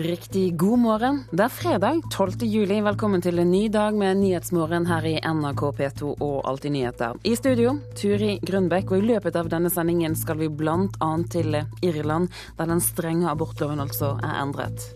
Riktig 0.00 0.56
god 0.56 0.78
morgen. 0.78 1.24
Det 1.30 1.42
er 1.44 1.52
fredag 1.52 1.98
12. 2.10 2.46
juli. 2.48 2.78
Velkommen 2.80 3.20
til 3.20 3.38
en 3.38 3.50
ny 3.52 3.66
dag 3.68 3.92
med 3.92 4.16
Nyhetsmorgen 4.16 4.86
her 4.88 5.04
i 5.04 5.18
NRK 5.20 5.60
P2 5.76 6.14
og 6.14 6.38
Alltid 6.48 6.72
nyheter. 6.72 7.18
I 7.28 7.34
studio 7.36 7.74
Turi 7.98 8.38
Grønbekk, 8.40 8.94
og 8.94 9.02
i 9.02 9.10
løpet 9.10 9.36
av 9.36 9.50
denne 9.52 9.68
sendingen 9.68 10.16
skal 10.16 10.40
vi 10.40 10.48
bl.a. 10.48 11.10
til 11.28 11.60
Irland, 11.84 12.32
der 12.56 12.72
den 12.72 12.80
strenge 12.80 13.28
abortloven 13.28 13.84
altså 13.84 14.14
er 14.24 14.40
endret. 14.40 14.88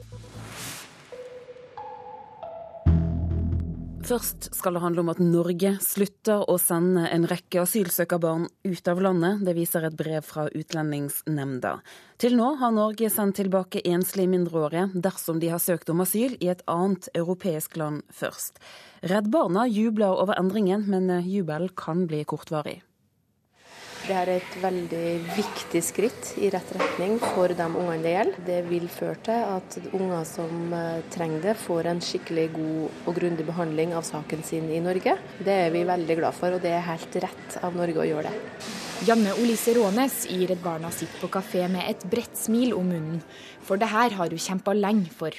Først 4.05 4.50
skal 4.52 4.77
det 4.77 4.82
handle 4.82 5.00
om 5.00 5.11
at 5.14 5.21
Norge 5.23 5.71
slutter 5.80 6.43
å 6.53 6.58
sende 6.61 7.07
en 7.08 7.25
rekke 7.25 7.63
asylsøkerbarn 7.63 8.44
ut 8.68 8.90
av 8.93 9.00
landet. 9.00 9.40
Det 9.46 9.54
viser 9.57 9.86
et 9.89 9.96
brev 9.96 10.21
fra 10.27 10.44
Utlendingsnemnda. 10.53 11.79
Til 12.21 12.36
nå 12.36 12.50
har 12.61 12.77
Norge 12.77 13.08
sendt 13.08 13.40
tilbake 13.40 13.80
enslige 13.89 14.29
mindreårige 14.29 14.90
dersom 15.08 15.40
de 15.40 15.49
har 15.54 15.63
søkt 15.64 15.89
om 15.89 16.04
asyl 16.04 16.36
i 16.36 16.53
et 16.53 16.61
annet 16.68 17.08
europeisk 17.17 17.80
land 17.80 18.04
først. 18.13 18.61
Redd 19.08 19.32
Barna 19.32 19.64
jubler 19.72 20.13
over 20.13 20.36
endringen, 20.36 20.85
men 20.85 21.08
jubelen 21.25 21.72
kan 21.72 22.05
bli 22.11 22.27
kortvarig. 22.29 22.82
Det 24.04 24.13
er 24.13 24.29
et 24.35 24.57
veldig 24.61 25.04
viktig 25.32 25.81
skritt 25.81 26.35
i 26.36 26.50
rett 26.53 26.72
retning 26.76 27.14
for 27.22 27.49
de 27.49 27.64
ungene 27.64 28.03
det 28.04 28.11
gjelder. 28.13 28.43
Det 28.44 28.58
vil 28.67 28.85
føre 28.93 29.17
til 29.25 29.44
at 29.54 29.77
unger 29.96 30.27
som 30.29 30.75
eh, 30.77 31.07
trenger 31.14 31.40
det, 31.46 31.54
får 31.63 31.89
en 31.89 32.03
skikkelig 32.05 32.44
god 32.53 32.98
og 33.08 33.17
grundig 33.17 33.47
behandling 33.48 33.94
av 33.97 34.05
saken 34.05 34.44
sin 34.44 34.69
i 34.69 34.83
Norge. 34.84 35.14
Det 35.41 35.56
er 35.62 35.72
vi 35.72 35.86
veldig 35.89 36.19
glad 36.20 36.36
for, 36.36 36.53
og 36.53 36.61
det 36.61 36.75
er 36.77 36.84
helt 36.84 37.17
rett 37.25 37.56
av 37.64 37.80
Norge 37.80 38.05
å 38.05 38.06
gjøre 38.10 38.28
det. 38.28 38.69
Janne 39.08 39.32
Olise 39.41 39.72
Rånes 39.78 40.20
i 40.36 40.42
Redd 40.52 40.60
Barna 40.60 40.92
sitter 40.92 41.25
på 41.25 41.32
kafé 41.38 41.64
med 41.72 41.88
et 41.88 42.05
bredt 42.12 42.36
smil 42.36 42.77
om 42.77 42.92
munnen, 42.92 43.25
for 43.64 43.80
det 43.80 43.88
her 43.88 44.20
har 44.20 44.36
hun 44.36 44.47
kjempa 44.50 44.77
lenge 44.77 45.08
for. 45.16 45.32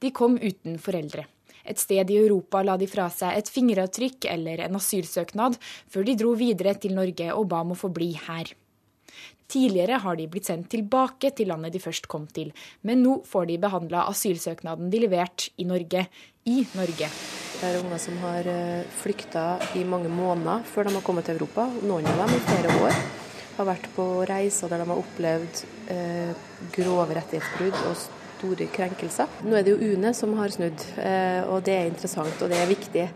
De 0.00 0.08
kom 0.08 0.40
uten 0.40 0.80
foreldre. 0.80 1.28
Et 1.68 1.78
sted 1.78 2.10
i 2.10 2.18
Europa 2.22 2.62
la 2.66 2.78
de 2.80 2.88
fra 2.90 3.08
seg 3.12 3.38
et 3.38 3.52
fingeravtrykk 3.52 4.26
eller 4.32 4.64
en 4.66 4.80
asylsøknad, 4.80 5.58
før 5.90 6.08
de 6.08 6.18
dro 6.18 6.34
videre 6.38 6.74
til 6.80 6.96
Norge 6.98 7.30
og 7.34 7.48
ba 7.52 7.62
om 7.62 7.74
å 7.76 7.78
få 7.78 7.92
bli 7.94 8.12
her. 8.26 8.54
Tidligere 9.52 9.98
har 10.00 10.16
de 10.16 10.28
blitt 10.32 10.48
sendt 10.48 10.70
tilbake 10.72 11.28
til 11.36 11.50
landet 11.52 11.74
de 11.74 11.80
først 11.82 12.06
kom 12.08 12.24
til, 12.32 12.54
men 12.88 13.02
nå 13.04 13.18
får 13.28 13.50
de 13.50 13.58
behandla 13.60 14.06
asylsøknaden 14.08 14.88
de 14.92 15.02
leverte 15.02 15.50
i 15.60 15.66
Norge, 15.68 16.06
i 16.48 16.62
Norge. 16.72 17.10
Det 17.58 17.68
er 17.68 17.76
unger 17.82 18.00
som 18.00 18.16
har 18.24 18.48
eh, 18.48 18.86
flykta 19.02 19.44
i 19.78 19.84
mange 19.86 20.08
måneder 20.10 20.64
før 20.66 20.88
de 20.88 20.96
har 20.96 21.04
kommet 21.04 21.28
til 21.28 21.36
Europa. 21.36 21.68
Noen 21.84 22.08
av 22.10 22.24
dem 22.24 22.32
i 22.38 22.40
flere 22.48 22.72
år. 22.80 22.96
Har 23.58 23.68
vært 23.68 23.90
på 23.92 24.06
reiser 24.26 24.72
der 24.72 24.80
de 24.80 24.88
har 24.88 25.02
opplevd 25.04 25.62
eh, 25.92 26.32
grove 26.72 27.20
rettighetsbrudd 27.20 27.76
og 27.90 28.08
store 28.42 28.66
krenkelser. 28.74 29.30
Nå 29.46 29.56
er 29.56 29.66
det 29.66 29.76
jo 29.76 29.92
UNE 29.94 30.12
som 30.16 30.34
har 30.38 30.52
snudd, 30.52 30.82
eh, 30.98 31.42
og 31.46 31.62
det 31.66 31.78
er 31.78 31.90
interessant 31.90 32.42
og 32.42 32.50
det 32.50 32.58
er 32.58 32.70
viktig. 32.70 33.06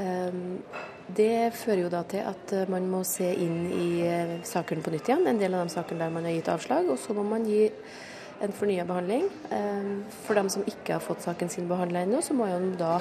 Eh, 0.00 0.40
det 1.14 1.52
fører 1.52 1.82
jo 1.84 1.92
da 1.92 2.00
til 2.08 2.24
at 2.24 2.54
man 2.72 2.88
må 2.88 3.02
se 3.04 3.28
inn 3.28 3.68
i 3.68 3.88
eh, 4.08 4.38
sakene 4.46 4.84
på 4.84 4.94
nytt 4.94 5.10
igjen, 5.10 5.26
en 5.28 5.40
del 5.40 5.54
av 5.54 5.66
de 5.66 5.74
sakene 5.74 6.06
der 6.06 6.14
man 6.14 6.24
har 6.24 6.36
gitt 6.38 6.50
avslag. 6.54 6.88
Og 6.88 6.98
så 6.98 7.16
må 7.16 7.26
man 7.28 7.44
gi 7.48 7.68
en 8.42 8.52
fornya 8.56 8.86
behandling. 8.88 9.28
For 10.24 10.36
dem 10.36 10.48
som 10.50 10.64
ikke 10.66 10.96
har 10.96 11.04
fått 11.04 11.22
saken 11.22 11.52
sin 11.52 11.68
behandla 11.70 12.02
ennå, 12.02 12.18
så 12.24 12.34
må 12.34 12.48
man 12.50 12.72
da 12.80 12.96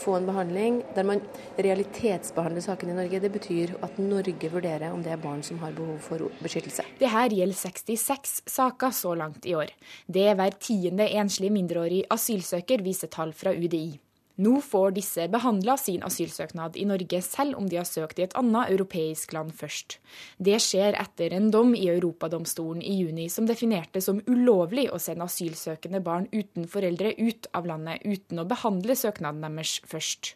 få 0.00 0.16
en 0.18 0.28
behandling 0.28 0.80
der 0.96 1.06
man 1.08 1.22
realitetsbehandler 1.58 2.64
saken 2.64 2.92
i 2.92 2.96
Norge. 2.96 3.20
Det 3.20 3.32
betyr 3.32 3.74
at 3.82 3.98
Norge 3.98 4.50
vurderer 4.52 4.92
om 4.92 5.02
det 5.04 5.12
er 5.14 5.22
barn 5.22 5.42
som 5.46 5.60
har 5.62 5.76
behov 5.76 5.98
for 6.04 6.30
beskyttelse. 6.42 6.86
Det 7.00 7.10
her 7.12 7.34
gjelder 7.34 7.60
66 7.60 8.40
saker 8.46 8.90
så 8.90 9.14
langt 9.18 9.46
i 9.46 9.54
år. 9.58 9.72
Det 10.06 10.28
er 10.28 10.38
hver 10.38 10.58
tiende 10.60 11.08
enslige 11.08 11.54
mindreårig 11.54 12.04
asylsøker, 12.10 12.84
viser 12.84 13.12
tall 13.12 13.34
fra 13.36 13.54
UDI. 13.56 13.98
Nå 14.36 14.58
får 14.60 14.90
disse 14.98 15.24
behandla 15.32 15.78
sin 15.80 16.02
asylsøknad 16.04 16.76
i 16.76 16.84
Norge, 16.88 17.22
selv 17.24 17.56
om 17.56 17.68
de 17.70 17.78
har 17.80 17.88
søkt 17.88 18.18
i 18.20 18.26
et 18.26 18.36
annet 18.36 18.72
europeisk 18.74 19.32
land 19.32 19.54
først. 19.56 19.96
Det 20.36 20.58
skjer 20.60 20.98
etter 21.00 21.32
en 21.32 21.48
dom 21.54 21.72
i 21.74 21.86
Europadomstolen 21.88 22.82
i 22.84 22.98
juni 23.00 23.30
som 23.32 23.48
definerte 23.48 24.02
som 24.04 24.20
ulovlig 24.28 24.90
å 24.92 25.00
sende 25.00 25.24
asylsøkende 25.24 26.02
barn 26.04 26.28
uten 26.36 26.68
foreldre 26.68 27.14
ut 27.16 27.48
av 27.56 27.70
landet 27.70 28.04
uten 28.04 28.42
å 28.42 28.48
behandle 28.48 28.98
søknaden 28.98 29.46
deres 29.46 29.78
først. 29.88 30.34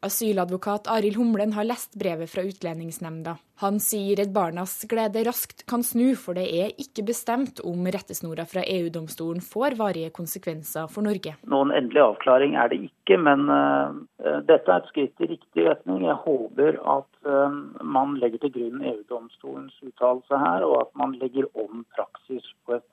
Asyladvokat 0.00 0.86
Arild 0.86 1.16
Humlen 1.16 1.52
har 1.52 1.66
lest 1.66 1.94
brevet 1.98 2.30
fra 2.30 2.42
Utlendingsnemnda. 2.46 3.36
Han 3.58 3.80
sier 3.82 4.20
Redd 4.20 4.30
Barnas 4.30 4.84
glede 4.86 5.24
raskt 5.26 5.64
kan 5.66 5.82
snu, 5.82 6.12
for 6.14 6.38
det 6.38 6.44
er 6.46 6.74
ikke 6.78 7.02
bestemt 7.08 7.58
om 7.66 7.88
rettesnora 7.90 8.44
fra 8.46 8.62
EU-domstolen 8.62 9.42
får 9.42 9.74
varige 9.80 10.12
konsekvenser 10.14 10.86
for 10.92 11.02
Norge. 11.06 11.34
Noen 11.50 11.74
endelig 11.74 12.04
avklaring 12.04 12.54
er 12.54 12.70
det 12.70 12.78
ikke, 12.86 13.18
men 13.18 13.50
uh, 13.50 13.98
dette 14.46 14.70
er 14.70 14.84
et 14.84 14.92
skritt 14.92 15.26
i 15.26 15.30
riktig 15.32 15.66
retning. 15.66 16.04
Jeg 16.06 16.22
håper 16.22 16.78
at 16.94 17.10
uh, 17.26 17.58
man 17.82 18.14
legger 18.22 18.44
til 18.44 18.54
grunn 18.54 18.86
EU-domstolens 18.92 19.74
uttalelse 19.82 20.38
her, 20.44 20.68
og 20.68 20.84
at 20.84 20.94
man 21.02 21.18
legger 21.18 21.50
om 21.58 21.82
praksis 21.98 22.46
på 22.62 22.78
et 22.78 22.86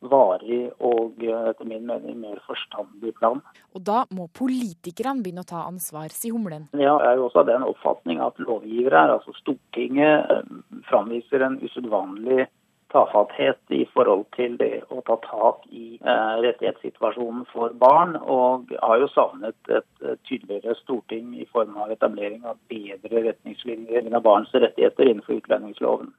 varig 0.00 0.70
og 0.84 1.22
eh, 1.22 1.48
etter 1.50 1.68
min 1.68 1.86
mening 1.88 2.18
mer 2.20 2.40
forstandig 2.46 3.14
plan. 3.16 3.40
Og 3.74 3.84
da 3.86 4.04
må 4.14 4.28
politikerne 4.36 5.24
begynne 5.24 5.44
å 5.46 5.48
ta 5.48 5.64
ansvar, 5.66 6.12
sier 6.12 6.36
Humlen. 6.36 6.68
Ja, 6.76 6.96
jeg 7.00 7.08
er 7.14 7.20
jo 7.20 7.28
også 7.30 7.42
av 7.44 7.50
den 7.50 7.66
oppfatning 7.66 8.20
at 8.24 8.38
lovgivere, 8.42 9.06
altså 9.16 9.34
Stortinget, 9.40 10.30
eh, 10.30 10.80
framviser 10.90 11.46
en 11.46 11.60
usedvanlig 11.64 12.46
tafatthet 12.92 13.58
i 13.74 13.82
forhold 13.90 14.24
til 14.36 14.54
det 14.60 14.84
å 14.94 15.00
ta 15.06 15.16
tak 15.24 15.64
i 15.74 15.96
eh, 15.98 16.34
rettighetssituasjonen 16.44 17.46
for 17.50 17.74
barn, 17.80 18.14
og 18.20 18.70
har 18.82 19.00
jo 19.02 19.10
savnet 19.14 19.56
et, 19.72 19.88
et 20.04 20.22
tydeligere 20.28 20.76
storting 20.82 21.34
i 21.40 21.48
form 21.52 21.76
av 21.82 21.90
etablering 21.96 22.46
av 22.46 22.60
bedre 22.70 23.24
retningslinjer 23.30 24.12
av 24.12 24.22
barns 24.28 24.54
rettigheter 24.54 25.10
innenfor 25.10 25.40
utlendingsloven. 25.40 26.14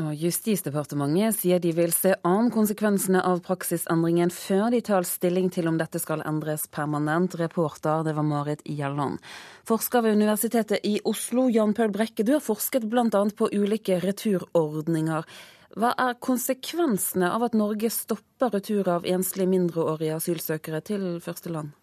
Og 0.00 0.14
Justisdepartementet 0.16 1.36
sier 1.36 1.58
de 1.60 1.68
vil 1.76 1.90
se 1.92 2.14
an 2.24 2.46
konsekvensene 2.52 3.20
av 3.28 3.42
praksisendringen 3.44 4.30
før 4.32 4.70
de 4.72 4.78
tar 4.80 5.04
stilling 5.04 5.50
til 5.52 5.68
om 5.68 5.76
dette 5.76 6.00
skal 6.00 6.22
endres 6.24 6.64
permanent. 6.72 7.34
Reporter, 7.36 8.00
det 8.06 8.14
var 8.16 8.24
Marit 8.24 8.62
Gjelland. 8.64 9.20
Forsker 9.68 10.06
ved 10.06 10.16
Universitetet 10.16 10.80
i 10.88 10.94
Oslo, 11.04 11.44
Jan 11.52 11.74
Paul 11.76 11.92
Brekke, 11.92 12.24
du 12.24 12.32
har 12.32 12.40
forsket 12.40 12.88
bl.a. 12.88 13.04
på 13.36 13.50
ulike 13.52 14.00
returordninger. 14.00 15.28
Hva 15.76 15.92
er 16.06 16.16
konsekvensene 16.24 17.28
av 17.28 17.44
at 17.50 17.56
Norge 17.56 17.92
stopper 17.92 18.56
retur 18.56 18.88
av 18.88 19.04
enslige 19.04 19.52
mindreårige 19.52 20.16
asylsøkere 20.16 20.80
til 20.88 21.06
første 21.20 21.52
land? 21.52 21.76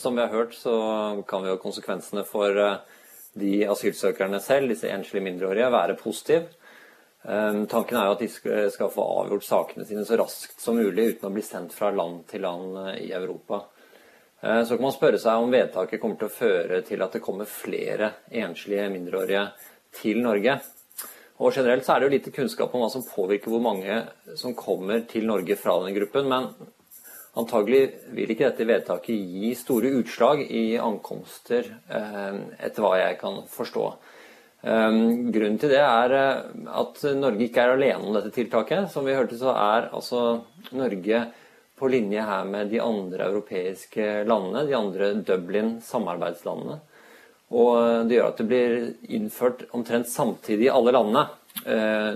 Som 0.00 0.16
vi 0.16 0.24
har 0.24 0.32
hørt, 0.32 0.56
så 0.56 0.72
kan 1.28 1.44
vi 1.44 1.52
ha 1.52 1.60
konsekvensene 1.60 2.24
for 2.24 2.56
uh 2.56 3.00
de 3.38 3.62
asylsøkerne 3.70 4.40
selv, 4.42 4.72
disse 4.72 4.90
enslige 4.92 5.24
mindreårige, 5.24 5.70
være 5.72 5.96
positiv. 6.00 6.48
Ehm, 7.22 7.66
tanken 7.70 7.96
er 7.96 8.08
jo 8.08 8.16
at 8.16 8.24
de 8.24 8.70
skal 8.74 8.90
få 8.90 9.04
avgjort 9.20 9.46
sakene 9.46 9.86
sine 9.86 10.02
så 10.06 10.18
raskt 10.18 10.58
som 10.60 10.78
mulig 10.78 11.12
uten 11.12 11.28
å 11.28 11.34
bli 11.34 11.44
sendt 11.46 11.74
fra 11.76 11.92
land 11.94 12.24
til 12.30 12.42
land 12.42 12.80
eh, 12.88 12.98
i 13.06 13.12
Europa. 13.14 13.62
Eh, 14.42 14.64
så 14.66 14.74
kan 14.74 14.88
man 14.88 14.96
spørre 14.96 15.20
seg 15.22 15.38
om 15.38 15.54
vedtaket 15.54 16.02
kommer 16.02 16.18
til 16.18 16.30
å 16.30 16.34
føre 16.34 16.82
til 16.86 17.04
at 17.04 17.14
det 17.14 17.22
kommer 17.22 17.48
flere 17.48 18.10
enslige 18.42 18.90
mindreårige 18.90 19.46
til 20.02 20.18
Norge. 20.24 20.58
Og 21.42 21.54
Generelt 21.54 21.86
så 21.86 21.94
er 21.94 22.02
det 22.02 22.08
jo 22.08 22.16
lite 22.16 22.34
kunnskap 22.34 22.74
om 22.74 22.82
hva 22.84 22.90
som 22.90 23.06
påvirker 23.06 23.50
hvor 23.50 23.62
mange 23.62 24.02
som 24.38 24.54
kommer 24.58 25.06
til 25.10 25.26
Norge 25.30 25.56
fra 25.58 25.78
denne 25.78 25.94
gruppen. 25.94 26.28
Men 26.30 26.50
Antagelig 27.32 27.86
vil 28.12 28.28
ikke 28.28 28.50
dette 28.50 28.64
vedtaket 28.68 29.16
gi 29.16 29.54
store 29.56 29.88
utslag 30.02 30.42
i 30.52 30.76
ankomster, 30.76 31.64
eh, 31.88 32.34
etter 32.60 32.84
hva 32.84 32.98
jeg 33.00 33.16
kan 33.22 33.38
forstå. 33.48 33.84
Eh, 34.62 34.98
grunnen 35.32 35.56
til 35.58 35.72
det 35.72 35.80
er 35.80 36.16
eh, 36.18 36.42
at 36.82 37.00
Norge 37.16 37.46
ikke 37.46 37.64
er 37.64 37.72
alene 37.78 38.04
om 38.04 38.12
dette 38.18 38.34
tiltaket. 38.36 38.90
Som 38.92 39.08
vi 39.08 39.16
hørte, 39.16 39.40
så 39.40 39.56
er 39.56 39.88
altså 39.88 40.42
Norge 40.76 41.24
på 41.80 41.88
linje 41.88 42.20
her 42.20 42.44
med 42.44 42.68
de 42.68 42.84
andre 42.84 43.30
europeiske 43.32 44.28
landene, 44.28 44.66
de 44.68 44.76
andre 44.76 45.14
Dublin-samarbeidslandene. 45.24 46.80
Og 47.56 48.08
det 48.08 48.18
gjør 48.18 48.28
at 48.28 48.38
det 48.40 48.48
blir 48.48 48.78
innført 49.08 49.64
omtrent 49.72 50.08
samtidig 50.08 50.68
i 50.68 50.72
alle 50.72 50.92
landene, 50.94 51.26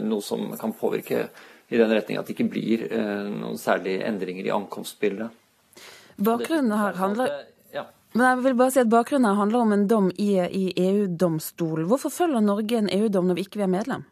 noe 0.01 0.25
som 0.25 0.47
kan 0.57 0.73
påvirke 0.73 1.27
i 1.69 1.81
den 1.81 1.91
retning 1.91 2.21
at 2.21 2.29
det 2.29 2.37
ikke 2.37 2.51
blir 2.53 2.87
eh, 2.87 3.27
noen 3.33 3.59
særlige 3.59 4.07
endringer 4.07 4.47
i 4.47 4.55
ankomstbildet. 4.55 5.45
Bakgrunnen 6.17 6.73
her 6.79 6.97
handler 6.97 7.35
men 8.17 8.25
jeg 8.25 8.43
vil 8.47 8.55
bare 8.57 8.73
si 8.73 8.81
at 8.81 8.89
Bakgrunnen 8.89 9.29
her 9.29 9.37
handler 9.37 9.61
om 9.61 9.73
en 9.75 9.89
dom 9.91 10.07
i, 10.17 10.31
i 10.41 10.71
EU-domstolen. 10.81 11.85
Hvorfor 11.91 12.13
følger 12.15 12.41
Norge 12.41 12.79
en 12.79 12.89
EU-dom 12.89 13.27
når 13.29 13.37
vi 13.37 13.45
ikke 13.45 13.61
er 13.61 13.69
medlem? 13.69 14.07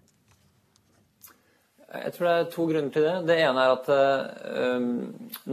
Jeg 1.95 2.13
tror 2.13 2.27
det 2.27 2.35
er 2.35 2.51
to 2.53 2.67
grunner 2.69 2.93
til 2.93 3.07
det. 3.07 3.15
Det 3.31 3.37
ene 3.39 3.65
er 3.65 3.73
at 3.73 3.89
uh, 3.95 4.85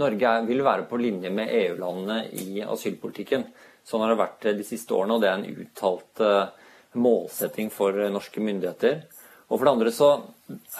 Norge 0.02 0.34
vil 0.50 0.64
være 0.66 0.88
på 0.90 1.00
linje 1.00 1.32
med 1.32 1.54
EU-landene 1.62 2.18
i 2.44 2.64
asylpolitikken. 2.66 3.46
Sånn 3.88 4.04
har 4.04 4.12
det 4.12 4.20
vært 4.20 4.50
de 4.60 4.66
siste 4.68 4.98
årene, 4.98 5.16
og 5.16 5.24
det 5.24 5.30
er 5.30 5.40
en 5.40 5.64
uttalt 5.64 6.24
uh, 6.26 6.74
målsetting 7.00 7.72
for 7.72 7.96
norske 8.12 8.44
myndigheter. 8.44 9.04
Og 9.48 9.60
for 9.60 9.68
det 9.68 9.76
andre 9.78 9.96
så 9.96 10.12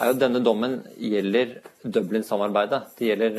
er 0.00 0.10
jo 0.10 0.18
denne 0.20 0.40
dommen 0.44 0.80
gjelder 0.96 1.58
Dublin-samarbeidet. 1.82 2.80
Det 2.98 3.08
gjelder 3.10 3.38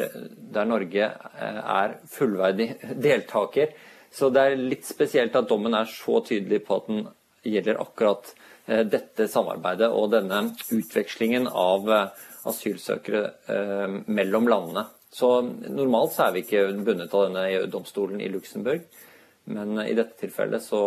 der 0.56 0.70
Norge 0.70 1.10
eh, 1.10 1.60
er 1.60 1.98
fullverdig 2.12 2.70
deltaker. 3.08 3.74
Så 4.14 4.30
det 4.34 4.46
er 4.46 4.60
litt 4.60 4.88
spesielt 4.88 5.36
at 5.36 5.50
dommen 5.50 5.76
er 5.78 5.90
så 5.90 6.20
tydelig 6.26 6.64
på 6.68 6.80
at 6.80 6.90
den 6.90 7.06
gjelder 7.44 7.82
akkurat 7.84 8.34
eh, 8.68 8.84
dette 8.88 9.28
samarbeidet 9.32 9.90
og 9.92 10.12
denne 10.14 10.44
utvekslingen 10.74 11.50
av 11.50 11.90
eh, 11.92 12.28
asylsøkere 12.44 14.04
mellom 14.12 14.50
landene. 14.52 14.82
Så 15.16 15.30
normalt 15.46 16.12
så 16.12 16.26
er 16.26 16.34
vi 16.36 16.42
ikke 16.44 16.66
bundet 16.84 17.14
av 17.16 17.30
denne 17.30 17.46
EU-domstolen 17.54 18.20
i 18.20 18.28
Luxembourg. 18.34 18.84
Men 19.54 19.80
i 19.80 19.94
dette 19.96 20.18
tilfellet 20.20 20.64
så 20.66 20.82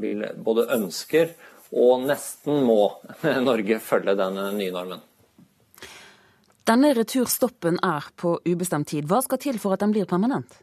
vil 0.00 0.24
både 0.44 0.68
ønsker 0.78 1.34
og 1.72 2.06
nesten 2.08 2.64
må 2.66 2.80
Norge 3.48 3.80
følge 3.84 4.16
den 4.18 4.40
nye 4.58 4.72
normen. 4.74 5.04
Denne 6.68 6.92
returstoppen 6.92 7.78
er 7.84 8.10
på 8.20 8.34
ubestemt 8.44 8.90
tid. 8.90 9.06
Hva 9.08 9.22
skal 9.24 9.40
til 9.40 9.60
for 9.60 9.76
at 9.76 9.80
den 9.80 9.94
blir 9.94 10.08
permanent? 10.08 10.58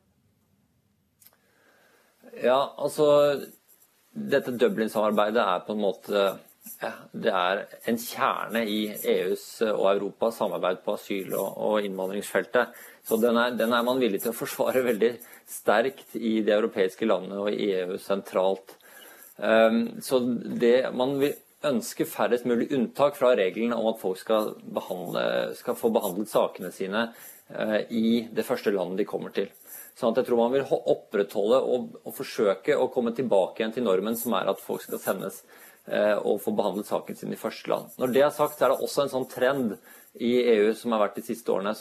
Ja, 2.44 2.60
altså 2.78 3.08
Dette 4.14 4.54
Dublin-samarbeidet 4.54 5.42
er 5.42 5.64
på 5.66 5.74
en 5.74 5.82
måte 5.82 6.26
ja, 6.82 6.92
det 7.14 7.32
er 7.32 7.62
en 7.90 7.98
kjerne 8.02 8.64
i 8.68 8.80
EUs 9.12 9.44
og 9.68 9.86
Europas 9.92 10.40
samarbeid 10.42 10.82
på 10.86 10.96
asyl- 10.98 11.36
og, 11.38 11.58
og 11.62 11.86
innvandringsfeltet. 11.86 12.74
Så 13.06 13.20
den 13.22 13.38
er, 13.38 13.54
den 13.58 13.74
er, 13.74 13.86
man 13.86 14.02
villig 14.02 14.24
til 14.24 14.34
å 14.34 14.38
forsvare 14.38 14.82
veldig 14.86 15.12
sterkt 15.50 16.16
i 16.18 16.40
de 16.46 16.56
europeiske 16.56 17.06
landene 17.06 17.44
og 17.44 17.52
i 17.54 17.70
EU 17.84 18.00
sentralt. 18.02 18.76
Ehm, 19.38 20.02
så 20.02 20.20
det, 20.60 20.92
man 20.96 21.18
vil 21.20 21.36
ønske 21.66 22.06
færrest 22.06 22.46
mulig 22.46 22.70
unntak 22.76 23.18
fra 23.18 23.34
regelen 23.38 23.74
om 23.74 23.90
at 23.92 24.02
folk 24.02 24.20
skal, 24.22 24.54
behandle, 24.62 25.26
skal 25.58 25.78
få 25.80 25.92
behandlet 25.96 26.32
sakene 26.32 26.72
sine 26.74 27.08
eh, 27.50 27.80
i 27.90 28.08
det 28.32 28.46
første 28.48 28.74
landet 28.76 29.04
de 29.04 29.10
kommer 29.10 29.34
til. 29.36 29.50
Sånn 29.96 30.12
at 30.12 30.22
jeg 30.22 30.30
tror 30.30 30.44
man 30.44 30.54
vil 30.54 30.68
opprettholde 30.68 31.62
og, 31.64 32.00
og 32.04 32.16
forsøke 32.18 32.76
å 32.76 32.90
komme 32.94 33.16
tilbake 33.16 33.62
igjen 33.62 33.78
til 33.78 33.88
normen, 33.88 34.18
som 34.20 34.36
er 34.36 34.52
at 34.52 34.62
folk 34.62 34.84
skal 34.84 35.02
sendes 35.02 35.42
og 35.86 36.40
få 36.42 36.50
behandlet 36.58 36.88
saken 36.90 37.18
sin 37.20 37.34
i 37.36 37.38
første 37.38 37.70
land. 37.70 37.92
Når 38.02 38.14
det 38.16 38.24
er 38.26 38.32
sagt, 38.34 38.58
så 38.58 38.66
er 38.66 38.74
det 38.74 38.86
også 38.88 39.04
en 39.04 39.12
sånn 39.12 39.28
trend 39.30 39.76
i 40.16 40.44
EU 40.48 40.70
som 40.76 40.94
har 40.96 41.02
vært 41.02 41.18
de 41.20 41.26
siste 41.26 41.52
årene, 41.52 41.74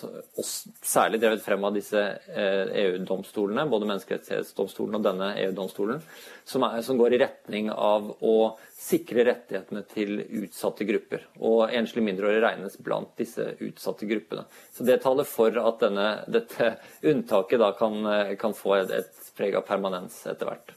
særlig 0.82 1.20
drevet 1.22 1.42
frem 1.44 1.64
av 1.66 1.76
disse 1.76 2.00
eh, 2.34 2.72
EU-domstolene, 2.82 3.66
både 3.70 3.86
menneskerettighetsdomstolen 3.92 4.98
og 4.98 5.04
denne 5.06 5.28
EU-domstolen, 5.44 6.02
som, 6.44 6.66
som, 6.82 6.98
går 6.98 7.14
i 7.14 7.20
retning 7.22 7.70
av 7.70 8.10
å 8.26 8.34
sikre 8.74 9.26
rettighetene 9.30 9.84
til 9.92 10.18
utsatte 10.42 10.86
grupper. 10.88 11.28
Og 11.46 11.70
enslige 11.70 12.08
mindreårige 12.10 12.42
regnes 12.48 12.78
blant 12.82 13.14
disse 13.20 13.52
utsatte 13.62 14.10
gruppene. 14.10 14.48
Så 14.74 14.86
det 14.88 14.98
taler 15.04 15.28
for 15.30 15.54
at 15.62 15.84
denne, 15.86 16.08
dette 16.26 16.74
unntaket 17.06 17.62
da 17.62 17.70
kan, 17.78 18.00
eh, 18.10 18.34
kan 18.40 18.56
få 18.56 18.80
et, 18.80 18.96
et 18.98 19.36
preg 19.38 19.54
av 19.60 19.68
permanens 19.68 20.24
etter 20.26 20.50
hvert. 20.50 20.74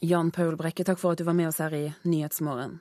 Jan 0.00 0.30
Paul 0.30 0.54
Brekke, 0.58 0.84
takk 0.86 1.00
for 1.00 1.14
at 1.14 1.18
du 1.18 1.26
var 1.26 1.34
med 1.34 1.48
oss 1.50 1.58
her 1.62 1.74
i 1.74 1.86
Nyhetsmorgen. 2.06 2.78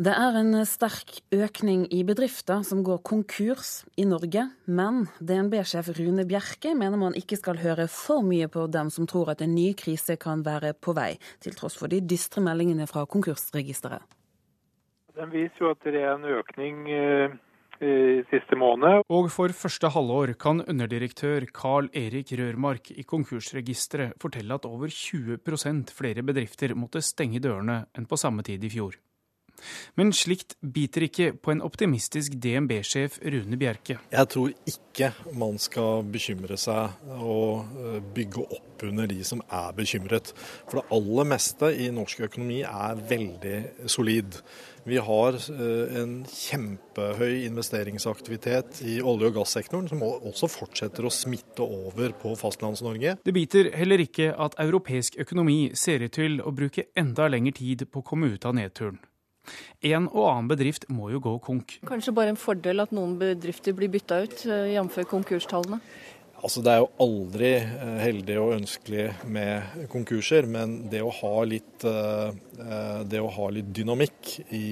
Det 0.00 0.12
er 0.16 0.36
en 0.38 0.54
sterk 0.64 1.18
økning 1.34 1.82
i 1.92 1.98
bedrifter 2.08 2.62
som 2.64 2.80
går 2.84 3.02
konkurs 3.04 3.82
i 4.00 4.06
Norge, 4.08 4.46
men 4.64 5.02
DNB-sjef 5.20 5.90
Rune 5.98 6.24
Bjerke 6.28 6.72
mener 6.72 6.96
man 7.00 7.16
ikke 7.18 7.36
skal 7.36 7.60
høre 7.60 7.84
for 7.92 8.24
mye 8.24 8.48
på 8.48 8.64
dem 8.72 8.88
som 8.88 9.08
tror 9.10 9.34
at 9.34 9.44
en 9.44 9.52
ny 9.52 9.74
krise 9.76 10.16
kan 10.16 10.40
være 10.46 10.72
på 10.72 10.94
vei, 10.96 11.18
til 11.44 11.56
tross 11.58 11.76
for 11.76 11.92
de 11.92 12.00
dystre 12.00 12.40
meldingene 12.44 12.88
fra 12.88 13.04
konkursregisteret. 13.04 14.00
Den 15.20 15.32
viser 15.34 15.66
jo 15.66 15.74
at 15.74 15.84
det 15.84 16.00
er 16.00 16.14
en 16.14 16.28
økning 16.38 16.88
eh, 16.88 17.36
siste 18.30 18.58
måned. 18.60 19.04
Og 19.08 19.30
for 19.32 19.52
første 19.56 19.90
halvår 19.92 20.34
kan 20.40 20.60
underdirektør 20.68 21.46
Carl 21.56 21.88
Erik 21.96 22.32
Rørmark 22.38 22.92
i 22.92 23.06
konkursregisteret 23.08 24.16
fortelle 24.20 24.56
at 24.56 24.68
over 24.68 24.92
20% 24.92 25.94
flere 25.96 26.24
bedrifter 26.26 26.76
måtte 26.76 27.02
stenge 27.04 27.40
dørene 27.40 27.84
enn 27.96 28.10
på 28.10 28.20
samme 28.20 28.44
tid 28.46 28.64
i 28.64 28.72
fjor. 28.72 28.98
Men 30.00 30.14
slikt 30.16 30.56
biter 30.60 31.06
ikke 31.06 31.32
på 31.36 31.54
en 31.54 31.62
optimistisk 31.66 32.36
DNB-sjef 32.40 33.20
Rune 33.24 33.58
Bjerke. 33.60 33.98
Jeg 34.12 34.32
tror 34.32 34.54
ikke 34.68 35.12
man 35.36 35.58
skal 35.62 36.04
bekymre 36.10 36.58
seg 36.60 37.12
og 37.20 37.70
eh, 37.80 38.00
bygge 38.16 38.46
opp 38.48 38.84
under 38.86 39.08
de 39.10 39.20
som 39.26 39.42
er 39.52 39.72
bekymret. 39.76 40.32
For 40.68 40.80
det 40.80 40.88
aller 40.96 41.30
meste 41.34 41.72
i 41.76 41.90
norsk 41.94 42.26
økonomi 42.30 42.62
er 42.64 43.00
veldig 43.10 43.56
solid. 43.90 44.40
Vi 44.84 44.96
har 44.96 45.36
eh, 45.36 45.96
en 46.00 46.14
kjempehøy 46.24 47.44
investeringsaktivitet 47.44 48.80
i 48.88 48.96
olje- 49.04 49.28
og 49.28 49.36
gassektoren, 49.40 49.90
som 49.90 50.02
også 50.04 50.48
fortsetter 50.50 51.04
å 51.04 51.12
smitte 51.12 51.64
over 51.64 52.14
på 52.16 52.32
Fastlands-Norge. 52.40 53.18
Det 53.24 53.36
biter 53.36 53.72
heller 53.76 54.00
ikke 54.06 54.32
at 54.32 54.56
europeisk 54.62 55.20
økonomi 55.20 55.60
ser 55.76 56.06
ut 56.06 56.16
til 56.16 56.40
å 56.40 56.54
bruke 56.56 56.88
enda 56.98 57.28
lengre 57.28 57.58
tid 57.60 57.86
på 57.90 58.00
å 58.00 58.10
komme 58.12 58.32
ut 58.32 58.48
av 58.48 58.56
nedturen. 58.56 59.00
En 59.82 60.08
og 60.10 60.26
annen 60.28 60.50
bedrift 60.50 60.86
må 60.92 61.10
jo 61.12 61.20
gå 61.24 61.34
konk. 61.44 61.78
Kanskje 61.88 62.14
bare 62.16 62.34
en 62.34 62.40
fordel 62.40 62.82
at 62.84 62.92
noen 62.92 63.16
bedrifter 63.20 63.76
blir 63.76 63.88
bytta 63.92 64.22
ut, 64.24 64.46
eh, 64.46 64.74
jf. 64.74 65.00
konkurstallene? 65.08 65.80
Altså, 66.40 66.62
det 66.64 66.72
er 66.72 66.78
jo 66.80 66.88
aldri 67.04 67.50
eh, 67.58 67.96
heldig 68.00 68.36
og 68.40 68.54
ønskelig 68.56 69.06
med 69.28 69.86
konkurser, 69.92 70.46
men 70.48 70.76
det 70.92 71.02
å 71.04 71.12
ha 71.12 71.32
litt, 71.48 71.84
eh, 71.84 72.30
eh, 72.64 73.00
det 73.04 73.20
å 73.20 73.28
ha 73.34 73.48
litt 73.52 73.68
dynamikk 73.76 74.30
i 74.56 74.64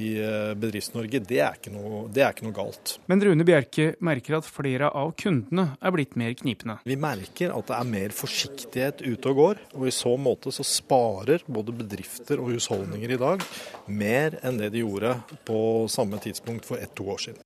Bedrifts-Norge, 0.58 1.20
det, 1.20 1.28
det, 1.28 2.22
er 2.24 2.32
ikke 2.32 2.46
noe 2.46 2.56
galt. 2.56 2.94
Men 3.10 3.24
Rune 3.24 3.46
Bjerke 3.48 3.90
merker 4.04 4.38
at 4.38 4.48
flere 4.48 4.88
av 4.88 5.12
kundene 5.20 5.74
er 5.76 5.94
blitt 5.94 6.16
mer 6.20 6.32
knipende. 6.38 6.78
Vi 6.88 6.96
merker 7.00 7.52
at 7.56 7.68
det 7.68 7.76
er 7.76 7.90
mer 7.90 8.16
forsiktighet 8.16 9.04
ute 9.04 9.34
og 9.34 9.42
går, 9.42 9.62
og 9.76 9.88
i 9.90 9.94
så 9.94 10.14
måte 10.20 10.54
så 10.54 10.64
sparer 10.66 11.44
både 11.48 11.76
bedrifter 11.82 12.40
og 12.40 12.54
husholdninger 12.54 13.12
i 13.12 13.20
dag 13.20 13.44
mer 13.88 14.38
enn 14.46 14.60
det 14.60 14.72
de 14.72 14.84
gjorde 14.84 15.18
på 15.48 15.60
samme 15.92 16.20
tidspunkt 16.22 16.68
for 16.68 16.80
ett-to 16.80 17.08
år 17.12 17.22
siden. 17.28 17.44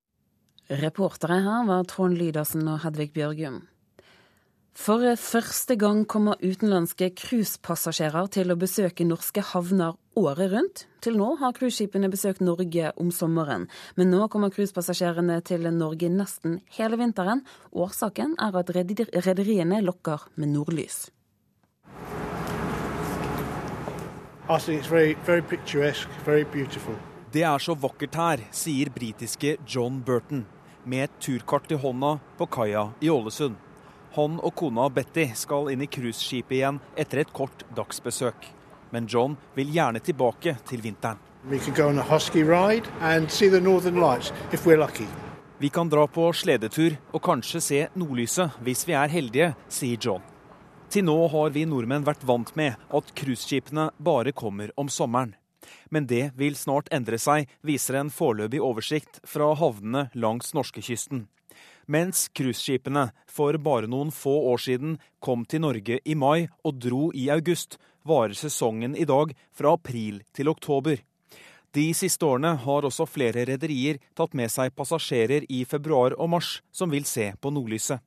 Reportere 0.73 1.43
her 1.43 1.67
var 1.69 1.85
Trond 1.91 2.17
Lydersen 2.17 2.65
og 2.71 2.81
Hedvig 2.87 3.11
Bjørgum. 3.17 3.61
For 4.73 5.05
første 5.21 5.75
gang 5.77 6.07
kommer 6.09 6.41
utenlandske 6.41 7.11
cruisepassasjerer 7.21 8.31
til 8.33 8.55
å 8.55 8.57
besøke 8.57 9.05
norske 9.05 9.43
havner 9.45 9.99
året 10.17 10.49
rundt. 10.49 10.85
Til 11.05 11.19
nå 11.21 11.35
har 11.43 11.53
cruiseskipene 11.53 12.09
besøkt 12.09 12.41
Norge 12.41 12.89
om 12.97 13.11
sommeren, 13.13 13.67
men 14.01 14.09
nå 14.09 14.25
kommer 14.33 14.49
cruisepassasjerene 14.55 15.37
til 15.45 15.69
Norge 15.77 16.09
nesten 16.09 16.63
hele 16.79 16.97
vinteren. 16.97 17.43
Årsaken 17.77 18.33
er 18.41 18.57
at 18.57 18.73
rederiene 18.73 19.83
lokker 19.85 20.25
med 20.41 20.55
nordlys. 20.55 21.11
Det 27.33 27.45
er 27.49 27.59
så 27.67 27.77
vakkert 27.85 28.17
her, 28.23 28.47
sier 28.57 28.91
britiske 28.97 29.53
John 29.69 30.01
Burton, 30.01 30.47
med 30.85 31.05
et 31.11 31.21
turkart 31.21 31.69
i 31.69 31.79
hånda 31.85 32.15
på 32.41 32.49
kaia 32.57 32.87
i 33.05 33.13
Ålesund. 33.13 33.61
Han 34.13 34.37
og 34.45 34.53
kona 34.61 34.89
Betty 34.93 35.31
skal 35.39 35.71
inn 35.73 35.85
i 35.85 35.89
cruiseskipet 35.89 36.59
igjen 36.59 36.81
etter 37.01 37.23
et 37.23 37.33
kort 37.33 37.65
dagsbesøk. 37.73 38.45
Men 38.93 39.07
John 39.09 39.39
vil 39.57 39.73
gjerne 39.73 40.03
tilbake 40.05 40.59
til 40.69 40.83
vinteren. 40.85 41.17
Vi 45.59 45.69
kan 45.73 45.89
dra 45.89 46.05
på 46.07 46.29
sledetur 46.37 46.99
og 47.13 47.23
kanskje 47.25 47.61
se 47.65 47.81
nordlyset 47.97 48.61
hvis 48.61 48.85
vi 48.85 48.99
er 48.99 49.09
heldige, 49.09 49.53
sier 49.73 49.97
John. 49.97 50.23
Til 50.93 51.07
nå 51.09 51.17
har 51.33 51.55
vi 51.55 51.65
nordmenn 51.65 52.05
vært 52.05 52.27
vant 52.29 52.53
med 52.59 52.77
at 52.93 53.13
cruiseskipene 53.17 53.89
bare 53.97 54.37
kommer 54.37 54.75
om 54.77 54.93
sommeren. 54.93 55.33
Men 55.89 56.05
det 56.11 56.35
vil 56.37 56.57
snart 56.59 56.91
endre 56.93 57.17
seg, 57.17 57.49
viser 57.65 57.97
en 57.97 58.11
foreløpig 58.13 58.61
oversikt 58.61 59.23
fra 59.25 59.55
havnene 59.57 60.11
langs 60.13 60.53
norskekysten. 60.53 61.31
Mens 61.87 62.29
cruiseskipene 62.35 63.09
for 63.27 63.57
bare 63.59 63.91
noen 63.91 64.13
få 64.15 64.35
år 64.53 64.61
siden 64.67 64.99
kom 65.21 65.45
til 65.45 65.65
Norge 65.65 65.99
i 66.05 66.15
mai 66.15 66.49
og 66.65 66.79
dro 66.83 67.11
i 67.15 67.29
august, 67.35 67.79
varer 68.07 68.35
sesongen 68.39 68.97
i 68.97 69.07
dag 69.09 69.35
fra 69.55 69.75
april 69.79 70.23
til 70.35 70.51
oktober. 70.53 71.01
De 71.73 71.87
siste 71.97 72.27
årene 72.29 72.53
har 72.61 72.85
også 72.85 73.07
flere 73.09 73.47
rederier 73.49 73.99
tatt 74.19 74.35
med 74.37 74.53
seg 74.53 74.75
passasjerer 74.77 75.47
i 75.49 75.63
februar 75.65 76.13
og 76.19 76.35
mars 76.35 76.59
som 76.71 76.93
vil 76.93 77.07
se 77.09 77.31
på 77.41 77.53
nordlyset. 77.55 78.03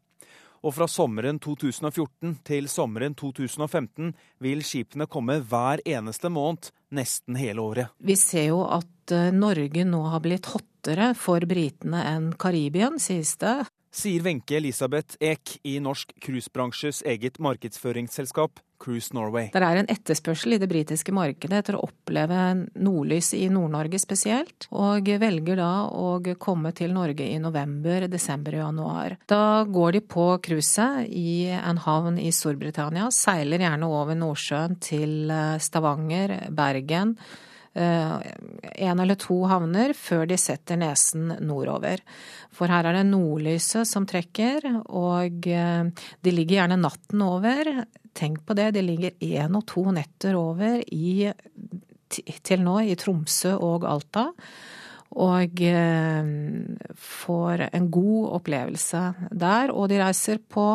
Og 0.66 0.74
fra 0.74 0.88
sommeren 0.90 1.38
2014 1.42 2.38
til 2.46 2.70
sommeren 2.70 3.14
2015 3.18 4.14
vil 4.42 4.64
skipene 4.66 5.06
komme 5.10 5.40
hver 5.42 5.82
eneste 5.86 6.30
måned 6.34 6.72
nesten 6.94 7.38
hele 7.38 7.62
året. 7.62 7.94
Vi 7.98 8.16
ser 8.18 8.50
jo 8.50 8.64
at 8.70 9.14
eh, 9.14 9.34
Norge 9.34 9.86
nå 9.86 10.02
har 10.14 10.24
blitt 10.26 10.50
hottere 10.86 11.16
for 11.18 11.42
britene 11.50 12.04
enn 12.06 12.34
Karibien, 12.38 13.00
sies 13.00 13.36
det. 13.42 13.66
sier 13.96 14.22
Wenche 14.22 14.58
Elisabeth 14.58 15.16
Eek 15.24 15.54
i 15.64 15.80
norsk 15.80 16.12
cruisebransjes 16.20 17.02
eget 17.08 17.40
markedsføringsselskap 17.40 18.60
Cruise 18.78 19.16
Norway. 19.16 19.48
Det 19.54 19.62
er 19.64 19.80
en 19.80 19.88
etterspørsel 19.88 20.58
i 20.58 20.60
det 20.60 20.68
britiske 20.68 21.14
markedet 21.16 21.62
etter 21.62 21.78
å 21.78 21.86
oppleve 21.88 22.68
nordlys 22.76 23.32
i 23.34 23.48
Nord-Norge 23.48 24.02
spesielt, 24.04 24.68
og 24.76 25.08
velger 25.08 25.62
da 25.62 25.88
å 25.88 26.20
komme 26.36 26.74
til 26.76 26.92
Norge 26.92 27.24
i 27.24 27.40
november, 27.40 28.10
desember 28.12 28.60
og 28.60 28.66
januar. 28.66 29.18
Da 29.32 29.64
går 29.64 29.96
de 29.96 30.04
på 30.04 30.28
cruiset 30.44 31.08
i 31.08 31.48
en 31.56 31.80
havn 31.88 32.20
i 32.20 32.36
Storbritannia, 32.36 33.08
seiler 33.16 33.64
gjerne 33.64 33.88
over 33.88 34.20
Nordsjøen 34.20 34.76
til 34.84 35.32
eh, 35.32 35.56
Stavanger, 35.64 36.42
Bergen 36.52 37.16
en 37.76 39.00
eller 39.04 39.18
to 39.20 39.42
havner 39.50 39.94
før 39.98 40.26
de 40.30 40.38
setter 40.40 40.80
nesen 40.80 41.34
nordover. 41.44 42.00
For 42.56 42.72
her 42.72 42.88
er 42.88 43.00
det 43.00 43.08
nordlyset 43.10 43.88
som 43.90 44.08
trekker, 44.08 44.68
og 44.88 45.50
eh, 45.52 46.08
de 46.24 46.34
ligger 46.34 46.62
gjerne 46.62 46.80
natten 46.80 47.24
over. 47.26 47.72
Tenk 48.16 48.46
på 48.48 48.56
det, 48.58 48.72
de 48.78 48.86
ligger 48.86 49.18
én 49.20 49.58
og 49.60 49.66
to 49.68 49.84
netter 49.92 50.38
over 50.40 50.80
i, 50.88 51.28
til 52.10 52.64
nå 52.64 52.80
i 52.86 52.96
Tromsø 53.00 53.58
og 53.60 53.88
Alta 53.90 54.30
og 55.16 55.62
eh, 55.64 56.28
får 57.00 57.66
en 57.72 57.90
god 57.92 58.32
opplevelse 58.40 59.02
der. 59.32 59.72
Og 59.72 59.88
de 59.90 60.00
reiser 60.02 60.42
på 60.44 60.68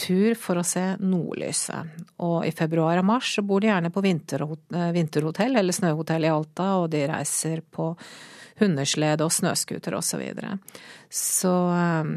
tur 0.00 0.36
for 0.40 0.60
å 0.60 0.66
se 0.66 0.84
nordlyset. 1.02 1.98
Og 2.24 2.46
i 2.48 2.54
februar 2.56 3.02
og 3.02 3.08
mars 3.10 3.34
så 3.36 3.44
bor 3.44 3.60
de 3.60 3.68
gjerne 3.68 3.92
på 3.92 4.04
eh, 4.08 4.92
vinterhotell 4.96 5.60
eller 5.60 5.76
snøhotell 5.76 6.24
i 6.24 6.32
Alta, 6.32 6.70
og 6.80 6.88
de 6.94 7.04
reiser 7.10 7.60
på 7.68 7.92
hundeslede 8.62 9.26
og 9.26 9.34
snøscooter 9.34 9.96
osv. 9.98 10.08
Så, 10.12 10.18
videre. 10.20 10.56
så 11.08 11.52
um, 12.04 12.16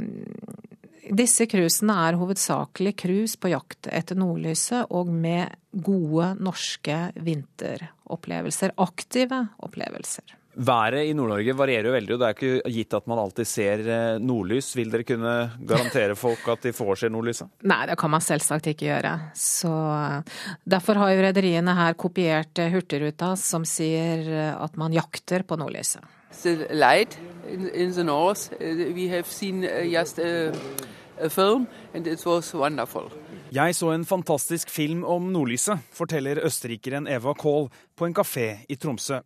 disse 1.15 1.47
cruisene 1.49 1.95
er 2.07 2.17
hovedsakelig 2.19 2.95
cruise 3.01 3.39
på 3.39 3.51
jakt 3.53 3.89
etter 3.91 4.19
nordlyset 4.19 4.91
og 4.95 5.11
med 5.11 5.55
gode 5.85 6.31
norske 6.39 6.99
vinteropplevelser. 7.15 8.75
Aktive 8.83 9.45
opplevelser. 9.65 10.35
Været 10.55 11.09
i 11.09 11.13
Nord-Norge 11.13 11.53
varierer 11.57 11.89
jo 11.89 11.93
veldig, 11.95 12.13
og 12.15 12.21
det 12.21 12.27
er 12.27 12.35
ikke 12.37 12.71
gitt 12.71 12.93
at 12.95 13.07
man 13.11 13.19
alltid 13.19 13.47
ser 13.49 13.81
eh, 13.91 14.19
nordlys. 14.23 14.69
Vil 14.77 14.91
dere 14.93 15.03
kunne 15.07 15.33
garantere 15.67 16.15
folk 16.15 16.47
at 16.53 16.63
de 16.63 16.71
får 16.75 17.01
se 17.01 17.09
nordlyset? 17.11 17.49
Nei, 17.67 17.81
det 17.89 17.97
kan 17.99 18.13
man 18.13 18.23
selvsagt 18.23 18.69
ikke 18.71 18.87
gjøre. 18.87 19.11
Så 19.35 19.71
Derfor 20.63 21.01
har 21.01 21.11
jo 21.11 21.25
rederiene 21.27 21.75
her 21.75 21.97
kopiert 21.99 22.61
eh, 22.63 22.71
Hurtigruta, 22.71 23.33
som 23.39 23.67
sier 23.67 24.23
eh, 24.31 24.53
at 24.55 24.79
man 24.79 24.95
jakter 24.95 25.43
på 25.43 25.59
nordlyset. 25.59 26.03
light 26.71 27.17
in, 27.47 27.69
in 27.69 27.93
the 27.93 28.03
north. 28.03 28.51
We 28.59 29.07
have 29.07 29.25
seen 29.25 29.63
just 29.91 30.19
a, 30.19 30.51
a 31.19 31.29
film, 31.29 31.67
and 31.93 32.07
it 32.07 32.25
was 32.25 32.53
wonderful. 32.53 33.11
Jeg 33.51 33.75
så 33.75 33.91
en 33.93 34.05
fantastisk 34.05 34.69
film 34.69 35.03
om 35.03 35.31
nordlyset, 35.31 35.79
forteller 35.93 36.41
østerrikeren 36.43 37.07
Eva 37.07 37.33
Kohl 37.33 37.69
på 37.95 38.05
en 38.05 38.13
kafé 38.13 38.65
i 38.69 38.75
Tromsø. 38.75 39.19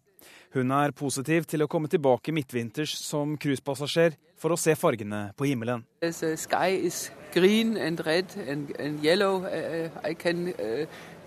Hun 0.53 0.71
er 0.73 0.91
positiv 0.97 1.45
til 1.45 1.61
å 1.61 1.67
komme 1.69 1.87
tilbake 1.91 2.33
midtvinters 2.33 2.95
som 2.97 3.35
cruisepassasjer 3.37 4.15
for 4.39 4.55
å 4.55 4.57
se 4.57 4.73
fargene 4.75 5.29
på 5.37 5.45
himmelen. 5.45 5.83
green 7.31 7.77
and 7.77 7.99
red 8.05 8.25
and, 8.47 8.71
and 8.79 9.03
yellow. 9.03 9.45
Uh, 9.45 9.89
I 10.03 10.15
can 10.15 10.53
uh, 10.59 10.85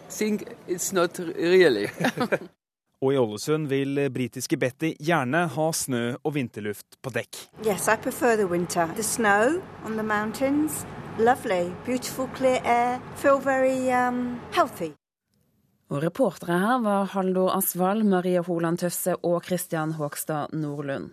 think 0.08 0.42
it's 0.66 0.92
not 0.92 1.18
really. 1.18 1.88
Og 3.02 3.14
i 3.14 3.18
Ålesund 3.18 3.66
vil 3.66 3.98
britiske 4.14 4.56
Betty 4.56 4.92
gjerne 5.02 5.46
ha 5.50 5.68
snø 5.74 6.02
og 6.22 6.34
vinterluft 6.34 6.98
på 7.02 7.10
dekk. 7.10 7.38
Yes, 7.66 7.88
I 7.88 7.96
prefer 7.96 8.36
the 8.36 8.46
winter. 8.46 8.86
The 8.94 9.02
snow 9.02 9.62
on 9.84 9.96
the 9.96 10.06
mountains, 10.06 10.84
lovely, 11.18 11.72
beautiful 11.84 12.28
clear 12.34 12.62
air, 12.64 13.00
feel 13.16 13.38
very 13.38 13.90
um, 13.90 14.40
healthy. 14.52 14.94
Og 15.92 16.00
reportere 16.00 16.56
her 16.56 16.78
var 16.80 17.10
Haldor 17.12 17.50
Asvald, 17.52 18.06
Maria 18.08 18.40
Holand 18.46 18.80
Tøsse 18.80 19.12
og 19.28 19.44
Christian 19.44 19.92
Håkstad 19.98 20.54
Nordlund. 20.56 21.10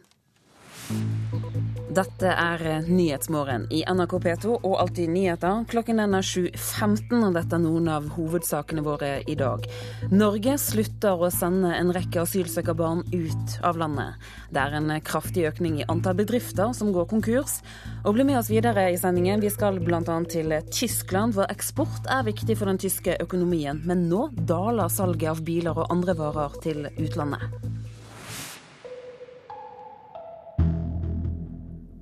Dette 1.90 2.30
er 2.30 2.84
Nyhetsmorgen 2.86 3.64
i 3.74 3.80
NRK 3.90 4.12
P2 4.22 4.52
og 4.60 4.74
Alltid 4.78 5.10
nyheter. 5.10 5.64
Klokken 5.72 5.98
er 6.04 6.12
7.15, 6.22 7.16
og 7.18 7.34
dette 7.34 7.58
er 7.58 7.64
noen 7.64 7.90
av 7.90 8.12
hovedsakene 8.14 8.84
våre 8.86 9.10
i 9.26 9.34
dag. 9.40 9.66
Norge 10.14 10.54
slutter 10.62 11.18
å 11.18 11.32
sende 11.34 11.72
en 11.74 11.90
rekke 11.96 12.22
asylsøkerbarn 12.22 13.02
ut 13.10 13.56
av 13.66 13.82
landet. 13.82 14.22
Det 14.54 14.62
er 14.62 14.78
en 14.78 14.94
kraftig 15.02 15.48
økning 15.50 15.80
i 15.82 15.88
antall 15.90 16.20
bedrifter 16.22 16.76
som 16.78 16.94
går 16.94 17.10
konkurs. 17.10 17.58
Og 18.04 18.14
bli 18.20 18.28
med 18.30 18.38
oss 18.38 18.54
videre 18.54 18.86
i 18.94 19.02
sendingen. 19.02 19.42
Vi 19.42 19.50
skal 19.50 19.82
bl.a. 19.82 20.04
til 20.30 20.54
Tyskland, 20.70 21.34
hvor 21.34 21.50
eksport 21.50 22.06
er 22.06 22.30
viktig 22.30 22.60
for 22.60 22.70
den 22.70 22.78
tyske 22.86 23.18
økonomien. 23.18 23.82
Men 23.90 24.06
nå 24.14 24.28
daler 24.38 24.94
salget 24.94 25.34
av 25.34 25.42
biler 25.42 25.74
og 25.74 25.90
andre 25.90 26.18
varer 26.22 26.62
til 26.62 26.86
utlandet. 27.00 27.79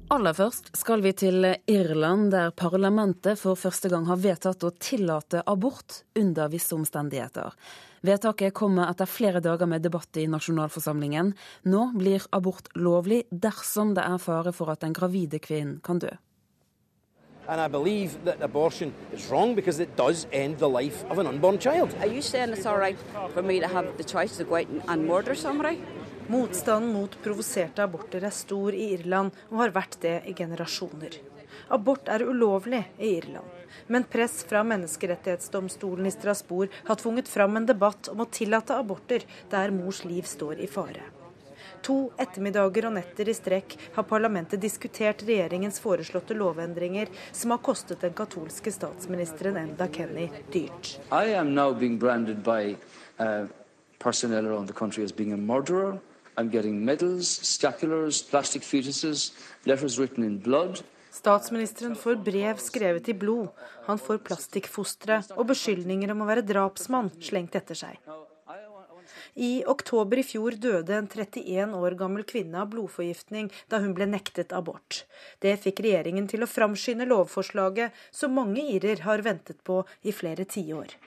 Aller 0.08 0.32
først 0.32 0.70
skal 0.80 1.02
vi 1.04 1.12
til 1.20 1.44
Irland, 1.68 2.30
der 2.32 2.54
parlamentet 2.56 3.36
for 3.42 3.60
første 3.60 3.90
gang 3.92 4.06
har 4.08 4.22
vedtatt 4.24 4.62
å 4.64 4.70
tillate 4.80 5.42
abort 5.52 5.98
under 6.16 6.48
visse 6.48 6.72
omstendigheter. 6.78 7.52
Vedtaket 8.08 8.56
kommer 8.56 8.88
etter 8.88 9.10
flere 9.12 9.42
dager 9.44 9.68
med 9.68 9.84
debatt 9.84 10.16
i 10.16 10.24
nasjonalforsamlingen. 10.32 11.34
Nå 11.68 11.82
blir 11.98 12.24
abort 12.32 12.72
lovlig 12.80 13.26
dersom 13.32 13.92
det 13.98 14.08
er 14.08 14.24
fare 14.24 14.56
for 14.56 14.72
at 14.72 14.86
den 14.86 14.96
gravide 14.96 15.44
kvinnen 15.44 15.82
kan 15.84 16.00
dø. 16.00 16.14
And 17.50 17.60
I 17.60 17.68
believe 17.68 18.16
that 18.24 18.42
abortion 18.42 18.94
is 19.12 19.28
wrong 19.30 19.56
because 19.56 19.82
it 19.84 19.98
does 19.98 20.26
end 20.32 20.60
the 20.60 20.70
life 20.70 21.04
of 21.10 21.20
an 21.20 21.28
unborn 21.28 21.60
child. 21.60 21.94
Are 22.00 22.08
you 22.08 22.22
saying 22.22 22.54
it's 22.54 22.66
all 22.66 22.80
right 22.80 22.98
for 23.34 23.42
me 23.42 23.60
to 23.60 23.68
have 23.68 23.98
the 23.98 24.06
choice 24.06 24.38
to 24.38 24.46
go 24.46 24.56
out 24.56 24.68
and 24.88 25.06
murder 25.06 25.36
somebody? 25.36 25.82
Motstanden 26.28 26.92
mot 26.92 27.18
provoserte 27.24 27.84
aborter 27.84 28.24
er 28.28 28.34
stor 28.36 28.76
i 28.76 28.90
Irland, 28.98 29.32
og 29.50 29.62
har 29.62 29.72
vært 29.76 30.00
det 30.04 30.18
i 30.28 30.34
generasjoner. 30.36 31.14
Abort 31.72 32.10
er 32.12 32.26
ulovlig 32.28 32.82
i 33.00 33.14
Irland. 33.18 33.48
Men 33.88 34.04
press 34.04 34.42
fra 34.48 34.64
menneskerettighetsdomstolen 34.68 36.08
i 36.08 36.12
Strasbourg 36.12 36.74
har 36.88 37.00
tvunget 37.00 37.28
fram 37.32 37.56
en 37.56 37.68
debatt 37.68 38.10
om 38.12 38.24
å 38.24 38.28
tillate 38.32 38.76
aborter 38.76 39.24
der 39.52 39.72
mors 39.72 40.04
liv 40.04 40.28
står 40.28 40.60
i 40.60 40.68
fare. 40.68 41.06
To 41.88 41.96
ettermiddager 42.20 42.90
og 42.90 42.96
netter 42.98 43.30
i 43.30 43.36
strekk 43.38 43.78
har 43.96 44.08
parlamentet 44.10 44.60
diskutert 44.60 45.24
regjeringens 45.28 45.80
foreslåtte 45.80 46.36
lovendringer, 46.36 47.08
som 47.32 47.54
har 47.56 47.64
kostet 47.64 48.04
den 48.04 48.16
katolske 48.18 48.74
statsministeren 48.74 49.60
Enda 49.62 49.88
Kenny 49.88 50.28
dyrt. 50.52 50.98
I 51.12 51.38
am 51.40 51.54
now 51.56 51.72
being 51.72 51.96
branded 52.00 52.44
by, 52.44 52.76
uh, 53.24 53.48
personnel 54.00 54.48
around 54.48 54.68
the 54.68 54.74
country 54.74 55.04
as 55.04 55.16
being 55.16 55.34
a 55.34 55.38
murderer, 55.38 56.00
I'm 56.38 56.52
getting 56.52 56.86
medals, 56.86 57.28
scapulars, 57.44 58.22
plastic 58.30 58.62
fetuses, 58.62 59.32
letters 59.66 59.98
written 59.98 60.24
in 60.24 60.38
blood. 60.38 60.84
Statsministeren 61.12 61.96
får 61.96 62.16
brev 62.16 62.60
skrevet 62.62 63.10
i 63.10 63.14
blod. 63.14 63.48
Han 63.88 63.98
får 63.98 64.22
plastikkfostre 64.28 65.24
og 65.34 65.48
beskyldninger 65.50 66.14
om 66.14 66.22
å 66.22 66.30
være 66.30 66.46
drapsmann 66.46 67.10
slengt 67.26 67.58
etter 67.58 67.80
seg. 67.80 67.98
I 69.34 69.64
oktober 69.70 70.22
i 70.22 70.26
fjor 70.26 70.60
døde 70.62 70.94
en 70.98 71.10
31 71.10 71.74
år 71.78 71.98
gammel 71.98 72.26
kvinne 72.28 72.62
av 72.62 72.70
blodforgiftning 72.70 73.50
da 73.70 73.82
hun 73.82 73.98
ble 73.98 74.06
nektet 74.10 74.54
abort. 74.54 75.06
Det 75.42 75.58
fikk 75.66 75.82
regjeringen 75.86 76.30
til 76.30 76.46
å 76.46 76.50
framskynde 76.54 77.10
lovforslaget 77.10 77.98
som 78.14 78.38
mange 78.38 78.62
irer 78.78 79.06
har 79.10 79.26
ventet 79.26 79.64
på 79.66 79.84
i 80.06 80.14
flere 80.14 80.46
tiår. 80.46 80.98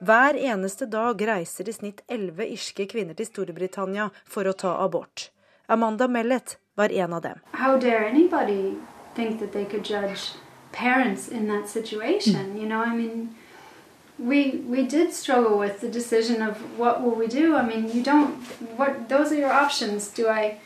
Hver 0.00 0.34
eneste 0.34 0.86
dag 0.86 1.22
reiser 1.26 1.68
i 1.68 1.72
snitt 1.72 2.02
elleve 2.08 2.46
irske 2.52 2.86
kvinner 2.90 3.14
til 3.14 3.26
Storbritannia 3.26 4.10
for 4.24 4.48
å 4.48 4.52
ta 4.52 4.76
abort. 4.84 5.30
Amanda 5.68 6.08
Mellet 6.08 6.58
var 6.74 6.92
en 6.92 7.12
av 7.12 7.22
dem. 7.22 7.38
You 12.56 12.66
know, 12.66 12.82
I 12.82 12.96
mean, 12.96 13.34
we 14.18 14.62
we 14.68 14.82
did 14.82 15.12
struggle 15.12 15.58
with 15.58 15.80
the 15.80 15.88
decision 15.88 16.42
of 16.42 16.56
what 16.78 17.02
will 17.02 17.14
we 17.14 17.26
do. 17.26 17.56
I 17.56 17.62
mean, 17.62 17.90
you 17.90 18.02
don't. 18.02 18.34
What 18.76 19.08
those 19.08 19.32
are 19.32 19.38
your 19.38 19.52
options. 19.52 20.08
Do 20.08 20.28
I 20.28 20.58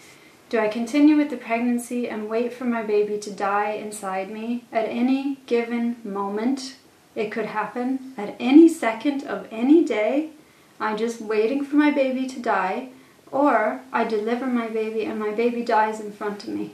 do 0.48 0.58
I 0.58 0.68
continue 0.68 1.16
with 1.16 1.28
the 1.28 1.36
pregnancy 1.36 2.08
and 2.08 2.28
wait 2.28 2.54
for 2.54 2.64
my 2.64 2.82
baby 2.82 3.18
to 3.18 3.30
die 3.30 3.72
inside 3.72 4.30
me 4.30 4.64
at 4.72 4.86
any 4.86 5.38
given 5.46 5.96
moment? 6.04 6.76
It 7.22 7.32
could 7.32 7.46
happen 7.46 8.14
at 8.16 8.36
any 8.38 8.68
second 8.68 9.24
of 9.24 9.48
any 9.50 9.84
day. 9.84 10.30
I'm 10.78 10.96
just 10.96 11.20
waiting 11.20 11.64
for 11.64 11.74
my 11.74 11.90
baby 11.90 12.28
to 12.28 12.38
die, 12.38 12.90
or 13.32 13.80
I 13.92 14.04
deliver 14.04 14.46
my 14.46 14.68
baby 14.68 15.02
and 15.04 15.18
my 15.18 15.32
baby 15.32 15.64
dies 15.64 15.98
in 16.00 16.12
front 16.12 16.44
of 16.44 16.50
me. 16.50 16.70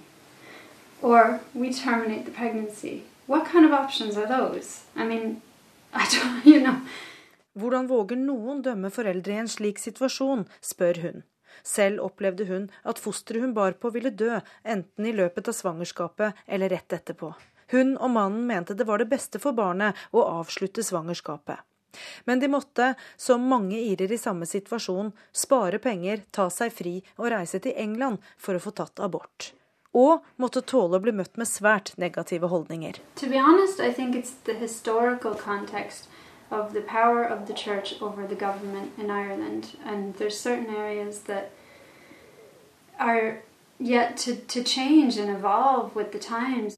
Or 1.01 1.41
we 1.55 1.73
terminate 1.73 2.27
the 2.27 2.31
pregnancy. 2.31 3.05
What 3.27 3.47
kind 3.47 3.65
of 3.65 3.73
options 3.73 4.19
are 4.19 4.27
those? 4.27 4.83
I 4.95 5.05
mean, 5.07 5.41
I 5.95 6.05
don't, 6.13 6.45
you 6.45 6.61
know. 6.61 6.77
Hvordan 7.57 7.89
våger 7.89 8.21
noen 8.21 8.61
dømme 8.67 8.91
foreldre 8.91 9.33
i 9.33 9.41
en 9.47 9.49
slik 9.49 9.81
situasjon, 9.81 10.45
spør 10.61 11.01
hun. 11.07 11.25
Selv 11.65 12.05
opplevde 12.05 12.51
hun 12.53 12.69
at 12.85 13.01
fosteret 13.01 13.47
hun 13.47 13.57
bar 13.57 13.79
på 13.81 13.95
ville 13.97 14.13
dø, 14.13 14.43
enten 14.65 15.09
i 15.09 15.17
løpet 15.17 15.49
av 15.49 15.57
svangerskapet 15.57 16.45
eller 16.45 16.75
rett 16.77 17.01
etterpå. 17.01 17.33
Hun 17.73 17.97
og 17.97 18.11
mannen 18.11 18.47
mente 18.49 18.75
det 18.75 18.87
var 18.88 18.99
det 19.00 19.11
beste 19.12 19.40
for 19.42 19.56
barnet 19.56 19.97
å 20.12 20.25
avslutte 20.40 20.85
svangerskapet. 20.85 21.62
Men 22.25 22.40
de 22.42 22.49
måtte, 22.50 22.94
som 23.16 23.44
mange 23.49 23.78
irer 23.78 24.12
i 24.12 24.18
samme 24.18 24.47
situasjon, 24.50 25.12
spare 25.33 25.78
penger, 25.78 26.25
ta 26.35 26.49
seg 26.50 26.73
fri 26.75 26.97
og 27.16 27.30
reise 27.30 27.61
til 27.62 27.76
England 27.78 28.18
for 28.37 28.59
å 28.59 28.62
få 28.64 28.75
tatt 28.75 28.99
abort. 28.99 29.52
Og 29.94 30.26
måtte 30.42 30.64
tåle 30.66 30.99
å 30.99 31.04
bli 31.04 31.14
møtt 31.14 31.38
med 31.38 31.47
svært 31.47 31.92
negative 32.02 32.50
holdninger. 32.50 32.99
Honest, 33.23 33.78
of 36.50 36.73
the 36.73 36.80
power 36.80 37.25
of 37.25 37.47
the 37.47 37.54
church 37.54 38.00
over 38.00 38.26
the 38.26 38.35
government 38.35 38.92
in 38.99 39.11
Ireland. 39.11 39.76
And 39.85 40.14
there's 40.16 40.38
certain 40.38 40.75
areas 40.75 41.21
that 41.23 41.50
are 42.99 43.42
yet 43.78 44.16
to, 44.18 44.37
to 44.37 44.62
change 44.62 45.16
and 45.16 45.30
evolve 45.30 45.94
with 45.94 46.12
the 46.12 46.18
times. 46.18 46.76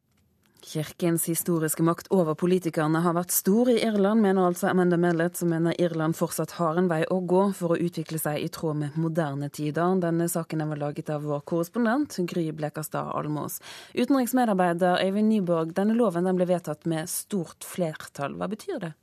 Kirkens 0.67 1.29
historiske 1.29 1.83
makt 1.87 2.09
over 2.11 2.35
politikerne 2.35 2.99
har 3.05 3.15
vært 3.15 3.31
stor 3.31 3.69
i 3.71 3.77
Irland, 3.87 4.19
mener 4.25 4.49
altså 4.49 4.67
Amanda 4.73 4.97
Mellet, 4.99 5.39
som 5.39 5.53
mener 5.55 5.77
Irland 5.79 6.19
fortsatt 6.19 6.57
har 6.59 6.81
en 6.81 6.89
vei 6.91 7.05
å 7.07 7.21
gå 7.23 7.45
for 7.55 7.77
å 7.77 7.79
utvikle 7.79 8.19
seg 8.19 8.43
i 8.43 8.51
tråd 8.51 8.81
med 8.81 8.99
moderne 8.99 9.47
tider. 9.47 9.95
Denne 10.03 10.27
saken 10.27 10.65
er 10.65 10.83
laget 10.83 11.15
av 11.15 11.23
vår 11.23 11.47
korrespondent 11.47 12.19
Gry 12.27 12.49
Blekastad 12.51 13.15
Almås. 13.15 13.61
Utenriksmedarbeider 13.95 15.07
Øyvind 15.07 15.31
Nyborg, 15.37 15.71
denne 15.79 15.95
loven 15.95 16.27
den 16.27 16.41
ble 16.41 16.51
vedtatt 16.51 16.83
med 16.91 17.07
stort 17.15 17.63
flertall. 17.63 18.35
Hva 18.35 18.51
betyr 18.51 18.83
det? 18.89 18.95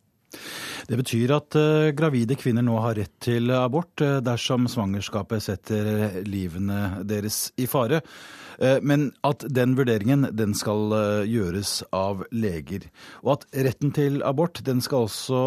Det 0.88 0.98
betyr 1.00 1.32
at 1.36 1.56
uh, 1.56 1.92
gravide 1.96 2.38
kvinner 2.40 2.66
nå 2.66 2.76
har 2.84 2.98
rett 3.00 3.14
til 3.24 3.52
abort 3.56 4.02
uh, 4.04 4.20
dersom 4.24 4.68
svangerskapet 4.72 5.46
setter 5.46 6.20
livene 6.28 7.04
deres 7.08 7.48
i 7.56 7.68
fare. 7.70 8.02
Uh, 8.60 8.78
men 8.84 9.08
at 9.26 9.46
den 9.50 9.78
vurderingen 9.80 10.28
den 10.36 10.56
skal 10.58 10.94
gjøres 11.30 11.80
av 11.96 12.26
leger. 12.36 12.90
Og 13.24 13.38
at 13.38 13.48
retten 13.70 13.94
til 13.96 14.22
abort 14.28 14.62
den 14.66 14.84
skal 14.84 15.08
også 15.08 15.44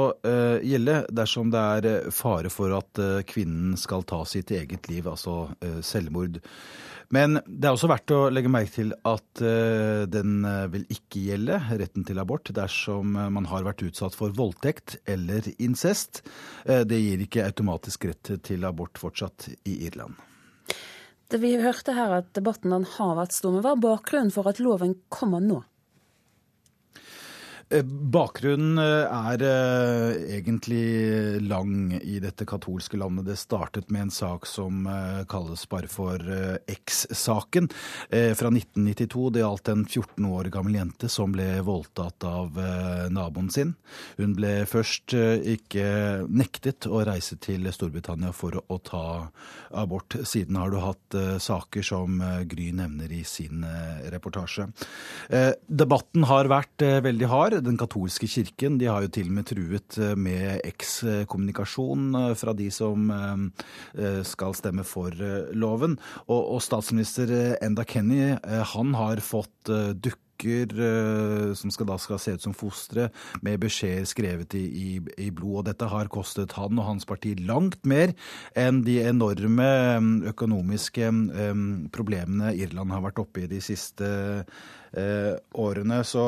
gjelde 0.64 1.02
dersom 1.14 1.52
det 1.55 1.62
er 1.78 2.11
fare 2.14 2.50
for 2.52 2.73
at 2.76 3.00
kvinnen 3.28 3.76
skal 3.81 4.05
ta 4.09 4.23
sitt 4.28 4.50
eget 4.55 4.88
liv, 4.90 5.07
altså 5.09 5.47
selvmord. 5.85 6.40
Men 7.15 7.39
det 7.47 7.69
er 7.69 7.75
også 7.77 7.91
verdt 7.91 8.13
å 8.15 8.21
legge 8.35 8.51
merke 8.51 8.73
til 8.75 8.91
at 9.07 9.43
uh, 9.43 10.03
den 10.11 10.41
eh, 10.47 10.65
vil 10.73 10.87
ikke 10.91 11.23
gjelde 11.29 11.61
retten 11.79 12.07
til 12.07 12.19
abort 12.19 12.51
dersom 12.55 13.15
eh, 13.15 13.29
man 13.31 13.47
har 13.51 13.67
vært 13.67 13.85
utsatt 13.87 14.17
for 14.19 14.35
voldtekt 14.35 14.97
eller 15.07 15.47
incest. 15.63 16.25
Det 16.67 16.99
gir 16.99 17.23
ikke 17.23 17.47
automatisk 17.47 18.09
rett 18.11 18.33
til 18.47 18.67
abort 18.67 18.99
fortsatt 18.99 19.49
i 19.69 19.77
Irland. 19.87 20.19
Det 21.31 21.39
vi 21.43 21.57
hørte 21.59 21.95
her 21.95 22.13
at 22.21 22.29
debatten 22.39 22.75
har 22.97 23.17
vært 23.19 23.35
stor, 23.35 23.55
men 23.55 23.65
hva 23.65 23.75
er 23.75 23.83
bakgrunnen 23.83 24.35
for 24.35 24.51
at 24.51 24.61
loven 24.63 24.95
kommer 25.13 25.43
nå? 25.43 25.63
Eh, 27.69 27.83
bakgrunnen 27.83 28.79
eh, 28.79 29.31
er 29.33 29.43
eh, 29.43 30.37
egentlig 30.37 31.41
lang 31.43 31.97
i 31.99 32.21
dette 32.23 32.47
katolske 32.47 32.99
landet. 33.01 33.27
Det 33.27 33.39
startet 33.41 33.91
med 33.91 34.07
en 34.07 34.13
sak 34.15 34.47
som 34.47 34.87
kalles 35.29 35.65
bare 35.71 35.91
for 35.91 36.21
X-saken 36.71 37.69
fra 38.39 38.51
1992. 38.53 39.25
Det 39.35 39.43
gjaldt 39.43 39.71
en 39.73 39.83
14 39.85 40.29
år 40.31 40.51
gammel 40.55 40.77
jente 40.79 41.11
som 41.11 41.33
ble 41.35 41.47
voldtatt 41.67 42.27
av 42.29 42.59
naboen 43.13 43.49
sin. 43.53 43.75
Hun 44.21 44.37
ble 44.39 44.53
først 44.69 45.15
ikke 45.17 45.87
nektet 46.29 46.87
å 46.87 47.03
reise 47.07 47.39
til 47.43 47.67
Storbritannia 47.75 48.33
for 48.37 48.61
å 48.61 48.79
ta 48.87 49.05
abort. 49.75 50.19
Siden 50.23 50.59
har 50.61 50.73
du 50.73 50.79
hatt 50.83 51.19
saker 51.43 51.87
som 51.87 52.21
Gry 52.49 52.71
nevner 52.77 53.13
i 53.13 53.23
sin 53.27 53.65
reportasje. 54.13 54.69
Debatten 55.67 56.29
har 56.31 56.53
vært 56.53 56.87
veldig 57.07 57.33
hard. 57.33 57.56
Den 57.65 57.79
katolske 57.81 58.29
kirken 58.29 58.77
de 58.81 58.89
har 58.91 59.05
jo 59.05 59.13
til 59.13 59.31
og 59.31 59.37
med 59.39 59.49
truet 59.49 59.99
eh, 60.03 60.13
med 60.19 60.61
ekskommunikasjon 60.67 62.11
eh, 62.21 62.35
fra 62.39 62.55
de 62.57 62.69
som 62.75 63.11
eh, 63.15 64.21
skal 64.27 64.57
stemme 64.59 64.85
for 64.87 65.15
loven. 65.57 65.97
Og, 66.26 66.41
og 66.57 66.63
statsminister 66.65 67.57
Enda 67.65 67.87
Kenny 67.89 68.37
han 68.43 68.95
har 68.99 69.23
fått 69.25 69.73
dukke 70.02 70.25
som 71.57 71.73
skal, 71.73 71.89
da 71.89 71.97
skal 72.03 72.21
se 72.21 72.37
ut 72.37 72.45
som 72.45 72.55
fostre, 72.57 73.09
med 73.47 73.61
beskjeder 73.63 74.07
skrevet 74.09 74.57
i, 74.59 74.65
i, 74.67 74.89
i, 75.27 75.31
blod. 75.31 75.63
Og 75.63 75.67
dette 75.69 75.89
har 75.91 76.11
kostet 76.13 76.57
han 76.59 76.79
og 76.79 76.89
hans 76.91 77.09
parti 77.09 77.35
langt 77.47 77.87
mer 77.89 78.13
enn 78.59 78.83
de 78.87 78.99
enorme 79.07 79.69
økonomiske 80.33 81.13
problemene 81.95 82.53
Irland 82.57 82.93
har 82.93 83.05
vært 83.07 83.23
oppe 83.23 83.47
i 83.47 83.51
de 83.51 83.63
siste 83.65 84.11
Eh, 84.97 85.35
årene. 85.61 86.01
Så 86.09 86.25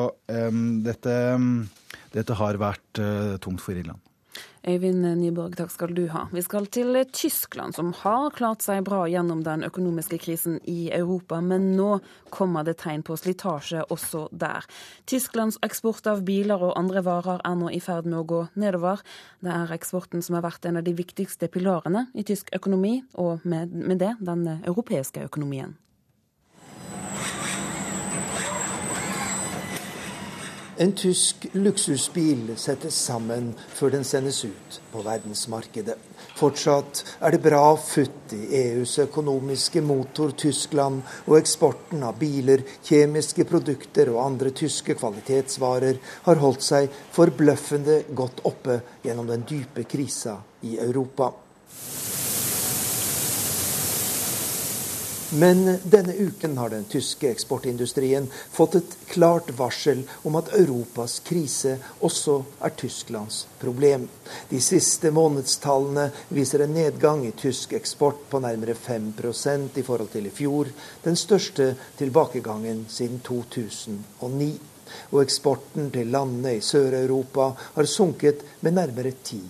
dette, 0.85 1.15
dette 2.13 2.37
har 2.37 2.61
vært 2.61 3.01
eh, 3.01 3.33
tungt 3.41 3.63
for 3.65 3.73
Irland. 3.73 4.08
Øyvind 4.67 5.05
Nyborg, 5.21 5.55
takk 5.55 5.71
skal 5.71 5.93
du 5.95 6.03
ha. 6.11 6.25
Vi 6.35 6.41
skal 6.43 6.65
til 6.67 6.97
Tyskland, 7.15 7.75
som 7.77 7.93
har 8.01 8.33
klart 8.35 8.65
seg 8.65 8.83
bra 8.83 9.05
gjennom 9.07 9.39
den 9.45 9.63
økonomiske 9.63 10.19
krisen 10.19 10.59
i 10.67 10.89
Europa, 10.91 11.39
men 11.39 11.71
nå 11.77 12.01
kommer 12.29 12.67
det 12.67 12.75
tegn 12.83 13.05
på 13.07 13.15
slitasje 13.15 13.85
også 13.87 14.25
der. 14.35 14.67
Tysklands 15.07 15.61
eksport 15.63 16.11
av 16.11 16.25
biler 16.27 16.59
og 16.59 16.75
andre 16.75 17.05
varer 17.07 17.39
er 17.47 17.55
nå 17.55 17.71
i 17.71 17.79
ferd 17.83 18.09
med 18.09 18.19
å 18.19 18.27
gå 18.27 18.41
nedover. 18.59 18.99
Det 19.39 19.55
er 19.55 19.75
eksporten 19.79 20.25
som 20.25 20.35
har 20.35 20.47
vært 20.49 20.67
en 20.67 20.81
av 20.81 20.87
de 20.87 20.97
viktigste 20.97 21.47
pilarene 21.47 22.09
i 22.13 22.27
tysk 22.27 22.51
økonomi, 22.55 22.99
og 23.15 23.45
med, 23.47 23.71
med 23.71 24.03
det 24.03 24.17
den 24.19 24.43
europeiske 24.59 25.23
økonomien. 25.23 25.77
En 30.79 30.93
tysk 30.95 31.43
luksusbil 31.59 32.53
settes 32.55 32.95
sammen 33.03 33.49
før 33.75 33.91
den 33.97 34.05
sendes 34.07 34.37
ut 34.47 34.77
på 34.93 35.01
verdensmarkedet. 35.03 35.97
Fortsatt 36.39 37.01
er 37.19 37.35
det 37.35 37.41
bra 37.43 37.73
futt 37.83 38.31
i 38.37 38.45
EUs 38.61 38.93
økonomiske 39.03 39.83
motor 39.83 40.31
Tyskland, 40.39 41.01
og 41.27 41.35
eksporten 41.35 42.05
av 42.07 42.15
biler, 42.21 42.63
kjemiske 42.87 43.43
produkter 43.49 44.13
og 44.13 44.21
andre 44.23 44.53
tyske 44.55 44.95
kvalitetsvarer 45.01 45.99
har 46.29 46.41
holdt 46.45 46.63
seg 46.69 46.87
forbløffende 47.11 48.05
godt 48.15 48.39
oppe 48.47 48.79
gjennom 49.03 49.27
den 49.27 49.43
dype 49.51 49.83
krisa 49.83 50.39
i 50.63 50.77
Europa. 50.79 51.33
Men 55.31 55.77
denne 55.83 56.13
uken 56.13 56.57
har 56.57 56.69
den 56.69 56.83
tyske 56.89 57.29
eksportindustrien 57.29 58.27
fått 58.51 58.75
et 58.75 58.95
klart 59.11 59.51
varsel 59.53 60.01
om 60.25 60.39
at 60.39 60.49
Europas 60.57 61.19
krise 61.21 61.75
også 62.01 62.39
er 62.65 62.73
Tysklands 62.73 63.43
problem. 63.61 64.07
De 64.49 64.61
siste 64.61 65.11
månedstallene 65.13 66.07
viser 66.33 66.65
en 66.65 66.73
nedgang 66.73 67.21
i 67.27 67.35
tysk 67.37 67.75
eksport 67.77 68.25
på 68.31 68.41
nærmere 68.41 68.73
5% 68.73 69.77
i 69.77 69.85
forhold 69.85 70.09
til 70.15 70.25
i 70.25 70.33
fjor, 70.33 70.73
den 71.05 71.19
største 71.19 71.75
tilbakegangen 72.01 72.87
siden 72.89 73.21
2009. 73.21 74.51
Og 75.13 75.21
eksporten 75.21 75.91
til 75.93 76.09
landene 76.09 76.55
i 76.57 76.65
Sør-Europa 76.65 77.51
har 77.77 77.85
sunket 77.85 78.41
med 78.65 78.79
nærmere 78.81 79.13
10 79.13 79.43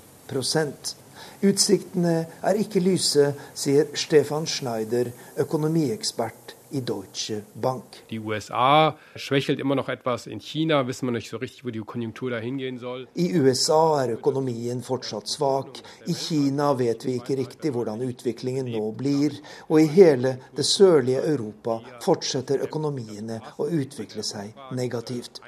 Utsiktene 1.40 2.26
er 2.44 2.58
ikke 2.60 2.82
lyse, 2.84 3.30
sier 3.56 3.88
Stefan 3.96 4.48
Schneider, 4.48 5.08
økonomiekspert 5.40 6.58
i 6.72 6.82
Deutsche 6.82 7.44
Bank. 7.56 7.84
Die 8.10 8.20
USA 8.20 8.98
schwächelt 9.16 9.60
immer 9.60 9.76
noch 9.76 9.90
etwas. 9.90 10.28
In 10.28 10.40
China 10.40 10.86
wissen 10.88 11.08
wir 11.08 11.12
nicht 11.12 11.30
so 11.30 11.38
richtig, 11.38 11.66
wo 11.66 11.70
die 11.70 11.80
Konjunktur 11.80 12.30
dahin 12.30 12.58
gehen 12.58 12.78
soll. 12.78 13.08
I 13.16 13.40
USA 13.40 14.04
er 14.04 14.18
økonomien 14.18 14.84
fortsatt 14.84 15.28
svak. 15.30 15.80
I 16.08 16.14
Kina 16.14 16.74
vet 16.78 17.06
vi 17.06 17.16
ikke 17.18 17.38
riktig 17.40 17.72
hvordan 17.74 18.04
utviklingen 18.04 18.70
nå 18.76 18.92
blir. 18.92 19.40
Og 19.70 19.82
i 19.82 19.88
hele 19.88 20.36
det 20.56 20.66
sørlige 20.66 21.24
Europa 21.24 21.80
fortsetter 22.04 22.68
økonomiene 22.68 23.40
å 23.58 23.70
utvikle 23.72 24.24
seg 24.24 24.54
negativt. 24.76 25.42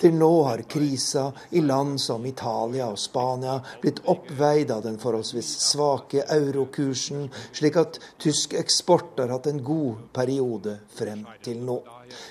Til 0.00 0.14
nå 0.18 0.30
har 0.48 0.64
krisa 0.70 1.30
i 1.50 1.62
land 1.64 2.00
som 2.00 2.26
Italia 2.26 2.88
og 2.92 2.98
Spania 3.00 3.58
blitt 3.82 4.02
oppveid 4.10 4.70
av 4.74 4.84
den 4.86 4.98
forholdsvis 5.02 5.50
svake 5.70 6.24
eurokursen, 6.36 7.28
slik 7.52 7.78
at 7.80 8.00
tysk 8.22 8.56
eksport 8.58 9.18
har 9.22 9.34
hatt 9.36 9.50
en 9.50 9.62
god 9.64 10.08
periode 10.14 10.78
frem 10.96 11.26
til 11.44 11.62
nå. 11.64 11.80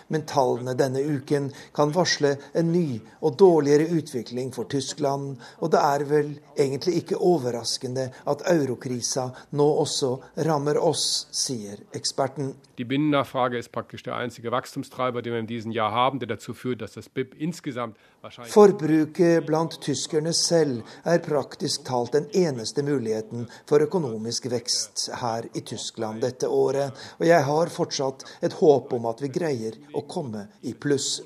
Men 0.08 0.26
tallene 0.30 0.76
denne 0.78 1.02
uken 1.04 1.52
kan 1.76 1.94
varsle 1.96 2.36
en 2.54 2.72
ny 2.74 3.00
og 3.22 3.38
dårligere 3.40 3.90
utvikling 3.98 4.54
for 4.56 4.70
Tyskland, 4.70 5.38
og 5.60 5.72
det 5.74 5.82
er 5.82 6.06
vel 6.10 6.34
egentlig 6.58 6.96
ikke 7.02 7.20
overraskende 7.20 8.10
at 8.30 8.46
eurokrisa 8.52 9.30
nå 9.52 9.68
også 9.84 10.16
rammer 10.48 10.80
oss, 10.82 11.28
sier 11.32 11.82
eksperten. 11.94 12.54
Die 12.78 12.86
Binnennachfrage 12.86 13.58
ist 13.58 13.72
praktisch 13.72 14.04
der 14.04 14.16
einzige 14.16 14.52
Wachstumstreiber, 14.52 15.22
den 15.22 15.34
wir 15.34 15.40
in 15.40 15.48
diesem 15.48 15.72
Jahr 15.72 15.92
haben, 15.92 16.20
der 16.20 16.28
dazu 16.28 16.54
führt, 16.54 16.82
dass 16.82 16.94
das 16.94 17.10
BIP 17.10 17.36
insgesamt 17.40 17.98
Forbruket 18.24 19.44
blant 19.46 19.74
tyskerne 19.84 20.32
selv 20.34 20.80
er 21.04 21.20
praktisk 21.26 21.84
talt 21.90 22.14
den 22.16 22.30
eneste 22.40 22.86
muligheten 22.88 23.50
for 23.68 23.84
økonomisk 23.84 24.48
vekst 24.54 25.10
her 25.20 25.50
i 25.52 25.64
Tyskland 25.68 26.24
dette 26.24 26.48
året, 26.48 26.96
og 27.20 27.28
jeg 27.28 27.44
har 27.44 27.74
fortsatt 27.74 28.24
et 28.40 28.56
håp 28.62 28.96
om 28.96 29.10
at 29.12 29.26
vi 29.26 29.34
greier 29.40 29.76
å 29.92 30.06
komme 30.08 30.46
i 30.64 30.72
pluss. 30.72 31.18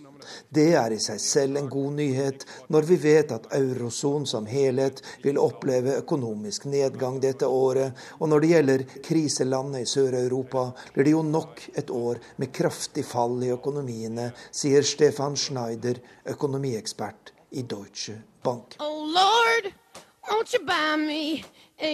Det 0.50 0.68
er 0.80 0.96
i 0.96 1.00
seg 1.02 1.20
selv 1.22 1.60
en 1.60 1.70
god 1.72 1.98
nyhet, 2.00 2.46
når 2.74 2.88
vi 2.90 2.98
vet 3.04 3.34
at 3.36 3.50
eurosonen 3.58 4.28
som 4.30 4.48
helhet 4.50 5.02
vil 5.24 5.40
oppleve 5.42 5.98
økonomisk 6.02 6.68
nedgang 6.72 7.20
dette 7.24 7.48
året. 7.48 7.98
Og 8.20 8.32
når 8.32 8.44
det 8.44 8.52
gjelder 8.54 8.86
kriselandet 9.06 9.86
i 9.86 9.92
Sør-Europa, 9.92 10.70
blir 10.94 11.08
det 11.10 11.16
jo 11.16 11.24
nok 11.26 11.64
et 11.76 11.92
år 11.94 12.22
med 12.38 12.54
kraftig 12.56 13.06
fall 13.08 13.40
i 13.44 13.54
økonomiene, 13.56 14.32
sier 14.52 14.86
Stefan 14.86 15.38
Schneider, 15.38 16.02
økonomiekspert 16.28 17.34
i 17.52 17.64
Deutsche 17.64 18.20
Bank. 18.44 18.76
Oh 18.80 19.06
Lord, 19.06 19.72
won't 20.28 20.54
you 20.54 20.64
buy 20.66 20.98
me 21.00 21.44
a? 21.80 21.94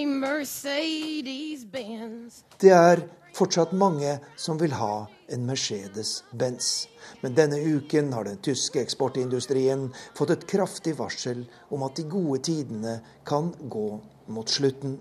Det 2.60 2.70
er 2.72 3.02
fortsatt 3.36 3.74
mange 3.76 4.14
som 4.40 4.60
vil 4.62 4.72
ha 4.80 5.08
en 5.28 5.46
Mercedes-Benz. 5.48 6.88
Men 7.22 7.36
denne 7.38 7.60
uken 7.60 8.14
har 8.14 8.28
den 8.28 8.38
tyske 8.44 8.82
eksportindustrien 8.82 9.90
fått 10.18 10.36
et 10.36 10.46
kraftig 10.50 10.98
varsel 11.00 11.46
om 11.70 11.84
at 11.88 11.96
de 12.00 12.08
gode 12.10 12.42
tidene 12.50 13.00
kan 13.28 13.54
gå 13.70 13.88
mot 14.28 14.50
slutten. 14.50 15.00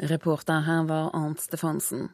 Reporter 0.00 0.64
her 0.64 0.86
var 0.88 1.10
Arnt 1.16 1.40
Stefansen. 1.40 2.08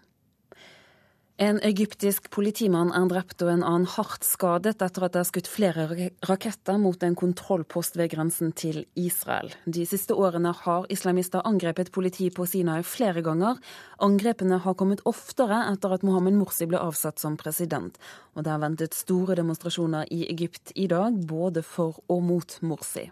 En 1.36 1.58
egyptisk 1.60 2.30
politimann 2.32 2.94
er 2.96 3.10
drept 3.10 3.42
og 3.44 3.50
en 3.52 3.60
annen 3.60 3.88
hardt 3.92 4.24
skadet 4.24 4.78
etter 4.80 5.04
at 5.04 5.12
det 5.12 5.20
er 5.20 5.26
skutt 5.28 5.50
flere 5.52 5.82
raketter 6.24 6.78
mot 6.80 7.02
en 7.04 7.16
kontrollpost 7.20 7.98
ved 8.00 8.08
grensen 8.14 8.54
til 8.56 8.86
Israel. 8.96 9.52
De 9.68 9.84
siste 9.84 10.16
årene 10.16 10.54
har 10.62 10.86
islamister 10.88 11.44
angrepet 11.44 11.90
politi 11.92 12.30
på 12.32 12.46
Sinai 12.48 12.78
flere 12.88 13.20
ganger. 13.26 13.60
Angrepene 14.00 14.62
har 14.64 14.78
kommet 14.80 15.04
oftere 15.04 15.60
etter 15.74 15.92
at 15.98 16.08
Mohammed 16.08 16.40
Morsi 16.40 16.70
ble 16.70 16.80
avsatt 16.80 17.20
som 17.20 17.36
president. 17.36 18.00
Og 18.32 18.48
det 18.48 18.54
er 18.54 18.64
ventet 18.64 18.96
store 18.96 19.36
demonstrasjoner 19.36 20.08
i 20.08 20.24
Egypt 20.32 20.72
i 20.72 20.88
dag, 20.88 21.20
både 21.20 21.60
for 21.60 22.00
og 22.08 22.24
mot 22.24 22.58
Morsi. 22.64 23.10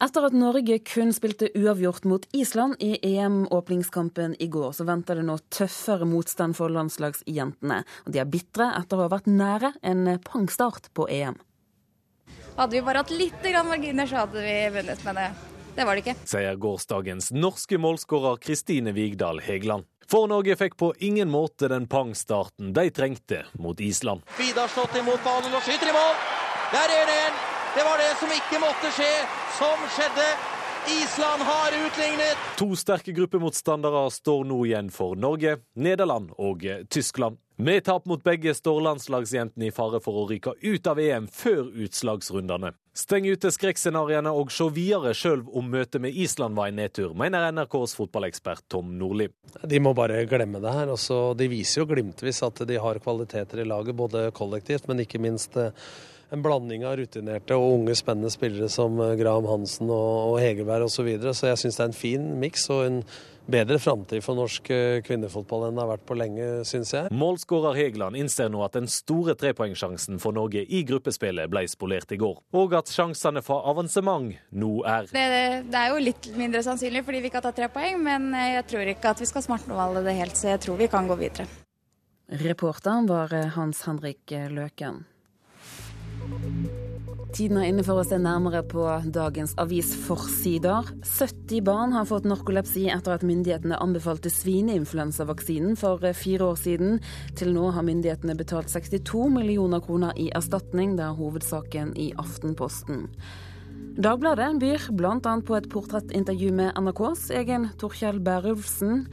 Etter 0.00 0.24
at 0.24 0.32
Norge 0.32 0.78
kun 0.88 1.10
spilte 1.12 1.50
uavgjort 1.52 2.06
mot 2.08 2.22
Island 2.32 2.78
i 2.80 2.94
EM-åpningskampen 3.04 4.32
i 4.40 4.46
går, 4.48 4.72
så 4.72 4.86
venter 4.88 5.20
det 5.20 5.26
nå 5.28 5.36
tøffere 5.52 6.08
motstand 6.08 6.56
for 6.56 6.72
landslagsjentene. 6.72 7.82
Og 8.06 8.14
de 8.14 8.22
er 8.22 8.30
bitre 8.32 8.70
etter 8.78 8.96
å 8.96 9.04
ha 9.04 9.10
vært 9.12 9.28
nære 9.28 9.74
en 9.84 10.14
pangstart 10.24 10.88
på 10.96 11.04
EM. 11.12 11.36
Hadde 12.56 12.78
vi 12.78 12.82
bare 12.86 13.04
hatt 13.04 13.12
litt 13.12 13.44
marginer, 13.68 14.08
så 14.08 14.22
hadde 14.22 14.40
vi 14.40 14.56
vunnet, 14.72 15.04
men 15.04 15.20
det, 15.20 15.28
det 15.76 15.84
var 15.84 15.92
det 16.00 16.06
ikke. 16.06 16.16
Sier 16.32 16.56
gårsdagens 16.64 17.30
norske 17.36 17.76
målskårer 17.76 18.40
Kristine 18.40 18.96
Vigdal 18.96 19.44
Hegeland. 19.44 19.84
For 20.08 20.32
Norge 20.32 20.56
fikk 20.56 20.80
på 20.80 20.94
ingen 21.04 21.28
måte 21.28 21.68
den 21.68 21.84
pangstarten 21.92 22.72
de 22.72 22.88
trengte 22.88 23.44
mot 23.60 23.76
Island. 23.84 24.24
Vidar 24.40 24.72
slått 24.72 24.96
imot 24.96 25.20
ballen 25.28 25.52
og 25.52 25.60
skyter 25.68 25.92
i 25.92 25.96
mål! 26.00 26.20
Der 26.72 27.00
er 27.02 27.08
det 27.12 27.22
en! 27.28 27.49
Det 27.76 27.84
var 27.84 27.98
det 27.98 28.14
som 28.18 28.32
ikke 28.34 28.58
måtte 28.58 28.88
skje, 28.96 29.12
som 29.58 29.84
skjedde. 29.94 30.26
Island 30.88 31.42
har 31.42 31.86
utlignet. 31.86 32.40
To 32.58 32.74
sterke 32.76 33.12
gruppemotstandere 33.12 34.08
står 34.10 34.48
nå 34.48 34.58
igjen 34.66 34.88
for 34.90 35.14
Norge, 35.14 35.60
Nederland 35.78 36.32
og 36.38 36.64
Tyskland. 36.90 37.38
Med 37.60 37.84
tap 37.84 38.06
mot 38.08 38.22
begge 38.24 38.54
står 38.56 38.80
landslagsjentene 38.86 39.68
i 39.68 39.72
fare 39.76 40.00
for 40.00 40.16
å 40.16 40.26
ryke 40.30 40.54
ut 40.62 40.86
av 40.88 40.98
EM 40.98 41.26
før 41.28 41.66
utslagsrundene. 41.84 42.72
Steng 42.96 43.28
ute 43.28 43.52
skrekkscenarioene 43.52 44.32
og 44.34 44.50
se 44.50 44.66
videre 44.74 45.12
sjøl 45.14 45.44
om 45.54 45.68
møtet 45.70 46.00
med 46.02 46.16
Island 46.16 46.56
var 46.56 46.72
en 46.72 46.80
nedtur, 46.80 47.12
mener 47.14 47.52
NRKs 47.52 47.94
fotballekspert 48.00 48.64
Tom 48.72 48.96
Nordli. 48.98 49.28
De 49.62 49.78
må 49.78 49.92
bare 49.94 50.24
glemme 50.30 50.58
det 50.64 50.72
her. 50.74 50.90
Også, 50.96 51.20
de 51.36 51.50
viser 51.52 51.84
jo 51.84 51.90
glimtvis 51.92 52.40
at 52.48 52.64
de 52.66 52.80
har 52.80 53.04
kvaliteter 53.04 53.60
i 53.60 53.68
laget, 53.68 53.94
både 53.94 54.30
kollektivt, 54.34 54.88
men 54.88 55.04
ikke 55.04 55.20
minst 55.20 55.60
eh, 55.60 55.76
en 56.30 56.44
blanding 56.44 56.86
av 56.86 56.96
rutinerte 57.00 57.58
og 57.58 57.80
unge, 57.80 57.96
spennende 57.98 58.30
spillere 58.32 58.70
som 58.72 59.00
eh, 59.02 59.16
Graham 59.20 59.48
Hansen 59.50 59.90
og, 59.90 60.34
og 60.34 60.38
Hegerberg 60.42 60.86
osv. 60.86 61.00
Så, 61.00 61.06
videre. 61.06 61.34
så 61.34 61.50
jeg 61.50 61.62
syns 61.62 61.78
det 61.78 61.84
er 61.84 61.92
en 61.92 61.96
fin 61.96 62.32
miks 62.42 62.66
og 62.72 62.86
en 62.86 62.98
bedre 63.50 63.78
framtid 63.82 64.22
for 64.24 64.38
norsk 64.38 64.70
eh, 64.70 65.00
kvinnefotball 65.06 65.66
enn 65.66 65.78
det 65.78 65.82
har 65.82 65.90
vært 65.94 66.06
på 66.06 66.16
lenge, 66.18 66.48
syns 66.68 66.92
jeg. 66.94 67.10
Målskårer 67.16 67.78
Hegeland 67.78 68.18
innser 68.20 68.50
nå 68.52 68.62
at 68.66 68.76
den 68.76 68.86
store 68.90 69.34
trepoengsjansen 69.38 70.20
for 70.22 70.36
Norge 70.36 70.62
i 70.62 70.82
gruppespillet 70.86 71.50
ble 71.50 71.64
spolert 71.70 72.12
i 72.14 72.20
går, 72.20 72.38
og 72.60 72.76
at 72.78 72.92
sjansene 72.92 73.42
for 73.46 73.66
avansement 73.70 74.36
nå 74.52 74.74
er 74.86 75.08
det, 75.10 75.26
det, 75.70 75.80
er 75.80 75.94
jo 75.94 76.02
litt 76.04 76.30
mindre 76.36 76.62
sannsynlig 76.66 77.02
fordi 77.06 77.22
vi 77.24 77.30
ikke 77.30 77.40
har 77.40 77.48
tatt 77.48 77.58
tre 77.62 77.70
poeng, 77.72 77.98
men 78.06 78.30
eh, 78.36 78.54
jeg 78.58 78.68
tror 78.74 78.94
ikke 78.94 79.14
at 79.16 79.24
vi 79.24 79.30
skal 79.30 79.46
smartnåle 79.46 80.04
det 80.06 80.18
helt, 80.20 80.38
så 80.38 80.54
jeg 80.54 80.64
tror 80.66 80.78
vi 80.80 80.90
kan 80.92 81.10
gå 81.10 81.18
videre. 81.20 81.48
Reporteren 82.30 83.08
var 83.10 83.32
Hans 83.56 83.82
Henrik 83.88 84.30
Løken. 84.54 85.02
Tiden 87.30 87.60
er 87.60 87.68
inne 87.70 87.84
for 87.86 88.00
å 88.00 88.04
se 88.04 88.16
nærmere 88.18 88.64
på 88.66 88.82
dagens 89.14 89.52
avisforsider. 89.62 90.88
70 91.06 91.62
barn 91.64 91.94
har 91.94 92.08
fått 92.10 92.26
narkolepsi 92.26 92.88
etter 92.90 93.14
at 93.14 93.24
myndighetene 93.26 93.78
anbefalte 93.78 94.32
svineinfluensavaksinen 94.34 95.78
for 95.78 96.02
fire 96.18 96.48
år 96.50 96.58
siden. 96.58 96.98
Til 97.38 97.54
nå 97.54 97.70
har 97.76 97.86
myndighetene 97.86 98.34
betalt 98.38 98.72
62 98.72 99.28
millioner 99.36 99.82
kroner 99.84 100.18
i 100.18 100.26
erstatning. 100.34 100.96
Det 100.98 101.06
er 101.06 101.16
hovedsaken 101.20 101.94
i 101.94 102.10
Aftenposten. 102.18 103.06
Dagbladet 104.00 104.52
byr 104.60 104.90
bl.a. 104.98 105.18
på 105.20 105.56
et 105.56 105.70
portrettintervju 105.70 106.50
med 106.56 106.74
NRKs 106.82 107.28
egen 107.40 107.70
Torkjell 107.78 108.18
Bærulfsen. 108.26 109.06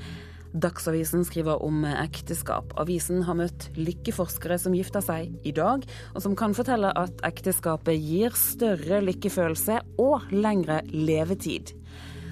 Dagsavisen 0.57 1.25
skriver 1.27 1.61
om 1.61 1.83
ekteskap. 1.85 2.71
Avisen 2.81 3.21
har 3.27 3.37
møtt 3.37 3.67
lykkeforskere 3.77 4.57
som 4.57 4.73
gifter 4.73 5.03
seg 5.05 5.35
i 5.45 5.53
dag, 5.53 5.83
og 6.15 6.23
som 6.23 6.37
kan 6.39 6.55
fortelle 6.57 6.89
at 6.97 7.21
ekteskapet 7.27 7.99
gir 8.01 8.33
større 8.37 9.03
lykkefølelse 9.05 9.81
og 10.01 10.31
lengre 10.33 10.79
levetid. 10.89 11.75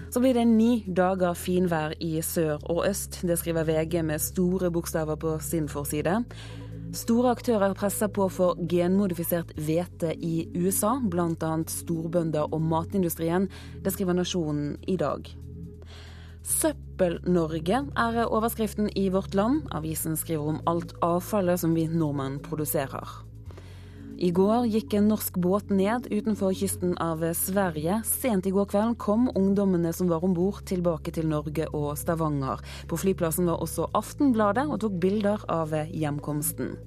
Så 0.09 0.23
blir 0.23 0.33
det 0.37 0.47
ni 0.47 0.85
dager 0.87 1.37
finvær 1.37 1.93
i 2.01 2.17
sør 2.23 2.63
og 2.71 2.85
øst. 2.87 3.19
Det 3.27 3.37
skriver 3.37 3.67
VG 3.67 3.99
med 4.07 4.23
store 4.23 4.71
bokstaver 4.73 5.19
på 5.21 5.37
sin 5.43 5.69
forside. 5.69 6.21
Store 6.95 7.35
aktører 7.35 7.75
presser 7.77 8.07
på 8.07 8.29
for 8.31 8.57
genmodifisert 8.71 9.51
hvete 9.59 10.15
i 10.15 10.47
USA, 10.55 10.95
bl.a. 11.03 11.55
storbønder 11.67 12.53
og 12.53 12.61
matindustrien. 12.63 13.49
Det 13.83 13.93
skriver 13.93 14.15
Nasjonen 14.15 14.77
i 14.87 14.95
dag. 14.97 15.27
Søppel-Norge 16.45 17.79
er 17.97 18.17
overskriften 18.29 18.91
i 18.93 19.07
Vårt 19.09 19.33
Land. 19.33 19.63
Avisen 19.73 20.13
skriver 20.13 20.51
om 20.51 20.59
alt 20.69 20.91
avfallet 21.01 21.63
som 21.63 21.73
vi 21.73 21.87
nordmenn 21.89 22.37
produserer. 22.45 23.09
I 24.21 24.29
går 24.31 24.67
gikk 24.69 24.93
en 24.95 25.09
norsk 25.09 25.39
båt 25.41 25.73
ned 25.73 26.05
utenfor 26.07 26.53
kysten 26.55 26.93
av 27.01 27.25
Sverige. 27.35 27.97
Sent 28.05 28.45
i 28.45 28.53
går 28.53 28.69
kveld 28.71 28.99
kom 29.01 29.25
ungdommene 29.33 29.89
som 29.91 30.07
var 30.11 30.23
om 30.23 30.37
bord 30.37 30.61
tilbake 30.69 31.11
til 31.17 31.27
Norge 31.33 31.65
og 31.73 31.95
Stavanger. 31.97 32.61
På 32.87 33.01
flyplassen 33.01 33.49
var 33.49 33.65
også 33.65 33.89
Aftenbladet 33.97 34.69
og 34.69 34.83
tok 34.85 35.01
bilder 35.01 35.49
av 35.49 35.73
hjemkomsten. 35.73 36.77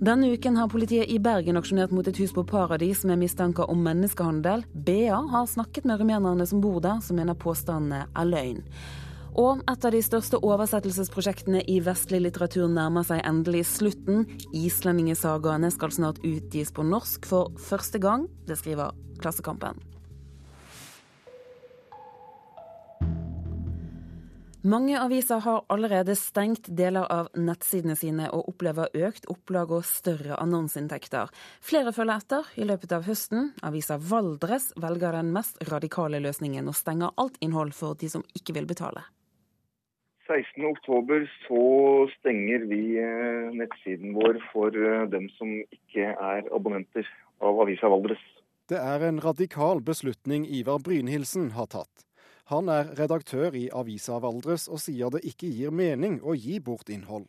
Denne 0.00 0.32
uken 0.32 0.56
har 0.56 0.68
politiet 0.68 1.10
i 1.10 1.18
Bergen 1.22 1.58
aksjonert 1.58 1.92
mot 1.94 2.06
et 2.08 2.18
hus 2.18 2.32
på 2.34 2.44
Paradis 2.48 3.04
med 3.04 3.20
mistanker 3.20 3.70
om 3.70 3.82
menneskehandel. 3.84 4.64
BA 4.72 5.20
har 5.30 5.46
snakket 5.46 5.84
med 5.84 6.00
rumenerne 6.00 6.46
som 6.46 6.62
bor 6.64 6.80
der, 6.80 7.00
som 7.04 7.18
mener 7.20 7.38
påstandene 7.38 8.06
er 8.08 8.28
løgn. 8.28 8.62
Og 9.38 9.62
et 9.64 9.86
av 9.86 9.94
de 9.94 10.02
største 10.04 10.40
oversettelsesprosjektene 10.44 11.62
i 11.70 11.78
vestlig 11.84 12.20
litteratur 12.24 12.66
nærmer 12.68 13.06
seg 13.08 13.22
endelig 13.24 13.64
slutten. 13.70 14.26
Islendingesagaene 14.52 15.72
skal 15.72 15.94
snart 15.94 16.20
utgis 16.26 16.74
på 16.74 16.84
norsk 16.84 17.28
for 17.28 17.54
første 17.70 18.02
gang. 18.02 18.28
Det 18.48 18.60
skriver 18.60 18.92
Klassekampen. 19.22 19.91
Mange 24.62 24.94
aviser 24.94 25.40
har 25.42 25.64
allerede 25.74 26.14
stengt 26.14 26.68
deler 26.78 27.08
av 27.10 27.32
nettsidene 27.34 27.96
sine 27.98 28.28
og 28.30 28.52
opplever 28.52 28.92
økt 29.08 29.24
opplag 29.32 29.72
og 29.74 29.82
større 29.82 30.36
annonseinntekter. 30.38 31.32
Flere 31.58 31.90
følger 31.90 32.22
etter 32.22 32.50
i 32.62 32.66
løpet 32.68 32.94
av 32.94 33.02
høsten. 33.08 33.48
Avisa 33.66 33.96
Valdres 33.98 34.68
velger 34.78 35.18
den 35.18 35.32
mest 35.34 35.58
radikale 35.66 36.20
løsningen 36.22 36.70
og 36.70 36.78
stenger 36.78 37.10
alt 37.18 37.40
innhold 37.42 37.74
for 37.74 37.98
de 37.98 38.12
som 38.12 38.22
ikke 38.38 38.54
vil 38.54 38.70
betale. 38.70 39.02
16.10 40.30 41.26
så 41.48 41.64
stenger 42.20 42.68
vi 42.70 42.80
eh, 43.02 43.50
nettsiden 43.58 44.14
vår 44.14 44.38
for 44.52 44.70
eh, 44.70 45.08
dem 45.10 45.26
som 45.40 45.58
ikke 45.74 46.14
er 46.14 46.46
abonnenter 46.54 47.10
av 47.42 47.58
avisa 47.66 47.90
Valdres. 47.90 48.22
Det 48.70 48.78
er 48.78 49.08
en 49.10 49.18
radikal 49.26 49.82
beslutning 49.82 50.46
Ivar 50.46 50.78
Brynhildsen 50.86 51.50
har 51.58 51.66
tatt. 51.74 52.06
Han 52.52 52.68
er 52.68 52.90
redaktør 52.98 53.54
i 53.56 53.70
avisa 53.72 54.18
Valdres 54.20 54.66
og 54.68 54.80
sier 54.82 55.08
det 55.14 55.22
ikke 55.24 55.48
gir 55.48 55.72
mening 55.72 56.18
å 56.20 56.34
gi 56.36 56.58
bort 56.60 56.90
innhold. 56.92 57.24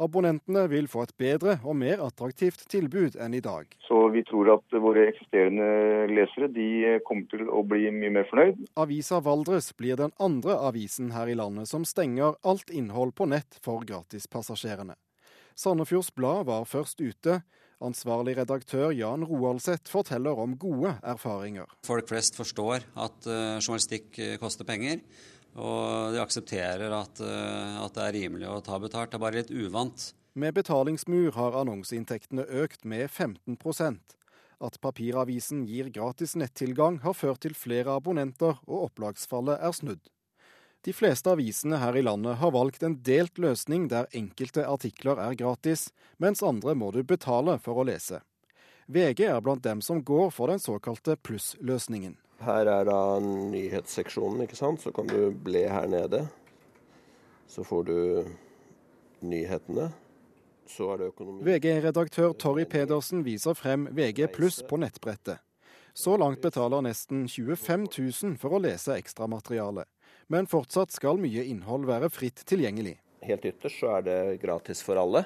Abonnentene 0.00 0.66
vil 0.68 0.88
få 0.88 1.06
et 1.06 1.14
bedre 1.20 1.54
og 1.64 1.78
mer 1.80 2.02
attraktivt 2.04 2.66
tilbud 2.72 3.16
enn 3.20 3.36
i 3.36 3.40
dag. 3.44 3.72
Så 3.86 4.02
vi 4.12 4.20
tror 4.28 4.50
at 4.58 4.76
våre 4.84 5.06
eksisterende 5.08 6.10
lesere 6.12 6.50
de 6.52 6.98
kommer 7.08 7.28
til 7.32 7.48
å 7.48 7.62
bli 7.64 7.88
mye 7.94 8.12
mer 8.18 8.28
fornøyd. 8.28 8.60
Avisa 8.80 9.22
Valdres 9.24 9.70
blir 9.80 9.96
den 10.00 10.12
andre 10.20 10.58
avisen 10.68 11.12
her 11.16 11.32
i 11.32 11.38
landet 11.40 11.72
som 11.72 11.88
stenger 11.88 12.36
alt 12.44 12.68
innhold 12.68 13.16
på 13.16 13.30
nett 13.32 13.60
for 13.64 13.88
gratispassasjerene. 13.88 14.96
Sandefjords 15.56 16.12
Blad 16.16 16.46
var 16.52 16.68
først 16.68 17.00
ute. 17.00 17.40
Ansvarlig 17.80 18.34
redaktør 18.36 18.90
Jan 18.92 19.24
Roaldseth 19.24 19.88
forteller 19.88 20.36
om 20.36 20.52
gode 20.60 20.92
erfaringer. 21.00 21.68
Folk 21.86 22.10
flest 22.10 22.36
forstår 22.36 22.84
at 22.84 23.28
uh, 23.28 23.56
journalistikk 23.56 24.18
eh, 24.20 24.34
koster 24.40 24.68
penger, 24.68 25.00
og 25.56 26.12
de 26.12 26.20
aksepterer 26.20 26.92
at, 26.92 27.22
uh, 27.24 27.80
at, 27.80 27.94
det 27.96 28.04
er 28.04 28.16
rimelig 28.18 28.50
å 28.52 28.60
ta 28.66 28.76
betalt. 28.82 29.14
Det 29.14 29.16
er 29.16 29.24
bare 29.24 29.40
litt 29.40 29.54
uvant. 29.54 30.10
Med 30.36 30.54
betalingsmur 30.60 31.32
har 31.38 31.56
annonseinntektene 31.62 32.44
økt 32.62 32.84
med 32.84 33.08
15% 33.08 34.16
At 34.60 34.76
papiravisen 34.84 35.64
gir 35.64 35.88
gratis 35.88 36.36
nettilgang 36.36 37.00
har 37.00 37.16
ført 37.16 37.40
til 37.46 37.56
flere 37.56 37.96
abonnenter, 37.96 38.60
og 38.68 38.90
opplagsfallet 38.90 39.56
er 39.56 39.72
snudd. 39.72 40.12
De 40.80 40.92
fleste 40.96 41.28
avisene 41.28 41.76
her 41.76 41.96
i 41.96 42.02
landet 42.02 42.38
har 42.40 42.52
valgt 42.54 42.82
en 42.86 42.94
delt 43.04 43.36
løsning 43.36 43.90
der 43.92 44.06
enkelte 44.16 44.62
artikler 44.64 45.18
er 45.20 45.36
gratis, 45.36 45.90
mens 46.16 46.40
andre 46.40 46.72
må 46.72 46.88
du 46.94 47.02
betale 47.04 47.58
for 47.60 47.82
å 47.82 47.84
lese. 47.84 48.22
VG 48.88 49.26
er 49.28 49.42
blant 49.44 49.62
dem 49.62 49.82
som 49.84 50.00
går 50.00 50.32
for 50.32 50.48
den 50.48 50.62
såkalte 50.62 51.18
plussløsningen. 51.20 52.16
Her 52.40 52.70
er 52.72 52.88
da 52.88 53.20
nyhetsseksjonen, 53.20 54.46
ikke 54.46 54.56
sant. 54.56 54.80
Så 54.80 54.88
kan 54.96 55.06
du 55.10 55.28
ble 55.44 55.66
her 55.68 55.84
nede. 55.92 56.24
Så 57.44 57.60
får 57.66 57.84
du 57.90 58.00
nyhetene. 59.20 59.90
Så 60.64 60.88
er 60.94 61.02
det 61.02 61.12
økonomi. 61.12 61.44
VG-redaktør 61.44 62.32
Torry 62.40 62.64
Pedersen 62.64 63.20
viser 63.26 63.52
frem 63.58 63.84
VG 63.92 64.30
pluss 64.32 64.62
på 64.64 64.80
nettbrettet. 64.80 65.44
Så 65.92 66.16
langt 66.16 66.40
betaler 66.40 66.86
nesten 66.86 67.26
25 67.28 67.88
000 67.98 68.36
for 68.40 68.56
å 68.56 68.64
lese 68.64 68.96
ekstramateriale 68.96 69.84
men 70.30 70.46
fortsatt 70.46 70.94
skal 70.94 71.18
mye 71.18 71.42
innhold 71.50 71.88
være 71.88 72.08
fritt 72.12 72.44
tilgjengelig. 72.46 72.94
Helt 73.26 73.44
ytterst 73.44 73.82
så 73.82 73.96
er 73.98 74.04
det 74.06 74.18
gratis 74.44 74.82
for 74.86 75.00
alle. 75.00 75.24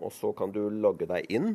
Og 0.00 0.12
så 0.12 0.32
kan 0.36 0.52
du 0.52 0.62
logge 0.70 1.08
deg 1.08 1.28
inn. 1.32 1.54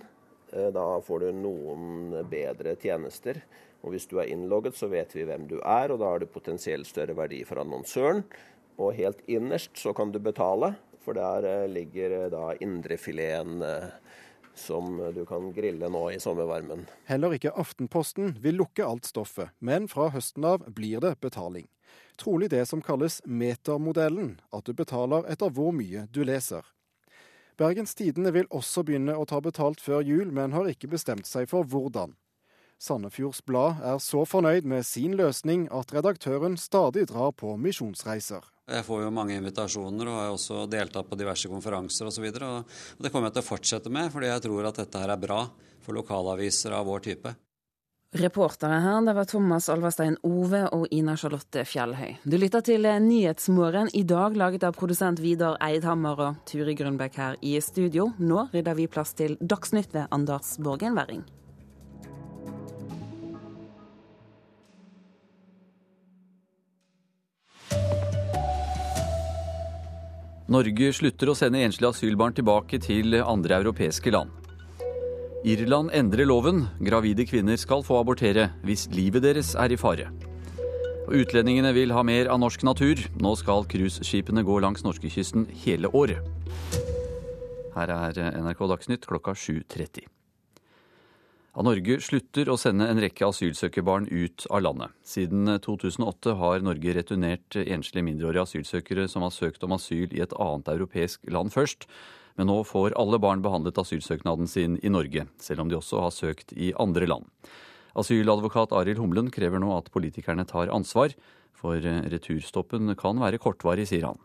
Eh, 0.52 0.72
da 0.74 0.86
får 1.06 1.28
du 1.28 1.44
noen 1.44 2.16
bedre 2.30 2.76
tjenester. 2.82 3.40
Og 3.86 3.94
hvis 3.94 4.10
du 4.10 4.18
er 4.18 4.32
innlogget, 4.34 4.78
så 4.78 4.90
vet 4.90 5.14
vi 5.14 5.28
hvem 5.30 5.46
du 5.50 5.60
er, 5.62 5.94
og 5.94 6.02
da 6.02 6.10
har 6.10 6.22
du 6.22 6.30
potensielt 6.30 6.90
større 6.90 7.14
verdi 7.18 7.44
for 7.46 7.62
annonsøren. 7.62 8.24
Og 8.82 8.98
helt 8.98 9.22
innerst 9.30 9.78
så 9.78 9.94
kan 9.96 10.10
du 10.12 10.18
betale, 10.20 10.74
for 11.06 11.18
der 11.18 11.46
eh, 11.46 11.70
ligger 11.70 12.18
eh, 12.24 12.32
da 12.34 12.50
indrefileten 12.58 13.62
som 14.56 14.96
du 15.12 15.26
kan 15.28 15.50
grille 15.52 15.90
nå 15.92 16.02
i 16.16 16.20
sommervarmen. 16.24 16.86
Heller 17.10 17.36
ikke 17.36 17.52
Aftenposten 17.60 18.38
vil 18.40 18.56
lukke 18.62 18.88
alt 18.88 19.04
stoffet, 19.04 19.52
men 19.60 19.90
fra 19.92 20.08
høsten 20.16 20.48
av 20.48 20.64
blir 20.78 21.04
det 21.04 21.18
betaling 21.20 21.68
trolig 22.18 22.50
det 22.54 22.66
som 22.70 22.82
kalles 22.82 23.22
metermodellen, 23.26 24.36
at 24.52 24.66
du 24.66 24.74
betaler 24.74 25.28
etter 25.32 25.52
hvor 25.54 25.74
mye 25.76 26.08
du 26.12 26.24
leser. 26.28 26.66
Bergens 27.56 27.96
Tidende 27.96 28.34
vil 28.36 28.50
også 28.52 28.84
begynne 28.84 29.16
å 29.16 29.24
ta 29.30 29.40
betalt 29.40 29.80
før 29.80 30.04
jul, 30.04 30.32
men 30.36 30.52
har 30.52 30.68
ikke 30.68 30.92
bestemt 30.92 31.28
seg 31.30 31.48
for 31.52 31.64
hvordan. 31.64 32.18
Sandefjords 32.82 33.40
Blad 33.48 33.80
er 33.88 34.02
så 34.04 34.26
fornøyd 34.28 34.68
med 34.68 34.84
sin 34.84 35.16
løsning 35.16 35.70
at 35.72 35.94
redaktøren 35.96 36.58
stadig 36.60 37.06
drar 37.08 37.32
på 37.32 37.54
misjonsreiser. 37.56 38.44
Jeg 38.66 38.84
får 38.84 39.06
jo 39.06 39.14
mange 39.14 39.38
invitasjoner 39.38 40.10
og 40.10 40.20
har 40.20 40.34
også 40.34 40.66
deltatt 40.68 41.08
på 41.08 41.18
diverse 41.20 41.48
konferanser 41.48 42.10
osv. 42.10 42.26
Det 42.34 43.12
kommer 43.14 43.30
jeg 43.30 43.38
til 43.38 43.46
å 43.46 43.48
fortsette 43.48 43.94
med, 43.94 44.12
fordi 44.12 44.32
jeg 44.32 44.44
tror 44.48 44.68
at 44.68 44.82
dette 44.82 45.04
her 45.04 45.14
er 45.14 45.22
bra 45.22 45.44
for 45.86 45.96
lokalaviser 45.96 46.76
av 46.76 46.90
vår 46.90 47.06
type. 47.08 47.36
Reportere 48.16 48.78
her, 48.80 49.02
det 49.02 49.14
var 49.14 49.26
Thomas 49.28 49.66
Alverstein 49.70 50.14
Ove 50.24 50.62
og 50.72 50.86
Ina 50.96 51.18
Charlotte 51.20 51.66
Fjellhøy. 51.68 52.14
Du 52.24 52.38
lytter 52.40 52.62
til 52.64 52.88
Nyhetsmorgen, 53.04 53.90
i 53.92 54.06
dag 54.08 54.38
laget 54.40 54.64
av 54.64 54.78
produsent 54.78 55.20
Vidar 55.20 55.58
Eidhammer 55.60 56.22
og 56.24 56.38
Turi 56.48 56.78
Grunbekk 56.80 57.18
her 57.20 57.36
i 57.44 57.58
studio. 57.60 58.14
Nå 58.16 58.46
rydder 58.54 58.78
vi 58.78 58.88
plass 58.88 59.12
til 59.20 59.36
Dagsnytt 59.42 59.92
ved 59.92 60.08
Anders 60.16 60.54
Borgen 60.64 60.96
Werring. 60.96 61.26
Norge 70.48 70.96
slutter 70.96 71.34
å 71.34 71.36
sende 71.36 71.68
enslige 71.68 71.92
asylbarn 71.92 72.40
tilbake 72.40 72.80
til 72.80 73.20
andre 73.20 73.60
europeiske 73.60 74.16
land. 74.16 74.45
Irland 75.46 75.92
endrer 75.94 76.26
loven. 76.26 76.64
Gravide 76.82 77.22
kvinner 77.30 77.60
skal 77.62 77.84
få 77.86 78.00
abortere 78.02 78.48
hvis 78.66 78.88
livet 78.90 79.22
deres 79.28 79.52
er 79.54 79.70
i 79.70 79.78
fare. 79.78 80.08
Utlendingene 81.06 81.70
vil 81.76 81.94
ha 81.94 82.02
mer 82.02 82.32
av 82.34 82.40
norsk 82.42 82.64
natur. 82.66 82.98
Nå 83.22 83.36
skal 83.38 83.68
cruiseskipene 83.70 84.42
gå 84.42 84.56
langs 84.66 84.82
norskekysten 84.82 85.46
hele 85.62 85.92
året. 85.94 86.26
Her 87.76 87.94
er 87.94 88.18
NRK 88.42 88.66
Dagsnytt 88.74 89.06
klokka 89.06 89.36
7.30. 89.38 90.10
Norge 91.62 92.02
slutter 92.02 92.50
å 92.50 92.58
sende 92.58 92.90
en 92.90 93.06
rekke 93.06 93.30
asylsøkerbarn 93.30 94.10
ut 94.10 94.50
av 94.50 94.66
landet. 94.66 94.98
Siden 95.06 95.46
2008 95.62 96.40
har 96.42 96.66
Norge 96.66 96.98
returnert 96.98 97.62
enslige 97.62 98.10
mindreårige 98.10 98.50
asylsøkere 98.50 99.06
som 99.14 99.22
har 99.22 99.38
søkt 99.38 99.64
om 99.64 99.78
asyl 99.78 100.10
i 100.10 100.26
et 100.26 100.34
annet 100.42 100.74
europeisk 100.74 101.30
land 101.30 101.54
først. 101.54 101.86
Men 102.36 102.50
nå 102.52 102.60
får 102.68 102.98
alle 103.00 103.20
barn 103.24 103.44
behandlet 103.46 103.80
asylsøknaden 103.80 104.50
sin 104.52 104.76
i 104.84 104.92
Norge, 104.92 105.28
selv 105.40 105.64
om 105.64 105.72
de 105.72 105.78
også 105.80 106.04
har 106.04 106.14
søkt 106.16 106.52
i 106.54 106.74
andre 106.80 107.08
land. 107.08 107.28
Asyladvokat 107.96 108.76
Arild 108.76 109.00
Humlen 109.00 109.32
krever 109.32 109.62
nå 109.64 109.72
at 109.78 109.92
politikerne 109.94 110.44
tar 110.48 110.74
ansvar, 110.76 111.16
for 111.56 111.80
returstoppen 112.12 112.92
kan 113.00 113.22
være 113.24 113.40
kortvarig, 113.40 113.88
sier 113.88 114.10
han. 114.10 114.20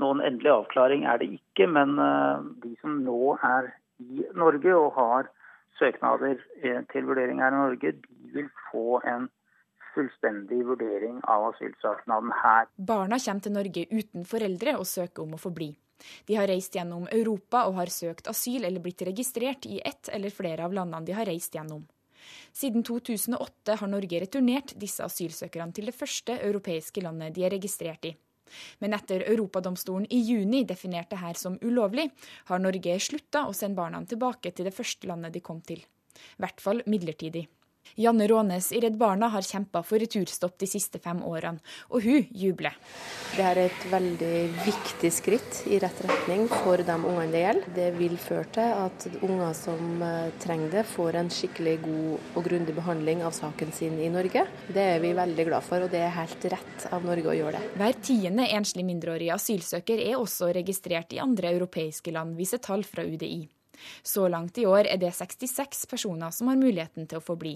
Noen 0.00 0.20
endelig 0.26 0.50
avklaring 0.52 1.06
er 1.06 1.20
det 1.22 1.30
ikke, 1.36 1.68
men 1.70 1.94
eh, 2.02 2.44
de 2.64 2.74
som 2.82 2.98
nå 3.06 3.36
er 3.46 3.70
i 4.02 4.26
Norge 4.36 4.74
og 4.74 4.90
har 4.98 5.30
søknader 5.78 6.36
eh, 6.62 6.82
til 6.90 7.06
vurdering 7.08 7.40
her 7.42 7.54
i 7.54 7.60
Norge, 7.60 7.94
de 8.02 8.34
vil 8.34 8.50
få 8.70 9.00
en 9.06 9.28
fullstendig 9.94 10.64
vurdering 10.66 11.20
av 11.30 11.52
asylsøknaden 11.52 12.34
her. 12.42 12.66
Barna 12.74 13.20
kommer 13.22 13.46
til 13.46 13.54
Norge 13.54 13.86
uten 13.92 14.26
foreldre 14.26 14.76
og 14.80 14.88
søker 14.90 15.22
om 15.22 15.36
å 15.36 15.40
få 15.40 15.54
bli. 15.54 15.70
De 16.26 16.36
har 16.38 16.48
reist 16.50 16.74
gjennom 16.74 17.08
Europa 17.12 17.64
og 17.68 17.78
har 17.80 17.92
søkt 17.92 18.28
asyl 18.30 18.64
eller 18.64 18.82
blitt 18.84 19.02
registrert 19.06 19.66
i 19.66 19.80
ett 19.84 20.08
eller 20.12 20.34
flere 20.34 20.64
av 20.64 20.74
landene 20.76 21.06
de 21.06 21.16
har 21.16 21.28
reist 21.28 21.54
gjennom. 21.54 21.84
Siden 22.52 22.82
2008 22.82 23.76
har 23.80 23.90
Norge 23.90 24.20
returnert 24.20 24.74
disse 24.80 25.04
asylsøkerne 25.04 25.74
til 25.76 25.90
det 25.90 25.96
første 25.96 26.38
europeiske 26.40 27.02
landet 27.04 27.34
de 27.36 27.44
er 27.44 27.52
registrert 27.56 28.08
i. 28.08 28.14
Men 28.78 28.94
etter 28.94 29.24
Europadomstolen 29.26 30.06
i 30.12 30.20
juni 30.20 30.62
definerte 30.68 31.18
her 31.18 31.34
som 31.38 31.58
ulovlig, 31.62 32.10
har 32.50 32.62
Norge 32.62 32.98
slutta 33.00 33.46
å 33.48 33.56
sende 33.56 33.80
barna 33.80 34.04
tilbake 34.06 34.52
til 34.52 34.68
det 34.68 34.74
første 34.76 35.10
landet 35.10 35.34
de 35.34 35.42
kom 35.44 35.60
til. 35.64 35.82
I 36.14 36.44
hvert 36.44 36.62
fall 36.62 36.84
midlertidig. 36.86 37.48
Janne 37.96 38.26
Rånes 38.26 38.72
i 38.72 38.80
Redd 38.80 38.96
Barna 38.98 39.28
har 39.30 39.42
kjempa 39.42 39.82
for 39.86 40.02
returstopp 40.02 40.56
de 40.58 40.66
siste 40.66 40.98
fem 40.98 41.20
årene, 41.22 41.60
og 41.94 42.02
hun 42.02 42.24
jubler. 42.34 42.74
Det 43.36 43.44
er 43.46 43.60
et 43.64 43.84
veldig 43.90 44.38
viktig 44.64 45.10
skritt 45.14 45.60
i 45.70 45.78
rett 45.82 46.00
retning 46.02 46.48
for 46.50 46.82
de 46.82 46.96
ungene 46.96 47.30
det 47.30 47.42
gjelder. 47.44 47.68
Det 47.76 47.86
vil 47.94 48.16
føre 48.18 48.48
til 48.56 48.72
at 48.86 49.06
unger 49.20 49.54
som 49.58 50.02
eh, 50.02 50.32
trenger 50.42 50.72
det, 50.72 50.84
får 50.90 51.20
en 51.20 51.30
skikkelig 51.30 51.74
god 51.84 52.34
og 52.34 52.48
grundig 52.48 52.74
behandling 52.74 53.22
av 53.26 53.34
saken 53.36 53.70
sin 53.76 54.00
i 54.02 54.10
Norge. 54.10 54.42
Det 54.66 54.86
er 54.96 54.98
vi 55.02 55.12
veldig 55.14 55.46
glad 55.50 55.66
for, 55.66 55.86
og 55.86 55.92
det 55.92 56.02
er 56.02 56.16
helt 56.16 56.48
rett 56.50 56.86
av 56.90 57.06
Norge 57.06 57.30
å 57.30 57.36
gjøre 57.38 57.60
det. 57.60 57.68
Hver 57.78 58.00
tiende 58.02 58.48
enslig 58.56 58.86
mindreårige 58.88 59.36
asylsøker 59.36 60.02
er 60.02 60.18
også 60.18 60.50
registrert 60.56 61.14
i 61.14 61.22
andre 61.22 61.54
europeiske 61.54 62.14
land, 62.14 62.34
viser 62.38 62.62
tall 62.62 62.82
fra 62.88 63.06
UDI. 63.06 63.44
Så 64.02 64.26
langt 64.28 64.58
i 64.58 64.66
år 64.66 64.88
er 64.90 64.98
det 64.98 65.12
66 65.14 65.86
personer 65.90 66.34
som 66.34 66.50
har 66.50 66.58
muligheten 66.58 67.06
til 67.06 67.22
å 67.22 67.24
få 67.24 67.38
bli. 67.38 67.54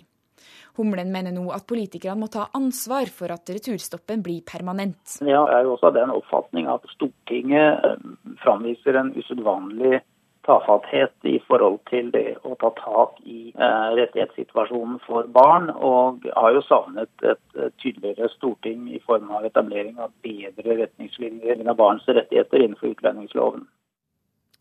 Humlen 0.79 1.11
mener 1.15 1.35
nå 1.35 1.49
at 1.55 1.67
politikerne 1.71 2.21
må 2.21 2.29
ta 2.33 2.49
ansvar 2.57 3.11
for 3.15 3.35
at 3.35 3.51
returstoppen 3.51 4.23
blir 4.25 4.45
permanent. 4.47 5.19
Jeg 5.25 5.35
er 5.35 5.67
jo 5.67 5.75
også 5.75 5.91
av 5.91 5.99
den 5.99 6.15
oppfatning 6.15 6.71
at 6.71 6.87
Stortinget 6.95 7.85
eh, 7.89 8.07
framviser 8.45 9.01
en 9.01 9.13
usedvanlig 9.17 10.01
tafatthet 10.49 11.13
i 11.29 11.37
forhold 11.45 11.79
til 11.91 12.09
det 12.15 12.39
å 12.49 12.55
ta 12.61 12.71
tak 12.79 13.19
i 13.29 13.51
eh, 13.53 13.89
rettighetssituasjonen 13.99 15.01
for 15.05 15.29
barn, 15.35 15.69
og 15.75 16.25
har 16.37 16.55
jo 16.57 16.63
savnet 16.65 17.11
et, 17.21 17.43
et 17.59 17.75
tydeligere 17.83 18.31
storting 18.37 18.87
i 18.95 19.03
form 19.05 19.29
av 19.35 19.45
etablering 19.49 19.99
av 20.01 20.15
bedre 20.25 20.79
retningslinjer 20.85 21.67
av 21.67 21.77
barns 21.81 22.09
rettigheter 22.09 22.65
innenfor 22.65 22.95
utlendingsloven. 22.95 23.67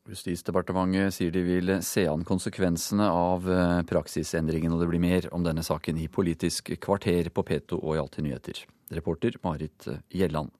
Justisdepartementet 0.08 1.12
sier 1.18 1.34
de 1.36 1.42
vil 1.44 1.74
se 1.84 2.06
an 2.08 2.24
konsekvensene 2.28 3.10
av 3.12 3.48
eh, 3.52 3.82
praksisendringen, 3.90 4.72
og 4.72 4.80
det 4.80 4.88
blir 4.92 5.04
mer 5.04 5.28
om 5.36 5.44
denne 5.44 5.66
saken 5.68 6.00
i 6.00 6.08
Politisk 6.08 6.72
kvarter 6.80 7.28
på 7.28 7.44
P2 7.44 7.82
og 7.82 7.92
i 7.92 8.00
Alltid 8.00 8.28
nyheter. 8.28 8.62
Reporter 8.96 9.36
Marit 9.44 9.90
eh, 9.92 10.00
Gjelland. 10.16 10.54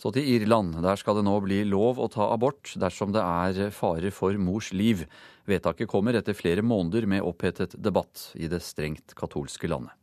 Så 0.00 0.08
til 0.16 0.24
Irland. 0.32 0.78
Der 0.80 0.96
skal 0.96 1.18
det 1.18 1.26
nå 1.26 1.34
bli 1.44 1.58
lov 1.68 1.98
å 2.00 2.06
ta 2.08 2.30
abort 2.32 2.72
dersom 2.80 3.10
det 3.12 3.20
er 3.20 3.74
fare 3.74 4.08
for 4.14 4.38
mors 4.40 4.70
liv. 4.72 5.02
Vedtaket 5.50 5.90
kommer 5.90 6.16
etter 6.16 6.36
flere 6.36 6.64
måneder 6.64 7.04
med 7.10 7.26
opphetet 7.26 7.76
debatt 7.76 8.30
i 8.38 8.48
det 8.48 8.62
strengt 8.64 9.12
katolske 9.18 9.68
landet. 9.68 9.99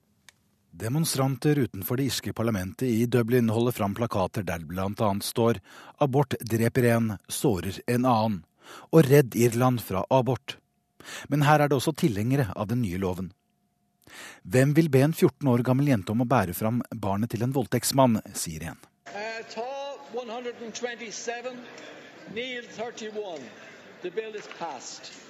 Demonstranter 0.77 1.57
utenfor 1.57 1.97
det 1.97 2.03
irske 2.03 2.33
parlamentet 2.33 2.87
i 2.87 3.05
Dublin 3.05 3.49
holder 3.49 3.71
fram 3.71 3.95
plakater 3.97 4.43
der 4.45 4.59
bl.a. 4.59 5.09
står 5.21 5.57
'Abort 5.97 6.35
dreper 6.51 6.83
en, 6.83 7.17
sårer 7.27 7.79
en 7.87 8.05
annen' 8.05 8.43
og 8.93 9.01
'Redd 9.05 9.35
Irland 9.35 9.81
fra 9.81 10.05
abort'. 10.09 10.57
Men 11.27 11.41
her 11.41 11.59
er 11.59 11.67
det 11.67 11.77
også 11.77 11.95
tilhengere 11.97 12.53
av 12.55 12.67
den 12.67 12.81
nye 12.81 12.97
loven. 13.01 13.31
Hvem 14.43 14.75
vil 14.77 14.89
be 14.89 15.01
en 15.01 15.13
14 15.13 15.47
år 15.49 15.65
gammel 15.65 15.89
jente 15.89 16.13
om 16.13 16.21
å 16.21 16.29
bære 16.29 16.53
fram 16.53 16.83
barnet 16.93 17.33
til 17.33 17.41
en 17.41 17.55
voldtektsmann, 17.57 18.21
sier 18.37 18.69
en. 18.69 18.77
Uh, 19.09 19.41
tall 19.49 19.97
127, 20.13 21.57
Neil 22.35 22.69
31. 22.77 23.49
The 24.03 24.11
bill 24.11 24.35
is. 24.35 25.26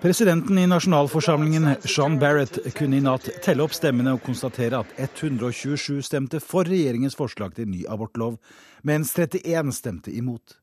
Presidenten 0.00 0.58
i 0.58 0.66
nasjonalforsamlingen, 0.66 1.74
Sean 1.84 2.18
Barrett, 2.18 2.58
kunne 2.74 2.96
i 2.96 3.04
natt 3.04 3.28
telle 3.44 3.64
opp 3.64 3.74
stemmene 3.76 4.16
og 4.16 4.24
konstatere 4.26 4.82
at 4.82 4.92
127 4.98 6.02
stemte 6.04 6.40
for 6.44 6.68
regjeringens 6.68 7.16
forslag 7.16 7.54
til 7.56 7.70
ny 7.70 7.84
abortlov, 7.88 8.36
mens 8.82 9.14
31 9.16 9.72
stemte 9.76 10.12
imot. 10.12 10.58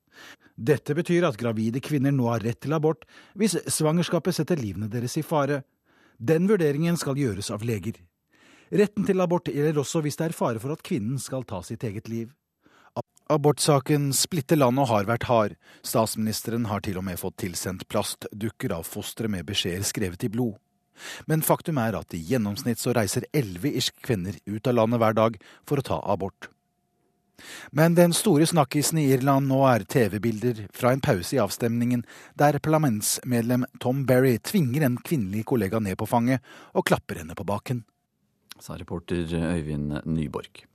Dette 0.58 0.96
betyr 0.98 1.28
at 1.30 1.38
gravide 1.38 1.82
kvinner 1.86 2.14
nå 2.14 2.30
har 2.32 2.42
rett 2.42 2.60
til 2.66 2.74
abort 2.74 3.06
hvis 3.38 3.60
svangerskapet 3.70 4.36
setter 4.36 4.58
livene 4.58 4.90
deres 4.90 5.18
i 5.22 5.26
fare. 5.26 5.62
Den 6.18 6.50
vurderingen 6.50 6.98
skal 6.98 7.18
gjøres 7.18 7.52
av 7.54 7.66
leger. 7.66 8.00
Retten 8.74 9.06
til 9.08 9.22
abort 9.22 9.50
gjelder 9.54 9.80
også 9.80 10.02
hvis 10.04 10.18
det 10.20 10.32
er 10.32 10.38
fare 10.38 10.60
for 10.60 10.74
at 10.74 10.84
kvinnen 10.84 11.22
skal 11.22 11.46
ta 11.48 11.62
sitt 11.64 11.86
eget 11.88 12.10
liv. 12.10 12.34
Abortsaken 13.28 14.14
splitter 14.16 14.56
landet 14.56 14.86
og 14.86 14.92
har 14.94 15.08
vært 15.10 15.26
hard. 15.28 15.56
Statsministeren 15.84 16.70
har 16.70 16.80
til 16.86 17.00
og 17.00 17.04
med 17.10 17.20
fått 17.20 17.36
tilsendt 17.44 17.84
plastdukker 17.92 18.72
av 18.72 18.88
fostre 18.88 19.28
med 19.32 19.44
beskjeder 19.50 19.84
skrevet 19.84 20.24
i 20.24 20.30
blod. 20.32 20.56
Men 21.28 21.44
faktum 21.46 21.78
er 21.82 21.98
at 22.00 22.16
i 22.16 22.22
gjennomsnitt 22.24 22.80
så 22.82 22.94
reiser 22.96 23.28
elleve 23.36 23.74
irske 23.78 24.00
kvinner 24.06 24.38
ut 24.48 24.68
av 24.68 24.78
landet 24.80 25.02
hver 25.04 25.18
dag 25.18 25.36
for 25.68 25.82
å 25.82 25.86
ta 25.90 25.98
abort. 26.08 26.48
Men 27.70 27.94
den 28.00 28.16
store 28.18 28.48
snakkisen 28.50 28.98
i 29.02 29.10
Irland 29.14 29.52
nå 29.52 29.60
er 29.70 29.86
TV-bilder 29.86 30.64
fra 30.74 30.96
en 30.96 31.04
pause 31.04 31.36
i 31.36 31.42
avstemningen, 31.44 32.02
der 32.40 32.58
parlamentsmedlem 32.64 33.68
Tom 33.84 34.08
Berry 34.10 34.38
tvinger 34.40 34.88
en 34.88 34.98
kvinnelig 34.98 35.46
kollega 35.52 35.84
ned 35.84 36.00
på 36.00 36.10
fanget 36.10 36.42
og 36.74 36.88
klapper 36.90 37.22
henne 37.22 37.38
på 37.38 37.46
baken. 37.46 37.84
Sa 38.58 38.80
reporter 38.80 39.30
Øyvind 39.38 40.00
Nyborg. 40.10 40.66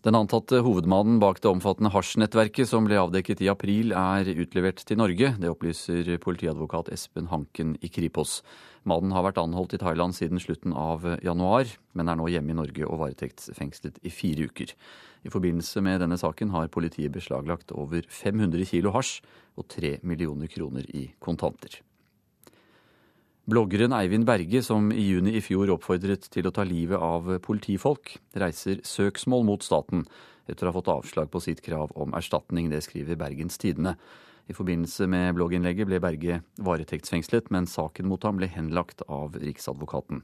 Den 0.00 0.16
antatte 0.16 0.62
hovedmannen 0.64 1.18
bak 1.20 1.42
det 1.44 1.50
omfattende 1.50 1.90
hasjnettverket 1.92 2.70
som 2.70 2.86
ble 2.86 2.96
avdekket 2.96 3.42
i 3.44 3.50
april, 3.52 3.90
er 3.92 4.30
utlevert 4.32 4.80
til 4.88 4.96
Norge. 4.96 5.34
Det 5.36 5.50
opplyser 5.50 6.08
politiadvokat 6.24 6.88
Espen 6.94 7.28
Hanken 7.28 7.74
i 7.84 7.90
Kripos. 7.92 8.38
Mannen 8.88 9.12
har 9.12 9.26
vært 9.26 9.42
anholdt 9.42 9.76
i 9.76 9.80
Thailand 9.82 10.16
siden 10.16 10.40
slutten 10.40 10.72
av 10.72 11.04
januar, 11.20 11.68
men 11.92 12.08
er 12.08 12.16
nå 12.16 12.30
hjemme 12.32 12.54
i 12.54 12.58
Norge 12.62 12.88
og 12.88 12.96
varetektsfengslet 13.02 14.00
i 14.00 14.14
fire 14.14 14.48
uker. 14.48 14.72
I 15.20 15.34
forbindelse 15.36 15.84
med 15.84 16.00
denne 16.00 16.16
saken 16.16 16.56
har 16.56 16.72
politiet 16.72 17.12
beslaglagt 17.12 17.76
over 17.76 18.08
500 18.08 18.72
kilo 18.72 18.96
hasj 18.96 19.18
og 19.60 19.68
3 19.68 19.98
millioner 20.00 20.48
kroner 20.48 20.88
i 20.96 21.10
kontanter. 21.20 21.82
Bloggeren 23.50 23.90
Eivind 23.90 24.28
Berge, 24.28 24.60
som 24.62 24.92
i 24.94 25.02
juni 25.08 25.32
i 25.34 25.40
fjor 25.42 25.72
oppfordret 25.74 26.28
til 26.30 26.46
å 26.46 26.52
ta 26.54 26.62
livet 26.62 27.00
av 27.02 27.26
politifolk, 27.42 28.12
reiser 28.38 28.78
søksmål 28.86 29.42
mot 29.48 29.66
staten 29.66 30.04
etter 30.46 30.68
å 30.68 30.70
ha 30.70 30.76
fått 30.76 30.90
avslag 30.92 31.32
på 31.32 31.42
sitt 31.42 31.62
krav 31.64 31.90
om 31.98 32.14
erstatning. 32.14 32.68
Det 32.70 32.84
skriver 32.86 33.18
Bergens 33.18 33.58
Tidende. 33.58 33.96
I 34.46 34.54
forbindelse 34.54 35.08
med 35.10 35.34
blogginnlegget 35.34 35.90
ble 35.90 35.98
Berge 36.02 36.38
varetektsfengslet, 36.62 37.50
men 37.50 37.66
saken 37.66 38.06
mot 38.12 38.22
ham 38.28 38.38
ble 38.38 38.46
henlagt 38.54 39.02
av 39.10 39.34
Riksadvokaten. 39.42 40.22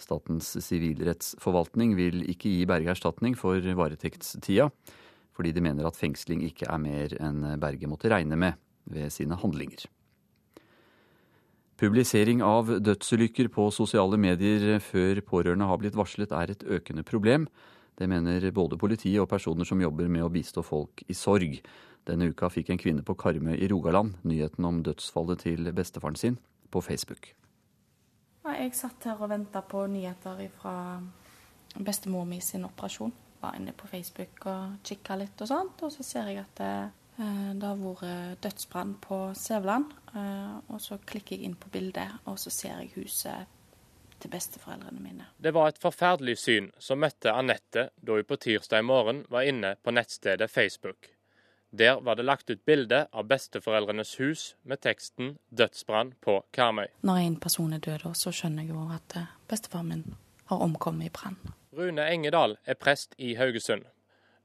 Statens 0.00 0.50
sivilrettsforvaltning 0.66 1.94
vil 1.94 2.24
ikke 2.26 2.50
gi 2.56 2.66
Berge 2.66 2.96
erstatning 2.96 3.38
for 3.38 3.62
varetektstida, 3.62 4.72
fordi 5.36 5.54
de 5.54 5.62
mener 5.62 5.86
at 5.86 6.00
fengsling 6.00 6.42
ikke 6.50 6.66
er 6.66 6.82
mer 6.82 7.20
enn 7.22 7.52
Berge 7.62 7.90
måtte 7.90 8.10
regne 8.10 8.40
med 8.48 8.58
ved 8.90 9.14
sine 9.14 9.38
handlinger. 9.38 9.86
Publisering 11.76 12.42
av 12.46 12.68
dødsulykker 12.86 13.48
på 13.50 13.66
sosiale 13.74 14.18
medier 14.20 14.78
før 14.78 15.18
pårørende 15.26 15.66
har 15.66 15.80
blitt 15.82 15.96
varslet 15.98 16.30
er 16.30 16.52
et 16.52 16.62
økende 16.62 17.02
problem. 17.02 17.48
Det 17.98 18.06
mener 18.10 18.46
både 18.54 18.78
politiet 18.78 19.18
og 19.22 19.28
personer 19.30 19.66
som 19.66 19.82
jobber 19.82 20.06
med 20.06 20.22
å 20.22 20.30
bistå 20.30 20.62
folk 20.62 21.02
i 21.10 21.16
sorg. 21.18 21.58
Denne 22.06 22.28
uka 22.30 22.50
fikk 22.52 22.70
en 22.70 22.78
kvinne 22.78 23.02
på 23.06 23.16
Karmøy 23.18 23.56
i 23.58 23.68
Rogaland 23.70 24.20
nyheten 24.22 24.66
om 24.68 24.82
dødsfallet 24.86 25.42
til 25.46 25.70
bestefaren 25.74 26.18
sin 26.20 26.38
på 26.70 26.82
Facebook. 26.84 27.32
Jeg 28.44 28.74
satt 28.76 29.06
her 29.08 29.18
og 29.18 29.30
venta 29.32 29.62
på 29.66 29.86
nyheter 29.90 30.42
fra 30.60 30.74
bestemor 31.74 32.26
mi 32.28 32.38
sin 32.44 32.66
operasjon. 32.68 33.14
Var 33.42 33.56
inne 33.58 33.74
på 33.74 33.88
Facebook 33.90 34.46
og 34.46 34.78
kikka 34.86 35.16
litt 35.18 35.42
og 35.42 35.50
sånt, 35.50 35.82
og 35.82 35.90
så 35.92 36.06
ser 36.06 36.30
jeg 36.30 36.44
at 36.44 36.62
det 37.16 37.24
Eh, 37.24 37.68
har 37.68 37.76
vært 37.76 38.42
dødsbrann 38.42 38.94
på 39.00 39.34
Sævland. 39.34 39.92
Eh, 40.14 40.56
og 40.68 40.80
så 40.80 40.98
klikker 40.98 41.36
jeg 41.36 41.44
inn 41.44 41.54
på 41.54 41.68
bildet, 41.68 42.10
og 42.24 42.38
så 42.38 42.50
ser 42.50 42.80
jeg 42.80 42.92
huset 42.96 43.46
til 44.20 44.30
besteforeldrene 44.30 45.00
mine. 45.00 45.26
Det 45.38 45.54
var 45.54 45.68
et 45.68 45.78
forferdelig 45.78 46.38
syn 46.38 46.70
som 46.78 46.98
møtte 46.98 47.32
Anette 47.32 47.90
da 48.00 48.12
hun 48.12 48.24
på 48.24 48.36
tirsdag 48.36 48.84
morgen 48.84 49.24
var 49.28 49.42
inne 49.42 49.76
på 49.82 49.90
nettstedet 49.90 50.50
Facebook. 50.50 51.10
Der 51.70 52.00
var 52.00 52.14
det 52.14 52.24
lagt 52.24 52.50
ut 52.50 52.64
bilde 52.64 53.06
av 53.12 53.26
besteforeldrenes 53.26 54.20
hus 54.20 54.56
med 54.62 54.80
teksten 54.80 55.38
'Dødsbrann 55.50 56.14
på 56.20 56.44
Karmøy'. 56.52 56.90
Når 57.02 57.16
en 57.16 57.36
person 57.36 57.72
er 57.72 57.78
død, 57.78 58.14
så 58.14 58.30
skjønner 58.30 58.62
jeg 58.62 58.70
jo 58.70 58.90
at 58.94 59.16
eh, 59.16 59.26
bestefaren 59.48 59.88
min 59.88 60.14
har 60.44 60.56
omkommet 60.56 61.06
i 61.06 61.10
brann. 61.10 61.36
Rune 61.72 62.06
Engedal 62.12 62.56
er 62.66 62.74
prest 62.74 63.14
i 63.18 63.34
Haugesund. 63.34 63.82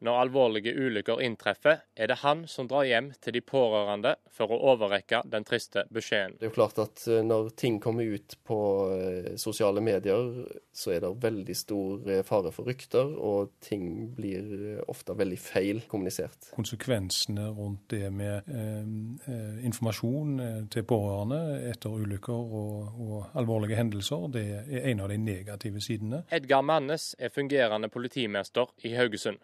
Når 0.06 0.20
alvorlige 0.22 0.72
ulykker 0.80 1.20
inntreffer, 1.22 1.82
er 1.96 2.08
det 2.08 2.22
han 2.22 2.46
som 2.48 2.70
drar 2.72 2.86
hjem 2.88 3.10
til 3.20 3.36
de 3.36 3.42
pårørende 3.44 4.14
for 4.32 4.52
å 4.56 4.60
overrekke 4.72 5.26
den 5.28 5.44
triste 5.48 5.84
beskjeden. 5.92 6.38
Det 6.40 6.48
er 6.48 6.52
jo 6.54 6.56
klart 6.56 6.80
at 6.80 7.04
eh, 7.12 7.20
når 7.26 7.50
ting 7.60 7.82
kommer 7.84 8.08
ut 8.08 8.38
på 8.48 8.60
eh, 8.96 9.34
sosiale 9.42 9.84
medier, 9.84 10.30
så 10.72 10.94
er 10.96 11.04
det 11.04 11.12
veldig 11.26 11.56
stor 11.58 12.08
eh, 12.08 12.22
fare 12.28 12.54
for 12.56 12.70
rykter, 12.70 13.12
og 13.12 13.52
ting 13.66 14.14
blir 14.16 14.80
ofte 14.88 15.18
veldig 15.20 15.40
feil 15.42 15.84
kommunisert. 15.92 16.54
Konsekvensene 16.56 17.50
rundt 17.58 17.90
det 17.92 18.08
med 18.16 18.48
eh, 18.48 19.60
informasjon 19.68 20.40
til 20.72 20.88
pårørende 20.88 21.42
etter 21.74 22.00
ulykker 22.00 22.40
og, 22.40 22.96
og, 22.96 23.18
alvorlige 23.40 23.76
hendelser, 23.76 24.28
det 24.32 24.48
er 24.64 24.90
en 24.94 25.04
av 25.04 25.12
de 25.12 25.20
negative 25.20 25.84
sidene. 25.84 26.24
Edgar 26.32 26.64
Mannes 26.64 27.12
er 27.20 27.36
fungerende 27.36 27.92
politimester 27.92 28.72
i 28.88 28.96
Haugesund. 28.96 29.44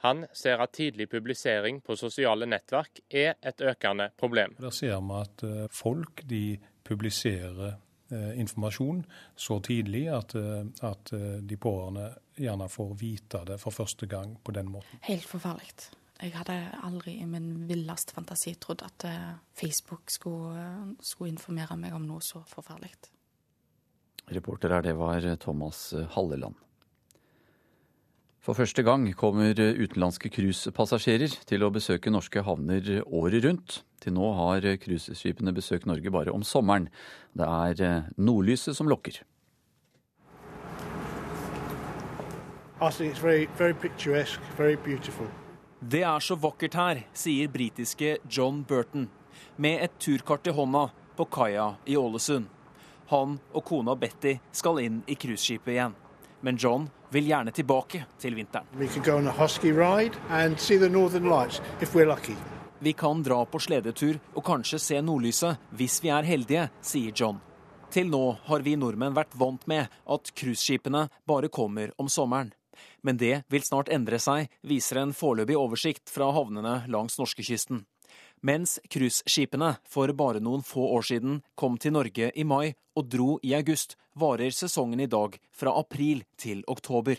Han 0.00 0.26
ser 0.32 0.60
at 0.62 0.72
tidlig 0.72 1.08
publisering 1.10 1.80
på 1.82 1.96
sosiale 1.98 2.46
nettverk 2.46 3.00
er 3.10 3.34
et 3.42 3.60
økende 3.60 4.10
problem. 4.18 4.54
Der 4.60 4.74
ser 4.74 4.94
vi 5.02 5.16
at 5.18 5.42
eh, 5.42 5.64
folk 5.74 6.22
de 6.30 6.42
publiserer 6.86 7.72
eh, 7.72 8.38
informasjon 8.38 9.02
så 9.34 9.58
tidlig 9.66 10.04
at, 10.14 10.36
eh, 10.38 10.62
at 10.86 11.10
de 11.42 11.58
pårørende 11.58 12.12
gjerne 12.38 12.68
får 12.70 12.92
vite 13.00 13.42
det 13.50 13.58
for 13.58 13.74
første 13.74 14.06
gang 14.06 14.36
på 14.44 14.54
den 14.54 14.70
måten. 14.70 15.02
Helt 15.08 15.26
forferdelig. 15.26 15.90
Jeg 16.18 16.34
hadde 16.34 16.54
aldri 16.82 17.16
i 17.22 17.26
min 17.26 17.66
villeste 17.66 18.14
fantasi 18.14 18.56
trodd 18.58 18.82
at 18.82 19.04
Facebook 19.54 20.10
skulle, 20.10 20.94
skulle 20.98 21.30
informere 21.30 21.76
meg 21.78 21.94
om 21.94 22.06
noe 22.06 22.22
så 22.26 22.42
forferdelig. 22.46 22.90
Reporter 24.34 24.74
her, 24.74 24.82
det 24.82 24.96
var 24.98 25.22
Thomas 25.38 25.92
Halleland. 26.14 26.58
For 28.38 28.54
første 28.54 28.84
gang 28.86 29.04
kommer 29.18 29.52
utenlandske 29.58 30.30
cruisepassasjerer 30.32 31.32
til 31.48 31.64
å 31.66 31.72
besøke 31.74 32.12
norske 32.12 32.44
havner 32.46 33.02
året 33.04 33.44
rundt. 33.44 33.80
Til 33.98 34.14
nå 34.14 34.30
har 34.38 34.64
cruiseskipene 34.78 35.52
besøkt 35.56 35.88
Norge 35.90 36.12
bare 36.14 36.32
om 36.32 36.44
sommeren. 36.46 36.86
Det 37.34 37.48
er 37.48 37.82
eh, 37.82 38.06
nordlyset 38.16 38.78
som 38.78 38.88
lokker. 38.88 39.18
Det 45.80 46.02
er 46.06 46.22
så 46.22 46.36
vakkert 46.38 46.74
her, 46.78 47.00
sier 47.14 47.50
britiske 47.50 48.18
John 48.30 48.62
Burton, 48.62 49.08
med 49.58 49.82
et 49.82 49.98
turkart 49.98 50.46
i 50.46 50.54
hånda 50.54 50.88
på 51.18 51.26
kaia 51.26 51.72
i 51.86 51.98
Ålesund. 51.98 52.46
Han 53.10 53.38
og 53.50 53.64
kona 53.66 53.96
Betty 53.98 54.36
skal 54.54 54.78
inn 54.84 55.02
i 55.10 55.16
cruiseskipet 55.18 55.74
igjen. 55.74 55.98
Men 56.40 56.56
John 56.56 56.86
vil 57.10 57.26
gjerne 57.26 57.52
tilbake 57.52 58.04
til 58.20 58.34
vinteren. 58.34 58.66
Vi 62.78 62.92
kan 62.92 63.22
dra 63.22 63.44
på 63.44 63.58
sledetur 63.58 64.20
og 64.34 64.44
kanskje 64.46 64.78
se 64.78 65.00
nordlyset 65.02 65.70
hvis 65.74 65.98
vi 66.04 66.12
er 66.14 66.28
heldige, 66.28 66.68
sier 66.80 67.12
John. 67.14 67.40
Til 67.90 68.10
nå 68.12 68.22
har 68.44 68.62
vi 68.62 68.76
nordmenn 68.76 69.16
vært 69.16 69.34
vant 69.40 69.64
med 69.66 69.88
at 69.88 70.32
cruiseskipene 70.36 71.08
bare 71.26 71.48
kommer 71.48 71.90
om 71.98 72.10
sommeren. 72.12 72.52
Men 73.02 73.16
det 73.16 73.42
vil 73.48 73.64
snart 73.64 73.88
endre 73.90 74.20
seg, 74.22 74.50
viser 74.62 75.00
en 75.02 75.14
foreløpig 75.16 75.56
oversikt 75.58 76.12
fra 76.12 76.30
havnene 76.36 76.82
langs 76.92 77.18
norskekysten. 77.18 77.86
Mens 78.42 78.78
cruiseskipene 78.90 79.72
for 79.88 80.12
bare 80.14 80.40
noen 80.42 80.62
få 80.62 80.84
år 80.96 81.06
siden 81.10 81.40
kom 81.58 81.78
til 81.78 81.96
Norge 81.96 82.30
i 82.34 82.44
mai 82.46 82.74
og 82.94 83.08
dro 83.10 83.38
i 83.42 83.54
august, 83.58 83.96
varer 84.14 84.54
sesongen 84.54 85.02
i 85.02 85.10
dag 85.10 85.38
fra 85.50 85.74
april 85.78 86.22
til 86.38 86.62
oktober. 86.70 87.18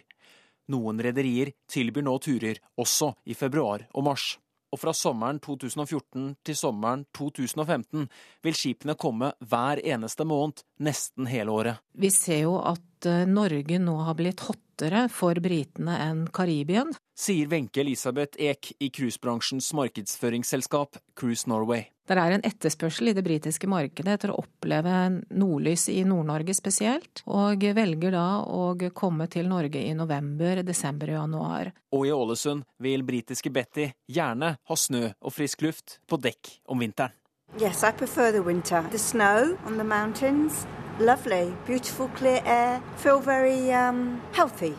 Noen 0.71 1.01
rederier 1.01 1.51
tilbyr 1.71 2.05
nå 2.05 2.15
turer 2.23 2.61
også 2.79 3.13
i 3.25 3.35
februar 3.35 3.87
og 3.93 4.05
mars. 4.07 4.37
Og 4.69 4.81
fra 4.81 4.93
sommeren 4.93 5.39
2014 5.41 6.35
til 6.45 6.57
sommeren 6.57 7.05
2015 7.17 8.05
vil 8.45 8.57
skipene 8.57 8.95
komme 8.99 9.31
hver 9.41 9.81
eneste 9.81 10.27
måned 10.29 10.63
nesten 10.85 11.29
hele 11.29 11.53
året. 11.53 11.83
Vi 11.97 12.11
ser 12.13 12.43
jo 12.45 12.59
at 12.61 13.09
eh, 13.09 13.25
Norge 13.29 13.79
nå 13.81 13.95
har 14.05 14.17
blitt 14.19 14.45
hottere 14.45 15.07
for 15.13 15.39
britene 15.41 15.97
enn 16.05 16.25
Karibien. 16.33 16.93
Sier 17.17 17.49
Wenche 17.51 17.81
Elisabeth 17.81 18.39
Eek 18.39 18.75
i 18.79 18.91
cruisebransjens 18.93 19.73
markedsføringsselskap 19.75 21.01
Cruise 21.17 21.49
Norway. 21.49 21.89
Det 22.09 22.17
er 22.17 22.33
en 22.33 22.45
etterspørsel 22.47 23.11
i 23.11 23.13
det 23.13 23.21
britiske 23.21 23.67
markedet 23.69 24.15
etter 24.15 24.31
å 24.33 24.39
oppleve 24.41 24.93
nordlys 25.29 25.83
i 25.93 25.99
Nord-Norge 26.09 26.55
spesielt, 26.57 27.21
og 27.29 27.61
velger 27.77 28.15
da 28.15 28.41
å 28.49 28.73
komme 28.97 29.27
til 29.29 29.45
Norge 29.51 29.83
i 29.85 29.93
november, 29.93 30.63
desember 30.65 31.13
og 31.13 31.19
januar. 31.19 31.69
Og 31.93 32.07
i 32.09 32.13
Ålesund 32.15 32.65
vil 32.81 33.05
britiske 33.05 33.53
Betty 33.53 33.91
gjerne 34.09 34.55
ha 34.57 34.79
snø 34.87 35.03
og 35.21 35.35
frisk 35.35 35.61
luft 35.67 35.99
på 36.09 36.17
dekk 36.17 36.55
om 36.73 36.81
vinteren. 36.81 37.13
Yes, 37.61 37.83
I 37.83 37.91
prefer 37.91 38.31
the 38.31 38.41
winter. 38.41 38.83
The 38.89 38.97
snow 38.97 39.57
on 39.65 39.77
the 39.77 39.83
mountains, 39.83 40.65
lovely, 40.99 41.53
beautiful, 41.65 42.09
clear 42.17 42.41
air. 42.45 42.81
Feel 42.97 43.19
very 43.21 43.71
um, 43.73 44.21
healthy. 44.33 44.73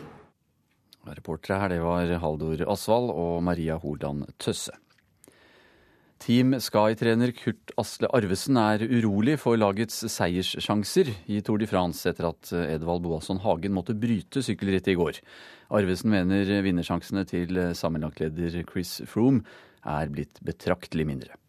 Reportere 1.07 1.57
her 1.63 1.69
det 1.69 1.81
var 1.83 2.11
Haldor 2.21 2.67
Asvald 2.71 3.11
og 3.11 3.43
Maria 3.43 3.79
Hordan 3.79 4.25
Tøsse. 4.39 4.80
Team 6.21 6.53
Sky-trener 6.61 7.31
Kurt 7.33 7.71
Asle 7.81 8.05
Arvesen 8.13 8.59
er 8.61 8.83
urolig 8.85 9.39
for 9.41 9.57
lagets 9.57 10.03
seierssjanser 10.13 11.09
i 11.25 11.39
Tour 11.41 11.57
de 11.57 11.65
France 11.69 12.05
etter 12.09 12.29
at 12.29 12.51
Edvald 12.53 13.01
Boasson 13.07 13.41
Hagen 13.41 13.73
måtte 13.73 13.97
bryte 13.97 14.43
sykkelrittet 14.45 14.93
i 14.93 14.97
går. 14.99 15.17
Arvesen 15.73 16.13
mener 16.13 16.61
vinnersjansene 16.61 17.25
til 17.25 17.57
sammenlagtleder 17.73 18.61
Chris 18.69 18.99
Froome 19.09 19.41
er 19.81 20.13
blitt 20.13 20.37
betraktelig 20.45 21.09
mindre. 21.09 21.40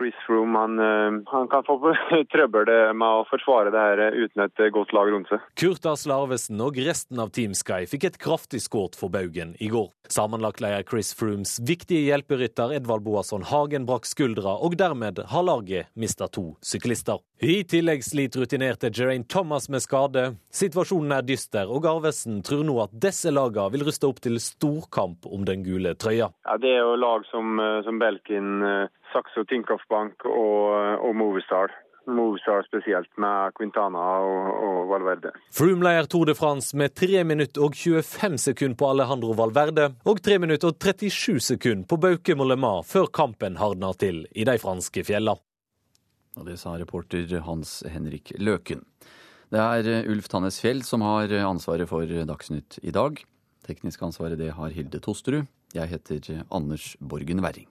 Chris 0.00 0.16
Froome 0.24 0.56
han, 0.56 0.78
eh, 0.80 1.20
han, 1.28 1.48
kan 1.52 1.66
få 1.66 1.76
trøbbel 2.32 2.70
med 2.96 3.04
å 3.04 3.26
forsvare 3.28 3.68
det 3.74 3.84
her 3.84 4.16
uten 4.16 4.46
et 4.46 4.62
godt 4.72 4.94
lag 4.96 5.12
rundt 5.12 5.28
seg. 5.28 5.44
Kurt 5.60 5.84
Asle 5.90 6.16
Arvesen 6.16 6.62
og 6.64 6.80
resten 6.80 7.20
av 7.20 7.34
Team 7.36 7.52
Sky 7.58 7.84
fikk 7.90 8.08
et 8.08 8.20
kraftig 8.22 8.62
skudd 8.64 8.96
for 8.96 9.12
baugen 9.12 9.52
i 9.60 9.68
går. 9.68 9.90
Sammenlagtleder 10.10 10.86
Chris 10.88 11.12
Froomes 11.14 11.58
viktige 11.68 12.08
hjelperytter 12.08 12.72
Edvald 12.74 13.04
Boasson 13.04 13.44
Hagen 13.46 13.84
brakk 13.86 14.08
skuldra, 14.08 14.56
og 14.56 14.78
dermed 14.80 15.20
har 15.30 15.44
laget 15.44 15.92
mista 15.94 16.26
to 16.32 16.54
syklister. 16.64 17.20
I 17.44 17.60
tillegg 17.68 18.02
sliter 18.04 18.42
rutinerte 18.42 18.90
Geraint 18.90 19.28
Thomas 19.28 19.68
med 19.68 19.84
skade. 19.84 20.24
Situasjonen 20.52 21.14
er 21.18 21.28
dyster, 21.28 21.70
og 21.70 21.86
Arvesen 21.88 22.40
tror 22.46 22.64
nå 22.66 22.80
at 22.82 22.96
disse 23.04 23.30
lagene 23.30 23.70
vil 23.76 23.86
ruste 23.86 24.08
opp 24.08 24.18
til 24.24 24.40
storkamp 24.42 25.28
om 25.28 25.44
den 25.48 25.62
gule 25.64 25.94
trøya. 25.94 26.32
Ja, 26.48 26.56
det 26.60 26.74
er 26.74 26.82
jo 26.82 26.98
lag 26.98 27.28
som, 27.30 27.60
eh, 27.60 27.82
som 27.86 28.00
Belkin 28.02 28.64
Saxo 29.12 29.44
Tinkoff 29.44 29.86
Bank 29.90 30.26
og, 30.28 31.00
og 31.06 31.16
Movistar. 31.16 31.72
Movistar 32.10 32.62
spesielt, 32.66 33.10
med 33.20 33.52
Quintana 33.58 34.02
og, 34.24 34.48
og 34.66 34.78
Valverde. 34.90 35.32
Froome 35.54 35.84
leder 35.84 36.08
Tour 36.10 36.30
de 36.30 36.34
France 36.34 36.76
med 36.76 36.94
3 36.96 37.22
minutter 37.28 37.64
og 37.66 37.76
25 37.76 38.38
sekunder 38.40 38.78
på 38.80 38.90
Alejandro 38.90 39.36
Valverde 39.38 39.90
og 40.08 40.22
3 40.24 40.38
minutter 40.42 40.72
og 40.72 40.80
37 40.80 41.40
sekunder 41.52 41.86
på 41.90 42.00
Bauke 42.00 42.36
Mollema 42.38 42.72
før 42.86 43.10
kampen 43.12 43.60
hardner 43.60 43.96
til 44.00 44.24
i 44.32 44.46
de 44.48 44.58
franske 44.62 45.04
fjellene. 45.06 45.38
Og 46.38 46.46
det 46.46 46.60
sa 46.60 46.76
reporter 46.78 47.40
Hans 47.44 47.80
Henrik 47.90 48.32
Løken. 48.38 48.84
Det 49.50 49.60
er 49.60 50.06
Ulf 50.08 50.28
Tannes 50.30 50.60
Fjell 50.62 50.84
som 50.86 51.02
har 51.02 51.32
ansvaret 51.42 51.90
for 51.90 52.06
Dagsnytt 52.06 52.78
i 52.86 52.94
dag. 52.94 53.18
Teknisk 53.66 54.02
ansvaret 54.06 54.38
det 54.38 54.54
har 54.56 54.72
Hilde 54.74 55.02
Tosterud. 55.02 55.50
Jeg 55.74 55.90
heter 55.90 56.46
Anders 56.50 56.94
Borgen 57.02 57.42
Werring. 57.44 57.68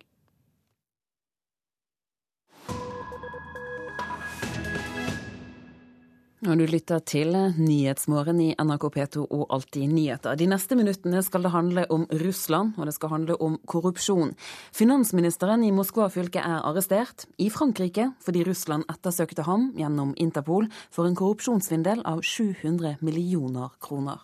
Og 6.48 6.56
du 6.56 6.64
lytter 6.72 7.02
til 7.04 7.34
Nyhetsmorgen 7.36 8.38
i 8.40 8.54
NRK 8.56 8.86
P2 8.96 9.26
og 9.26 9.50
Alltid 9.52 9.92
nyheter. 9.92 10.38
De 10.40 10.48
neste 10.48 10.78
minuttene 10.80 11.20
skal 11.26 11.44
det 11.44 11.52
handle 11.52 11.84
om 11.92 12.06
Russland, 12.22 12.78
og 12.80 12.88
det 12.88 12.94
skal 12.96 13.12
handle 13.12 13.36
om 13.44 13.58
korrupsjon. 13.68 14.32
Finansministeren 14.72 15.68
i 15.68 15.74
Moskva-fylket 15.76 16.40
er 16.40 16.64
arrestert 16.64 17.28
i 17.36 17.50
Frankrike 17.52 18.14
fordi 18.24 18.46
Russland 18.48 18.88
ettersøkte 18.88 19.44
ham 19.50 19.74
gjennom 19.76 20.16
Interpol 20.16 20.72
for 20.88 21.12
en 21.12 21.20
korrupsjonssvindel 21.20 22.08
av 22.08 22.24
700 22.24 23.02
millioner 23.04 23.76
kroner. 23.84 24.24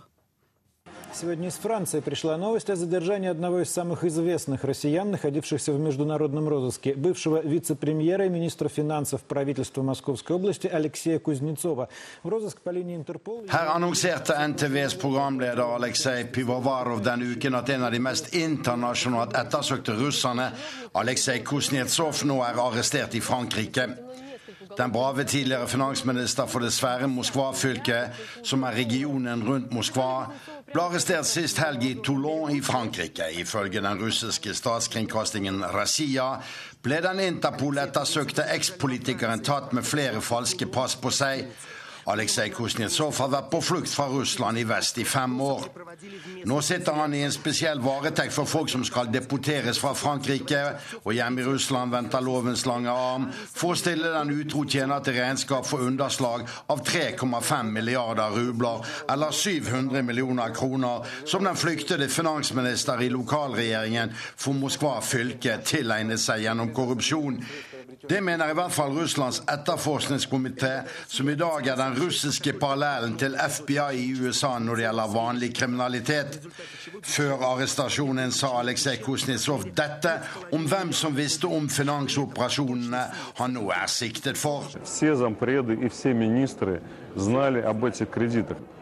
Сегодня 1.18 1.47
из 1.47 1.53
Франции 1.53 2.01
пришла 2.01 2.36
новость 2.36 2.70
о 2.70 2.76
задержании 2.76 3.30
одного 3.30 3.61
из 3.61 3.70
самых 3.70 4.03
известных 4.03 4.66
россиян, 4.66 5.11
находившихся 5.11 5.72
в 5.72 5.80
международном 5.80 6.49
розыске, 6.49 6.93
бывшего 6.93 7.41
вице-премьера 7.41 8.26
и 8.26 8.30
министра 8.30 8.68
финансов 8.68 9.22
правительства 9.22 9.82
Московской 9.82 10.36
области 10.36 10.68
Алексея 10.68 11.20
Кузнецова. 11.20 11.88
В 12.22 12.28
розыск 12.28 12.59
по 12.59 12.70
линии 12.70 12.97
Интерпол... 12.97 13.45
Her 13.45 13.70
annonserte 13.78 14.34
NTVs 14.34 14.97
programleder 14.99 15.63
Aleksej 15.63 16.26
Pivovarov 16.34 17.01
denne 17.01 17.32
uken 17.32 17.55
at 17.55 17.70
en 17.70 17.84
av 17.84 17.93
de 17.93 17.99
mest 17.99 18.36
internasjonalt 18.36 19.38
ettersøkte 19.39 19.95
russerne, 19.95 20.51
Aleksej 20.91 21.39
Kuznetsov, 21.47 22.26
nå 22.28 22.41
er 22.43 22.59
arrestert 22.59 23.16
i 23.16 23.22
Frankrike. 23.24 23.88
Den 24.78 24.91
brave 24.91 25.24
tidligere 25.24 25.68
finansminister 25.68 26.45
for 26.45 26.59
det 26.59 26.74
svære 26.74 27.07
Moskva-fylket, 27.07 28.11
som 28.43 28.63
er 28.63 28.76
regionen 28.76 29.43
rundt 29.47 29.72
Moskva, 29.72 30.26
ble 30.74 30.82
arrestert 30.82 31.28
sist 31.30 31.59
helg 31.61 31.84
i 31.86 31.93
Toulon 32.01 32.49
i 32.55 32.61
Frankrike. 32.66 33.28
Ifølge 33.38 33.84
den 33.86 34.01
russiske 34.01 34.53
statskringkastingen 34.57 35.61
Razia 35.76 36.32
ble 36.86 36.97
den 37.05 37.22
Interpol-ettersøkte 37.28 38.47
ekspolitikeren 38.55 39.43
tatt 39.45 39.76
med 39.78 39.86
flere 39.86 40.24
falske 40.26 40.68
pass 40.74 40.97
på 40.97 41.13
seg. 41.13 41.45
Aleksej 42.06 42.51
Kuznetsov 42.53 43.18
har 43.18 43.32
vært 43.34 43.47
på 43.49 43.60
flukt 43.66 43.89
fra 43.89 44.06
Russland 44.12 44.60
i 44.62 44.66
vest 44.70 44.99
i 45.01 45.06
fem 45.10 45.39
år. 45.41 45.64
Nå 46.45 46.60
sitter 46.62 46.93
han 46.99 47.14
i 47.18 47.24
en 47.26 47.34
spesiell 47.34 47.82
varetekt 47.82 48.36
for 48.36 48.45
folk 48.45 48.70
som 48.70 48.84
skal 48.86 49.10
deporteres 49.10 49.80
fra 49.82 49.95
Frankrike, 49.97 50.62
og 51.01 51.16
hjemme 51.18 51.41
i 51.41 51.47
Russland 51.47 51.95
venter 51.95 52.22
lovens 52.22 52.68
lange 52.70 52.93
arm 52.93 53.26
for 53.34 53.74
å 53.74 53.80
stille 53.80 54.14
den 54.14 54.36
utro 54.38 54.62
tjener 54.70 55.01
til 55.01 55.18
regnskap 55.18 55.66
for 55.66 55.82
underslag 55.88 56.45
av 56.70 56.86
3,5 56.86 57.74
milliarder 57.74 58.38
rubler, 58.38 58.86
eller 59.10 59.34
700 59.34 60.06
millioner 60.06 60.53
kroner, 60.53 61.10
som 61.26 61.43
den 61.43 61.58
flyktede 61.58 62.10
finansminister 62.10 63.01
i 63.01 63.10
lokalregjeringen 63.10 64.14
for 64.20 64.53
Moskva 64.53 64.99
fylke 65.01 65.58
tilegnet 65.66 66.22
seg 66.22 66.45
gjennom 66.45 66.70
korrupsjon. 66.76 67.41
Det 68.10 68.22
mener 68.22 68.49
i 68.49 68.53
hvert 68.58 68.74
fall 68.74 68.93
Russlands 68.97 69.41
etterforskningskomité, 69.51 70.82
som 71.08 71.30
i 71.30 71.36
dag 71.36 71.68
er 71.68 71.80
den 71.80 71.95
russiske 71.99 72.53
parallellen 72.60 73.18
til 73.18 73.38
FBI 73.38 73.97
i 74.01 74.12
USA 74.22 74.56
når 74.60 74.76
det 74.76 74.86
gjelder 74.86 75.14
vanlig 75.16 75.49
kriminalitet. 75.56 76.39
Før 77.01 77.43
arrestasjonen 77.51 78.32
sa 78.36 78.53
Aleksej 78.60 78.99
Kuznetsov 79.06 79.66
dette 79.78 80.14
om 80.56 80.68
hvem 80.70 80.93
som 80.93 81.16
visste 81.18 81.49
om 81.49 81.70
finansoperasjonene 81.70 83.03
han 83.39 83.58
nå 83.58 83.70
er 83.74 83.89
siktet 83.91 84.38
for. 84.38 84.70
Alle 87.36 88.74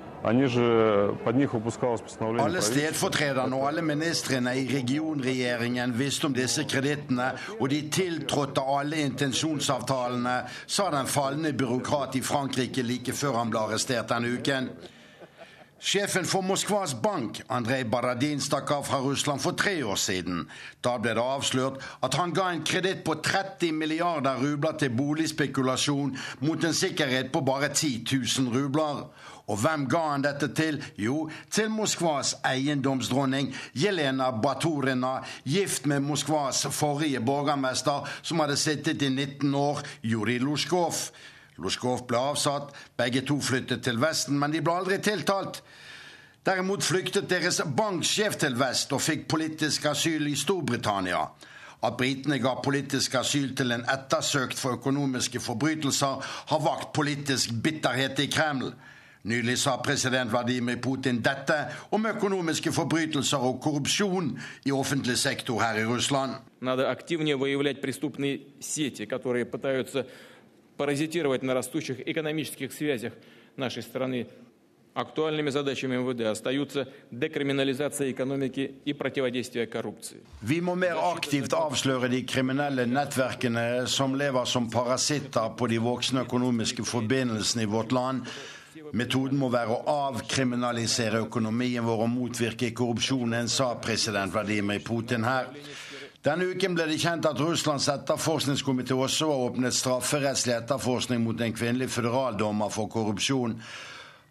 stedfortrederne 2.63 3.57
og 3.57 3.67
alle 3.67 3.83
ministrene 3.83 4.53
i 4.55 4.63
regionregjeringen 4.69 5.97
visste 5.99 6.29
om 6.29 6.37
disse 6.37 6.63
kredittene, 6.63 7.33
og 7.59 7.67
de 7.73 7.81
tiltrådte 7.91 8.63
alle 8.77 9.03
intensjonsavtalene, 9.03 10.37
sa 10.67 10.87
den 10.95 11.11
falne 11.11 11.51
byråkrat 11.53 12.15
i 12.15 12.23
Frankrike 12.23 12.87
like 12.87 13.13
før 13.13 13.41
han 13.41 13.51
ble 13.51 13.65
arrestert 13.67 14.11
denne 14.15 14.31
uken. 14.39 14.71
Sjefen 15.83 16.23
for 16.23 16.41
Moskvas 16.41 16.93
bank, 16.95 17.41
Andrej 17.51 17.83
Baradin, 17.91 18.39
stakk 18.39 18.69
av 18.71 18.85
fra 18.87 19.01
Russland 19.03 19.41
for 19.43 19.51
tre 19.59 19.73
år 19.83 19.97
siden. 19.99 20.45
Da 20.79 20.93
ble 20.95 21.11
det 21.17 21.25
avslørt 21.25 21.83
at 22.07 22.15
han 22.15 22.31
ga 22.31 22.45
en 22.53 22.63
kreditt 22.63 23.01
på 23.03 23.17
30 23.19 23.75
milliarder 23.75 24.39
rubler 24.39 24.77
til 24.79 24.95
boligspekulasjon 24.95 26.15
mot 26.47 26.63
en 26.63 26.77
sikkerhet 26.77 27.33
på 27.35 27.43
bare 27.43 27.73
10 27.73 28.05
000 28.13 28.55
rubler. 28.55 29.03
Og 29.51 29.59
hvem 29.59 29.85
ga 29.91 29.99
han 30.13 30.23
dette 30.23 30.47
til? 30.55 30.79
Jo, 30.97 31.27
til 31.51 31.69
Moskvas 31.71 32.35
eiendomsdronning 32.47 33.51
Jelena 33.75 34.31
Baturina, 34.31 35.17
gift 35.43 35.85
med 35.85 35.99
Moskvas 35.99 36.63
forrige 36.71 37.19
borgermester, 37.19 38.07
som 38.21 38.39
hadde 38.39 38.57
sittet 38.57 39.01
i 39.01 39.09
19 39.09 39.55
år, 39.55 39.83
Jurij 40.03 40.39
Lusjkov. 40.39 40.95
Lusjkov 41.57 42.05
ble 42.07 42.17
avsatt, 42.17 42.71
begge 42.97 43.21
to 43.27 43.39
flyttet 43.41 43.83
til 43.83 43.99
Vesten, 44.01 44.39
men 44.39 44.53
de 44.53 44.61
ble 44.63 44.77
aldri 44.79 45.01
tiltalt. 45.03 45.59
Derimot 46.43 46.83
flyktet 46.83 47.29
deres 47.31 47.61
banksjef 47.77 48.35
til 48.39 48.55
vest 48.59 48.91
og 48.95 49.03
fikk 49.03 49.27
politisk 49.31 49.85
asyl 49.91 50.27
i 50.27 50.35
Storbritannia. 50.35 51.21
At 51.83 51.95
britene 51.99 52.39
ga 52.39 52.55
politisk 52.63 53.15
asyl 53.19 53.53
til 53.55 53.71
en 53.75 53.85
ettersøkt 53.91 54.59
for 54.59 54.79
økonomiske 54.79 55.39
forbrytelser, 55.43 56.19
har 56.51 56.63
vakt 56.63 56.91
politisk 56.95 57.55
bitterhet 57.63 58.19
i 58.23 58.27
Kreml. 58.31 58.73
Nylig 59.24 59.58
sa 59.58 59.76
president 59.82 60.30
Vladimir 60.30 60.78
Putin 60.80 61.18
dette 61.20 61.56
om 61.90 62.06
økonomiske 62.06 62.72
forbrytelser 62.72 63.42
og 63.42 63.58
korrupsjon 63.60 64.30
i 64.64 64.72
offentlig 64.72 65.18
sektor 65.18 65.60
her 65.60 65.80
i 65.80 65.84
Russland. 65.84 66.38
Надо 66.60 66.90
активнее 66.90 67.36
выявлять 67.36 67.80
преступные 67.80 68.40
сети, 68.60 69.06
которые 69.06 69.44
пытаются 69.44 70.06
паразитировать 70.76 71.42
на 71.42 71.54
растущих 71.54 72.00
экономических 72.08 72.72
связях 72.72 73.12
нашей 73.56 73.82
страны 73.82 74.26
Актуальными 74.94 75.50
задачами 75.50 75.96
МВД 75.96 76.22
остаются 76.22 76.88
декриминализация 77.12 78.10
экономики 78.10 78.74
и 78.84 78.92
противодействие 78.92 79.66
коррупции. 79.68 80.18
Vi 80.42 80.60
må 80.60 80.74
mer 80.74 80.96
aktivt 80.98 81.54
avsløre 81.54 82.08
de 82.08 82.24
kriminelle 82.26 82.86
nettverkene 82.86 83.86
som 83.86 84.16
lever 84.18 84.44
som 84.44 84.66
parasitter 84.70 85.54
på 85.54 85.68
de 85.70 85.78
voksne 85.78 86.24
økonomiske 86.26 86.82
forbindelsene 86.82 87.62
i 87.62 87.70
vårt 87.70 87.92
land. 87.92 88.26
Metoden 88.93 89.39
må 89.41 89.47
være 89.49 89.73
å 89.73 89.95
avkriminalisere 90.09 91.23
økonomien 91.25 91.81
vår 91.81 92.03
og 92.05 92.11
motvirke 92.13 92.69
korrupsjonen, 92.77 93.49
sa 93.49 93.71
president 93.81 94.29
Vladimir 94.35 94.83
Putin 94.85 95.25
her. 95.25 95.49
Denne 96.23 96.45
uken 96.53 96.77
ble 96.77 96.85
det 96.91 96.99
kjent 97.01 97.25
at 97.25 97.41
Russlands 97.41 97.89
etterforskningskomité 97.89 98.93
også 98.93 99.31
har 99.31 99.47
åpnet 99.47 99.75
strafferettslig 99.75 100.53
etterforskning 100.59 101.25
mot 101.25 101.41
en 101.41 101.57
kvinnelig 101.57 101.89
føderaldommer 101.97 102.69
for 102.71 102.91
korrupsjon. 102.93 103.57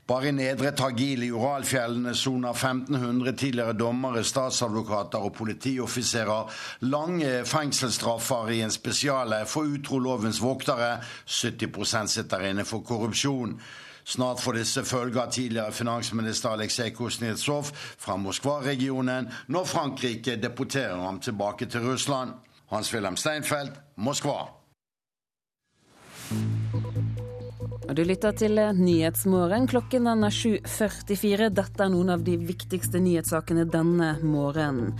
Bare 0.06 0.30
i 0.30 0.36
Nedre 0.38 0.70
Tagil 0.78 1.26
i 1.26 1.34
Uralfjellene 1.34 2.14
soner 2.14 2.54
1500 2.54 3.36
tidligere 3.42 3.74
dommere, 3.74 4.22
statsadvokater 4.22 5.26
og 5.26 5.34
politioffiserer 5.42 6.64
lange 6.86 7.42
fengselsstraffer 7.50 8.54
i 8.54 8.62
en 8.62 8.74
spesiale 8.74 9.42
for 9.50 9.66
utro 9.74 9.98
lovens 10.02 10.40
voktere. 10.42 11.00
70 11.26 12.12
sitter 12.14 12.50
inne 12.52 12.64
for 12.64 12.86
korrupsjon. 12.86 13.58
Snart 14.04 14.40
får 14.40 14.52
disse 14.52 14.84
følge 14.84 15.20
av 15.22 15.30
tidligere 15.32 15.72
finansminister 15.72 16.56
Aleksej 16.56 16.90
Kuznetsov 16.96 17.70
fra 17.74 18.16
Moskva-regionen 18.16 19.30
når 19.46 19.64
Frankrike 19.64 20.36
deporterer 20.42 21.00
ham 21.04 21.20
tilbake 21.20 21.66
til 21.66 21.86
Russland. 21.86 22.34
Hans-Wilhelm 22.72 23.16
Steinfeld, 23.16 23.76
Moskva. 23.96 24.48
Og 27.88 27.96
Du 27.98 28.04
lytter 28.06 28.30
til 28.38 28.60
Nyhetsmorgen. 28.78 29.64
Klokken 29.66 30.06
den 30.06 30.22
er 30.22 30.34
7.44. 30.34 31.48
Dette 31.50 31.82
er 31.82 31.90
noen 31.90 32.12
av 32.14 32.20
de 32.22 32.36
viktigste 32.38 33.00
nyhetssakene 33.02 33.64
denne 33.70 34.12
morgenen. 34.22 34.92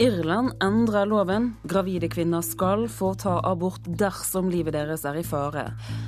Irland 0.00 0.54
endrer 0.64 1.08
loven. 1.10 1.50
Gravide 1.68 2.08
kvinner 2.12 2.40
skal 2.46 2.86
få 2.88 3.12
ta 3.20 3.36
abort 3.44 3.84
dersom 3.84 4.48
livet 4.52 4.72
deres 4.78 5.04
er 5.08 5.20
i 5.20 5.26
fare. 5.26 5.66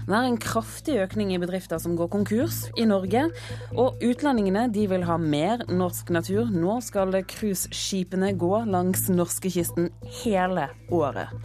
Det 0.09 0.17
er 0.17 0.31
en 0.31 0.41
kraftig 0.41 0.97
økning 1.05 1.35
i 1.37 1.41
bedrifter 1.43 1.83
som 1.83 1.99
går 2.01 2.09
konkurs 2.17 2.65
i 2.81 2.89
Norge. 2.89 3.27
Og 3.77 4.01
utlendingene 4.01 4.71
de 4.73 4.89
vil 4.89 5.05
ha 5.09 5.19
mer 5.21 5.67
norsk 5.69 6.15
natur. 6.17 6.49
Nå 6.49 6.81
skal 6.87 7.21
cruiseskipene 7.29 8.33
gå 8.41 8.65
langs 8.73 9.05
norskekysten 9.13 9.93
hele 10.23 10.71
året. 10.89 11.37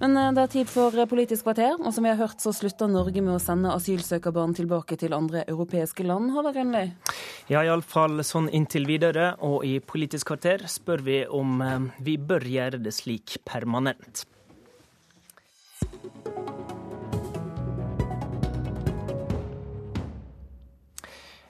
Men 0.00 0.16
eh, 0.16 0.32
det 0.34 0.42
er 0.42 0.52
tid 0.52 0.70
for 0.70 0.96
eh, 0.98 1.08
Politisk 1.08 1.46
kvarter, 1.46 1.76
og 1.78 1.94
som 1.94 2.06
vi 2.06 2.12
har 2.12 2.20
hørt 2.20 2.42
så 2.42 2.52
slutter 2.54 2.90
Norge 2.90 3.22
med 3.22 3.36
å 3.36 3.42
sende 3.42 3.72
asylsøkerbarn 3.74 4.56
tilbake 4.56 4.98
til 5.00 5.14
andre 5.16 5.44
europeiske 5.46 6.06
land, 6.06 6.32
Håvard 6.34 6.58
Grønli? 6.58 6.84
Ja, 7.52 7.62
iallfall 7.62 8.24
sånn 8.26 8.50
inntil 8.54 8.88
videre. 8.90 9.34
Og 9.44 9.64
i 9.68 9.78
Politisk 9.84 10.32
kvarter 10.32 10.66
spør 10.70 11.04
vi 11.06 11.22
om 11.26 11.60
eh, 11.64 11.90
vi 12.04 12.18
bør 12.18 12.46
gjøre 12.48 12.82
det 12.84 12.94
slik 12.96 13.38
permanent. 13.46 14.26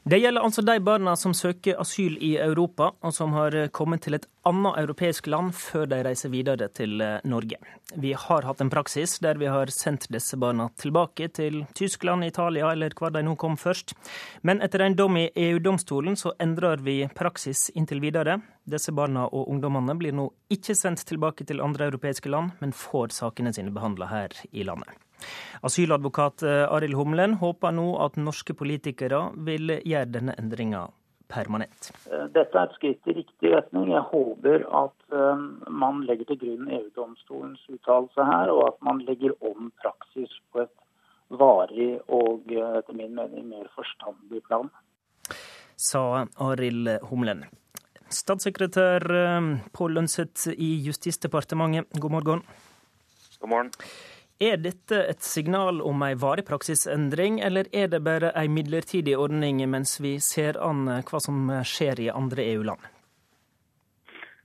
Det 0.05 0.19
gjelder 0.21 0.45
altså 0.45 0.61
de 0.61 0.75
barna 0.85 1.15
som 1.17 1.33
søker 1.33 1.79
asyl 1.81 2.19
i 2.21 2.35
Europa, 2.37 2.91
og 3.01 3.15
som 3.17 3.33
har 3.33 3.55
kommet 3.73 4.03
til 4.05 4.19
et 4.19 4.27
annet 4.45 4.77
europeisk 4.83 5.31
land 5.33 5.55
før 5.57 5.87
de 5.89 6.03
reiser 6.05 6.29
videre 6.29 6.69
til 6.77 7.01
eh, 7.01 7.23
Norge. 7.25 7.57
Vi 7.97 8.11
har 8.13 8.45
hatt 8.45 8.61
en 8.61 8.69
praksis 8.69 9.17
der 9.25 9.41
vi 9.41 9.49
har 9.49 9.73
sendt 9.73 10.05
disse 10.13 10.37
barna 10.37 10.67
tilbake 10.77 11.31
til 11.33 11.63
Tyskland, 11.73 12.27
Italia 12.29 12.75
eller 12.75 12.93
hvor 12.99 13.15
de 13.15 13.23
nå 13.25 13.33
kom 13.41 13.57
først. 13.57 13.95
Men 14.43 14.61
etter 14.61 14.85
en 14.85 14.99
dom 14.99 15.17
i 15.17 15.31
EU-domstolen 15.47 16.21
så 16.21 16.35
endrer 16.37 16.85
vi 16.85 16.99
praksis 17.17 17.71
inntil 17.73 18.05
videre. 18.05 18.43
Disse 18.69 18.93
barna 18.93 19.25
og 19.31 19.49
ungdommene 19.49 19.97
blir 19.97 20.13
nå 20.13 20.29
ikke 20.53 20.77
sendt 20.77 21.07
tilbake 21.09 21.49
til 21.49 21.65
andre 21.65 21.89
europeiske 21.89 22.29
land, 22.29 22.53
men 22.61 22.77
får 22.77 23.17
sakene 23.23 23.57
sine 23.57 23.73
behandla 23.73 24.13
her 24.13 24.37
i 24.53 24.69
landet. 24.69 25.04
Asyladvokat 25.65 26.43
eh, 26.43 26.75
Arild 26.77 26.95
Humlen 26.99 27.39
håper 27.41 27.73
nå 27.73 27.87
at 28.05 28.19
norske 28.21 28.53
politikere 28.57 29.31
vil 29.47 29.79
gjøre 29.81 30.11
denne 30.13 30.35
endringa 30.41 30.85
permanent. 31.33 31.89
Eh, 32.11 32.27
dette 32.35 32.59
er 32.59 32.69
et 32.69 32.77
skritt 32.77 33.09
i 33.09 33.17
riktig 33.17 33.53
retning. 33.55 33.89
Jeg 33.95 34.05
håper 34.11 34.67
at 34.83 35.17
eh, 35.17 35.45
man 35.73 36.03
legger 36.09 36.29
til 36.29 36.41
grunn 36.43 36.69
EU-domstolens 36.69 37.65
uttalelse 37.73 38.29
her, 38.29 38.53
og 38.53 38.67
at 38.75 38.81
man 38.85 39.01
legger 39.09 39.37
om 39.41 39.73
praksis 39.81 40.37
på 40.53 40.67
et 40.67 40.75
varig 41.33 41.95
og 42.13 42.53
etter 42.53 42.95
min 42.95 43.15
mening 43.17 43.49
mer 43.49 43.71
forstandig 43.75 44.43
plan. 44.45 44.69
Sa 45.81 46.27
Arild 46.45 46.93
Humlen. 47.09 47.47
Statssekretær 48.13 49.03
Pål 49.75 49.97
Lønseth 49.97 50.53
i 50.53 50.75
Justisdepartementet, 50.85 51.89
god 51.99 52.13
morgen. 52.13 52.45
God 53.41 53.51
morgen. 53.51 53.73
Er 54.43 54.57
dette 54.59 54.99
et 55.07 55.23
signal 55.23 55.79
om 55.83 56.03
ei 56.03 56.15
varig 56.19 56.43
praksisendring, 56.49 57.39
eller 57.41 57.69
er 57.73 57.87
det 57.93 58.03
bare 58.03 58.33
ei 58.35 58.49
midlertidig 58.51 59.15
ordning 59.19 59.63
mens 59.71 60.01
vi 60.03 60.17
ser 60.19 60.59
an 60.59 60.89
hva 61.07 61.21
som 61.23 61.53
skjer 61.63 62.03
i 62.03 62.11
andre 62.11 62.43
EU-land? 62.57 62.91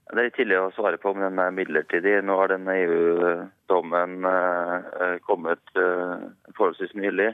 Det 0.09 0.23
er 0.25 0.31
tidlig 0.33 0.57
å 0.57 0.71
svare 0.73 0.97
på 0.97 1.11
om 1.13 1.19
den 1.21 1.37
er 1.37 1.53
midlertidig. 1.53 2.15
Nå 2.25 2.37
har 2.39 2.49
denne 2.49 2.75
EU-dommen 2.81 4.25
eh, 4.25 5.17
kommet 5.25 5.61
eh, 5.77 6.23
forholdsvis 6.57 6.95
nylig. 6.97 7.29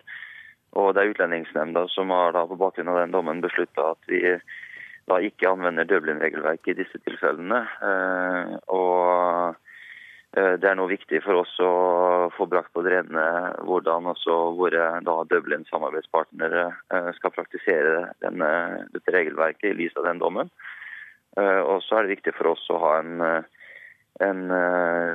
Og 0.76 0.92
det 0.92 1.06
er 1.06 1.14
Utlendingsnemnda 1.14 1.86
som 1.94 2.12
har 2.12 2.36
på 2.36 2.58
bakgrunn 2.60 2.92
av 2.92 3.00
den 3.00 3.16
dommen 3.16 3.40
beslutta 3.44 3.94
at 3.94 4.12
vi 4.12 4.20
da 5.08 5.22
ikke 5.24 5.54
anvender 5.54 5.88
Dublin-regelverket 5.88 6.74
i 6.74 6.78
disse 6.82 7.00
tilfellene. 7.06 7.62
Eh, 7.92 8.52
og 8.76 9.56
det 10.36 10.68
er 10.68 10.76
nå 10.76 10.86
viktig 10.92 11.22
for 11.24 11.40
oss 11.46 11.54
å 11.64 11.72
få 12.36 12.48
brakt 12.52 12.74
på 12.76 12.82
det 12.84 12.92
rene 12.92 13.24
hvordan 13.64 14.10
også 14.12 14.34
våre 14.58 14.98
Dublin-samarbeidspartnere 15.32 16.66
eh, 16.92 17.10
skal 17.16 17.32
praktisere 17.32 18.10
denne, 18.24 18.50
dette 18.92 19.14
regelverket 19.16 19.70
i 19.70 19.78
lys 19.80 19.96
av 19.96 20.10
den 20.10 20.20
dommen. 20.20 20.52
Eh, 21.40 21.62
og 21.64 21.80
så 21.86 22.00
er 22.00 22.04
det 22.04 22.18
viktig 22.18 22.36
for 22.36 22.52
oss 22.52 22.68
å 22.68 22.82
ha 22.84 22.92
en, 23.00 23.24
en 24.28 24.44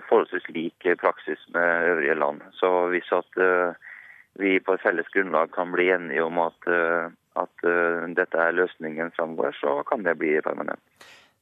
forholdsvis 0.08 0.48
lik 0.56 0.88
praksis 1.04 1.44
med 1.52 1.92
øvrige 1.92 2.16
land. 2.16 2.40
Så 2.56 2.72
hvis 2.94 3.12
at 3.12 3.40
vi 4.40 4.56
på 4.64 4.76
et 4.76 4.84
felles 4.84 5.08
grunnlag 5.12 5.52
kan 5.52 5.72
bli 5.74 5.90
enige 5.92 6.24
om 6.24 6.40
at, 6.46 6.68
at 7.36 7.70
dette 8.16 8.40
er 8.40 8.56
løsningen 8.56 9.12
framover, 9.16 9.52
så 9.60 9.82
kan 9.88 10.06
det 10.06 10.16
bli 10.20 10.38
permanent. 10.44 10.80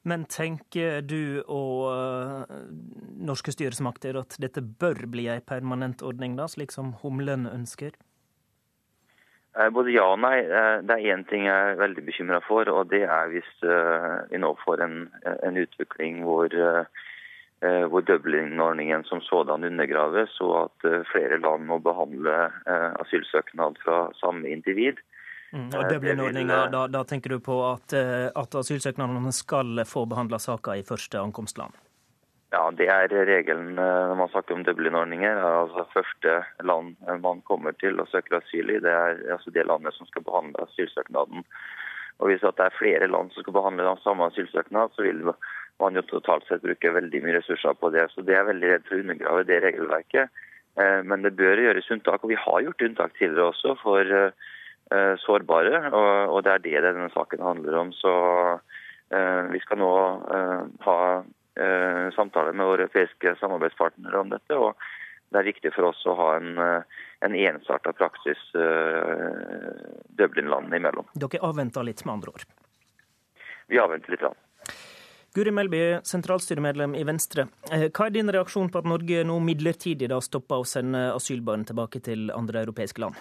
Men 0.09 0.25
tenker 0.31 1.03
du 1.05 1.43
og 1.45 1.89
uh, 1.93 2.45
norske 3.29 3.53
styresmakter 3.53 4.17
at 4.21 4.39
dette 4.41 4.63
bør 4.63 5.05
bli 5.11 5.27
en 5.29 5.45
permanent 5.45 6.05
ordning, 6.07 6.37
da, 6.39 6.47
slik 6.49 6.73
som 6.75 6.95
Humlen 7.03 7.49
ønsker? 7.51 7.97
Eh, 9.59 9.69
både 9.75 9.93
ja 9.93 10.07
og 10.15 10.21
nei. 10.23 10.39
Eh, 10.45 10.79
det 10.87 10.97
er 10.97 11.13
én 11.17 11.27
ting 11.29 11.45
jeg 11.49 11.73
er 11.73 11.81
veldig 11.81 12.07
bekymra 12.07 12.41
for, 12.47 12.71
og 12.73 12.89
det 12.93 13.03
er 13.05 13.33
hvis 13.33 13.53
vi 14.31 14.41
nå 14.41 14.55
får 14.65 14.85
en, 14.87 14.97
en 15.27 15.61
utvikling 15.61 16.23
hvor, 16.23 16.55
hvor 17.91 18.05
Dublin-ordningen 18.07 19.05
som 19.09 19.21
sådan 19.27 19.67
undergraves, 19.67 20.37
og 20.41 20.69
at 20.69 21.07
flere 21.11 21.41
land 21.43 21.67
må 21.67 21.81
behandle 21.83 22.37
asylsøknad 23.03 23.81
fra 23.83 24.05
samme 24.21 24.49
individ. 24.49 25.03
Mm, 25.53 25.69
og 25.73 25.89
Dublin-ordninga, 25.89 26.57
da, 26.73 26.87
da, 26.93 27.05
tenker 27.09 27.33
du 27.33 27.41
på 27.41 27.57
at, 27.71 27.93
eh, 27.97 28.29
at 28.37 28.57
asylsøknadene 28.61 29.33
skal 29.33 29.81
få 29.89 30.05
behandla 30.11 30.41
saka 30.43 30.77
i 30.77 30.85
første 30.85 31.21
ankomstland? 31.21 31.77
Ja, 32.53 32.63
det 32.73 32.89
er 32.89 33.13
regelen 33.29 33.77
eh, 33.77 34.03
når 34.11 34.17
man 34.23 34.31
snakker 34.33 34.57
om 34.57 34.65
Dublin-ordninger. 34.65 35.41
Altså 35.45 35.87
Første 35.93 36.39
land 36.65 36.97
man 37.25 37.41
kommer 37.49 37.77
til 37.81 38.01
og 38.01 38.09
søker 38.13 38.41
asyl 38.41 38.75
i, 38.77 38.81
det 38.85 38.93
er 38.93 39.23
altså 39.37 39.53
det 39.55 39.65
landet 39.69 39.97
som 39.97 40.09
skal 40.09 40.25
behandle 40.25 40.67
asylsøknaden. 40.69 41.47
Og 42.19 42.29
Hvis 42.29 42.45
det 42.45 42.65
er 42.65 42.77
flere 42.77 43.09
land 43.09 43.33
som 43.33 43.45
skal 43.45 43.57
behandle 43.57 43.87
den 43.87 44.05
samme 44.05 44.29
asylsøknad, 44.29 44.93
så 44.97 45.07
vil 45.07 45.33
man 45.79 45.95
jo 45.95 46.03
totalt 46.09 46.45
sett 46.49 46.65
bruke 46.65 46.93
veldig 46.93 47.21
mye 47.25 47.37
ressurser 47.39 47.77
på 47.79 47.93
det. 47.95 48.09
Så 48.13 48.25
Det 48.27 48.37
er 48.37 48.49
veldig 48.49 48.73
redd 48.73 48.89
for 48.89 48.97
å 48.97 49.05
undergrave 49.05 49.49
det 49.49 49.63
regelverket. 49.65 50.45
Eh, 50.77 51.01
men 51.09 51.25
det 51.25 51.37
bør 51.41 51.65
gjøres 51.65 51.93
unntak, 51.95 52.25
og 52.25 52.33
vi 52.33 52.41
har 52.45 52.65
gjort 52.65 52.89
unntak 52.89 53.17
tidligere 53.17 53.53
også 53.53 53.77
for 53.85 54.17
Eh, 54.19 54.33
sårbare. 55.23 55.83
Og, 55.93 56.35
og, 56.35 56.39
det 56.47 56.53
er 56.55 56.63
det 56.65 56.85
denne 56.87 57.11
saken 57.13 57.43
handler 57.45 57.81
om. 57.83 57.91
Så 57.93 58.13
eh, 59.13 59.43
vi 59.53 59.61
skal 59.65 59.83
nå 59.83 59.91
eh, 60.37 60.63
ha 60.87 61.01
eh, 61.19 62.07
samtaler 62.17 62.57
med 62.57 62.67
våre 62.71 62.87
europeiske 62.87 63.37
samarbeidspartnere 63.41 64.23
om 64.23 64.33
dette. 64.33 64.57
og 64.57 64.75
det 65.29 65.43
er 65.43 65.49
viktig 65.51 65.73
for 65.75 65.91
oss 65.91 66.01
å 66.09 66.17
ha 66.17 66.29
en, 66.39 66.57
eh, 66.57 67.01
en 67.27 67.35
ensarta 67.37 67.93
praksis 67.93 68.41
uh, 68.57 69.75
Dublin-landene 70.17 70.79
imellom. 70.81 71.09
Dere 71.19 71.43
avventer 71.45 71.85
litt, 71.85 72.05
med 72.07 72.15
andre 72.15 72.33
ord? 72.33 72.45
Vi 73.69 73.81
avventer 73.83 74.15
litt. 74.15 74.23
Land. 74.25 74.39
Guri 75.37 75.53
Melby, 75.53 75.83
sentralstyremedlem 76.09 76.95
i 76.97 77.05
Venstre. 77.05 77.45
Hva 77.69 78.07
er 78.07 78.15
din 78.15 78.33
reaksjon 78.33 78.71
på 78.73 78.81
at 78.81 78.89
Norge 78.89 79.21
nå 79.29 79.37
midlertidig 79.45 80.09
da 80.09 80.23
stopper 80.25 80.63
å 80.63 80.67
sende 80.67 81.11
asylbarn 81.13 81.67
tilbake 81.69 82.01
til 82.01 82.33
andre 82.35 82.65
europeiske 82.65 83.05
land? 83.05 83.19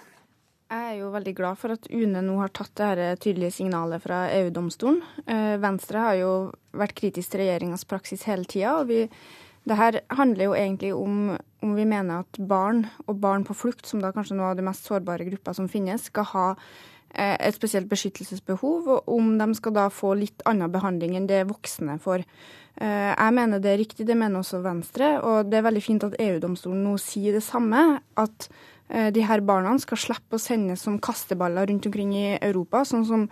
Jeg 0.68 0.84
er 0.84 0.96
jo 0.98 1.08
veldig 1.14 1.32
glad 1.32 1.56
for 1.56 1.72
at 1.72 1.86
UNE 1.88 2.20
nå 2.20 2.34
har 2.42 2.50
tatt 2.52 2.74
det 2.76 2.86
her 2.90 3.20
tydelige 3.22 3.54
signalet 3.56 4.02
fra 4.04 4.26
EU-domstolen. 4.36 4.98
Eh, 5.24 5.54
Venstre 5.62 6.02
har 6.04 6.18
jo 6.18 6.32
vært 6.76 6.92
kritisk 6.98 7.32
til 7.32 7.40
regjeringas 7.40 7.86
praksis 7.88 8.26
hele 8.28 8.44
tida. 8.44 8.74
Og 8.82 8.90
det 8.92 9.78
her 9.78 10.00
handler 10.18 10.50
jo 10.50 10.58
egentlig 10.58 10.92
om 10.92 11.38
om 11.64 11.72
vi 11.74 11.86
mener 11.88 12.20
at 12.20 12.38
barn 12.38 12.84
og 13.06 13.16
barn 13.18 13.48
på 13.48 13.56
flukt, 13.56 13.88
som 13.88 14.02
da 14.02 14.12
kanskje 14.14 14.36
noe 14.36 14.52
av 14.52 14.60
de 14.60 14.66
mest 14.68 14.84
sårbare 14.86 15.26
grupper 15.26 15.56
som 15.56 15.66
finnes, 15.72 16.04
skal 16.06 16.28
ha 16.30 16.46
eh, 16.52 17.34
et 17.34 17.56
spesielt 17.56 17.88
beskyttelsesbehov, 17.90 18.92
og 18.92 19.10
om 19.10 19.32
de 19.40 19.48
skal 19.58 19.74
da 19.74 19.88
få 19.90 20.12
litt 20.20 20.44
annen 20.46 20.70
behandling 20.70 21.16
enn 21.18 21.26
det 21.26 21.46
voksne 21.48 21.96
får. 22.04 22.22
Eh, 22.78 23.10
jeg 23.10 23.34
mener 23.40 23.58
det 23.58 23.72
er 23.72 23.80
riktig, 23.80 24.06
det 24.06 24.20
mener 24.20 24.44
også 24.44 24.62
Venstre, 24.62 25.16
og 25.24 25.50
det 25.50 25.58
er 25.58 25.66
veldig 25.66 25.82
fint 25.82 26.06
at 26.06 26.18
EU-domstolen 26.28 26.84
nå 26.86 26.94
sier 27.02 27.40
det 27.40 27.42
samme. 27.46 28.02
At 28.20 28.52
de 28.88 29.20
her 29.28 29.42
barna 29.44 29.74
skal 29.82 30.00
slippe 30.00 30.38
å 30.38 30.40
sendes 30.40 30.80
som 30.86 30.98
kasteballer 31.02 31.68
rundt 31.68 31.86
omkring 31.90 32.14
i 32.16 32.28
Europa, 32.40 32.86
sånn 32.88 33.04
som 33.04 33.26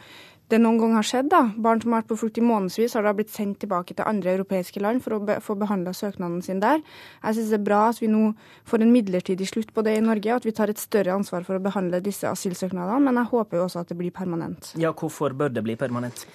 det 0.53 0.59
noen 0.63 0.79
gang 0.79 0.95
har 0.95 1.07
skjedd. 1.07 1.31
da. 1.31 1.43
Barn 1.59 1.81
som 1.83 1.93
har 1.93 2.03
vært 2.03 2.11
på 2.13 2.19
flukt 2.21 2.39
i 2.39 2.45
månedsvis, 2.45 2.95
har 2.95 3.07
da 3.07 3.15
blitt 3.17 3.33
sendt 3.35 3.59
tilbake 3.63 3.97
til 3.97 4.07
andre 4.07 4.37
europeiske 4.37 4.83
land 4.83 5.03
for 5.05 5.17
å 5.17 5.21
be 5.27 5.39
få 5.43 5.57
behandla 5.59 5.95
søknaden 5.97 6.43
sin 6.45 6.61
der. 6.63 6.83
Jeg 7.23 7.39
synes 7.39 7.51
det 7.51 7.59
er 7.59 7.65
bra 7.67 7.81
at 7.91 8.03
vi 8.03 8.11
nå 8.11 8.29
får 8.69 8.85
en 8.85 8.93
midlertidig 8.95 9.49
slutt 9.51 9.73
på 9.75 9.83
det 9.87 9.97
i 9.99 10.05
Norge, 10.05 10.31
og 10.31 10.43
at 10.43 10.47
vi 10.47 10.55
tar 10.55 10.71
et 10.71 10.83
større 10.83 11.17
ansvar 11.17 11.47
for 11.47 11.59
å 11.59 11.65
behandle 11.65 12.03
disse 12.05 12.29
asylsøknadene, 12.31 13.03
men 13.09 13.19
jeg 13.23 13.33
håper 13.33 13.59
jo 13.59 13.65
også 13.67 13.83
at 13.83 13.91
det 13.91 13.99
blir 13.99 14.15
permanent. 14.15 14.71
Ja, 14.79 14.95
hvorfor 14.95 15.35
bør 15.35 15.51
det 15.51 15.67
bli 15.67 15.79
permanent? 15.79 16.27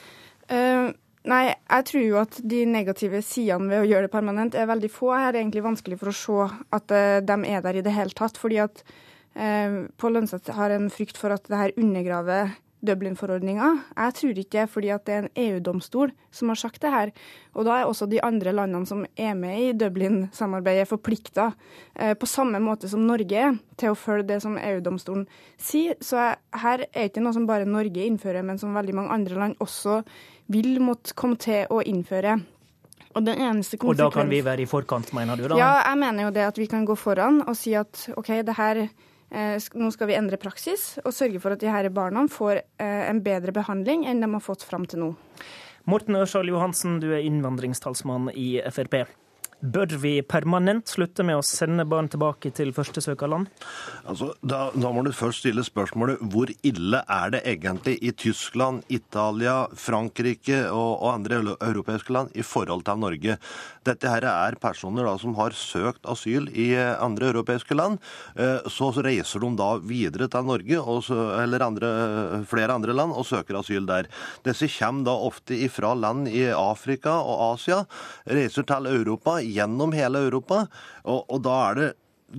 Uh, 0.51 0.91
Nei, 1.21 1.51
jeg 1.53 1.85
tror 1.85 2.01
jo 2.01 2.15
at 2.17 2.39
de 2.49 2.63
negative 2.65 3.19
sidene 3.21 3.69
ved 3.69 3.83
å 3.83 3.85
gjøre 3.85 4.07
det 4.07 4.13
permanent 4.15 4.55
er 4.57 4.65
veldig 4.65 4.89
få. 4.89 5.11
Her 5.13 5.27
er 5.27 5.35
det 5.35 5.43
egentlig 5.43 5.61
vanskelig 5.67 5.99
for 6.01 6.09
å 6.09 6.15
se 6.17 6.47
at 6.73 6.93
uh, 6.97 7.19
de 7.21 7.35
er 7.45 7.61
der 7.61 7.77
i 7.77 7.83
det 7.85 7.93
hele 7.93 8.17
tatt. 8.17 8.41
fordi 8.41 8.57
at 8.63 8.81
Eh, 9.35 9.77
Pål 9.97 10.19
Lønseth 10.19 10.57
har 10.57 10.73
en 10.75 10.89
frykt 10.91 11.19
for 11.19 11.33
at 11.35 11.47
det 11.47 11.59
her 11.59 11.77
undergraver 11.77 12.51
Dublin-forordninga. 12.81 13.67
Jeg 13.93 14.13
tror 14.17 14.39
ikke 14.41 14.57
det 14.57 14.69
fordi 14.73 14.89
at 14.93 15.03
det 15.05 15.13
er 15.13 15.25
en 15.25 15.33
EU-domstol 15.43 16.11
som 16.33 16.49
har 16.49 16.59
sagt 16.59 16.81
det 16.81 16.91
her. 16.93 17.11
Og 17.53 17.67
da 17.67 17.77
er 17.77 17.89
også 17.89 18.07
de 18.09 18.21
andre 18.25 18.53
landene 18.55 18.89
som 18.89 19.03
er 19.13 19.35
med 19.37 19.59
i 19.61 19.73
Dublin-samarbeidet, 19.77 20.89
forplikta 20.89 21.51
eh, 21.95 22.15
på 22.17 22.29
samme 22.29 22.59
måte 22.63 22.89
som 22.89 23.05
Norge 23.05 23.37
er 23.37 23.59
til 23.77 23.93
å 23.93 23.99
følge 23.99 24.31
det 24.33 24.39
som 24.43 24.57
EU-domstolen 24.57 25.27
sier. 25.61 25.99
Så 26.01 26.17
her 26.63 26.87
er 26.89 27.11
ikke 27.11 27.23
noe 27.23 27.37
som 27.37 27.45
bare 27.49 27.69
Norge 27.69 28.07
innfører, 28.07 28.41
men 28.45 28.59
som 28.61 28.73
veldig 28.77 28.97
mange 28.97 29.13
andre 29.13 29.37
land 29.43 29.61
også 29.61 30.01
vil 30.51 30.81
måtte 30.83 31.15
komme 31.15 31.37
til 31.39 31.69
å 31.69 31.83
innføre. 31.85 32.39
Og, 33.11 33.27
og 33.27 33.97
da 33.99 34.07
kan 34.07 34.29
vi 34.31 34.39
være 34.39 34.63
i 34.63 34.67
forkant, 34.69 35.09
mener 35.13 35.35
du? 35.35 35.49
da? 35.51 35.57
Ja, 35.59 35.71
jeg 35.89 35.99
mener 35.99 36.29
jo 36.29 36.33
det 36.33 36.45
at 36.47 36.57
vi 36.57 36.67
kan 36.71 36.85
gå 36.87 36.95
foran 36.95 37.41
og 37.43 37.57
si 37.59 37.73
at 37.75 38.05
OK, 38.15 38.29
det 38.47 38.55
her 38.55 38.85
nå 39.31 39.91
skal 39.95 40.09
vi 40.09 40.17
endre 40.17 40.39
praksis 40.41 40.97
og 41.05 41.13
sørge 41.15 41.39
for 41.39 41.55
at 41.55 41.61
de 41.63 41.71
her 41.71 41.87
barna 41.93 42.25
får 42.27 42.59
eh, 42.59 43.03
en 43.07 43.21
bedre 43.23 43.53
behandling 43.55 44.03
enn 44.09 44.23
de 44.23 44.27
har 44.33 44.43
fått 44.43 44.65
fram 44.67 44.83
til 44.89 45.05
nå. 45.05 45.11
Morten 45.89 46.19
Ørsal 46.19 46.51
Johansen, 46.51 46.99
du 47.01 47.09
er 47.15 47.23
innvandringstalsmann 47.25 48.29
i 48.35 48.59
Frp. 48.69 49.05
Bør 49.61 49.91
vi 50.01 50.15
permanent 50.25 50.89
slutte 50.89 51.21
med 51.21 51.37
å 51.37 51.43
sende 51.45 51.83
barn 51.85 52.07
tilbake 52.09 52.49
til 52.57 52.71
førstesøkerland? 52.73 53.49
Altså, 54.09 54.31
da, 54.41 54.71
da, 54.73 54.89
må 54.89 55.03
du 55.05 55.11
først 55.13 55.43
stille 55.43 55.61
spørsmålet 55.61 56.23
hvor 56.33 56.49
ille 56.65 57.03
er 57.05 57.35
det 57.35 57.43
egentlig 57.45 57.99
i 58.01 58.09
Tyskland, 58.09 58.81
Italia, 58.89 59.67
Frankrike 59.77 60.63
og, 60.71 60.95
og 60.97 61.11
andre 61.13 61.43
europeiske 61.59 62.15
land 62.15 62.33
i 62.33 62.45
forhold 62.45 62.87
til 62.87 63.03
Norge? 63.03 63.37
Dette 63.85 64.09
her 64.09 64.25
er 64.29 64.57
personer 64.61 65.05
da, 65.05 65.13
som 65.21 65.37
har 65.37 65.53
søkt 65.57 66.09
asyl 66.09 66.49
i 66.49 66.71
andre 66.77 67.29
europeiske 67.29 67.77
land. 67.77 68.01
Eh, 68.33 68.65
så 68.65 68.89
reiser 68.97 69.45
de 69.45 69.51
da 69.61 69.69
videre 69.77 70.29
til 70.31 70.49
Norge 70.49 70.81
så, 71.05 71.19
eller 71.41 71.67
andre, 71.67 71.93
flere 72.49 72.73
andre 72.77 72.97
land 72.97 73.13
og 73.13 73.29
søker 73.29 73.61
asyl 73.61 73.85
der. 73.89 74.09
Disse 74.45 74.69
kommer 74.79 75.05
da 75.05 75.15
ofte 75.29 75.57
ifra 75.69 75.93
land 75.97 76.29
i 76.33 76.47
Afrika 76.49 77.19
og 77.21 77.45
Asia, 77.51 77.83
reiser 78.25 78.65
til 78.65 78.89
Europa 78.89 79.37
gjennom 79.51 79.93
hele 79.95 80.23
Europa. 80.27 80.65
Og, 81.03 81.25
og 81.27 81.43
da 81.47 81.57
er 81.67 81.79
det 81.79 81.89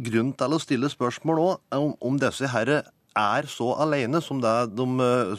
grunn 0.08 0.32
til 0.36 0.56
å 0.56 0.62
stille 0.62 0.90
spørsmål 0.92 1.40
òg 1.42 1.78
om, 1.78 1.94
om 2.00 2.18
disse 2.20 2.48
herre 2.48 2.82
er 3.18 3.48
så 3.50 3.72
alene 3.82 4.20
som, 4.24 4.40
de, 4.40 4.86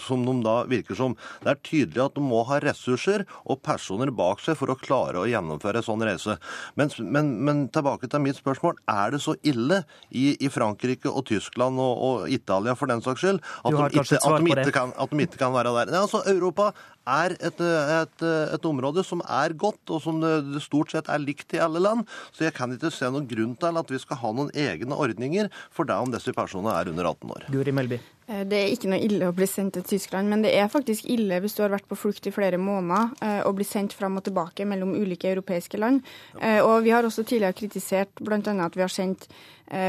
som 0.04 0.26
de 0.26 0.36
da 0.46 0.56
virker 0.70 0.98
som. 0.98 1.16
Det 1.44 1.52
er 1.54 1.62
tydelig 1.66 2.04
at 2.06 2.18
de 2.18 2.24
må 2.24 2.44
ha 2.50 2.60
ressurser 2.64 3.26
og 3.44 3.62
personer 3.66 4.12
bak 4.14 4.42
seg 4.44 4.58
for 4.60 4.72
å 4.72 4.78
klare 4.80 5.22
å 5.22 5.28
gjennomføre 5.30 5.82
en 5.82 5.88
sånn 5.88 6.06
reise. 6.06 6.38
Men, 6.80 6.94
men, 7.00 7.34
men 7.46 7.66
tilbake 7.74 8.10
til 8.12 8.24
mitt 8.24 8.40
spørsmål. 8.40 8.78
Er 8.90 9.16
det 9.16 9.24
så 9.24 9.36
ille 9.48 9.84
i, 10.10 10.34
i 10.38 10.52
Frankrike 10.54 11.10
og 11.10 11.26
Tyskland 11.30 11.82
og, 11.82 11.94
og, 11.98 12.30
Italia 12.34 12.76
for 12.78 12.90
den 12.90 13.02
saks 13.04 13.24
skyld 13.24 13.42
at, 13.42 13.74
de 13.74 13.84
ikke, 13.90 14.20
at, 14.20 14.38
de 14.44 14.54
ikke 14.54 14.76
kan, 14.76 14.94
at 15.00 15.12
de 15.12 15.26
ikke 15.26 15.42
kan 15.42 15.56
være 15.56 15.74
der? 15.80 15.94
Nei, 15.94 16.04
altså 16.04 16.24
Europa 16.30 16.72
er 17.10 17.36
et, 17.40 17.62
et, 17.62 18.26
et, 18.26 18.66
område 18.68 19.04
som 19.06 19.22
er 19.28 19.56
godt, 19.60 19.82
og 19.90 20.02
som 20.04 20.22
det 20.24 20.62
stort 20.64 20.94
sett 20.94 21.10
er 21.12 21.22
likt 21.22 21.56
i 21.56 21.62
alle 21.64 21.82
land. 21.84 22.08
Så 22.32 22.48
jeg 22.48 22.56
kan 22.58 22.72
ikke 22.74 22.92
se 22.94 23.10
noen 23.12 23.28
grunn 23.30 23.56
til 23.60 23.80
at 23.80 23.92
vi 23.92 24.02
skal 24.02 24.22
ha 24.24 24.34
noen 24.36 24.52
egne 24.56 24.96
ordninger 24.96 25.52
for 25.74 25.90
det 25.90 25.98
om 26.00 26.14
disse 26.14 26.34
personene 26.36 26.76
er 26.78 26.92
under 26.94 27.12
18 27.12 27.36
år. 27.38 27.48
Guri 27.54 27.76
Melby? 27.76 28.00
Eh, 28.28 28.44
det 28.48 28.60
er 28.60 28.74
ikke 28.74 28.92
noe 28.92 29.02
ille 29.04 29.28
å 29.28 29.36
bli 29.36 29.48
sendt 29.50 29.78
til 29.78 29.86
Tyskland, 29.94 30.30
men 30.32 30.44
det 30.46 30.54
er 30.56 30.72
faktisk 30.72 31.08
ille 31.12 31.42
hvis 31.44 31.58
du 31.58 31.64
har 31.64 31.74
vært 31.74 31.90
på 31.90 32.00
flukt 32.00 32.28
i 32.30 32.36
flere 32.36 32.60
måneder 32.62 33.12
eh, 33.20 33.42
og 33.48 33.58
blir 33.58 33.68
sendt 33.68 33.96
fram 33.98 34.20
og 34.20 34.26
tilbake 34.28 34.68
mellom 34.70 34.96
ulike 34.96 35.32
europeiske 35.34 35.82
land. 35.82 36.04
Eh, 36.40 36.62
og 36.64 36.84
Vi 36.84 36.94
har 36.96 37.04
også 37.04 37.24
tidligere 37.24 37.58
kritisert 37.58 38.24
bl.a. 38.24 38.40
at 38.40 38.78
vi 38.78 38.86
har 38.86 38.92
sendt 38.94 39.28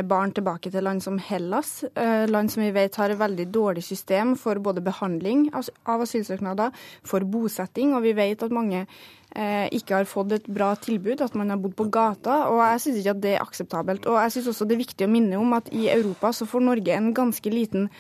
barn 0.09 0.31
tilbake 0.33 0.71
til 0.73 0.85
land 0.87 1.03
som 1.03 1.19
Hellas, 1.21 1.83
land 2.31 2.49
som 2.49 2.63
vi 2.63 2.71
vet 2.73 2.95
har 2.97 3.11
et 3.11 3.19
veldig 3.21 3.45
dårlig 3.53 3.83
system 3.85 4.33
for 4.39 4.57
både 4.63 4.81
behandling 4.81 5.49
av 5.53 6.05
asylsøknader, 6.07 6.71
for 7.05 7.27
bosetting, 7.29 7.93
og 7.93 8.07
vi 8.07 8.15
vet 8.17 8.47
at 8.47 8.55
mange 8.55 8.87
eh, 9.35 9.67
ikke 9.75 9.99
har 9.99 10.09
fått 10.09 10.33
et 10.37 10.47
bra 10.47 10.73
tilbud, 10.79 11.23
at 11.25 11.35
man 11.39 11.53
har 11.53 11.61
bodd 11.61 11.75
på 11.77 11.89
gata. 11.93 12.45
og 12.51 12.63
Jeg 12.63 12.83
syns 12.85 13.01
ikke 13.01 13.15
at 13.17 13.23
det 13.23 13.33
er 13.35 13.45
akseptabelt. 13.45 14.07
Og 14.11 14.19
jeg 14.23 14.37
syns 14.37 14.51
også 14.53 14.69
det 14.69 14.77
er 14.77 14.85
viktig 14.85 15.07
å 15.09 15.13
minne 15.13 15.41
om 15.41 15.57
at 15.59 15.71
i 15.75 15.89
Europa 15.93 16.33
så 16.33 16.49
får 16.49 16.65
Norge 16.65 16.95
en 16.95 17.13
ganske 17.17 17.53
liten 17.53 17.91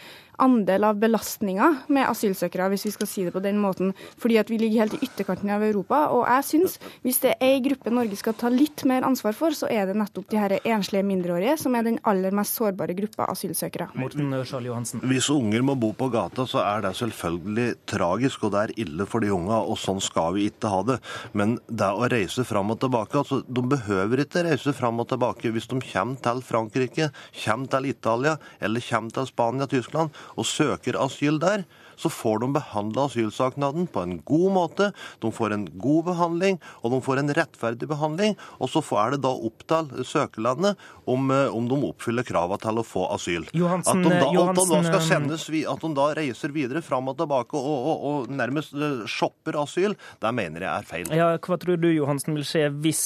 andel 0.43 0.85
av 0.89 0.99
belastninga 1.01 1.71
med 1.93 2.09
asylsøkere, 2.09 2.69
hvis 2.73 2.87
vi 2.89 2.93
skal 2.95 3.09
si 3.11 3.25
det 3.27 3.35
på 3.35 3.43
den 3.45 3.59
måten. 3.63 3.93
Fordi 4.21 4.39
at 4.41 4.51
vi 4.51 4.59
ligger 4.61 4.85
helt 4.85 4.97
i 4.99 5.07
ytterkanten 5.07 5.53
av 5.55 5.63
Europa. 5.67 6.05
Og 6.15 6.25
jeg 6.29 6.47
syns 6.51 6.79
hvis 7.05 7.21
det 7.23 7.35
er 7.35 7.45
ei 7.55 7.63
gruppe 7.65 7.93
Norge 7.95 8.19
skal 8.19 8.37
ta 8.39 8.51
litt 8.53 8.85
mer 8.89 9.07
ansvar 9.07 9.37
for, 9.37 9.55
så 9.57 9.71
er 9.71 9.89
det 9.91 9.99
nettopp 9.99 10.29
de 10.33 10.41
her 10.41 10.57
enslige 10.61 11.07
mindreårige 11.07 11.57
som 11.65 11.77
er 11.79 11.87
den 11.87 12.01
aller 12.09 12.35
mest 12.35 12.59
sårbare 12.59 12.97
gruppa 12.99 13.29
asylsøkere. 13.33 13.91
Morten 14.01 14.33
Ørsal 14.35 14.69
Johansen. 14.69 15.05
Hvis 15.09 15.31
unger 15.33 15.65
må 15.67 15.77
bo 15.79 15.93
på 15.97 16.11
gata, 16.13 16.47
så 16.51 16.63
er 16.65 16.85
det 16.85 16.95
selvfølgelig 16.99 17.69
tragisk, 17.91 18.47
og 18.47 18.55
det 18.55 18.63
er 18.65 18.75
ille 18.87 19.07
for 19.09 19.25
de 19.25 19.33
unga, 19.35 19.61
og 19.63 19.79
sånn 19.81 20.03
skal 20.05 20.35
vi 20.37 20.49
ikke 20.51 20.73
ha 20.73 20.83
det. 20.87 20.99
Men 21.37 21.59
det 21.69 21.91
å 21.95 22.09
reise 22.11 22.45
fram 22.47 22.73
og 22.75 22.81
tilbake 22.83 23.21
altså, 23.21 23.41
De 23.45 23.63
behøver 23.69 24.25
ikke 24.25 24.45
reise 24.47 24.73
fram 24.77 25.01
og 25.03 25.09
tilbake 25.11 25.53
hvis 25.55 25.69
de 25.71 25.81
kommer 25.85 26.21
til 26.25 26.43
Frankrike, 26.45 27.11
kommer 27.45 27.71
til 27.71 27.91
Italia 27.91 28.37
eller 28.61 28.85
kommer 28.85 29.15
til 29.15 29.29
Spania, 29.29 29.69
Tyskland 29.71 30.13
og 30.37 30.47
søker 30.47 31.01
asyl 31.01 31.41
der, 31.41 31.65
så 32.01 32.11
får 32.13 32.43
de 32.45 32.51
behandla 32.59 33.09
asylsøknaden 33.09 33.89
på 33.93 34.05
en 34.05 34.19
god 34.27 34.51
måte. 34.55 34.91
De 35.23 35.33
får 35.35 35.57
en 35.57 35.67
god 35.81 36.11
behandling, 36.11 36.61
og 36.83 36.95
de 36.95 37.03
får 37.05 37.23
en 37.23 37.35
rettferdig 37.39 37.89
behandling. 37.91 38.39
Og 38.59 38.73
så 38.73 38.83
er 39.01 39.15
det 39.15 39.23
da 39.25 39.33
opp 39.35 39.65
til 39.69 40.05
søkerlandet 40.07 40.81
om, 41.11 41.31
eh, 41.31 41.57
om 41.57 41.69
de 41.69 41.79
oppfyller 41.89 42.27
kravene 42.27 42.61
til 42.63 42.81
å 42.81 42.85
få 42.87 43.07
asyl. 43.15 43.47
Johansen, 43.57 44.05
at, 44.05 44.09
de 44.09 44.21
da, 44.23 44.31
Johansen, 44.35 44.63
at 44.63 44.71
de 44.71 44.75
da 44.75 44.91
skal 44.91 45.01
eh, 45.01 45.09
sendes, 45.09 45.47
at 45.75 45.85
de 45.85 45.93
da 45.99 46.09
reiser 46.19 46.55
videre 46.55 46.85
fram 46.85 47.11
og 47.13 47.19
tilbake 47.21 47.59
og, 47.59 47.89
og, 47.91 48.05
og 48.11 48.35
nærmest 48.35 48.77
eh, 48.77 49.05
shopper 49.11 49.61
asyl, 49.63 49.97
det 50.23 50.35
mener 50.37 50.67
jeg 50.67 50.73
er 50.73 50.89
feil. 50.89 51.15
Ja, 51.15 51.31
hva 51.39 51.59
tror 51.61 51.81
du 51.81 51.91
Johansen 51.93 52.39
vil 52.39 52.47
skje 52.49 52.69
hvis, 52.85 53.03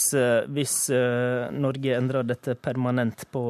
hvis 0.55 0.77
Norge 1.59 1.97
endrer 1.97 2.27
dette 2.27 2.55
permanent 2.59 3.27
på, 3.35 3.43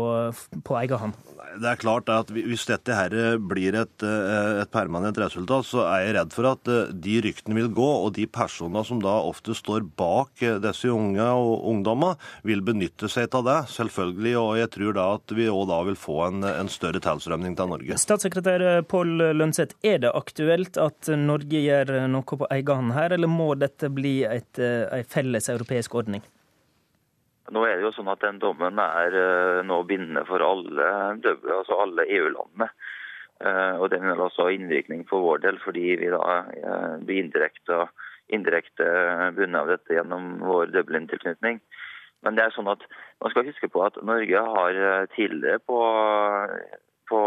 på 0.64 0.78
egen 0.82 1.04
hånd? 1.04 1.18
Det 1.58 1.64
er 1.70 1.78
klart 1.80 2.10
at 2.12 2.28
Hvis 2.30 2.66
dette 2.68 2.92
her 2.92 3.38
blir 3.40 3.74
et, 3.80 4.04
et 4.04 4.70
permanent 4.70 5.16
resultat, 5.16 5.27
så 5.32 5.82
er 5.84 6.04
jeg 6.04 6.14
redd 6.16 6.34
for 6.34 6.48
at 6.50 6.70
de 7.04 7.16
ryktene 7.24 7.56
vil 7.58 7.70
gå, 7.74 7.88
og 8.04 8.14
de 8.16 8.26
personene 8.26 8.84
som 8.86 9.02
da 9.02 9.18
ofte 9.26 9.56
står 9.56 9.86
bak 9.98 10.44
disse 10.62 10.90
unge 10.92 11.24
og 11.24 11.66
ungdommer, 11.72 12.16
vil 12.46 12.62
benytte 12.64 13.10
seg 13.10 13.34
av 13.34 13.44
det. 13.48 13.58
Selvfølgelig 13.74 14.34
og 14.40 14.54
jeg 14.60 14.72
tror 14.76 14.96
da 14.96 15.06
at 15.18 15.36
vi 15.36 15.50
òg 15.52 15.68
da 15.70 15.82
vil 15.88 15.98
få 15.98 16.18
en, 16.28 16.46
en 16.48 16.72
større 16.72 17.02
tilstrømning 17.04 17.58
til 17.58 17.72
Norge. 17.74 18.00
Statssekretær 18.00 18.82
Pål 18.88 19.30
Lønseth, 19.36 19.76
er 19.82 20.02
det 20.04 20.14
aktuelt 20.16 20.80
at 20.80 21.12
Norge 21.18 21.62
gjør 21.62 21.94
noe 22.10 22.24
på 22.24 22.48
egen 22.54 22.82
hånd 22.82 22.96
her, 22.96 23.14
eller 23.16 23.30
må 23.30 23.52
dette 23.58 23.90
bli 23.92 24.20
et, 24.28 24.58
en 24.58 25.08
felles 25.08 25.48
europeisk 25.52 25.98
ordning? 25.98 26.24
Nå 27.54 27.64
er 27.64 27.78
det 27.78 27.86
jo 27.86 27.94
sånn 27.96 28.10
at 28.12 28.20
den 28.20 28.40
dommen 28.42 28.80
er 28.82 29.14
eh, 29.16 29.60
nå 29.64 29.80
bindende 29.88 30.24
for 30.28 30.42
alle, 30.44 30.88
altså 31.24 31.78
alle 31.80 32.04
EU-landene. 32.04 32.68
Eh, 33.44 33.74
og 33.78 33.90
Den 33.90 34.06
vil 34.06 34.20
også 34.20 34.48
ha 34.48 34.54
innvirkning 34.54 35.04
for 35.08 35.22
vår 35.22 35.42
del, 35.44 35.58
fordi 35.62 35.94
vi 36.00 36.10
da 36.10 36.22
eh, 36.58 36.94
blir 37.06 37.22
indirekte, 37.22 37.86
indirekt 38.28 38.82
bundet 39.36 39.60
av 39.60 39.70
dette 39.70 39.94
gjennom 39.94 40.42
vår 40.44 40.74
Dublin-tilknytning. 40.74 41.62
Men 42.26 42.36
det 42.36 42.44
er 42.44 42.52
sånn 42.52 42.68
at 42.68 42.82
man 43.22 43.32
skal 43.32 43.46
huske 43.46 43.70
på 43.72 43.84
at 43.86 43.96
Norge 44.04 44.42
har 44.42 45.06
tidligere 45.14 45.62
på, 45.64 45.78
på 47.08 47.20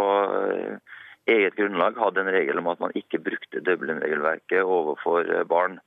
eget 1.31 1.55
grunnlag 1.57 1.97
hatt 1.97 2.19
en 2.21 2.29
regel 2.35 2.59
om 2.59 2.69
at 2.69 2.83
man 2.83 2.93
ikke 2.99 3.23
brukte 3.23 3.63
Dublin-regelverket 3.65 4.61
overfor 4.61 5.31
barn 5.49 5.79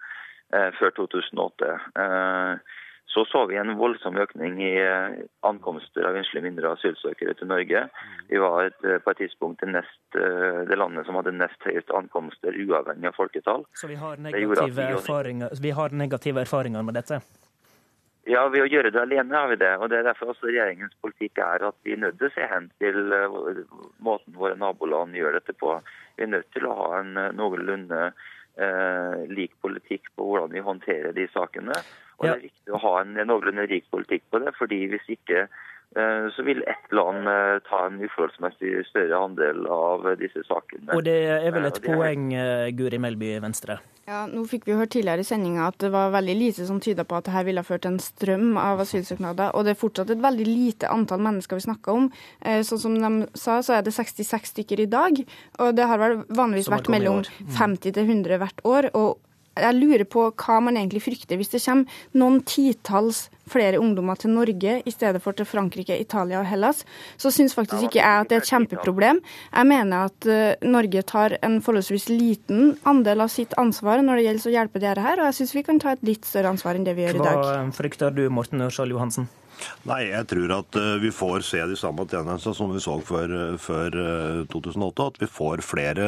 før 0.51 0.97
2008. 0.99 1.71
Så 3.15 3.23
så 3.31 3.45
vi 3.47 3.55
en 3.57 3.77
voldsom 3.79 4.17
økning 4.19 4.57
i 4.59 4.73
eh, 4.83 5.21
ankomster 5.47 6.03
av 6.09 6.17
enslige 6.19 6.43
mindre 6.49 6.73
asylsøkere 6.75 7.37
til 7.39 7.47
Norge. 7.47 7.85
Vi 8.27 8.41
var 8.43 8.67
et, 8.67 8.81
eh, 8.83 8.99
på 8.99 9.13
et 9.13 9.21
tidspunkt 9.23 9.63
det, 9.63 9.69
nest, 9.71 10.01
eh, 10.19 10.65
det, 10.67 10.79
landet 10.81 11.07
som 11.07 11.21
hadde 11.21 11.37
nest 11.37 11.63
høyest 11.63 11.95
ankomster, 11.95 12.59
uavhengig 12.59 13.13
av 13.13 13.15
folketall. 13.15 13.63
Så 13.79 13.87
vi 13.87 14.01
har 14.03 14.19
negative, 14.19 14.89
erfaringer, 14.99 15.55
vi 15.63 15.75
har 15.79 15.95
negative 15.95 16.43
erfaringer 16.43 16.83
med 16.83 16.99
dette? 16.99 17.23
Ja, 18.27 18.49
ved 18.51 18.65
å 18.65 18.69
gjøre 18.73 18.91
det 18.91 19.03
alene 19.05 19.39
har 19.39 19.51
vi 19.53 19.63
det. 19.63 19.73
og 19.79 19.91
Det 19.93 20.01
er 20.01 20.11
derfor 20.11 20.35
også 20.35 20.51
regjeringens 20.51 20.99
politikk 21.05 21.39
er 21.45 21.69
at 21.71 21.79
vi 21.87 21.95
er 21.95 22.03
nødt 22.03 22.19
til 22.19 22.33
å 22.33 22.35
se 22.35 22.51
hen 22.51 22.71
til 22.83 22.99
måten 24.03 24.35
våre 24.35 24.59
naboland 24.59 25.15
gjør 25.15 25.39
dette 25.39 25.55
på. 25.55 25.77
Vi 26.17 26.27
er 26.27 26.35
nødt 26.35 26.51
til 26.57 26.67
å 26.67 26.79
ha 26.81 26.89
en 27.05 27.15
noenlunde 27.37 28.09
eh, 28.57 29.21
lik 29.31 29.55
politikk 29.63 30.11
på 30.17 30.27
hvordan 30.27 30.57
vi 30.57 30.65
håndterer 30.65 31.15
de 31.15 31.29
sakene. 31.35 31.77
Og 32.19 32.27
Det 32.27 32.33
er 32.33 32.43
viktig 32.49 32.75
å 32.75 32.83
ha 32.83 32.97
en 33.03 33.15
noenlunde 33.19 33.69
rik 33.71 33.89
politikk 33.93 34.27
på 34.31 34.43
det, 34.45 34.55
fordi 34.59 34.85
hvis 34.93 35.09
ikke 35.17 35.47
eh, 35.47 36.27
så 36.37 36.45
vil 36.47 36.63
ett 36.71 36.93
land 36.95 37.29
eh, 37.31 37.57
ta 37.69 37.87
en 37.89 37.99
uforholdsmessig 38.03 38.85
større 38.91 39.25
andel 39.29 39.67
av 39.67 40.07
disse 40.21 40.45
sakene. 40.49 40.93
Og 40.95 41.03
det 41.07 41.19
er 41.35 41.51
vel 41.55 41.71
et 41.71 41.83
poeng. 41.85 42.31
Guri 42.79 43.03
Melby 43.03 43.37
Venstre? 43.43 43.81
Ja, 44.05 44.27
nå 44.29 44.43
fikk 44.45 44.67
vi 44.69 44.75
hørt 44.77 44.91
tidligere 44.93 45.25
i 45.25 45.27
sendinga 45.27 45.71
at 45.71 45.79
det 45.81 45.89
var 45.95 46.11
veldig 46.13 46.35
lite 46.37 46.67
som 46.69 46.81
tyda 46.83 47.07
på 47.09 47.17
at 47.17 47.25
dette 47.25 47.45
ville 47.47 47.63
ha 47.63 47.65
ført 47.65 47.87
til 47.87 47.95
en 47.95 48.03
strøm 48.03 48.59
av 48.61 48.83
asylsøknader. 48.85 49.55
Og 49.57 49.65
det 49.65 49.73
er 49.73 49.81
fortsatt 49.81 50.13
et 50.13 50.21
veldig 50.21 50.45
lite 50.49 50.91
antall 50.93 51.23
mennesker 51.25 51.57
vi 51.57 51.65
snakker 51.65 52.01
om. 52.01 52.11
Eh, 52.45 52.61
sånn 52.69 52.83
som 52.83 52.99
de 53.01 53.31
sa, 53.33 53.63
så 53.65 53.79
er 53.79 53.87
det 53.87 53.95
66 53.97 54.53
stykker 54.53 54.85
i 54.85 54.91
dag. 54.93 55.23
Og 55.57 55.73
det 55.79 55.89
har 55.89 56.03
vel 56.03 56.19
vanligvis 56.29 56.69
vært 56.75 56.93
mellom 56.93 57.23
50 57.25 57.57
mm. 57.57 57.79
til 57.87 58.03
100 58.05 58.43
hvert 58.45 58.67
år. 58.69 58.91
og 58.93 59.24
jeg 59.55 59.79
lurer 59.79 60.05
på 60.09 60.27
hva 60.31 60.59
man 60.65 60.79
egentlig 60.79 61.05
frykter 61.05 61.39
hvis 61.39 61.53
det 61.53 61.63
kommer 61.65 62.03
noen 62.19 62.41
titalls 62.49 63.29
flere 63.51 63.79
ungdommer 63.79 64.17
til 64.17 64.33
Norge 64.33 64.79
i 64.89 64.93
stedet 64.93 65.21
for 65.23 65.37
til 65.37 65.45
Frankrike, 65.45 65.99
Italia 66.01 66.41
og 66.41 66.49
Hellas. 66.49 66.81
Så 67.21 67.33
syns 67.35 67.53
faktisk 67.57 67.91
ikke 67.91 68.01
jeg 68.01 68.25
at 68.25 68.31
det 68.31 68.39
er 68.39 68.45
et 68.45 68.51
kjempeproblem. 68.51 69.21
Jeg 69.53 69.69
mener 69.69 70.09
at 70.09 70.29
uh, 70.31 70.65
Norge 70.65 71.05
tar 71.05 71.37
en 71.45 71.61
forholdsvis 71.65 72.09
liten 72.09 72.75
andel 72.89 73.27
av 73.27 73.33
sitt 73.35 73.53
ansvar 73.61 74.01
når 74.05 74.21
det 74.21 74.27
gjelder 74.29 74.51
å 74.51 74.57
hjelpe 74.57 74.83
dere 74.83 75.05
her, 75.05 75.21
og 75.21 75.29
jeg 75.29 75.41
syns 75.43 75.57
vi 75.59 75.67
kan 75.69 75.81
ta 75.83 75.95
et 75.95 76.05
litt 76.09 76.25
større 76.29 76.55
ansvar 76.55 76.79
enn 76.79 76.89
det 76.89 76.97
vi 76.97 77.05
gjør 77.05 77.21
i 77.21 77.25
dag. 77.29 77.45
Hva 77.45 77.65
frykter 77.77 78.17
du, 78.17 78.27
Morten 78.33 78.65
Ørsal 78.65 78.95
Johansen? 78.95 79.29
Nei, 79.89 80.01
jeg 80.09 80.27
tror 80.31 80.53
at 80.57 80.77
eh, 80.81 80.95
vi 81.03 81.11
får 81.13 81.45
se 81.47 81.61
de 81.69 81.77
samme 81.77 82.07
tendensene 82.09 82.57
som 82.57 82.73
vi 82.73 82.81
så 82.83 82.97
før, 83.05 83.35
eh, 83.37 83.57
før 83.61 83.99
2008. 84.53 85.09
At 85.13 85.21
vi 85.23 85.29
får 85.31 85.65
flere, 85.65 86.07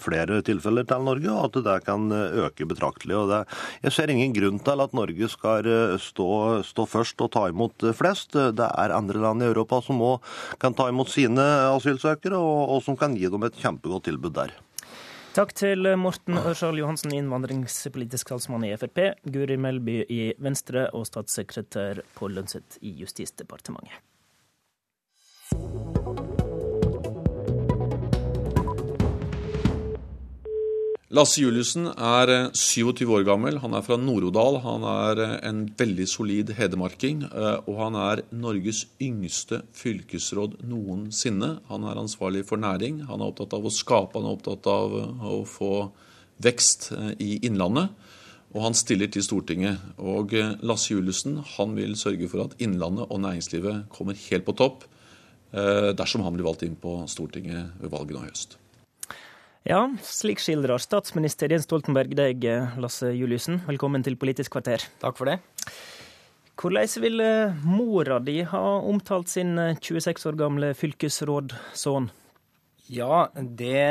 flere, 0.00 0.40
tilfeller 0.44 0.86
til 0.88 1.06
Norge, 1.06 1.30
og 1.32 1.48
at 1.48 1.60
det 1.66 1.78
kan 1.86 2.10
øke 2.12 2.68
betraktelig. 2.68 3.22
Det, 3.30 3.40
jeg 3.86 3.96
ser 3.96 4.12
ingen 4.12 4.34
grunn 4.36 4.60
til 4.64 4.84
at 4.84 4.96
Norge 4.96 5.30
skal 5.32 5.70
stå, 6.02 6.28
stå, 6.66 6.88
først 6.88 7.24
og 7.24 7.32
ta 7.36 7.46
imot 7.52 7.88
flest. 7.96 8.36
Det 8.36 8.68
er 8.68 8.96
andre 8.96 9.22
land 9.24 9.44
i 9.44 9.48
Europa 9.48 9.80
som 9.84 10.02
òg 10.04 10.36
kan 10.62 10.76
ta 10.76 10.90
imot 10.92 11.12
sine 11.12 11.44
asylsøkere, 11.72 12.38
og, 12.38 12.76
og 12.76 12.84
som 12.86 12.98
kan 13.00 13.16
gi 13.16 13.30
dem 13.32 13.48
et 13.48 13.60
kjempegodt 13.60 14.08
tilbud 14.10 14.36
der. 14.36 14.54
Takk 15.34 15.50
til 15.58 15.88
Morten 15.98 16.36
Ørsal 16.38 16.76
Johansen, 16.78 17.10
innvandringspolitisk 17.10 18.28
talsmann 18.30 18.62
i 18.68 18.70
Frp, 18.78 19.00
Guri 19.34 19.56
Melby 19.58 19.96
i 20.06 20.20
Venstre 20.38 20.84
og 20.94 21.08
statssekretær 21.08 22.04
Pål 22.14 22.36
Lønseth 22.38 22.78
i 22.86 22.92
Justisdepartementet. 23.00 23.98
Lasse 31.14 31.44
Juliussen 31.44 31.84
er 31.86 32.30
27 32.58 33.04
år 33.14 33.22
gammel. 33.28 33.60
Han 33.62 33.76
er 33.78 33.84
fra 33.86 33.94
Nord-Odal. 34.00 34.56
Han 34.64 34.82
er 34.88 35.20
en 35.46 35.60
veldig 35.78 36.06
solid 36.10 36.48
hedmarking. 36.58 37.20
Og 37.68 37.76
han 37.78 37.94
er 37.94 38.22
Norges 38.34 38.80
yngste 38.98 39.60
fylkesråd 39.78 40.56
noensinne. 40.66 41.52
Han 41.68 41.86
er 41.86 42.00
ansvarlig 42.00 42.42
for 42.48 42.58
næring. 42.58 43.04
Han 43.06 43.22
er 43.22 43.30
opptatt 43.30 43.54
av 43.54 43.68
å 43.68 43.70
skape, 43.70 44.18
han 44.18 44.26
er 44.26 44.34
opptatt 44.34 44.66
av 44.72 44.96
å 45.30 45.38
få 45.46 45.70
vekst 46.42 46.88
i 47.22 47.36
Innlandet. 47.46 47.94
Og 48.50 48.66
han 48.66 48.74
stiller 48.74 49.12
til 49.14 49.22
Stortinget. 49.22 49.86
Og 50.02 50.34
Lasse 50.66 50.96
Juliussen 50.96 51.38
vil 51.78 51.94
sørge 52.00 52.32
for 52.32 52.48
at 52.48 52.58
Innlandet 52.58 53.06
og 53.06 53.22
næringslivet 53.22 53.86
kommer 53.94 54.18
helt 54.18 54.48
på 54.50 54.58
topp 54.58 54.82
dersom 55.54 56.26
han 56.26 56.34
blir 56.34 56.50
valgt 56.50 56.66
inn 56.66 56.74
på 56.74 57.04
Stortinget 57.06 57.78
ved 57.78 57.94
valget 57.94 58.18
nå 58.18 58.26
i 58.26 58.34
høst. 58.34 58.58
Ja, 59.64 59.86
slik 60.04 60.42
skildrer 60.44 60.76
statsminister 60.76 61.48
Jens 61.48 61.64
Stoltenberg 61.64 62.10
deg, 62.18 62.42
Lasse 62.76 63.08
Juliussen. 63.16 63.62
Velkommen 63.64 64.02
til 64.04 64.18
Politisk 64.20 64.52
kvarter. 64.52 64.82
Takk 65.00 65.16
for 65.16 65.30
det. 65.30 65.38
Hvordan 66.60 67.00
ville 67.00 67.28
mora 67.64 68.18
di 68.20 68.42
ha 68.44 68.60
omtalt 68.84 69.32
sin 69.32 69.56
26 69.56 70.28
år 70.28 70.36
gamle 70.42 70.74
fylkesrådsønn? 70.76 72.10
Ja, 72.92 73.22
det, 73.32 73.88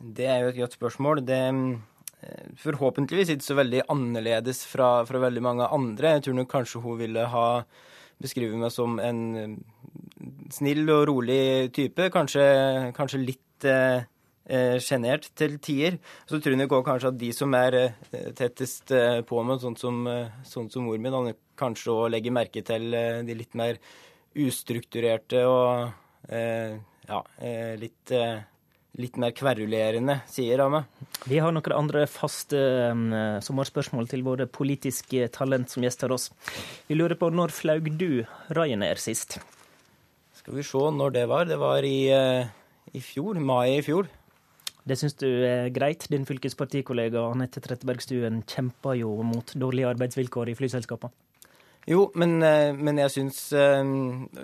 det, 0.00 0.30
er 0.32 0.40
jo 0.46 0.54
et 0.54 0.62
godt 0.62 0.78
spørsmål. 0.80 1.20
Det 1.28 1.42
eh, 1.44 2.48
forhåpentligvis 2.64 3.36
ikke 3.36 3.50
så 3.50 3.60
veldig 3.60 3.84
annerledes 3.92 4.64
fra, 4.64 5.04
fra, 5.04 5.20
veldig 5.28 5.44
mange 5.44 5.68
andre. 5.76 6.16
Jeg 6.16 6.24
tror 6.30 6.40
nok 6.40 6.52
kanskje 6.56 6.84
hun 6.88 7.02
ville 7.04 7.28
ha 7.36 7.46
beskrevet 8.16 8.64
meg 8.64 8.72
som 8.72 8.96
en 8.96 9.60
snill 10.48 10.86
og 10.88 11.04
rolig 11.12 11.68
type. 11.76 12.08
Kanskje, 12.16 12.46
kanskje 12.96 13.26
litt 13.28 13.68
eh, 13.68 14.06
Eh, 14.06 14.15
sjenert 14.46 15.28
til 15.34 15.58
tider. 15.58 15.98
Så 16.26 16.38
tror 16.38 16.54
jeg 16.58 16.70
kanskje 16.70 17.10
at 17.10 17.18
de 17.18 17.30
som 17.34 17.54
er 17.58 17.76
eh, 17.80 18.32
tettest 18.36 18.92
eh, 18.94 19.20
på 19.26 19.42
med, 19.42 19.62
sånn 19.62 19.78
som, 19.78 20.02
sånn 20.46 20.68
som 20.70 20.86
mor 20.86 20.98
min, 21.02 21.32
kanskje 21.58 21.94
å 21.94 22.10
legge 22.12 22.34
merke 22.34 22.62
til 22.66 22.92
de 23.26 23.36
litt 23.36 23.56
mer 23.58 23.80
ustrukturerte 24.36 25.46
og 25.48 26.04
ja, 26.28 27.18
litt, 27.78 28.12
litt 28.98 29.18
mer 29.22 29.32
kverulerende 29.32 30.18
sider 30.28 30.64
av 30.64 30.72
meg. 30.74 31.04
Vi 31.30 31.38
har 31.40 31.54
noen 31.54 31.76
andre 31.76 32.02
faste 32.10 32.58
sommerspørsmål 33.46 34.10
til 34.10 34.26
våre 34.26 34.48
politiske 34.50 35.30
talent 35.32 35.72
som 35.72 35.86
gjester 35.86 36.12
oss. 36.12 36.28
Vi 36.90 36.98
lurer 36.98 37.16
på 37.16 37.30
når 37.32 37.54
flaug 37.54 37.88
du 37.96 38.26
Ryanair 38.50 39.00
sist? 39.00 39.38
Skal 40.42 40.58
vi 40.58 40.66
se 40.66 40.84
når 40.98 41.16
det 41.16 41.24
var. 41.30 41.48
Det 41.48 41.60
var 41.62 41.86
i, 41.86 42.10
i 42.92 43.04
fjor. 43.06 43.40
Mai 43.40 43.78
i 43.78 43.82
fjor. 43.86 44.10
Det 44.86 44.94
syns 45.00 45.16
du 45.18 45.26
er 45.26 45.72
greit? 45.74 46.06
Din 46.12 46.26
fylkespartikollega 46.28 47.24
Anette 47.32 47.62
Trettebergstuen 47.62 48.44
kjemper 48.46 48.94
jo 49.00 49.16
mot 49.26 49.50
dårlige 49.58 49.90
arbeidsvilkår 49.90 50.52
i 50.52 50.58
flyselskapene. 50.58 51.14
Jo, 51.86 52.08
men, 52.18 52.42
eh, 52.42 52.72
men 52.74 52.98
jeg, 52.98 53.10
eh, 53.54 53.82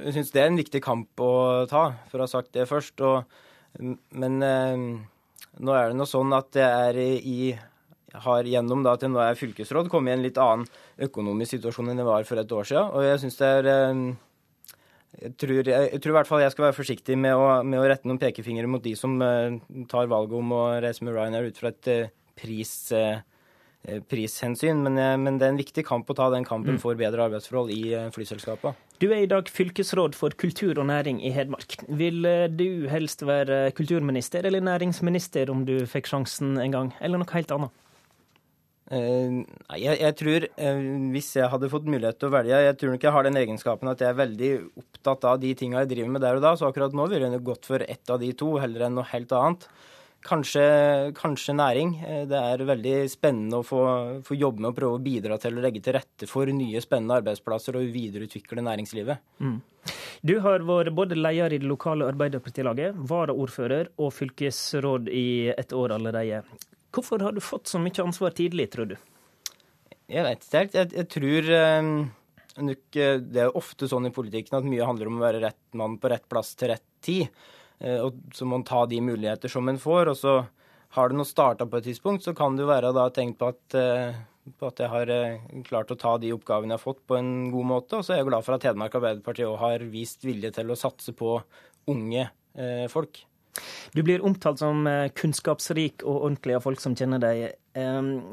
jeg, 0.05 0.13
syns, 0.15 0.31
det 0.31 0.43
er 0.43 0.51
en 0.51 0.59
viktig 0.59 0.83
kamp 0.83 1.19
å 1.19 1.67
ta, 1.71 1.89
for 2.11 2.21
å 2.23 2.27
ha 2.27 2.31
sagt 2.31 2.53
det 2.55 2.69
først. 2.71 3.03
Og, 3.03 3.25
men 4.15 4.43
eh, 4.47 4.85
nå 5.59 5.75
er 5.75 5.91
det 5.91 5.99
nå 5.99 6.07
sånn 6.07 6.35
at 6.39 6.53
det 6.55 6.67
er 6.67 6.99
i 7.03 7.55
har 8.13 8.45
gjennom 8.45 8.83
da, 8.85 8.95
til 9.01 9.11
nå 9.11 9.23
er 9.25 9.39
fylkesråd 9.39 9.89
kommet 9.91 10.13
i 10.13 10.15
en 10.19 10.27
litt 10.27 10.39
annen 10.39 10.67
økonomisk 11.03 11.57
situasjon 11.57 11.91
enn 11.91 12.03
det 12.03 12.07
var 12.07 12.27
for 12.29 12.39
et 12.39 12.55
år 12.55 12.69
siden. 12.69 12.91
Og 12.93 13.07
jeg 13.07 13.23
syns 13.23 13.39
det 13.41 13.53
er 13.59 13.71
jeg 15.21 15.35
tror, 15.37 15.59
jeg, 15.61 15.67
jeg 15.93 16.01
tror, 16.01 16.13
i 16.13 16.17
hvert 16.17 16.31
fall 16.31 16.43
jeg 16.43 16.55
skal 16.55 16.67
være 16.69 16.77
forsiktig 16.79 17.19
med 17.21 17.37
å, 17.37 17.49
med 17.67 17.81
å 17.81 17.85
rette 17.91 18.09
noen 18.09 18.21
pekefingre 18.21 18.71
mot 18.71 18.83
de 18.83 18.95
som 18.97 19.19
uh, 19.21 19.53
tar 19.91 20.09
valget 20.11 20.39
om 20.39 20.55
å 20.57 20.63
reise 20.83 21.05
med 21.05 21.15
Ryanair 21.17 21.51
ut 21.51 21.61
fra 21.61 21.73
et 21.73 21.91
uh, 21.93 22.09
pris, 22.39 22.73
uh, 22.97 23.21
prishensyn. 24.09 24.81
Men, 24.87 24.97
men, 25.21 25.37
det 25.37 25.47
er 25.47 25.53
en 25.53 25.61
viktig 25.61 25.85
kamp 25.85 26.09
å 26.09 26.17
ta 26.17 26.31
den 26.33 26.47
kampen 26.49 26.79
mm. 26.79 26.81
for 26.81 26.97
bedre 26.97 27.27
arbeidsforhold 27.27 27.75
i 27.75 27.83
flyselskapene. 28.15 28.73
Du 29.03 29.09
er 29.11 29.25
i 29.25 29.29
dag 29.31 29.49
fylkesråd 29.51 30.15
for 30.15 30.33
kultur 30.39 30.79
og 30.79 30.87
næring 30.89 31.19
i 31.27 31.33
Hedmark. 31.35 31.75
Vil 31.91 32.23
du 32.55 32.87
helst 32.89 33.27
være 33.27 33.67
kulturminister 33.77 34.47
eller 34.47 34.63
næringsminister 34.65 35.51
om 35.53 35.67
du 35.67 35.81
fikk 35.91 36.09
sjansen 36.09 36.55
en 36.63 36.77
gang, 36.77 36.93
eller 37.03 37.21
noe 37.21 37.35
helt 37.35 37.53
annet? 37.53 37.82
Eh, 38.93 39.37
jeg, 39.81 39.97
jeg, 40.03 40.15
tror, 40.21 40.45
eh, 40.61 40.83
hvis 41.15 41.31
jeg 41.39 41.49
hadde 41.49 41.71
fått 41.73 41.87
mulighet 41.89 42.19
til 42.21 42.29
å 42.29 42.35
velge 42.35 42.59
Jeg 42.61 42.75
tror 42.77 42.91
nok 42.93 43.07
jeg 43.07 43.15
har 43.15 43.25
den 43.25 43.39
egenskapen 43.41 43.89
at 43.89 44.03
jeg 44.05 44.13
er 44.13 44.19
veldig 44.19 44.51
opptatt 44.83 45.25
av 45.31 45.39
de 45.41 45.55
tinga 45.57 45.81
jeg 45.81 45.95
driver 45.95 46.13
med 46.13 46.25
der 46.25 46.37
og 46.37 46.45
da. 46.45 46.53
Så 46.59 46.69
akkurat 46.69 46.93
nå 46.97 47.09
ville 47.09 47.31
jeg 47.33 47.47
gått 47.47 47.69
for 47.71 47.85
ett 47.87 48.13
av 48.13 48.21
de 48.21 48.29
to 48.37 48.53
heller 48.61 48.87
enn 48.89 49.01
noe 49.01 49.09
helt 49.15 49.33
annet. 49.39 49.65
Kanskje, 50.23 50.63
kanskje, 51.19 51.55
næring. 51.59 51.97
Det 52.31 52.39
er 52.39 52.61
veldig 52.63 52.95
spennende 53.11 53.59
å 53.59 53.65
få, 53.67 53.81
få, 54.23 54.37
jobbe 54.39 54.63
med 54.63 54.69
å 54.71 54.77
prøve 54.77 54.99
å 55.01 55.03
bidra 55.03 55.39
til 55.43 55.57
å 55.59 55.65
legge 55.65 55.83
til 55.83 55.97
rette 55.97 56.29
for 56.31 56.47
nye 56.47 56.83
spennende 56.85 57.17
arbeidsplasser 57.19 57.75
og 57.81 57.89
videreutvikle 57.91 58.63
næringslivet. 58.63 59.25
Mm. 59.43 59.57
Du 60.23 60.37
har 60.45 60.63
vært 60.63 60.95
både 60.95 61.19
leder 61.19 61.57
i 61.57 61.59
det 61.59 61.67
lokale 61.67 62.07
Arbeiderpartilaget, 62.13 63.01
varaordfører 63.11 63.91
og 63.99 64.13
fylkesråd 64.15 65.11
i 65.11 65.27
et 65.57 65.75
år 65.75 65.97
allerede. 65.99 66.45
Hvorfor 66.93 67.25
har 67.25 67.33
du 67.33 67.41
fått 67.41 67.71
så 67.73 67.81
mye 67.81 68.05
ansvar 68.05 68.35
tidlig, 68.37 68.69
tror 68.75 68.93
du? 68.93 68.97
Jeg 70.13 70.27
vet 70.27 70.45
ikke 70.45 70.59
helt. 70.61 70.77
Jeg, 70.77 70.93
jeg 70.99 71.09
tror 71.15 71.51
eh, 71.57 71.91
nok, 72.69 72.85
det 73.33 73.43
er 73.47 73.59
ofte 73.59 73.89
sånn 73.89 74.11
i 74.11 74.15
politikken 74.15 74.59
at 74.59 74.69
mye 74.69 74.87
handler 74.87 75.09
om 75.09 75.21
å 75.21 75.25
være 75.25 75.41
rett 75.47 75.63
mann 75.79 75.97
på 76.01 76.13
rett 76.13 76.29
plass 76.29 76.53
til 76.59 76.75
rett 76.75 76.85
tid. 77.05 77.29
Eh, 77.83 77.99
og 77.99 78.19
så 78.35 78.47
må 78.47 78.61
en 78.61 78.67
ta 78.67 78.85
de 78.87 79.01
muligheter 79.03 79.51
som 79.53 79.69
en 79.69 79.81
får. 79.81 80.13
Og 80.13 80.19
så 80.19 80.35
har 80.97 81.09
det 81.11 81.19
nå 81.19 81.27
starta 81.29 81.67
på 81.67 81.81
et 81.81 81.89
tidspunkt, 81.91 82.25
så 82.25 82.37
kan 82.37 82.59
det 82.59 82.69
være 82.69 82.93
da 82.97 83.09
tenkt 83.15 83.41
på 83.41 83.51
at, 83.53 83.79
eh, 83.79 84.21
på 84.59 84.69
at 84.69 84.83
jeg 84.83 84.93
har 84.93 85.13
eh, 85.15 85.43
klart 85.69 85.91
å 85.95 85.99
ta 85.99 86.17
de 86.21 86.35
oppgavene 86.37 86.75
jeg 86.75 86.81
har 86.81 86.85
fått 86.85 87.03
på 87.09 87.19
en 87.19 87.51
god 87.55 87.71
måte. 87.75 87.99
Og 87.99 88.07
så 88.07 88.15
er 88.15 88.23
jeg 88.23 88.31
glad 88.31 88.47
for 88.47 88.59
at 88.59 88.69
Hedmark 88.69 88.99
Arbeiderparti 89.01 89.49
òg 89.49 89.59
har 89.63 89.87
vist 89.93 90.27
vilje 90.27 90.53
til 90.59 90.71
å 90.71 90.79
satse 90.79 91.17
på 91.17 91.41
unge 91.91 92.29
folk. 92.93 93.17
Du 93.93 94.03
blir 94.05 94.25
omtalt 94.25 94.63
som 94.63 94.87
kunnskapsrik 95.19 96.05
og 96.07 96.23
ordentlig 96.29 96.57
av 96.57 96.65
folk 96.65 96.81
som 96.81 96.95
kjenner 96.97 97.21
deg. 97.23 97.43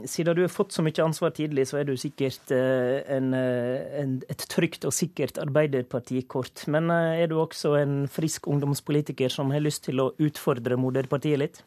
Siden 0.07 0.35
du 0.35 0.41
har 0.43 0.51
fått 0.51 0.75
så 0.75 0.83
mye 0.83 1.03
ansvar 1.03 1.33
tidlig, 1.35 1.65
så 1.69 1.79
er 1.79 1.87
du 1.87 1.93
sikkert 1.99 2.51
en, 2.51 3.33
en, 3.35 4.13
et 4.31 4.45
trygt 4.51 4.87
og 4.87 4.95
sikkert 4.95 5.39
Arbeiderpartikort. 5.43 6.65
Men 6.71 6.91
er 6.91 7.27
du 7.31 7.37
også 7.39 7.75
en 7.79 7.97
frisk 8.11 8.47
ungdomspolitiker 8.51 9.31
som 9.31 9.51
har 9.55 9.63
lyst 9.63 9.85
til 9.87 10.03
å 10.03 10.11
utfordre 10.23 10.79
moderpartiet 10.79 11.43
litt? 11.43 11.61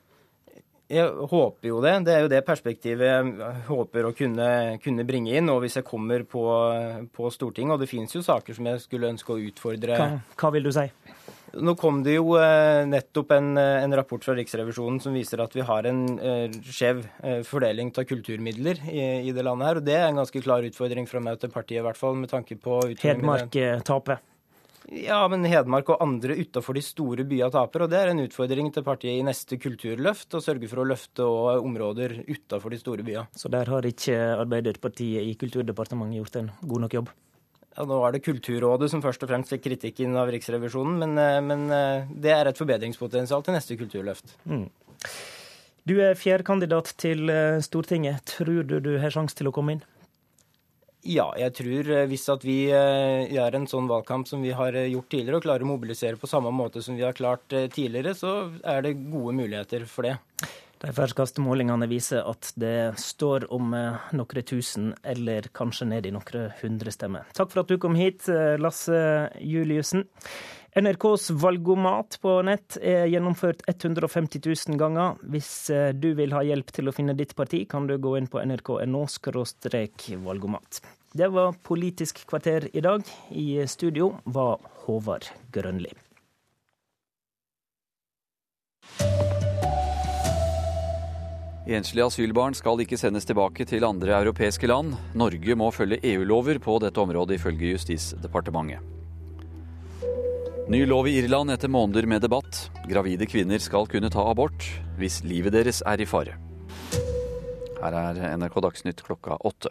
Jeg 0.92 1.08
håper 1.08 1.68
jo 1.70 1.80
det. 1.80 1.92
Det 2.04 2.12
er 2.12 2.24
jo 2.26 2.30
det 2.32 2.42
perspektivet 2.44 3.08
jeg 3.08 3.62
håper 3.68 4.08
å 4.08 4.12
kunne, 4.16 4.48
kunne 4.82 5.06
bringe 5.08 5.32
inn. 5.38 5.48
Og 5.52 5.62
hvis 5.64 5.78
jeg 5.78 5.88
kommer 5.88 6.26
på, 6.28 6.44
på 7.14 7.32
Stortinget, 7.32 7.76
og 7.76 7.84
det 7.84 7.88
finnes 7.90 8.12
jo 8.12 8.24
saker 8.24 8.56
som 8.56 8.68
jeg 8.68 8.82
skulle 8.84 9.12
ønske 9.14 9.32
å 9.32 9.40
utfordre 9.40 9.96
Hva, 9.96 10.08
hva 10.36 10.52
vil 10.56 10.68
du 10.68 10.72
si? 10.74 10.84
Nå 11.60 11.74
kom 11.76 12.00
det 12.04 12.14
jo 12.16 12.36
eh, 12.40 12.82
nettopp 12.88 13.34
en, 13.36 13.52
eh, 13.60 13.82
en, 13.82 13.94
rapport 13.98 14.24
fra 14.24 14.34
Riksrevisjonen 14.38 15.00
som 15.04 15.12
viser 15.16 15.42
at 15.44 15.52
vi 15.52 15.64
har 15.68 15.88
en 15.88 16.02
uh, 16.16 16.58
skjev 16.64 17.02
fordeling 17.44 17.92
av 17.98 18.06
kulturmidler 18.08 18.80
i, 18.88 19.02
i, 19.28 19.34
det 19.36 19.44
landet 19.44 19.68
her. 19.68 19.80
Og 19.80 19.86
det 19.86 19.96
er 19.98 20.08
en 20.08 20.20
ganske 20.22 20.42
klar 20.44 20.64
utfordring 20.64 21.08
fra 21.10 21.20
meg 21.20 21.40
til 21.42 21.52
partiet, 21.52 21.82
i 21.82 21.86
hvert 21.86 22.00
fall 22.00 22.16
med 22.22 22.32
tanke 22.32 22.56
på 22.60 22.80
Hedmark 23.02 23.58
taper? 23.84 24.22
Ja, 24.90 25.20
men 25.30 25.44
Hedmark 25.46 25.92
og 25.92 26.02
andre 26.02 26.34
utafor 26.40 26.76
de 26.76 26.82
store 26.84 27.26
byene 27.28 27.52
taper. 27.54 27.84
Og 27.84 27.92
det 27.92 28.00
er 28.00 28.12
en 28.12 28.22
utfordring 28.24 28.72
til 28.74 28.86
partiet 28.86 29.20
i 29.20 29.26
neste 29.26 29.58
kulturløft, 29.62 30.32
å 30.34 30.42
sørge 30.42 30.70
for 30.70 30.82
å 30.82 30.86
løfte 30.88 31.26
områder 31.62 32.22
utafor 32.26 32.74
de 32.74 32.80
store 32.80 33.06
byene. 33.06 33.28
Så 33.36 33.52
der 33.52 33.70
har 33.70 33.86
ikke 33.86 34.16
Arbeiderpartiet 34.38 35.28
i 35.28 35.36
Kulturdepartementet 35.38 36.22
gjort 36.22 36.40
en 36.40 36.50
god 36.64 36.86
nok 36.86 36.98
jobb? 36.98 37.12
Ja, 37.72 37.86
nå 37.88 37.98
er 38.04 38.12
det 38.12 38.24
Kulturrådet 38.26 38.90
som 38.92 39.02
først 39.04 39.22
og 39.24 39.30
fremst 39.30 39.52
fikk 39.52 39.64
kritikken 39.70 40.16
av 40.20 40.30
Riksrevisjonen, 40.32 40.98
men, 41.00 41.14
eh, 41.20 41.38
men 41.44 41.70
eh, 41.72 42.10
det 42.12 42.34
er 42.34 42.50
et 42.50 42.58
forbedringspotensial 42.60 43.44
til 43.46 43.56
neste 43.56 43.78
kulturløft. 43.80 44.34
Mm. 44.44 44.66
Du 45.88 45.96
er 46.04 46.18
fjerdekandidat 46.18 46.92
til 47.00 47.32
eh, 47.32 47.62
Stortinget. 47.64 48.20
Tror 48.28 48.62
du 48.68 48.76
du 48.84 48.92
har 49.00 49.14
sjanse 49.14 49.38
til 49.38 49.48
å 49.48 49.54
komme 49.56 49.78
inn? 49.78 49.82
Ja, 51.02 51.32
jeg 51.34 51.56
tror 51.58 51.88
hvis 52.06 52.28
at 52.30 52.44
vi 52.46 52.68
gjør 52.70 53.56
en 53.58 53.64
sånn 53.66 53.88
valgkamp 53.90 54.28
som 54.30 54.44
vi 54.44 54.52
har 54.54 54.76
gjort 54.86 55.08
tidligere, 55.10 55.40
og 55.40 55.42
klarer 55.48 55.66
å 55.66 55.70
mobilisere 55.72 56.20
på 56.20 56.30
samme 56.30 56.52
måte 56.54 56.78
som 56.78 56.94
vi 56.94 57.02
har 57.02 57.16
klart 57.18 57.42
tidligere, 57.74 58.12
så 58.14 58.52
er 58.62 58.84
det 58.86 58.92
gode 59.10 59.34
muligheter 59.34 59.82
for 59.90 60.06
det. 60.06 60.14
De 60.82 60.90
ferskeste 60.90 61.42
målingene 61.42 61.86
viser 61.86 62.24
at 62.26 62.48
det 62.58 62.94
står 62.98 63.46
om 63.54 63.70
eh, 63.78 64.08
noen 64.18 64.46
tusen, 64.46 64.90
eller 65.06 65.46
kanskje 65.54 65.86
ned 65.92 66.08
i 66.08 66.14
noen 66.14 66.48
hundre 66.58 66.94
stemmer. 66.94 67.28
Takk 67.36 67.52
for 67.52 67.62
at 67.62 67.70
du 67.70 67.78
kom 67.78 67.94
hit, 67.98 68.26
eh, 68.32 68.56
Lasse 68.58 68.98
Juliussen. 69.38 70.08
NRKs 70.74 71.30
valgomat 71.36 72.16
på 72.22 72.34
nett 72.48 72.78
er 72.80 73.04
gjennomført 73.12 73.62
150 73.68 74.40
000 74.42 74.80
ganger. 74.80 75.20
Hvis 75.22 75.52
eh, 75.70 75.92
du 75.94 76.14
vil 76.18 76.34
ha 76.34 76.42
hjelp 76.48 76.72
til 76.74 76.90
å 76.90 76.96
finne 76.96 77.14
ditt 77.14 77.36
parti, 77.38 77.62
kan 77.68 77.86
du 77.86 77.98
gå 78.02 78.16
inn 78.18 78.26
på 78.32 78.42
nrk.no 78.42 79.04
valgomat. 80.26 80.80
Det 81.12 81.28
var 81.28 81.52
Politisk 81.62 82.24
kvarter 82.26 82.70
i 82.72 82.80
dag. 82.80 83.04
I 83.30 83.68
studio 83.68 84.16
var 84.24 84.58
Håvard 84.86 85.28
Grønli. 85.52 85.92
Enslige 91.62 92.08
asylbarn 92.08 92.56
skal 92.58 92.80
ikke 92.82 92.96
sendes 92.98 93.22
tilbake 93.22 93.62
til 93.70 93.84
andre 93.86 94.16
europeiske 94.16 94.66
land. 94.66 94.96
Norge 95.14 95.54
må 95.54 95.68
følge 95.70 96.00
EU-lover 96.02 96.58
på 96.58 96.80
dette 96.82 96.98
området, 96.98 97.36
ifølge 97.38 97.76
Justisdepartementet. 97.76 98.82
Ny 100.72 100.80
lov 100.90 101.06
i 101.06 101.14
Irland 101.20 101.52
etter 101.54 101.70
måneder 101.70 102.08
med 102.10 102.24
debatt. 102.24 102.64
Gravide 102.90 103.28
kvinner 103.30 103.62
skal 103.62 103.86
kunne 103.86 104.10
ta 104.10 104.24
abort 104.26 104.66
hvis 104.98 105.20
livet 105.22 105.54
deres 105.54 105.84
er 105.86 106.02
i 106.02 106.06
fare. 106.06 106.34
Her 107.78 107.94
er 107.98 108.18
NRK 108.38 108.58
Dagsnytt 108.66 109.02
klokka 109.06 109.38
åtte. 109.46 109.70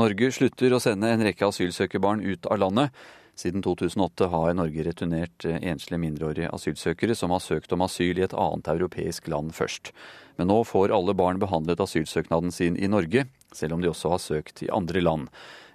Norge 0.00 0.30
slutter 0.32 0.72
å 0.72 0.80
sende 0.80 1.10
en 1.12 1.24
rekke 1.26 1.48
asylsøkerbarn 1.48 2.24
ut 2.24 2.48
av 2.48 2.60
landet. 2.62 2.96
Siden 3.38 3.62
2008 3.62 4.30
har 4.32 4.56
Norge 4.56 4.84
returnert 4.86 5.44
enslige 5.44 6.00
mindreårige 6.02 6.48
asylsøkere 6.56 7.14
som 7.18 7.34
har 7.34 7.44
søkt 7.44 7.72
om 7.76 7.84
asyl 7.84 8.18
i 8.18 8.24
et 8.24 8.34
annet 8.36 8.72
europeisk 8.72 9.28
land 9.30 9.52
først. 9.54 9.92
Men 10.38 10.52
nå 10.52 10.62
får 10.64 10.94
alle 10.94 11.14
barn 11.18 11.40
behandlet 11.42 11.80
asylsøknaden 11.82 12.52
sin 12.54 12.76
i 12.78 12.88
Norge, 12.90 13.26
selv 13.52 13.74
om 13.74 13.82
de 13.82 13.90
også 13.90 14.12
har 14.14 14.22
søkt 14.22 14.62
i 14.62 14.70
andre 14.70 15.02
land. 15.02 15.26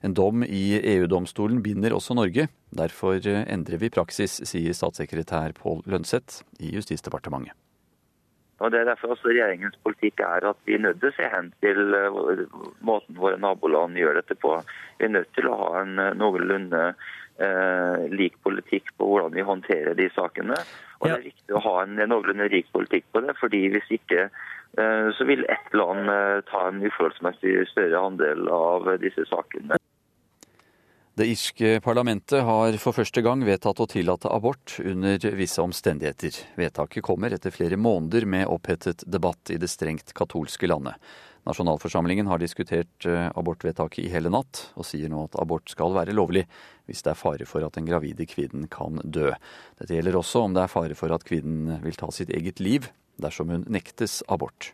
En 0.04 0.16
dom 0.16 0.44
i 0.44 0.80
EU-domstolen 0.80 1.62
binder 1.64 1.96
også 1.96 2.16
Norge. 2.16 2.50
Derfor 2.76 3.20
eh, 3.20 3.44
endrer 3.52 3.80
vi 3.80 3.92
praksis, 3.92 4.40
sier 4.48 4.76
statssekretær 4.76 5.56
Pål 5.60 5.84
Lønseth 5.88 6.44
i 6.60 6.74
Justisdepartementet. 6.76 7.56
Og 8.64 8.72
Det 8.72 8.80
er 8.80 8.88
derfor 8.88 9.12
også 9.12 9.28
regjeringens 9.28 9.76
politikk 9.84 10.22
er 10.24 10.46
at 10.48 10.60
vi 10.64 10.78
er 10.78 10.84
nødt 10.86 11.02
til 11.02 11.10
å 11.10 11.16
se 11.18 11.28
hen 11.28 11.50
til 11.64 11.96
eh, 12.00 12.46
måten 12.88 13.20
våre 13.20 13.40
naboland 13.40 14.00
gjør 14.00 14.22
dette 14.22 14.40
på. 14.40 14.56
Vi 15.00 15.08
er 15.08 15.16
nødt 15.16 15.32
til 15.36 15.48
å 15.52 15.60
ha 15.60 15.70
en 15.82 16.00
noenlunde 16.20 16.84
eh, 17.40 18.06
lik 18.12 18.36
politikk 18.44 18.92
på 19.00 19.08
hvordan 19.08 19.36
vi 19.36 19.48
håndterer 19.48 19.96
de 20.00 20.08
sakene. 20.16 20.60
Og 21.04 21.10
Det 21.10 21.16
er 21.18 21.26
viktig 21.28 21.56
å 21.58 21.64
ha 21.66 21.78
en 21.84 21.98
noenlunde 22.00 22.48
rik 22.54 22.70
politikk 22.72 23.04
på 23.12 23.22
det, 23.26 23.36
fordi 23.36 23.66
hvis 23.74 23.90
ikke 23.92 24.30
eh, 24.30 25.08
så 25.18 25.28
vil 25.28 25.44
ett 25.52 25.76
land 25.76 26.08
eh, 26.08 26.40
ta 26.48 26.68
en 26.70 26.80
uforholdsmessig 26.80 27.58
større 27.74 28.06
andel 28.08 28.48
av 28.48 28.88
disse 29.04 29.28
sakene. 29.28 29.80
Det 31.14 31.28
irske 31.30 31.76
parlamentet 31.86 32.42
har 32.42 32.74
for 32.82 32.96
første 32.98 33.22
gang 33.22 33.44
vedtatt 33.46 33.78
å 33.84 33.86
tillate 33.86 34.32
abort 34.34 34.80
under 34.82 35.22
visse 35.38 35.62
omstendigheter. 35.62 36.40
Vedtaket 36.58 37.06
kommer 37.06 37.36
etter 37.36 37.54
flere 37.54 37.78
måneder 37.78 38.26
med 38.26 38.50
opphetet 38.50 39.06
debatt 39.06 39.54
i 39.54 39.60
det 39.62 39.70
strengt 39.70 40.16
katolske 40.18 40.66
landet. 40.66 40.98
Nasjonalforsamlingen 41.46 42.26
har 42.32 42.42
diskutert 42.42 43.06
eh, 43.06 43.30
abortvedtaket 43.38 44.08
i 44.08 44.10
hele 44.10 44.34
natt, 44.34 44.72
og 44.74 44.90
sier 44.90 45.12
nå 45.14 45.28
at 45.28 45.38
abort 45.38 45.70
skal 45.70 45.94
være 45.94 46.18
lovlig 46.18 46.48
hvis 46.90 47.06
det 47.06 47.14
er 47.14 47.22
fare 47.22 47.46
for 47.46 47.62
at 47.62 47.78
den 47.78 47.86
gravide 47.86 48.26
kvinnen 48.26 48.66
kan 48.74 48.98
dø. 49.06 49.36
Dette 49.78 49.94
gjelder 49.94 50.18
også 50.18 50.48
om 50.48 50.58
det 50.58 50.66
er 50.66 50.74
fare 50.80 50.98
for 50.98 51.14
at 51.14 51.30
kvinnen 51.30 51.78
vil 51.86 52.00
ta 52.00 52.10
sitt 52.10 52.34
eget 52.34 52.58
liv 52.64 52.90
dersom 53.22 53.54
hun 53.54 53.70
nektes 53.70 54.24
abort. 54.34 54.74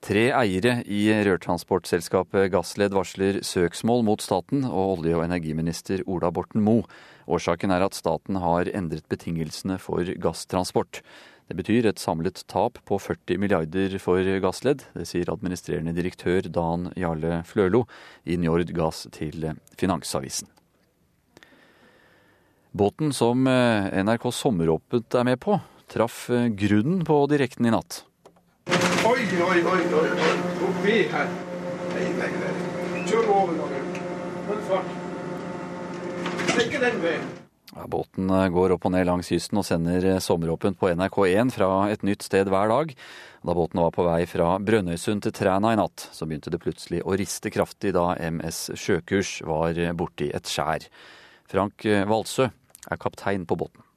Tre 0.00 0.30
eiere 0.32 0.78
i 0.88 1.02
rørtransportselskapet 1.26 2.48
Gassled 2.54 2.94
varsler 2.96 3.42
søksmål 3.44 4.00
mot 4.06 4.22
staten 4.24 4.62
og 4.64 4.94
olje- 4.94 5.18
og 5.18 5.26
energiminister 5.26 6.00
Ola 6.08 6.30
Borten 6.32 6.64
Moe. 6.64 6.86
Årsaken 7.28 7.74
er 7.74 7.84
at 7.84 7.98
staten 7.98 8.38
har 8.40 8.70
endret 8.72 9.04
betingelsene 9.12 9.76
for 9.76 10.08
gasstransport. 10.24 11.02
Det 11.50 11.58
betyr 11.58 11.90
et 11.90 12.00
samlet 12.00 12.40
tap 12.48 12.80
på 12.88 12.96
40 12.96 13.36
milliarder 13.42 13.98
for 14.00 14.24
Gassled. 14.40 14.86
Det 14.96 15.04
sier 15.04 15.34
administrerende 15.34 15.92
direktør 15.92 16.48
Dan 16.48 16.88
Jarle 16.96 17.42
Flølo 17.44 17.84
i 18.24 18.40
Njord 18.40 18.72
Gass 18.72 19.04
til 19.12 19.50
Finansavisen. 19.76 20.48
Båten 22.72 23.12
som 23.12 23.44
eh, 23.50 23.90
NRK 24.00 24.30
Sommeråpent 24.32 25.12
er 25.18 25.26
med 25.26 25.42
på, 25.42 25.58
traff 25.90 26.28
eh, 26.30 26.48
grunnen 26.54 27.02
på 27.04 27.26
direkten 27.28 27.66
i 27.66 27.74
natt. 27.74 28.06
Oi, 29.10 29.22
oi, 29.42 29.62
oi, 29.66 29.80
oi, 29.98 30.10
oi. 30.22 30.34
oppi 30.62 30.96
her. 31.10 31.30
Nei, 31.96 32.04
nei, 32.14 32.28
nei. 32.30 33.00
Kjør 33.08 33.30
over 33.32 33.56
noen. 33.56 33.88
Full 34.46 34.60
fart. 34.68 34.92
Ikke 36.62 36.78
den 36.78 37.00
veien. 37.02 37.24
Båten 37.90 38.30
eh, 38.30 38.46
går 38.54 38.76
opp 38.76 38.86
og 38.86 38.94
ned 38.94 39.08
langs 39.08 39.32
kysten 39.32 39.58
og 39.58 39.66
sender 39.66 40.06
eh, 40.12 40.20
sommeråpent 40.22 40.78
på 40.78 40.92
NRK1 40.94 41.50
fra 41.56 41.72
et 41.90 42.06
nytt 42.06 42.22
sted 42.28 42.52
hver 42.54 42.70
dag. 42.70 42.94
Da 43.42 43.58
båten 43.58 43.82
var 43.82 43.90
på 43.98 44.06
vei 44.06 44.20
fra 44.30 44.52
Brønnøysund 44.62 45.26
til 45.26 45.34
Træna 45.34 45.74
i 45.74 45.82
natt, 45.82 46.06
så 46.14 46.30
begynte 46.30 46.54
det 46.54 46.62
plutselig 46.62 47.02
å 47.02 47.18
riste 47.18 47.50
kraftig 47.50 47.96
da 47.98 48.12
MS 48.30 48.68
Sjøkurs 48.78 49.40
var 49.50 49.74
eh, 49.74 49.90
borti 49.90 50.30
et 50.30 50.46
skjær. 50.46 50.86
Frank 51.50 51.82
Valsø 52.06 52.46
er 52.46 53.02
kaptein 53.02 53.42
på 53.42 53.58
båten. 53.58 53.89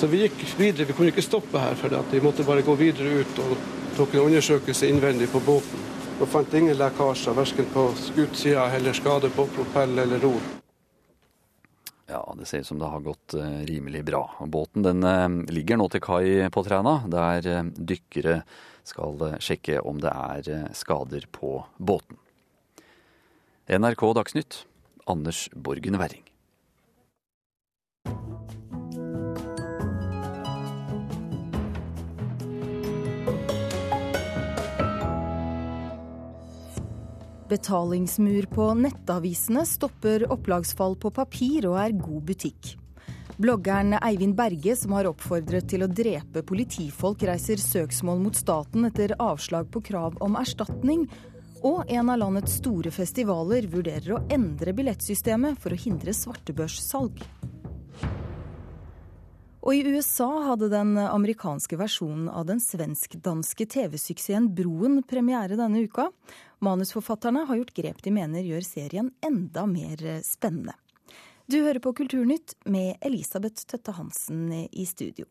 Så 0.00 0.06
Vi 0.06 0.18
gikk 0.20 0.42
videre, 0.58 0.84
vi 0.84 0.92
kunne 0.92 1.08
ikke 1.08 1.22
stoppe 1.24 1.56
her, 1.56 1.72
for 1.80 1.94
vi 2.10 2.18
måtte 2.20 2.44
bare 2.44 2.60
gå 2.60 2.74
videre 2.76 3.22
ut 3.22 3.38
og 3.40 3.54
tok 3.96 4.12
en 4.12 4.26
undersøkelse 4.26 4.90
innvendig 4.92 5.30
på 5.32 5.40
båten. 5.40 5.86
Og 6.20 6.28
fant 6.28 6.52
ingen 6.52 6.76
lekkasjer, 6.76 7.32
verken 7.32 7.70
på 7.72 7.84
skutsida 8.02 8.66
eller 8.76 8.92
skade 8.92 9.30
på 9.32 9.46
propell 9.54 9.96
eller 10.04 10.20
ror. 10.20 10.50
Ja, 12.12 12.20
det 12.36 12.44
ser 12.44 12.60
ut 12.60 12.68
som 12.68 12.84
det 12.84 12.92
har 12.92 13.06
gått 13.08 13.38
eh, 13.40 13.56
rimelig 13.72 14.04
bra. 14.10 14.20
Båten 14.44 14.84
den 14.84 15.00
eh, 15.00 15.40
ligger 15.56 15.80
nå 15.80 15.88
til 15.88 16.04
kai 16.04 16.52
på 16.52 16.66
Træna, 16.68 16.98
der 17.16 17.50
eh, 17.54 17.72
dykkere 17.72 18.42
skal 18.84 19.26
sjekke 19.40 19.80
om 19.80 20.04
det 20.04 20.12
er 20.12 20.70
skader 20.76 21.24
på 21.32 21.56
båten. 21.80 22.20
NRK 23.72 24.10
Dagsnytt, 24.20 24.66
Anders 25.08 25.46
Borgen 25.56 25.96
Werring. 25.96 26.35
Betalingsmur 37.48 38.46
på 38.50 38.64
nettavisene 38.74 39.62
stopper 39.66 40.24
opplagsfall 40.34 40.96
på 40.98 41.12
papir 41.14 41.68
og 41.70 41.76
er 41.78 41.94
god 41.94 42.24
butikk. 42.26 42.72
Bloggeren 43.38 43.94
Eivind 44.00 44.34
Berge, 44.34 44.74
som 44.80 44.96
har 44.96 45.06
oppfordret 45.06 45.68
til 45.70 45.84
å 45.84 45.90
drepe 45.90 46.42
politifolk, 46.42 47.22
reiser 47.28 47.62
søksmål 47.62 48.24
mot 48.24 48.38
staten 48.38 48.88
etter 48.88 49.14
avslag 49.22 49.68
på 49.70 49.84
krav 49.92 50.16
om 50.24 50.38
erstatning. 50.40 51.04
Og 51.62 51.86
en 51.86 52.10
av 52.10 52.18
landets 52.18 52.58
store 52.58 52.90
festivaler 52.90 53.68
vurderer 53.70 54.16
å 54.16 54.22
endre 54.32 54.74
billettsystemet 54.74 55.60
for 55.62 55.76
å 55.76 55.78
hindre 55.78 56.16
svartebørssalg. 56.16 57.22
Og 59.66 59.74
i 59.74 59.96
USA 59.96 60.28
hadde 60.46 60.68
den 60.70 60.94
amerikanske 60.94 61.78
versjonen 61.78 62.28
av 62.30 62.44
den 62.46 62.60
svensk-danske 62.62 63.66
TV-suksessen 63.72 64.52
Broen 64.54 65.00
premiere 65.02 65.58
denne 65.58 65.82
uka. 65.82 66.12
Manusforfatterne 66.64 67.44
har 67.48 67.60
gjort 67.60 67.74
grep 67.76 68.02
de 68.04 68.12
mener 68.14 68.46
gjør 68.46 68.64
serien 68.64 69.10
enda 69.24 69.66
mer 69.68 70.02
spennende. 70.24 70.74
Du 71.46 71.60
hører 71.62 71.78
på 71.78 71.92
Kulturnytt 71.94 72.56
med 72.66 72.96
Elisabeth 73.06 73.68
Tøtte 73.70 73.92
Hansen 73.94 74.48
i 74.52 74.86
studio. 74.88 75.28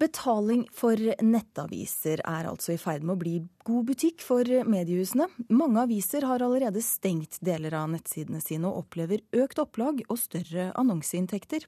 Betaling 0.00 0.62
for 0.72 0.96
nettaviser 1.20 2.22
er 2.24 2.46
altså 2.48 2.72
i 2.72 2.78
ferd 2.80 3.02
med 3.04 3.18
å 3.18 3.20
bli 3.20 3.34
god 3.68 3.88
butikk 3.90 4.22
for 4.24 4.46
mediehusene. 4.46 5.26
Mange 5.52 5.82
aviser 5.82 6.24
har 6.24 6.40
allerede 6.40 6.80
stengt 6.84 7.36
deler 7.44 7.76
av 7.76 7.90
nettsidene 7.92 8.40
sine 8.40 8.70
og 8.70 8.86
opplever 8.86 9.20
økt 9.36 9.60
opplag 9.60 10.00
og 10.06 10.16
større 10.22 10.70
annonseinntekter. 10.80 11.66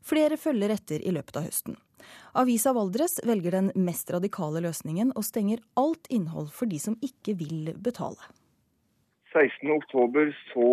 Flere 0.00 0.38
følger 0.40 0.72
etter 0.72 1.04
i 1.04 1.12
løpet 1.12 1.36
av 1.36 1.50
høsten. 1.50 1.76
Avisa 2.36 2.72
Valdres 2.76 3.18
velger 3.24 3.56
den 3.56 3.70
mest 3.74 4.10
radikale 4.12 4.60
løsningen 4.64 5.12
og 5.16 5.24
stenger 5.24 5.62
alt 5.80 6.10
innhold 6.12 6.50
for 6.52 6.68
de 6.68 6.80
som 6.82 6.98
ikke 7.04 7.36
vil 7.40 7.72
betale. 7.80 8.20
16.10 9.36 10.32
så 10.52 10.68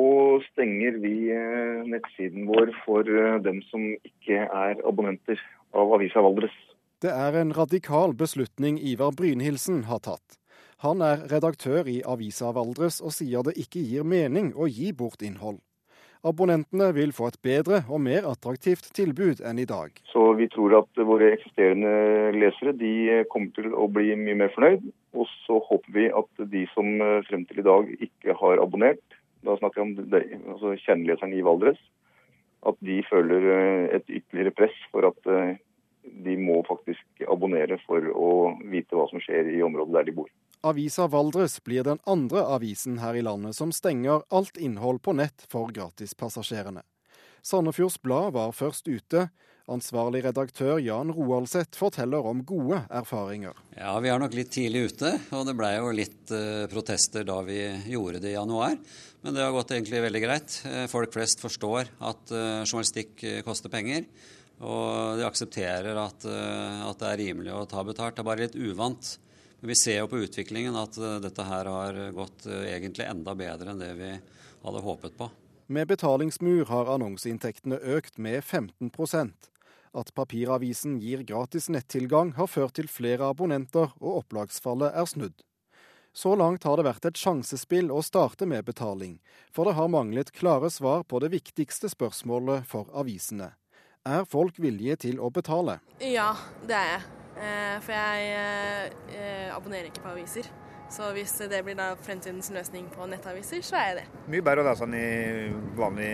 stenger 0.52 1.00
vi 1.04 1.16
eh, 1.36 1.82
nettsiden 1.90 2.48
vår 2.48 2.72
for 2.86 3.08
eh, 3.08 3.40
dem 3.44 3.60
som 3.68 3.90
ikke 4.08 4.46
er 4.46 4.80
abonnenter 4.88 5.42
av 5.76 5.92
Avisa 5.98 6.24
Valdres. 6.24 6.56
Det 7.04 7.12
er 7.12 7.36
en 7.36 7.52
radikal 7.52 8.16
beslutning 8.16 8.78
Ivar 8.80 9.12
Brynhildsen 9.18 9.84
har 9.90 10.00
tatt. 10.06 10.40
Han 10.84 11.04
er 11.04 11.26
redaktør 11.32 11.88
i 11.92 12.02
Avisa 12.08 12.54
Valdres 12.56 13.02
og 13.04 13.12
sier 13.16 13.44
det 13.44 13.58
ikke 13.60 13.84
gir 13.84 14.08
mening 14.08 14.54
å 14.56 14.70
gi 14.72 14.94
bort 14.96 15.24
innhold. 15.24 15.60
Abonnentene 16.24 16.90
vil 16.96 17.12
få 17.12 17.28
et 17.32 17.40
bedre 17.44 17.82
og 17.92 18.00
mer 18.06 18.24
attraktivt 18.30 18.86
tilbud 18.96 19.42
enn 19.44 19.58
i 19.60 19.68
dag. 19.68 19.92
Så 20.08 20.30
vi 20.40 20.48
tror 20.52 20.78
at 20.80 21.02
våre 21.04 21.34
eksisterende 21.36 22.32
lesere 22.38 22.72
de 22.80 23.24
kommer 23.34 23.52
til 23.58 23.74
å 23.76 23.90
bli 23.92 24.16
mye 24.16 24.38
mer 24.40 24.54
fornøyd. 24.56 24.86
Og 25.20 25.28
så 25.44 25.60
håper 25.68 25.98
vi 25.98 26.06
at 26.16 26.46
de 26.54 26.64
som 26.72 26.96
frem 27.28 27.44
til 27.50 27.60
i 27.60 27.68
dag 27.68 27.92
ikke 28.08 28.38
har 28.40 28.64
abonnert, 28.64 29.04
da 29.44 29.58
snakker 29.60 29.82
jeg 29.82 29.90
om 29.90 30.10
det, 30.14 30.24
altså 30.54 30.74
kjenneleseren 30.86 31.36
i 31.36 31.44
Valdres, 31.44 31.82
at 32.64 32.80
de 32.88 33.02
føler 33.10 33.50
et 33.98 34.08
ytterligere 34.08 34.56
press 34.56 34.76
for 34.94 35.10
at 35.10 35.28
eh, 35.28 35.58
de 36.24 36.36
må 36.40 36.62
faktisk 36.68 37.26
abonnere 37.32 37.80
for 37.84 38.08
å 38.16 38.30
vite 38.72 38.96
hva 38.96 39.10
som 39.12 39.22
skjer 39.24 39.52
i 39.52 39.64
området 39.66 39.98
der 39.98 40.08
de 40.08 40.16
bor. 40.16 40.32
Avisa 40.64 41.10
Valdres 41.12 41.58
blir 41.64 41.84
den 41.84 42.00
andre 42.08 42.40
avisen 42.48 43.02
her 43.04 43.18
i 43.20 43.22
landet 43.26 43.58
som 43.58 43.74
stenger 43.76 44.22
alt 44.32 44.56
innhold 44.56 45.02
på 45.04 45.12
nett 45.20 45.44
for 45.52 45.74
gratispassasjerene. 45.76 46.86
Sandefjords 47.44 47.98
Blad 48.00 48.32
var 48.38 48.54
først 48.56 48.88
ute. 48.88 49.26
Ansvarlig 49.68 50.22
redaktør 50.24 50.78
Jan 50.80 51.12
Roaldseth 51.12 51.76
forteller 51.76 52.24
om 52.24 52.46
gode 52.48 52.80
erfaringer. 52.88 53.60
Ja, 53.76 53.98
Vi 54.00 54.12
er 54.12 54.24
nok 54.24 54.38
litt 54.38 54.54
tidlig 54.56 54.86
ute, 54.94 55.12
og 55.36 55.44
det 55.50 55.56
ble 55.60 55.74
jo 55.76 55.90
litt 55.92 56.32
eh, 56.32 56.64
protester 56.72 57.28
da 57.28 57.42
vi 57.44 57.60
gjorde 57.92 58.24
det 58.24 58.32
i 58.32 58.38
januar. 58.38 58.78
Men 59.24 59.36
det 59.36 59.44
har 59.44 59.52
gått 59.56 59.76
egentlig 59.76 60.00
veldig 60.06 60.24
greit. 60.24 60.56
Eh, 60.64 60.86
folk 60.92 61.12
flest 61.12 61.44
forstår 61.44 61.92
at 62.00 62.32
eh, 62.32 62.64
journalistikk 62.64 63.28
koster 63.44 63.72
penger. 63.72 64.08
Og 64.64 65.20
de 65.20 65.28
aksepterer 65.28 65.98
at, 66.00 66.24
uh, 66.24 66.88
at 66.88 67.00
det 67.02 67.08
er 67.10 67.22
rimelig 67.26 67.52
å 67.52 67.66
ta 67.68 67.82
betalt. 67.84 68.16
Det 68.16 68.24
er 68.24 68.28
bare 68.30 68.46
litt 68.46 68.56
uvant 68.56 69.16
vi 69.68 69.76
ser 69.76 70.00
jo 70.02 70.10
på 70.12 70.20
utviklingen 70.26 70.76
at 70.76 70.98
eh, 70.98 71.20
dette 71.24 71.46
her 71.48 71.70
har 71.72 72.00
gått 72.16 72.46
eh, 72.46 72.68
egentlig 72.74 73.08
enda 73.08 73.36
bedre 73.36 73.72
enn 73.72 73.80
det 73.80 73.94
vi 74.00 74.12
hadde 74.64 74.84
håpet 74.84 75.18
på. 75.18 75.30
Med 75.72 75.88
betalingsmur 75.88 76.66
har 76.68 76.92
annonseinntektene 76.92 77.80
økt 77.96 78.18
med 78.18 78.44
15% 78.44 79.50
At 79.94 80.14
papiravisen 80.18 80.98
gir 81.00 81.24
gratis 81.24 81.70
nettilgang 81.70 82.34
har 82.36 82.48
ført 82.48 82.76
til 82.76 82.90
flere 82.90 83.30
abonnenter, 83.30 83.94
og 84.02 84.24
opplagsfallet 84.24 84.92
er 84.92 85.06
snudd. 85.06 85.44
Så 86.14 86.36
langt 86.36 86.64
har 86.64 86.78
det 86.78 86.86
vært 86.86 87.06
et 87.06 87.18
sjansespill 87.18 87.92
å 87.94 88.02
starte 88.06 88.46
med 88.50 88.66
betaling, 88.66 89.20
for 89.54 89.70
det 89.70 89.78
har 89.80 89.90
manglet 89.90 90.34
klare 90.34 90.70
svar 90.70 91.06
på 91.06 91.22
det 91.24 91.32
viktigste 91.34 91.90
spørsmålet 91.94 92.68
for 92.70 92.90
avisene. 92.94 93.54
Er 94.06 94.26
folk 94.28 94.60
villige 94.60 95.00
til 95.08 95.22
å 95.22 95.32
betale? 95.34 95.80
Ja, 96.02 96.34
det 96.68 96.76
er 96.78 96.90
jeg. 96.98 97.23
Eh, 97.44 97.80
for 97.84 97.96
jeg 97.96 98.28
eh, 98.38 98.84
eh, 99.18 99.50
abonnerer 99.56 99.90
ikke 99.90 100.04
på 100.04 100.14
aviser. 100.14 100.48
Så 100.94 101.10
hvis 101.16 101.34
det 101.50 101.64
blir 101.66 101.76
da 101.76 101.94
fremtidens 102.00 102.52
løsning 102.54 102.86
på 102.94 103.08
nettaviser, 103.10 103.64
så 103.66 103.80
er 103.80 103.88
jeg 103.90 103.98
det. 104.02 104.06
Mye 104.30 104.46
bedre 104.46 104.64
å 104.64 104.68
lese 104.68 104.86
den 104.86 104.96
i 105.00 105.50
vanlig 105.80 106.12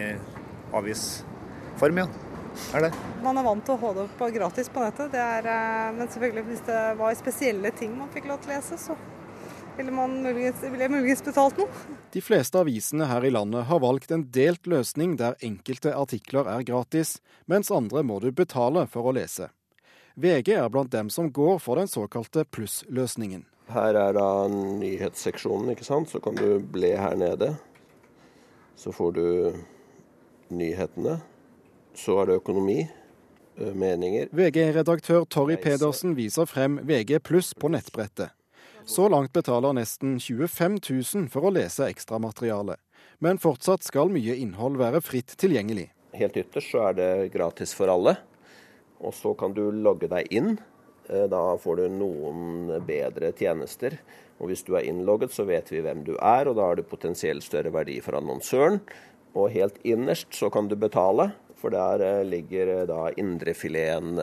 avisform, 0.80 2.02
ja. 2.02 2.08
Er 2.74 2.88
det. 2.88 2.90
Man 3.24 3.38
er 3.38 3.46
vant 3.46 3.62
til 3.66 3.76
å 3.76 3.82
ha 3.84 3.92
det 4.00 4.08
på 4.18 4.30
gratis 4.34 4.72
på 4.74 4.82
nettet. 4.82 5.14
Er, 5.14 5.50
men 5.96 6.08
selvfølgelig 6.08 6.46
hvis 6.48 6.64
det 6.68 6.80
var 7.00 7.20
spesielle 7.20 7.72
ting 7.78 7.94
man 8.00 8.10
fikk 8.14 8.30
lov 8.32 8.40
til 8.42 8.54
å 8.54 8.56
lese, 8.56 8.80
så 8.80 8.98
ville 9.78 9.94
man 9.96 10.18
muligens, 10.24 10.64
ville 10.64 10.88
jeg 10.88 10.96
muligens 10.96 11.24
betalt 11.28 11.60
noe. 11.62 11.86
De 12.16 12.24
fleste 12.24 12.60
avisene 12.60 13.08
her 13.12 13.28
i 13.28 13.32
landet 13.36 13.68
har 13.70 13.84
valgt 13.84 14.12
en 14.16 14.26
delt 14.34 14.68
løsning 14.68 15.14
der 15.20 15.38
enkelte 15.46 15.94
artikler 15.96 16.50
er 16.52 16.66
gratis, 16.68 17.18
mens 17.52 17.72
andre 17.72 18.04
må 18.04 18.20
du 18.24 18.32
betale 18.36 18.88
for 18.92 19.12
å 19.12 19.16
lese. 19.20 19.52
VG 20.20 20.52
er 20.58 20.70
blant 20.70 20.92
dem 20.92 21.10
som 21.10 21.30
går 21.32 21.62
for 21.64 21.80
den 21.80 21.88
såkalte 21.88 22.44
plussløsningen. 22.52 23.46
Her 23.72 23.96
er 23.96 24.16
da 24.18 24.48
nyhetsseksjonen, 24.52 25.72
ikke 25.72 25.86
sant. 25.88 26.10
Så 26.12 26.20
kan 26.24 26.36
du 26.36 26.60
ble 26.60 26.96
her 27.00 27.16
nede. 27.16 27.54
Så 28.76 28.92
får 28.96 29.14
du 29.16 29.28
nyhetene. 30.52 31.20
Så 31.96 32.18
er 32.20 32.32
det 32.32 32.40
økonomi. 32.42 32.82
Meninger. 33.60 34.30
VG-redaktør 34.32 35.26
Torry 35.28 35.58
Pedersen 35.60 36.14
viser 36.16 36.48
frem 36.48 36.78
VG 36.88 37.18
pluss 37.20 37.52
på 37.52 37.68
nettbrettet. 37.72 38.32
Så 38.88 39.10
langt 39.12 39.34
betaler 39.36 39.76
nesten 39.76 40.16
25 40.20 40.80
000 40.80 41.28
for 41.32 41.48
å 41.48 41.52
lese 41.54 41.90
ekstramaterialet. 41.92 42.80
Men 43.20 43.40
fortsatt 43.40 43.84
skal 43.84 44.12
mye 44.16 44.38
innhold 44.40 44.80
være 44.80 45.04
fritt 45.04 45.36
tilgjengelig. 45.40 45.90
Helt 46.16 46.40
ytterst 46.40 46.72
så 46.72 46.88
er 46.90 46.96
det 46.98 47.12
gratis 47.36 47.76
for 47.76 47.92
alle. 47.92 48.16
Og 49.00 49.14
så 49.16 49.34
kan 49.38 49.56
du 49.56 49.70
logge 49.72 50.10
deg 50.12 50.28
inn. 50.36 50.58
Eh, 51.10 51.28
da 51.32 51.44
får 51.58 51.82
du 51.82 52.00
noen 52.00 52.74
bedre 52.88 53.32
tjenester. 53.36 53.98
Og 54.40 54.52
hvis 54.52 54.64
du 54.68 54.76
er 54.78 54.88
innlogget, 54.88 55.34
så 55.36 55.46
vet 55.48 55.72
vi 55.72 55.84
hvem 55.84 56.06
du 56.08 56.16
er, 56.16 56.48
og 56.48 56.58
da 56.60 56.70
har 56.70 56.80
du 56.80 56.88
potensielt 56.88 57.44
større 57.44 57.74
verdi 57.76 58.00
for 58.04 58.20
annonsøren. 58.20 58.80
Og 59.38 59.52
helt 59.54 59.80
innerst 59.88 60.34
så 60.36 60.50
kan 60.54 60.70
du 60.70 60.78
betale, 60.80 61.32
for 61.60 61.76
der 61.76 62.04
eh, 62.06 62.28
ligger 62.28 62.76
eh, 62.80 62.86
da 62.90 63.10
indrefileten 63.20 64.20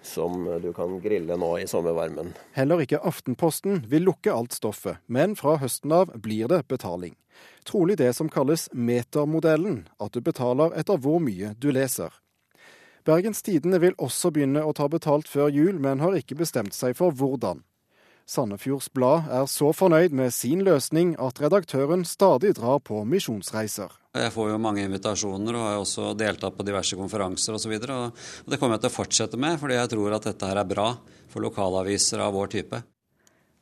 som 0.00 0.46
du 0.62 0.70
kan 0.72 0.94
grille 1.04 1.36
nå 1.36 1.48
i 1.60 1.66
sommervarmen. 1.68 2.30
Heller 2.56 2.80
ikke 2.80 3.02
Aftenposten 3.04 3.82
vil 3.90 4.06
lukke 4.08 4.32
alt 4.32 4.56
stoffet, 4.56 4.96
men 5.12 5.34
fra 5.36 5.58
høsten 5.60 5.92
av 5.92 6.14
blir 6.24 6.48
det 6.48 6.62
betaling. 6.72 7.18
Trolig 7.68 7.98
det 8.00 8.14
som 8.16 8.30
kalles 8.32 8.70
metermodellen, 8.72 9.82
at 10.00 10.16
du 10.16 10.24
betaler 10.24 10.72
etter 10.80 10.96
hvor 11.04 11.20
mye 11.20 11.52
du 11.60 11.68
leser. 11.76 12.16
Bergens 13.08 13.42
Tidende 13.42 13.80
vil 13.80 13.96
også 13.98 14.30
begynne 14.34 14.62
å 14.66 14.74
ta 14.76 14.86
betalt 14.92 15.28
før 15.28 15.48
jul, 15.52 15.78
men 15.80 16.02
har 16.04 16.16
ikke 16.18 16.36
bestemt 16.38 16.76
seg 16.76 16.96
for 16.98 17.16
hvordan. 17.16 17.62
Sandefjords 18.30 18.92
Blad 18.94 19.26
er 19.32 19.46
så 19.50 19.72
fornøyd 19.74 20.12
med 20.14 20.30
sin 20.30 20.60
løsning 20.62 21.16
at 21.18 21.40
redaktøren 21.42 22.04
stadig 22.06 22.52
drar 22.60 22.78
på 22.86 23.00
misjonsreiser. 23.08 23.90
Jeg 24.14 24.30
får 24.34 24.52
jo 24.52 24.60
mange 24.62 24.84
invitasjoner 24.86 25.56
og 25.56 25.64
har 25.66 25.80
også 25.80 26.12
deltatt 26.18 26.54
på 26.58 26.66
diverse 26.66 26.98
konferanser 26.98 27.56
osv. 27.56 27.74
Og, 27.74 27.88
så 27.88 28.44
og 28.44 28.52
det 28.52 28.60
kommer 28.60 28.76
jeg 28.76 28.84
til 28.84 28.92
å 28.92 28.98
fortsette 29.00 29.40
med, 29.40 29.58
fordi 29.58 29.80
jeg 29.80 29.92
tror 29.94 30.14
at 30.14 30.28
dette 30.30 30.50
her 30.50 30.62
er 30.62 30.70
bra 30.70 30.86
for 31.30 31.42
lokalaviser 31.42 32.22
av 32.22 32.36
vår 32.36 32.52
type. 32.54 32.82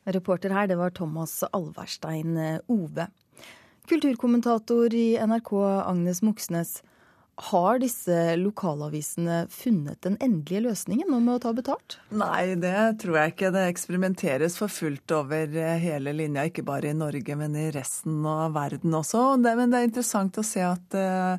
Reporter 0.09 0.53
her, 0.53 0.69
det 0.69 0.77
var 0.77 0.93
Thomas 0.93 1.39
Alverstein 1.49 2.37
Ove. 2.69 3.09
Kulturkommentator 3.89 4.93
i 4.93 5.07
NRK 5.17 5.53
Agnes 5.85 6.21
Moxnes. 6.25 6.79
Har 7.39 7.79
disse 7.79 8.35
lokalavisene 8.35 9.45
funnet 9.49 10.01
den 10.03 10.17
endelige 10.19 10.65
løsningen 10.65 11.13
om 11.15 11.29
å 11.31 11.37
ta 11.39 11.53
betalt? 11.55 11.95
Nei, 12.11 12.57
det 12.59 12.99
tror 12.99 13.15
jeg 13.15 13.31
ikke. 13.31 13.51
Det 13.55 13.61
eksperimenteres 13.69 14.57
for 14.59 14.71
fullt 14.71 15.13
over 15.15 15.55
hele 15.79 16.11
linja, 16.17 16.43
ikke 16.49 16.65
bare 16.67 16.91
i 16.91 16.97
Norge, 16.97 17.37
men 17.39 17.55
i 17.55 17.69
resten 17.71 18.17
av 18.27 18.57
verden 18.57 18.97
også. 18.99 19.23
men 19.39 19.71
det 19.71 19.79
er 19.79 19.87
interessant 19.87 20.35
å 20.35 20.43
se 20.43 20.65
at, 20.67 20.97
eh, 20.99 21.37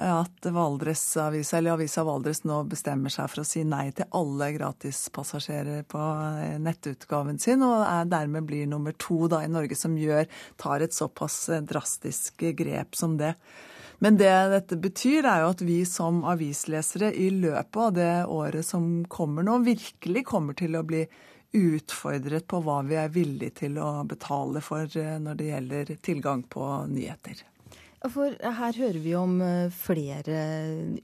at 0.00 0.48
Valdresavisa, 0.56 1.58
eller 1.58 1.76
Avisa 1.76 2.04
Valdres 2.08 2.44
nå 2.48 2.62
bestemmer 2.64 3.12
seg 3.12 3.28
for 3.28 3.42
å 3.42 3.44
si 3.44 3.62
nei 3.62 3.90
til 3.90 4.08
alle 4.08 4.48
gratispassasjerer 4.56 5.84
på 5.84 6.06
eh, 6.46 6.56
nettutgaven 6.64 7.38
sin, 7.38 7.60
og 7.60 7.84
er 7.84 8.08
dermed 8.08 8.48
blir 8.48 8.64
nummer 8.66 8.96
to 8.96 9.28
da 9.28 9.42
i 9.44 9.52
Norge 9.52 9.76
som 9.76 10.00
gjør, 10.00 10.24
tar 10.56 10.80
et 10.80 10.96
såpass 10.96 11.44
drastisk 11.68 12.40
grep 12.56 12.96
som 12.96 13.18
det. 13.20 13.34
Men 14.02 14.16
det 14.18 14.30
dette 14.50 14.76
betyr, 14.82 15.22
er 15.30 15.44
jo 15.44 15.50
at 15.52 15.60
vi 15.62 15.76
som 15.86 16.24
avislesere 16.26 17.12
i 17.14 17.28
løpet 17.30 17.76
av 17.84 17.92
det 17.94 18.14
året 18.26 18.66
som 18.66 19.04
kommer 19.06 19.46
nå, 19.46 19.60
virkelig 19.62 20.24
kommer 20.26 20.58
til 20.58 20.74
å 20.74 20.82
bli 20.82 21.04
utfordret 21.54 22.48
på 22.50 22.58
hva 22.64 22.80
vi 22.88 22.96
er 22.98 23.12
villige 23.14 23.54
til 23.62 23.78
å 23.78 23.92
betale 24.08 24.62
for 24.64 24.90
eh, 24.98 25.14
når 25.22 25.38
det 25.38 25.48
gjelder 25.52 25.94
tilgang 26.02 26.42
på 26.50 26.66
nyheter. 26.90 27.44
For 28.10 28.34
her 28.42 28.74
hører 28.82 28.98
vi 29.04 29.14
om 29.14 29.36
eh, 29.44 29.70
flere 29.70 30.42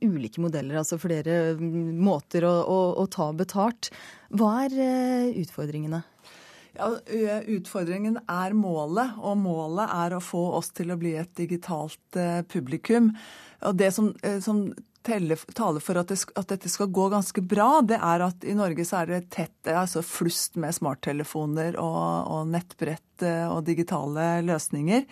ulike 0.02 0.42
modeller, 0.42 0.80
altså 0.80 0.98
flere 0.98 1.54
mm, 1.60 1.94
måter 2.02 2.48
å, 2.48 2.54
å, 2.66 2.80
å 2.98 3.06
ta 3.06 3.30
betalt. 3.36 3.92
Hva 4.34 4.64
er 4.64 4.74
eh, 4.74 5.36
utfordringene? 5.44 6.02
Ja, 6.78 7.40
utfordringen 7.50 8.20
er 8.30 8.54
målet, 8.54 9.16
og 9.18 9.40
målet 9.42 9.90
er 9.90 10.14
å 10.14 10.22
få 10.22 10.44
oss 10.60 10.70
til 10.76 10.92
å 10.94 10.98
bli 11.00 11.16
et 11.18 11.32
digitalt 11.38 12.18
publikum. 12.52 13.10
Og 13.66 13.74
det 13.80 13.90
som, 13.96 14.12
som 14.44 14.68
taler 15.02 15.80
for 15.82 15.98
at, 15.98 16.12
det, 16.12 16.20
at, 16.36 16.46
dette 16.52 16.70
skal 16.70 16.92
gå 16.94 17.08
ganske 17.10 17.42
bra, 17.42 17.80
det 17.82 17.98
er 17.98 18.24
at 18.28 18.46
i 18.46 18.54
Norge 18.54 18.86
så 18.86 19.02
er 19.02 19.10
det 19.10 19.20
tett, 19.34 19.72
altså 19.72 20.04
flust 20.06 20.58
med 20.60 20.76
smarttelefoner 20.76 21.78
og, 21.82 22.30
og 22.30 22.54
nettbrett 22.54 23.26
og 23.50 23.64
digitale 23.66 24.36
løsninger. 24.46 25.06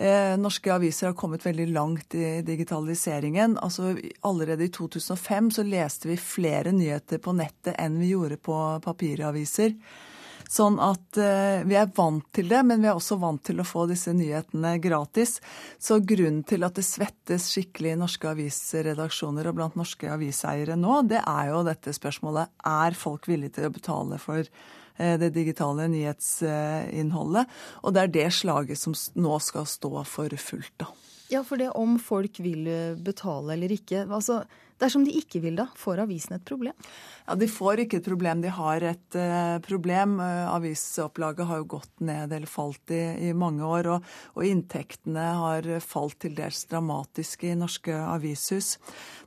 Eh, 0.00 0.38
norske 0.40 0.72
aviser 0.72 1.10
har 1.10 1.14
kommet 1.14 1.46
veldig 1.46 1.66
langt 1.74 2.14
i 2.14 2.40
digitaliseringen. 2.42 3.58
Altså, 3.58 3.96
allerede 4.20 4.64
i 4.64 4.72
2005 4.72 5.50
så 5.50 5.64
leste 5.66 6.08
vi 6.08 6.16
flere 6.16 6.72
nyheter 6.72 7.20
på 7.20 7.34
nettet 7.36 7.76
enn 7.76 7.98
vi 8.00 8.14
gjorde 8.14 8.38
på 8.40 8.56
papiraviser. 8.84 9.74
Sånn 10.50 10.80
at 10.82 11.18
eh, 11.22 11.62
vi 11.62 11.76
er 11.78 11.90
vant 11.94 12.24
til 12.34 12.48
det, 12.50 12.64
men 12.66 12.82
vi 12.82 12.88
er 12.90 12.96
også 12.98 13.20
vant 13.22 13.42
til 13.46 13.62
å 13.62 13.66
få 13.66 13.84
disse 13.86 14.10
nyhetene 14.16 14.72
gratis. 14.82 15.36
Så 15.78 16.00
grunnen 16.02 16.42
til 16.42 16.66
at 16.66 16.74
det 16.74 16.82
svettes 16.88 17.46
skikkelig 17.52 17.92
i 17.92 18.00
norske 18.00 18.32
avisredaksjoner 18.32 19.46
og 19.46 19.60
blant 19.60 19.78
norske 19.78 20.10
aviseiere 20.10 20.74
nå, 20.74 21.04
det 21.06 21.20
er 21.22 21.52
jo 21.52 21.62
dette 21.68 21.94
spørsmålet 21.94 22.50
er 22.66 22.98
folk 22.98 23.30
villige 23.30 23.60
til 23.60 23.68
å 23.68 23.74
betale 23.76 24.18
for 24.18 24.42
eh, 24.42 25.14
det 25.22 25.30
digitale 25.36 25.86
nyhetsinnholdet. 25.92 27.54
Og 27.84 27.94
det 27.94 28.02
er 28.02 28.12
det 28.18 28.26
slaget 28.40 28.80
som 28.80 28.96
nå 29.22 29.38
skal 29.46 29.70
stå 29.70 30.02
for 30.02 30.34
fullt, 30.34 30.74
da. 30.82 30.90
Ja, 31.30 31.44
for 31.46 31.62
det 31.62 31.70
om 31.78 31.94
folk 32.02 32.42
vil 32.42 32.66
betale 33.06 33.54
eller 33.54 33.70
ikke. 33.70 34.02
altså 34.02 34.40
Dersom 34.80 35.04
de 35.04 35.12
ikke 35.18 35.42
vil 35.44 35.58
da, 35.58 35.66
får 35.76 36.00
avisen 36.06 36.38
et 36.38 36.44
problem? 36.48 36.76
Ja, 37.26 37.34
De 37.36 37.46
får 37.50 37.84
ikke 37.84 38.00
et 38.00 38.06
problem, 38.06 38.40
de 38.40 38.52
har 38.54 38.84
et 38.88 39.18
uh, 39.18 39.58
problem. 39.64 40.16
Uh, 40.22 40.48
avisopplaget 40.54 41.46
har 41.50 41.60
jo 41.60 41.68
gått 41.76 42.00
ned 42.00 42.32
eller 42.32 42.48
falt 42.48 42.94
i, 42.94 43.02
i 43.28 43.34
mange 43.36 43.66
år, 43.66 43.90
og, 43.92 44.08
og, 44.34 44.44
inntektene 44.46 45.26
har 45.42 45.68
falt 45.84 46.18
til 46.24 46.34
dels 46.38 46.64
dramatisk 46.70 47.44
i 47.44 47.54
norske 47.58 47.92
avishus. 47.92 48.78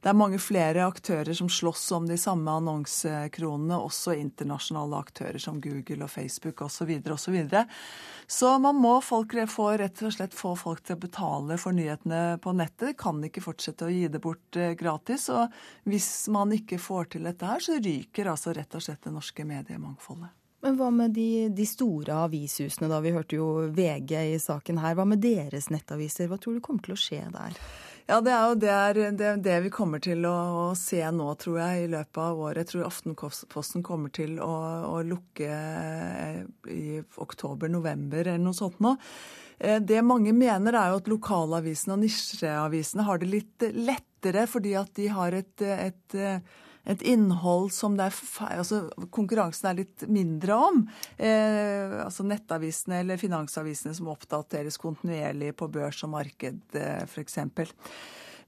Det 0.01 0.09
er 0.09 0.17
mange 0.17 0.41
flere 0.41 0.87
aktører 0.87 1.37
som 1.37 1.51
slåss 1.51 1.85
om 1.95 2.09
de 2.09 2.17
samme 2.19 2.57
annonsekronene, 2.59 3.77
også 3.77 4.17
internasjonale 4.17 4.99
aktører 5.05 5.39
som 5.39 5.61
Google 5.61 6.03
og 6.07 6.11
Facebook 6.11 6.65
osv. 6.65 6.97
osv. 7.13 7.39
Så, 8.27 8.53
man 8.59 8.77
må 8.79 8.97
folk 9.03 9.35
få, 9.49 9.69
rett 9.79 10.03
og 10.03 10.13
slett 10.15 10.35
få 10.37 10.53
folk 10.59 10.83
til 10.85 10.97
å 10.97 11.03
betale 11.03 11.57
for 11.61 11.75
nyhetene 11.75 12.37
på 12.43 12.53
nettet. 12.57 12.97
Kan 12.99 13.23
ikke 13.25 13.43
fortsette 13.43 13.87
å 13.87 13.91
gi 13.93 14.07
det 14.11 14.21
bort 14.23 14.59
uh, 14.59 14.71
gratis. 14.79 15.29
og 15.33 15.51
hvis 15.89 16.29
man 16.33 16.53
ikke 16.55 16.79
får 16.81 17.13
til 17.15 17.27
dette 17.27 17.47
her, 17.47 17.63
så 17.63 17.79
ryker 17.81 18.31
altså 18.31 18.55
rett 18.55 18.75
og 18.75 18.85
slett 18.85 19.03
det 19.03 19.13
norske 19.13 19.45
mediemangfoldet. 19.47 20.31
Men 20.63 20.77
hva 20.79 20.87
med 20.95 21.11
de, 21.11 21.49
de, 21.51 21.65
store 21.67 22.15
avishusene, 22.23 22.87
da? 22.87 23.01
Vi 23.03 23.11
hørte 23.11 23.35
jo 23.35 23.47
VG 23.75 24.13
i 24.31 24.37
saken 24.39 24.79
her. 24.79 24.95
Hva 24.95 25.03
med 25.07 25.19
deres 25.19 25.67
nettaviser? 25.73 26.29
Hva 26.31 26.37
tror 26.39 26.55
du 26.55 26.63
kommer 26.63 26.85
til 26.85 26.95
å 26.95 27.01
skje 27.01 27.19
der? 27.33 27.57
Ja, 28.05 28.19
Det 28.21 28.31
er 28.35 28.47
jo 28.49 28.55
det, 28.59 29.11
det, 29.17 29.29
det 29.45 29.59
vi 29.63 29.69
kommer 29.71 30.01
til 30.03 30.25
å, 30.27 30.33
å, 30.33 30.63
se 30.75 30.99
nå, 31.15 31.27
tror 31.39 31.59
jeg, 31.61 31.85
i 31.85 31.91
løpet 31.93 32.19
av 32.19 32.41
året. 32.47 32.65
Jeg 32.65 32.71
tror 32.73 32.89
Aftenposten 32.89 33.85
kommer 33.85 34.11
til 34.11 34.35
å, 34.43 34.55
å 34.89 34.97
lukke 35.07 35.47
eh, 35.47 36.41
i 36.67 36.99
oktober-november 36.99 38.27
eller 38.27 38.43
noe 38.43 38.57
sånt 38.57 38.81
nå. 38.83 38.97
Eh, 39.57 39.79
det 39.79 40.01
mange 40.03 40.35
mener, 40.35 40.75
er 40.75 40.91
jo 40.91 40.99
at 40.99 41.07
lokalavisene 41.13 41.95
og 41.95 42.03
nisjeavisene 42.03 43.07
har 43.07 43.23
det 43.23 43.31
litt 43.31 43.67
lettere 43.71 44.45
fordi 44.51 44.75
at 44.79 44.91
de 44.99 45.07
har 45.13 45.39
et, 45.39 45.63
et 45.63 46.19
et 46.83 47.03
innhold 47.07 47.69
som 47.71 47.95
er, 48.01 48.15
altså 48.49 48.81
konkurransen 49.13 49.69
er 49.69 49.79
litt 49.83 50.03
mindre 50.11 50.57
om. 50.57 50.81
Eh, 51.15 51.95
altså 52.03 52.25
Nettavisene 52.27 52.99
eller 53.03 53.21
finansavisene 53.21 53.95
som 53.95 54.11
oppdateres 54.11 54.79
kontinuerlig 54.81 55.53
på 55.59 55.69
børs 55.71 56.03
og 56.03 56.11
marked 56.17 56.75
eh, 56.79 57.05
f.eks. 57.07 57.39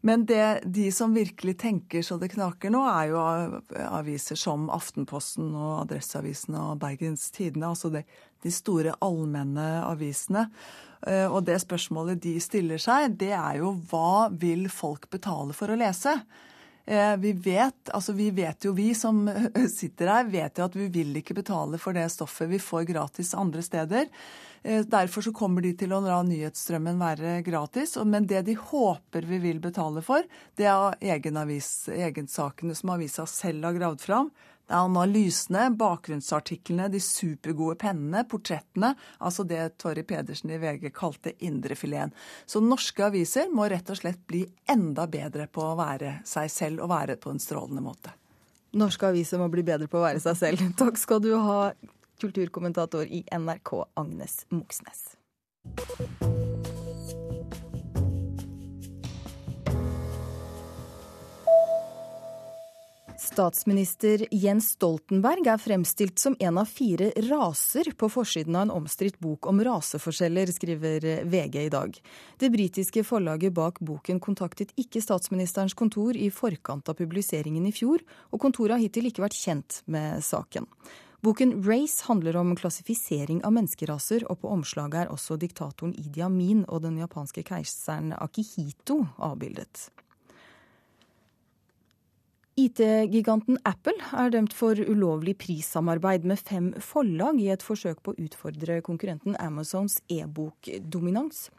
Men 0.06 0.26
det, 0.30 0.68
de 0.70 0.92
som 0.94 1.16
virkelig 1.16 1.56
tenker 1.64 2.04
så 2.06 2.20
det 2.22 2.34
knaker 2.36 2.70
nå, 2.70 2.84
er 2.86 3.08
jo 3.10 3.22
aviser 3.88 4.38
som 4.38 4.68
Aftenposten 4.70 5.48
og 5.56 5.86
Adresseavisen 5.86 6.60
og 6.60 6.76
Bergens 6.84 7.32
Tidende. 7.34 7.72
Altså 7.72 7.90
de, 7.94 8.04
de 8.44 8.52
store 8.54 8.94
allmenne 9.02 9.66
avisene. 9.88 10.50
Eh, 11.08 11.26
og 11.26 11.48
det 11.48 11.58
spørsmålet 11.64 12.22
de 12.22 12.36
stiller 12.44 12.82
seg, 12.82 13.16
det 13.18 13.32
er 13.38 13.62
jo 13.64 13.74
hva 13.90 14.28
vil 14.30 14.68
folk 14.70 15.08
betale 15.14 15.56
for 15.58 15.72
å 15.72 15.80
lese? 15.80 16.20
Eh, 16.86 17.18
vi 17.18 17.34
vet, 17.34 17.90
altså 17.90 18.14
vi 18.14 18.30
vet 18.30 18.66
jo, 18.66 18.74
vi 18.78 18.92
som 18.96 19.26
sitter 19.80 20.12
her, 20.12 20.28
vet 20.30 20.60
jo 20.60 20.68
at 20.68 20.76
vi 20.78 20.88
vil 20.94 21.16
ikke 21.18 21.38
betale 21.40 21.80
for 21.82 21.98
det 21.98 22.06
stoffet 22.14 22.52
vi 22.52 22.62
får 22.62 22.86
gratis 22.92 23.34
andre 23.38 23.64
steder. 23.66 24.12
Eh, 24.62 24.86
derfor 24.86 25.26
så 25.26 25.34
kommer 25.34 25.66
de 25.66 25.74
til 25.78 25.94
å 25.94 26.02
la 26.06 26.20
nyhetsstrømmen 26.26 27.02
være 27.02 27.40
gratis. 27.46 27.98
Men 28.06 28.30
det 28.30 28.44
de 28.48 28.58
håper 28.58 29.26
vi 29.26 29.42
vil 29.42 29.62
betale 29.64 30.06
for, 30.06 30.26
det 30.58 30.70
er 30.70 30.98
egensakene 31.02 32.78
som 32.78 32.94
avisa 32.94 33.26
selv 33.30 33.66
har 33.70 33.80
gravd 33.80 34.06
fram. 34.06 34.30
Det 34.66 34.74
er 34.74 34.82
analysene, 34.82 35.68
bakgrunnsartiklene, 35.78 36.88
de 36.90 37.00
supergode 37.04 37.78
pennene, 37.84 38.24
portrettene. 38.30 38.96
Altså 39.22 39.46
det 39.46 39.76
Torry 39.82 40.02
Pedersen 40.08 40.56
i 40.56 40.60
VG 40.62 40.90
kalte 40.96 41.36
indrefileten. 41.46 42.16
Så 42.50 42.62
norske 42.64 43.06
aviser 43.06 43.52
må 43.54 43.70
rett 43.70 43.90
og 43.94 44.00
slett 44.02 44.24
bli 44.26 44.42
enda 44.72 45.06
bedre 45.06 45.46
på 45.46 45.62
å 45.62 45.76
være 45.78 46.20
seg 46.26 46.50
selv 46.52 46.86
og 46.86 46.94
være 46.96 47.20
på 47.22 47.34
en 47.34 47.42
strålende 47.42 47.86
måte. 47.86 48.16
Norske 48.76 49.08
aviser 49.08 49.40
må 49.40 49.52
bli 49.54 49.64
bedre 49.64 49.88
på 49.88 50.02
å 50.02 50.08
være 50.08 50.24
seg 50.24 50.40
selv. 50.42 50.66
Takk 50.82 50.98
skal 51.00 51.22
du 51.24 51.32
ha, 51.38 51.70
kulturkommentator 52.22 53.06
i 53.06 53.22
NRK 53.30 53.76
Agnes 54.02 54.42
Moxnes. 54.50 55.12
Statsminister 63.36 64.22
Jens 64.32 64.70
Stoltenberg 64.78 65.50
er 65.52 65.60
fremstilt 65.60 66.22
som 66.22 66.38
en 66.40 66.56
av 66.62 66.70
fire 66.72 67.10
raser 67.28 67.90
på 68.00 68.08
forsiden 68.08 68.56
av 68.56 68.62
en 68.62 68.72
omstridt 68.78 69.18
bok 69.20 69.50
om 69.52 69.60
raseforskjeller, 69.60 70.54
skriver 70.56 71.04
VG 71.28 71.58
i 71.66 71.74
dag. 71.74 71.98
Det 72.40 72.50
britiske 72.54 73.04
forlaget 73.04 73.52
bak 73.58 73.82
boken 73.84 74.22
kontaktet 74.24 74.72
ikke 74.80 75.02
statsministerens 75.04 75.76
kontor 75.76 76.16
i 76.16 76.30
forkant 76.32 76.88
av 76.88 76.96
publiseringen 76.96 77.68
i 77.68 77.74
fjor, 77.76 78.06
og 78.32 78.40
kontoret 78.46 78.78
har 78.78 78.86
hittil 78.86 79.12
ikke 79.12 79.26
vært 79.26 79.36
kjent 79.36 79.82
med 79.92 80.24
saken. 80.24 80.70
Boken 81.20 81.58
Race 81.68 82.08
handler 82.08 82.40
om 82.40 82.56
klassifisering 82.56 83.44
av 83.44 83.58
menneskeraser, 83.60 84.30
og 84.32 84.46
på 84.46 84.56
omslaget 84.56 85.02
er 85.04 85.12
også 85.12 85.36
diktatoren 85.44 85.92
Idi 86.00 86.24
Amin 86.24 86.64
og 86.70 86.88
den 86.88 87.04
japanske 87.04 87.44
keiseren 87.44 88.16
Akihito 88.16 89.02
avbildet. 89.20 89.90
IT-giganten 92.56 93.58
Apple 93.68 93.98
er 94.16 94.30
dømt 94.32 94.54
for 94.56 94.80
ulovlig 94.80 95.34
prissamarbeid 95.42 96.24
med 96.24 96.40
fem 96.40 96.70
forlag 96.80 97.42
i 97.44 97.50
et 97.52 97.66
forsøk 97.66 98.00
på 98.00 98.14
å 98.14 98.24
utfordre 98.24 98.78
konkurrenten 98.86 99.36
Amazons 99.44 99.98
e-bokdominans. 100.08 101.50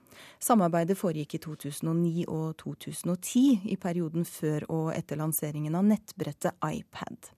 Samarbeidet 0.40 0.96
foregikk 0.96 1.36
i 1.36 1.42
2009 1.44 2.24
og 2.32 2.56
2010, 2.64 3.68
i 3.68 3.76
perioden 3.76 4.24
før 4.24 4.64
og 4.72 4.94
etter 4.96 5.20
lanseringen 5.20 5.76
av 5.76 5.84
nettbrettet 5.84 6.56
iPad. 6.64 7.28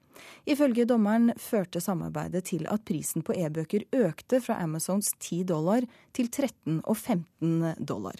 Ifølge 0.49 0.87
dommeren 0.89 1.33
førte 1.39 1.83
samarbeidet 1.83 2.45
til 2.51 2.67
at 2.71 2.85
prisen 2.89 3.25
på 3.27 3.37
e-bøker 3.37 3.87
økte 3.95 4.41
fra 4.45 4.59
Amazons 4.65 5.13
10 5.19 5.45
dollar 5.53 5.87
til 6.17 6.31
13 6.31 6.81
og 6.85 6.97
15 6.97 7.85
dollar. 7.85 8.19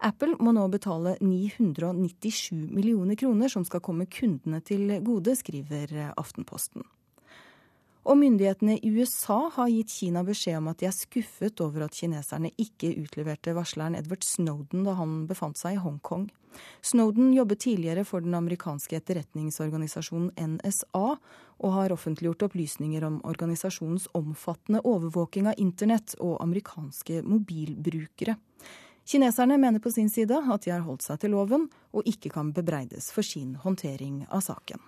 Apple 0.00 0.36
må 0.40 0.52
nå 0.56 0.66
betale 0.72 1.16
997 1.20 2.52
millioner 2.72 3.18
kroner 3.18 3.52
som 3.52 3.66
skal 3.68 3.84
komme 3.84 4.08
kundene 4.10 4.60
til 4.64 4.98
gode, 5.04 5.36
skriver 5.38 6.12
Aftenposten. 6.16 6.84
Og 8.08 8.16
myndighetene 8.16 8.78
i 8.80 8.90
USA 8.96 9.50
har 9.52 9.68
gitt 9.68 9.92
Kina 9.92 10.22
beskjed 10.24 10.56
om 10.62 10.70
at 10.70 10.80
de 10.80 10.86
er 10.88 10.96
skuffet 10.96 11.60
over 11.60 11.84
at 11.84 11.96
kineserne 11.96 12.54
ikke 12.56 12.94
utleverte 13.02 13.52
varsleren 13.56 13.98
Edward 13.98 14.24
Snowden 14.24 14.86
da 14.86 14.94
han 14.96 15.26
befant 15.28 15.60
seg 15.60 15.76
i 15.76 15.82
Hongkong. 15.82 16.30
Snowden 16.82 17.32
jobbet 17.34 17.60
tidligere 17.60 18.04
for 18.04 18.24
den 18.24 18.34
amerikanske 18.34 18.96
etterretningsorganisasjonen 18.98 20.32
NSA, 20.56 21.04
og 21.58 21.72
har 21.74 21.94
offentliggjort 21.94 22.44
opplysninger 22.48 23.04
om 23.04 23.20
organisasjonens 23.26 24.08
omfattende 24.14 24.82
overvåking 24.86 25.48
av 25.50 25.58
internett 25.58 26.14
og 26.20 26.38
amerikanske 26.42 27.22
mobilbrukere. 27.26 28.36
Kineserne 29.08 29.56
mener 29.58 29.80
på 29.80 29.90
sin 29.90 30.10
side 30.12 30.36
at 30.36 30.66
de 30.66 30.74
har 30.74 30.84
holdt 30.84 31.06
seg 31.06 31.22
til 31.22 31.32
loven, 31.32 31.68
og 31.96 32.04
ikke 32.06 32.34
kan 32.34 32.52
bebreides 32.52 33.08
for 33.14 33.24
sin 33.24 33.56
håndtering 33.62 34.26
av 34.28 34.44
saken. 34.44 34.82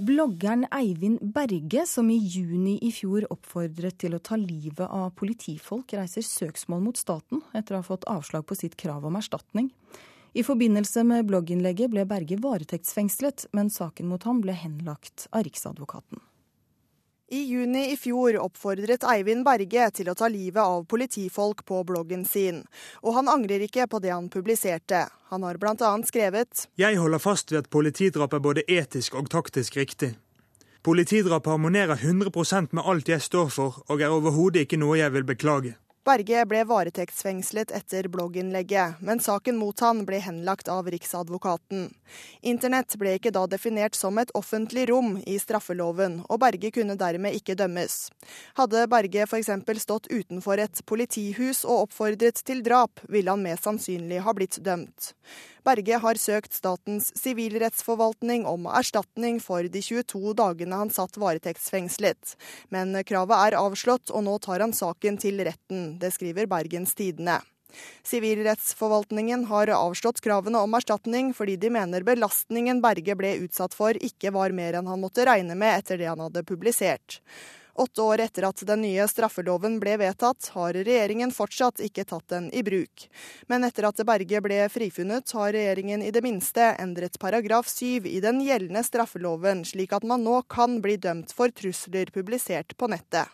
Bloggeren 0.00 0.64
Eivind 0.70 1.18
Berge, 1.34 1.82
som 1.86 2.06
i 2.10 2.16
juni 2.22 2.76
i 2.86 2.92
fjor 2.94 3.24
oppfordret 3.34 3.96
til 3.98 4.12
å 4.14 4.20
ta 4.22 4.36
livet 4.38 4.86
av 4.86 5.08
politifolk, 5.18 5.90
reiser 5.98 6.22
søksmål 6.22 6.84
mot 6.84 7.00
staten 7.00 7.40
etter 7.50 7.74
å 7.74 7.80
ha 7.80 7.86
fått 7.88 8.06
avslag 8.06 8.46
på 8.46 8.54
sitt 8.54 8.76
krav 8.78 9.08
om 9.08 9.18
erstatning. 9.18 9.72
I 10.38 10.44
forbindelse 10.46 11.02
med 11.02 11.26
blogginnlegget 11.26 11.90
ble 11.90 12.06
Berge 12.06 12.38
varetektsfengslet, 12.38 13.48
men 13.50 13.74
saken 13.74 14.06
mot 14.12 14.22
ham 14.22 14.38
ble 14.44 14.54
henlagt 14.54 15.26
av 15.32 15.42
Riksadvokaten. 15.48 16.22
I 17.30 17.42
juni 17.44 17.92
i 17.92 17.96
fjor 17.96 18.38
oppfordret 18.40 19.02
Eivind 19.04 19.44
Berge 19.44 19.90
til 19.98 20.08
å 20.08 20.14
ta 20.16 20.30
livet 20.32 20.62
av 20.62 20.86
politifolk 20.88 21.60
på 21.68 21.82
bloggen 21.84 22.22
sin. 22.24 22.62
Og 23.04 23.18
han 23.18 23.28
angrer 23.28 23.66
ikke 23.66 23.84
på 23.84 24.00
det 24.00 24.14
han 24.14 24.30
publiserte. 24.32 25.02
Han 25.28 25.44
har 25.44 25.58
bl.a. 25.60 25.90
skrevet 26.08 26.64
Jeg 26.80 26.96
holder 26.96 27.20
fast 27.20 27.52
ved 27.52 27.66
at 27.66 27.68
politidrap 27.68 28.32
er 28.32 28.40
både 28.46 28.64
etisk 28.64 29.18
og 29.20 29.28
taktisk 29.28 29.76
riktig. 29.76 30.14
Politidrap 30.80 31.44
harmonerer 31.52 32.00
100% 32.00 32.72
med 32.72 32.88
alt 32.88 33.12
jeg 33.12 33.20
står 33.20 33.52
for, 33.52 33.82
og 33.92 34.00
er 34.00 34.14
overhodet 34.14 34.64
ikke 34.64 34.80
noe 34.80 34.96
jeg 34.96 35.12
vil 35.12 35.28
beklage. 35.28 35.74
Berge 36.08 36.46
ble 36.48 36.62
varetektsfengslet 36.64 37.72
etter 37.76 38.06
blogginnlegget, 38.08 39.02
men 39.04 39.20
saken 39.20 39.58
mot 39.60 39.80
han 39.84 40.06
ble 40.08 40.22
henlagt 40.24 40.70
av 40.72 40.86
Riksadvokaten. 40.88 41.90
Internett 42.48 42.96
ble 42.96 43.18
ikke 43.18 43.32
da 43.36 43.42
definert 43.50 43.98
som 43.98 44.16
et 44.16 44.32
offentlig 44.38 44.86
rom 44.88 45.18
i 45.28 45.36
straffeloven, 45.36 46.22
og 46.24 46.40
Berge 46.40 46.70
kunne 46.72 46.96
dermed 46.96 47.36
ikke 47.36 47.58
dømmes. 47.60 47.98
Hadde 48.56 48.86
Berge 48.88 49.26
f.eks. 49.28 49.52
stått 49.84 50.08
utenfor 50.08 50.64
et 50.64 50.80
politihus 50.88 51.60
og 51.68 51.90
oppfordret 51.90 52.40
til 52.40 52.64
drap, 52.64 53.04
ville 53.12 53.28
han 53.28 53.44
mest 53.44 53.68
sannsynlig 53.68 54.24
ha 54.24 54.32
blitt 54.32 54.62
dømt. 54.64 55.12
Berge 55.68 55.98
har 56.00 56.16
søkt 56.16 56.54
Statens 56.56 57.10
sivilrettsforvaltning 57.18 58.46
om 58.48 58.64
erstatning 58.72 59.36
for 59.44 59.66
de 59.68 59.82
22 59.84 60.32
dagene 60.38 60.78
han 60.80 60.92
satt 60.92 61.18
varetektsfengslet. 61.20 62.38
Men 62.72 62.96
kravet 63.04 63.50
er 63.50 63.58
avslått, 63.58 64.08
og 64.08 64.24
nå 64.24 64.38
tar 64.40 64.64
han 64.64 64.72
saken 64.72 65.20
til 65.20 65.44
retten. 65.44 65.98
Det 66.00 66.14
skriver 66.14 66.48
Bergens 66.48 66.96
Tidende. 66.96 67.42
Sivilrettsforvaltningen 68.08 69.44
har 69.50 69.68
avslått 69.76 70.22
kravene 70.24 70.62
om 70.64 70.78
erstatning 70.78 71.34
fordi 71.36 71.58
de 71.60 71.68
mener 71.74 72.06
belastningen 72.06 72.80
Berge 72.80 73.18
ble 73.18 73.34
utsatt 73.44 73.76
for 73.76 73.92
ikke 73.92 74.32
var 74.32 74.56
mer 74.56 74.78
enn 74.78 74.88
han 74.88 75.04
måtte 75.04 75.28
regne 75.28 75.58
med 75.58 75.82
etter 75.82 76.00
det 76.00 76.08
han 76.08 76.24
hadde 76.24 76.46
publisert. 76.48 77.20
Åtte 77.78 78.02
år 78.02 78.20
etter 78.20 78.42
at 78.42 78.62
den 78.66 78.80
nye 78.82 79.04
straffeloven 79.06 79.76
ble 79.78 79.92
vedtatt, 80.00 80.48
har 80.56 80.74
regjeringen 80.74 81.30
fortsatt 81.30 81.78
ikke 81.84 82.02
tatt 82.10 82.26
den 82.32 82.48
i 82.50 82.64
bruk. 82.66 83.04
Men 83.46 83.62
etter 83.68 83.86
at 83.86 84.02
Berge 84.08 84.40
ble 84.42 84.64
frifunnet, 84.72 85.30
har 85.38 85.52
regjeringen 85.54 86.02
i 86.02 86.10
det 86.10 86.24
minste 86.26 86.72
endret 86.82 87.20
paragraf 87.22 87.70
syv 87.70 88.08
i 88.10 88.18
den 88.24 88.42
gjeldende 88.42 88.82
straffeloven, 88.82 89.62
slik 89.62 89.94
at 89.94 90.02
man 90.02 90.26
nå 90.26 90.40
kan 90.50 90.80
bli 90.82 90.96
dømt 90.98 91.30
for 91.30 91.54
trusler 91.54 92.10
publisert 92.10 92.74
på 92.74 92.90
nettet. 92.90 93.30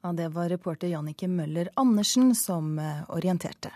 Ja, 0.00 0.14
det 0.16 0.30
var 0.32 0.48
reporter 0.48 0.88
Jannike 0.88 1.28
Møller 1.28 1.68
Andersen 1.76 2.32
som 2.34 2.78
eh, 2.80 3.04
orienterte. 3.12 3.74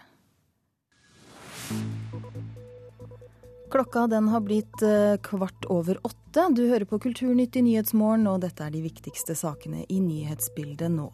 Klokka 3.75 4.07
den 4.07 4.29
har 4.29 4.41
blitt 4.41 4.83
eh, 4.83 5.17
kvart 5.23 5.65
over 5.65 5.99
åtte. 6.07 6.43
Du 6.51 6.69
hører 6.69 6.85
på 6.85 6.99
Kulturnytt 6.99 7.57
i 7.57 7.63
Nyhetsmorgen, 7.67 8.29
og 8.31 8.45
dette 8.45 8.63
er 8.63 8.71
de 8.71 8.85
viktigste 8.85 9.35
sakene 9.35 9.81
i 9.91 9.97
nyhetsbildet 9.99 10.93
nå. 10.95 11.09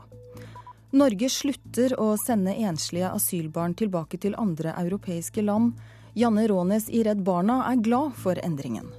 Norge 0.92 1.30
slutter 1.32 1.94
å 1.96 2.10
sende 2.20 2.52
enslige 2.60 3.14
asylbarn 3.16 3.72
tilbake 3.80 4.20
til 4.20 4.36
andre 4.36 4.74
europeiske 4.76 5.40
land. 5.40 5.72
Janne 6.12 6.44
Rånes 6.52 6.90
i 6.92 7.00
Redd 7.08 7.24
Barna 7.24 7.62
er 7.70 7.80
glad 7.80 8.12
for 8.20 8.36
endringen. 8.44 8.92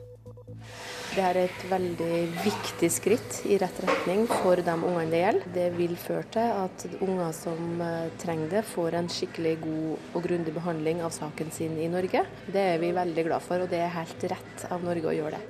Det 1.12 1.24
er 1.28 1.38
et 1.42 1.64
veldig 1.68 2.20
viktig 2.40 2.88
skritt 2.88 3.42
i 3.52 3.58
rett 3.60 3.82
retning 3.84 4.22
for 4.30 4.62
de 4.64 4.76
ungene 4.78 5.12
det 5.12 5.20
gjelder. 5.20 5.50
Det 5.58 5.66
vil 5.76 5.98
føre 6.00 6.24
til 6.32 6.54
at 6.56 6.86
unger 7.04 7.34
som 7.36 7.84
eh, 7.84 8.14
trenger 8.22 8.54
det, 8.54 8.62
får 8.70 8.96
en 8.96 9.12
skikkelig 9.12 9.58
god 9.66 10.16
og 10.16 10.24
grundig 10.24 10.56
behandling 10.56 11.04
av 11.04 11.12
saken 11.12 11.52
sin 11.52 11.76
i 11.84 11.90
Norge. 11.92 12.24
Det 12.48 12.64
er 12.78 12.80
vi 12.80 12.94
veldig 12.96 13.28
glad 13.28 13.44
for, 13.44 13.60
og 13.60 13.74
det 13.74 13.84
er 13.84 13.92
helt 13.98 14.24
rett 14.32 14.66
av 14.72 14.88
Norge 14.88 15.12
å 15.12 15.18
gjøre 15.18 15.36
det. 15.36 15.44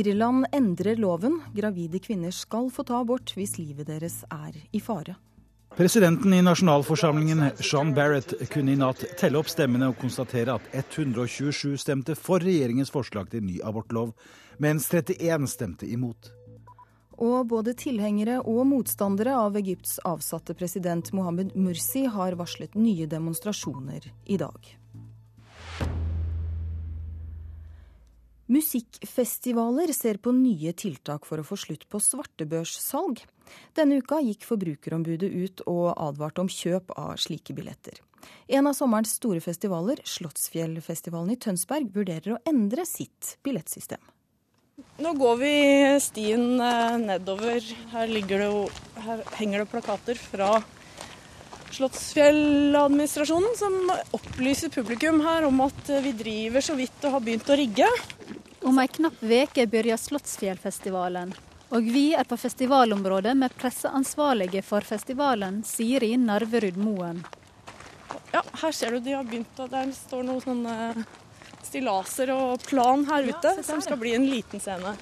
Irland 0.00 0.48
endrer 0.56 0.96
loven. 0.96 1.42
Gravide 1.52 2.00
kvinner 2.00 2.32
skal 2.32 2.72
få 2.72 2.88
ta 2.88 3.02
abort 3.04 3.36
hvis 3.36 3.58
livet 3.60 3.92
deres 3.92 4.22
er 4.32 4.56
i 4.72 4.80
fare. 4.80 5.20
Presidenten 5.78 6.32
i 6.34 6.42
nasjonalforsamlingen, 6.42 7.50
Sean 7.60 7.94
Barrett, 7.94 8.48
kunne 8.50 8.72
i 8.72 8.76
natt 8.76 9.04
telle 9.20 9.38
opp 9.38 9.46
stemmene 9.46 9.92
og 9.92 10.00
konstatere 10.00 10.56
at 10.58 10.64
127 10.74 11.76
stemte 11.78 12.16
for 12.18 12.42
regjeringens 12.42 12.90
forslag 12.90 13.28
til 13.30 13.44
ny 13.46 13.60
abortlov, 13.62 14.10
mens 14.58 14.88
31 14.90 15.46
stemte 15.46 15.86
imot. 15.86 16.32
Og 17.22 17.46
både 17.54 17.76
tilhengere 17.78 18.40
og 18.42 18.64
motstandere 18.72 19.36
av 19.38 19.54
Egypts 19.62 20.00
avsatte 20.02 20.58
president 20.58 21.12
Mohammed 21.14 21.54
Mursi 21.54 22.08
har 22.10 22.34
varslet 22.42 22.74
nye 22.74 23.06
demonstrasjoner 23.06 24.10
i 24.26 24.42
dag. 24.42 24.58
Musikkfestivaler 28.48 29.92
ser 29.92 30.16
på 30.24 30.32
nye 30.32 30.72
tiltak 30.72 31.26
for 31.28 31.40
å 31.40 31.44
få 31.44 31.58
slutt 31.60 31.84
på 31.92 32.00
svartebørssalg. 32.00 33.20
Denne 33.76 34.00
uka 34.00 34.22
gikk 34.24 34.46
Forbrukerombudet 34.48 35.28
ut 35.28 35.64
og 35.68 35.90
advarte 35.92 36.40
om 36.40 36.48
kjøp 36.48 36.94
av 36.96 37.18
slike 37.20 37.52
billetter. 37.56 38.00
En 38.48 38.66
av 38.66 38.76
sommerens 38.76 39.12
store 39.20 39.42
festivaler, 39.44 40.00
Slottsfjellfestivalen 40.04 41.36
i 41.36 41.40
Tønsberg, 41.40 41.92
vurderer 41.92 42.34
å 42.34 42.40
endre 42.48 42.88
sitt 42.88 43.36
billettsystem. 43.44 44.00
Nå 45.02 45.12
går 45.18 45.38
vi 45.40 45.52
stien 46.00 46.60
eh, 46.62 46.96
nedover. 47.02 47.62
Her, 47.92 48.10
det 48.10 48.40
jo, 48.40 48.64
her 49.04 49.22
henger 49.38 49.64
det 49.64 49.70
plakater 49.72 50.18
fra 50.18 50.50
Slottsfjelladministrasjonen 51.70 53.56
som 53.56 53.90
opplyser 54.16 54.68
publikum 54.72 55.20
her 55.20 55.44
om 55.46 55.60
at 55.66 55.90
vi 56.02 56.12
driver 56.16 56.64
så 56.64 56.74
vidt 56.78 57.04
og 57.04 57.18
har 57.18 57.24
begynt 57.24 57.50
å 57.50 57.58
rigge. 57.58 57.88
Om 58.66 58.80
ei 58.82 58.88
knapp 58.90 59.20
veke 59.22 59.66
begynner 59.70 60.00
Slottsfjellfestivalen. 60.00 61.34
Og 61.68 61.84
vi 61.84 62.14
er 62.16 62.24
på 62.24 62.38
festivalområdet 62.40 63.34
med 63.36 63.54
presseansvarlige 63.60 64.62
for 64.64 64.80
festivalen, 64.80 65.60
Siri 65.68 66.14
Narverud 66.16 66.78
Moen. 66.80 67.20
Ja, 68.32 68.40
her 68.62 68.72
ser 68.72 68.96
du 68.96 69.00
de 69.04 69.12
har 69.16 69.26
begynt, 69.28 69.52
og 69.60 69.68
der 69.72 69.92
står 69.92 70.24
noen 70.24 70.40
sånne 70.44 70.76
stillaser 71.68 72.32
og 72.32 72.64
plan 72.64 73.04
her 73.08 73.28
ute, 73.28 73.52
ja, 73.58 73.64
som 73.66 73.82
skal 73.84 74.00
bli 74.00 74.14
en 74.16 74.24
liten 74.30 74.62
scene. 74.64 74.94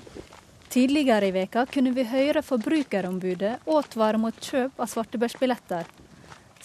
Tidligere 0.72 1.30
i 1.30 1.34
veka 1.34 1.64
kunne 1.70 1.94
vi 1.94 2.04
høre 2.10 2.42
Forbrukerombudet 2.44 3.54
advare 3.70 4.18
mot 4.20 4.34
kjøp 4.42 4.82
av 4.82 4.90
svartebørsbilletter. 4.90 5.86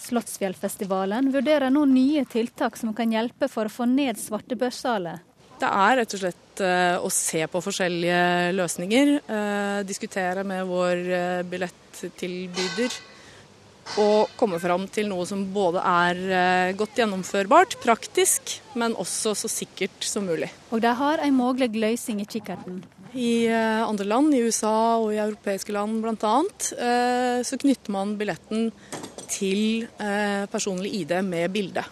Slottsfjellfestivalen 0.02 1.30
vurderer 1.34 1.70
nå 1.70 1.84
nye 1.86 2.24
tiltak 2.30 2.78
som 2.80 2.90
kan 2.96 3.12
hjelpe 3.14 3.48
for 3.50 3.68
å 3.68 3.72
få 3.72 3.86
ned 3.86 4.18
svartebørssalet. 4.18 5.28
Det 5.62 5.68
er 5.68 5.96
rett 6.00 6.16
og 6.16 6.22
slett 6.24 6.62
uh, 6.64 6.96
å 7.06 7.10
se 7.14 7.44
på 7.46 7.62
forskjellige 7.62 8.50
løsninger. 8.56 9.12
Uh, 9.28 9.80
diskutere 9.86 10.42
med 10.46 10.66
vår 10.66 11.04
billettilbyder. 11.52 12.98
Og 14.02 14.32
komme 14.38 14.58
fram 14.62 14.88
til 14.90 15.08
noe 15.10 15.26
som 15.26 15.42
både 15.54 15.82
er 15.82 16.74
godt 16.78 17.00
gjennomførbart, 17.00 17.80
praktisk, 17.82 18.54
men 18.78 18.94
også 18.94 19.34
så 19.40 19.50
sikkert 19.50 20.06
som 20.06 20.28
mulig. 20.30 20.52
Og 20.70 20.84
de 20.84 20.92
har 21.02 21.22
en 21.22 21.34
mulig 21.34 21.72
løsning 21.74 22.22
i 22.22 22.28
kikkerten. 22.30 22.78
I 23.14 23.46
eh, 23.46 23.88
andre 23.88 24.04
land, 24.04 24.34
i 24.34 24.42
USA 24.42 24.98
og 25.00 25.12
i 25.12 25.20
europeiske 25.20 25.72
land 25.74 26.00
bl.a., 26.02 26.36
eh, 26.78 27.40
så 27.44 27.58
knytter 27.60 27.92
man 27.92 28.14
billetten 28.20 28.70
til 29.32 29.84
eh, 30.00 30.44
personlig 30.52 30.94
ID 31.02 31.18
med 31.26 31.52
bilde. 31.52 31.84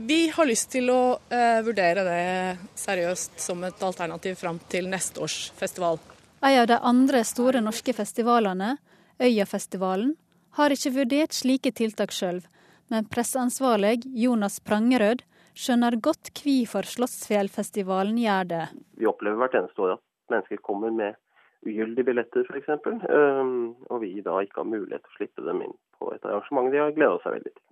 Vi 0.00 0.30
har 0.32 0.48
lyst 0.48 0.70
til 0.72 0.88
å 0.88 1.18
vurdere 1.60 2.06
det 2.06 2.70
seriøst 2.80 3.34
som 3.44 3.60
et 3.68 3.82
alternativ 3.84 4.38
fram 4.40 4.56
til 4.72 4.88
neste 4.88 5.20
års 5.20 5.50
festival. 5.58 6.00
En 6.40 6.56
av 6.62 6.68
de 6.70 6.78
andre 6.88 7.20
store 7.28 7.60
norske 7.60 7.92
festivalene, 7.92 8.78
Øyafestivalen, 9.20 10.14
har 10.56 10.72
ikke 10.72 10.94
vurdert 10.94 11.36
slike 11.36 11.74
tiltak 11.76 12.16
sjøl, 12.16 12.40
men 12.88 13.10
presseansvarlig 13.12 13.98
Jonas 14.22 14.56
Prangerød 14.64 15.20
skjønner 15.52 16.00
godt 16.00 16.32
hvorfor 16.40 16.88
Slottsfjellfestivalen 16.88 18.16
gjør 18.24 18.48
det. 18.54 18.66
Vi 18.96 19.10
opplever 19.10 19.42
hvert 19.42 19.60
eneste 19.60 19.84
år 19.84 19.98
at 19.98 20.06
mennesker 20.32 20.62
kommer 20.66 20.94
med 20.94 21.18
ugyldige 21.66 22.06
billetter 22.08 22.46
f.eks., 22.48 22.70
og 23.90 23.98
vi 24.02 24.14
da 24.24 24.38
ikke 24.44 24.62
har 24.62 24.70
mulighet 24.70 25.04
til 25.04 25.12
å 25.12 25.18
slippe 25.18 25.44
dem 25.46 25.64
inn 25.66 25.76
på 25.98 26.12
et 26.14 26.24
arrangement 26.24 26.70
de 26.72 26.80
har 26.80 26.94
gleda 26.96 27.18
seg 27.24 27.36
veldig 27.36 27.52
til. 27.52 27.66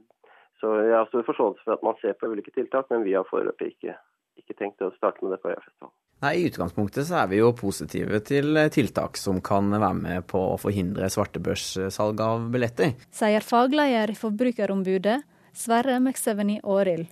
Så 0.59 0.75
jeg 0.83 0.97
har 0.97 1.07
stor 1.09 1.25
forståelse 1.29 1.65
for 1.65 1.77
at 1.77 1.87
man 1.87 1.97
ser 2.03 2.19
på 2.19 2.31
ulike 2.33 2.53
tiltak, 2.55 2.89
men 2.91 3.07
vi 3.07 3.15
har 3.15 3.27
foreløpig 3.29 3.71
ikke, 3.77 3.95
ikke 4.43 4.59
tenkt 4.59 4.83
å 4.83 4.91
starte 4.97 5.23
med 5.25 5.37
det 5.37 5.41
på 5.43 5.53
Øyafestivalen. 5.53 5.95
Nei, 6.19 6.33
I 6.35 6.49
utgangspunktet 6.49 7.07
så 7.07 7.21
er 7.21 7.29
vi 7.31 7.39
jo 7.39 7.53
positive 7.55 8.19
til 8.27 8.59
tiltak 8.75 9.21
som 9.21 9.39
kan 9.45 9.71
være 9.71 9.95
med 10.01 10.27
på 10.27 10.41
å 10.51 10.57
forhindre 10.59 11.07
svartebørssalg 11.15 12.25
av 12.25 12.49
billetter. 12.51 12.97
Sier 13.15 13.47
fagleder 13.47 14.11
i 14.11 14.19
Forbrukerombudet, 14.19 15.21
Sverre 15.55 16.01
Mekseveni 16.03 16.59
Årild 16.67 17.07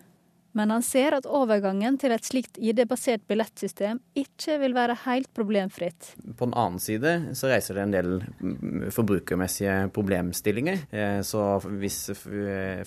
men 0.56 0.72
han 0.72 0.84
ser 0.84 1.12
at 1.18 1.28
overgangen 1.28 1.98
til 2.00 2.14
et 2.14 2.24
slikt 2.24 2.56
ID-basert 2.56 3.26
billettsystem 3.28 4.00
ikke 4.16 4.56
vil 4.62 4.76
være 4.76 4.96
helt 5.04 5.28
problemfritt. 5.36 6.14
På 6.38 6.48
den 6.48 6.56
annen 6.56 6.80
side 6.82 7.12
så 7.36 7.50
reiser 7.50 7.76
det 7.76 7.84
en 7.84 7.94
del 7.94 8.90
forbrukermessige 8.96 9.76
problemstillinger. 9.96 10.86
Eh, 10.90 11.20
så 11.26 11.44
hvis 11.66 12.00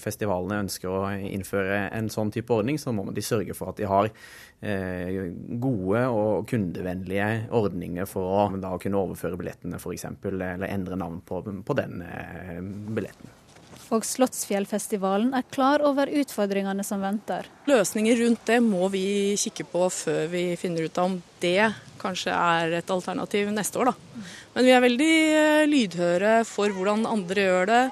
festivalene 0.02 0.64
ønsker 0.66 0.90
å 0.90 1.04
innføre 1.14 1.86
en 1.96 2.10
sånn 2.10 2.34
type 2.34 2.54
ordning, 2.56 2.80
så 2.82 2.94
må 2.96 3.06
de 3.14 3.26
sørge 3.26 3.54
for 3.58 3.72
at 3.72 3.82
de 3.82 3.90
har 3.90 4.10
eh, 4.10 5.30
gode 5.62 6.06
og 6.10 6.50
kundevennlige 6.50 7.50
ordninger 7.56 8.10
for 8.10 8.50
å 8.50 8.78
kunne 8.82 9.04
overføre 9.04 9.38
billettene 9.40 9.78
f.eks., 9.78 10.10
eller 10.26 10.70
endre 10.70 10.98
navn 11.00 11.22
på, 11.26 11.44
på 11.46 11.78
den 11.78 12.02
eh, 12.06 12.58
billetten 12.98 13.39
og 13.96 14.06
Slottsfjellfestivalen 14.06 15.34
er 15.38 15.48
klar 15.50 15.84
over 15.86 16.12
utfordringene 16.22 16.86
som 16.86 17.02
venter. 17.04 17.48
Løsninger 17.70 18.20
rundt 18.24 18.46
det 18.50 18.60
må 18.64 18.90
vi 18.94 19.36
kikke 19.40 19.66
på 19.72 19.88
før 19.94 20.28
vi 20.32 20.44
finner 20.60 20.86
ut 20.90 21.02
om 21.02 21.18
det 21.42 21.72
kanskje 22.00 22.34
er 22.34 22.78
et 22.80 22.94
alternativ 22.94 23.50
neste 23.54 23.82
år. 23.82 23.92
Da. 23.92 24.24
Men 24.56 24.68
vi 24.68 24.74
er 24.76 24.86
veldig 24.86 25.16
eh, 25.42 25.66
lydhøre 25.70 26.34
for 26.48 26.74
hvordan 26.76 27.08
andre 27.10 27.48
gjør 27.48 27.70
det. 27.70 27.84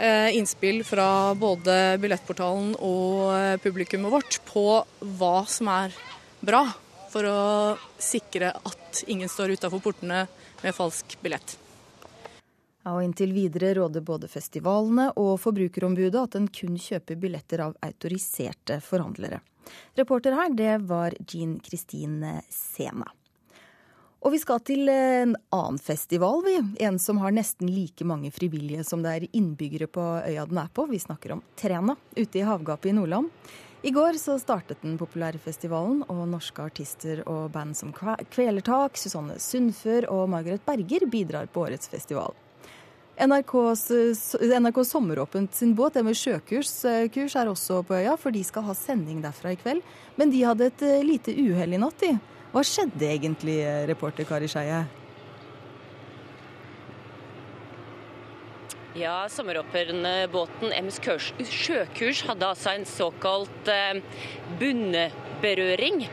Eh, 0.00 0.36
innspill 0.38 0.84
fra 0.86 1.34
både 1.36 1.96
billettportalen 2.00 2.72
og 2.78 3.32
eh, 3.34 3.56
publikummet 3.60 4.12
vårt 4.14 4.38
på 4.48 4.64
hva 5.18 5.34
som 5.50 5.68
er 5.72 5.96
bra 6.40 6.62
for 7.10 7.26
å 7.26 7.40
sikre 8.00 8.52
at 8.54 9.02
ingen 9.10 9.28
står 9.28 9.56
utafor 9.58 9.82
portene 9.82 10.22
med 10.62 10.76
falsk 10.76 11.18
billett. 11.24 11.58
Ja, 12.80 12.94
og 12.96 13.04
Inntil 13.04 13.34
videre 13.36 13.74
råder 13.76 14.00
både 14.00 14.28
festivalene 14.30 15.10
og 15.20 15.34
Forbrukerombudet 15.42 16.16
at 16.16 16.36
en 16.38 16.48
kun 16.48 16.78
kjøper 16.80 17.18
billetter 17.20 17.66
av 17.66 17.76
autoriserte 17.84 18.80
forhandlere. 18.84 19.42
Reporter 19.98 20.32
her, 20.34 20.54
det 20.56 20.76
var 20.88 21.14
Jean 21.28 21.58
Kristin 21.60 22.22
Sena. 22.48 23.10
Og 24.20 24.34
vi 24.34 24.40
skal 24.40 24.60
til 24.64 24.88
en 24.92 25.32
annen 25.52 25.78
festival, 25.80 26.42
vi. 26.44 26.56
En 26.84 26.98
som 27.00 27.20
har 27.22 27.32
nesten 27.32 27.70
like 27.72 28.04
mange 28.04 28.32
frivillige 28.32 28.84
som 28.84 29.04
det 29.04 29.14
er 29.14 29.28
innbyggere 29.32 29.88
på 29.88 30.04
øya 30.26 30.44
den 30.48 30.60
er 30.60 30.68
på. 30.72 30.84
Vi 30.90 31.00
snakker 31.00 31.36
om 31.36 31.44
Træna, 31.56 31.96
ute 32.16 32.40
i 32.40 32.44
havgapet 32.44 32.92
i 32.92 32.96
Nordland. 32.96 33.30
I 33.80 33.92
går 33.96 34.18
så 34.20 34.36
startet 34.36 34.82
den 34.84 34.98
populære 35.00 35.40
festivalen, 35.40 36.02
og 36.12 36.26
norske 36.28 36.66
artister 36.68 37.22
og 37.24 37.48
band 37.54 37.76
som 37.78 37.94
Kvelertak, 37.96 39.00
Susanne 39.00 39.38
Sundfør 39.40 40.10
og 40.12 40.28
Margaret 40.28 40.64
Berger 40.68 41.08
bidrar 41.08 41.48
på 41.48 41.64
årets 41.64 41.88
festival. 41.88 42.36
NRKs, 43.20 44.36
NRK 44.40 44.84
Sommeråpent 44.84 45.54
sin 45.54 45.74
båt, 45.74 45.94
det 45.94 46.02
med 46.06 46.16
sjøkurs, 46.16 46.70
eh, 46.88 47.08
kurs 47.12 47.34
er 47.36 47.50
også 47.50 47.82
på 47.84 47.98
øya, 47.98 48.16
for 48.16 48.32
de 48.32 48.40
skal 48.44 48.64
ha 48.64 48.72
sending 48.72 49.20
derfra 49.20 49.52
i 49.52 49.58
kveld. 49.60 49.82
Men 50.16 50.30
de 50.32 50.40
hadde 50.40 50.70
et 50.70 50.82
eh, 50.86 51.02
lite 51.04 51.34
uhell 51.36 51.76
i 51.76 51.80
natt, 51.82 52.00
de. 52.00 52.14
Hva 52.54 52.62
skjedde 52.64 53.04
egentlig, 53.04 53.58
eh, 53.60 53.84
reporter 53.90 54.24
Kari 54.24 54.48
Skeie? 54.48 54.86
Ja, 58.96 59.28
sommeråpenbåten 59.28 60.72
MS 60.80 61.00
Sjøkurs 61.44 62.22
hadde 62.26 62.48
altså 62.48 62.72
en 62.72 62.88
såkalt 62.88 63.68
bunnberøring. 64.58 66.06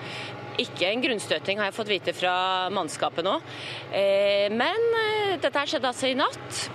Ikke 0.60 0.92
en 0.92 1.02
grunnstøting, 1.02 1.58
har 1.58 1.72
jeg 1.72 1.78
fått 1.80 1.94
vite 1.94 2.14
fra 2.14 2.68
mannskapet 2.70 3.26
nå. 3.26 3.40
Men 4.54 4.92
dette 5.42 5.66
skjedde 5.72 5.90
altså 5.90 6.12
i 6.12 6.20
natt. 6.20 6.68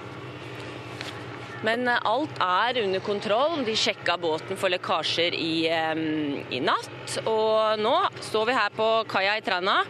Men 1.66 1.86
eh, 1.88 2.02
alt 2.08 2.42
er 2.42 2.82
under 2.84 3.04
kontroll. 3.04 3.62
De 3.66 3.76
sjekka 3.78 4.18
båten 4.20 4.58
for 4.60 4.72
lekkasjer 4.72 5.36
i, 5.38 5.54
i 5.68 6.60
natt. 6.64 7.18
Og 7.24 7.80
nå 7.82 7.96
står 8.32 8.50
vi 8.50 8.58
her 8.58 8.76
på 8.76 8.90
kaia 9.10 9.38
i 9.38 9.44
Træna. 9.46 9.80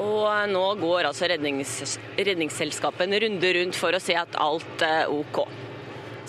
Og 0.00 0.28
nå 0.52 0.66
går 0.78 1.08
altså 1.08 1.26
rednings, 1.30 1.98
Redningsselskapet 2.16 3.08
en 3.08 3.18
runde 3.24 3.56
rundt 3.56 3.78
for 3.78 3.96
å 3.96 4.02
se 4.02 4.14
at 4.16 4.38
alt 4.38 4.86
er 4.86 5.10
OK. 5.10 5.42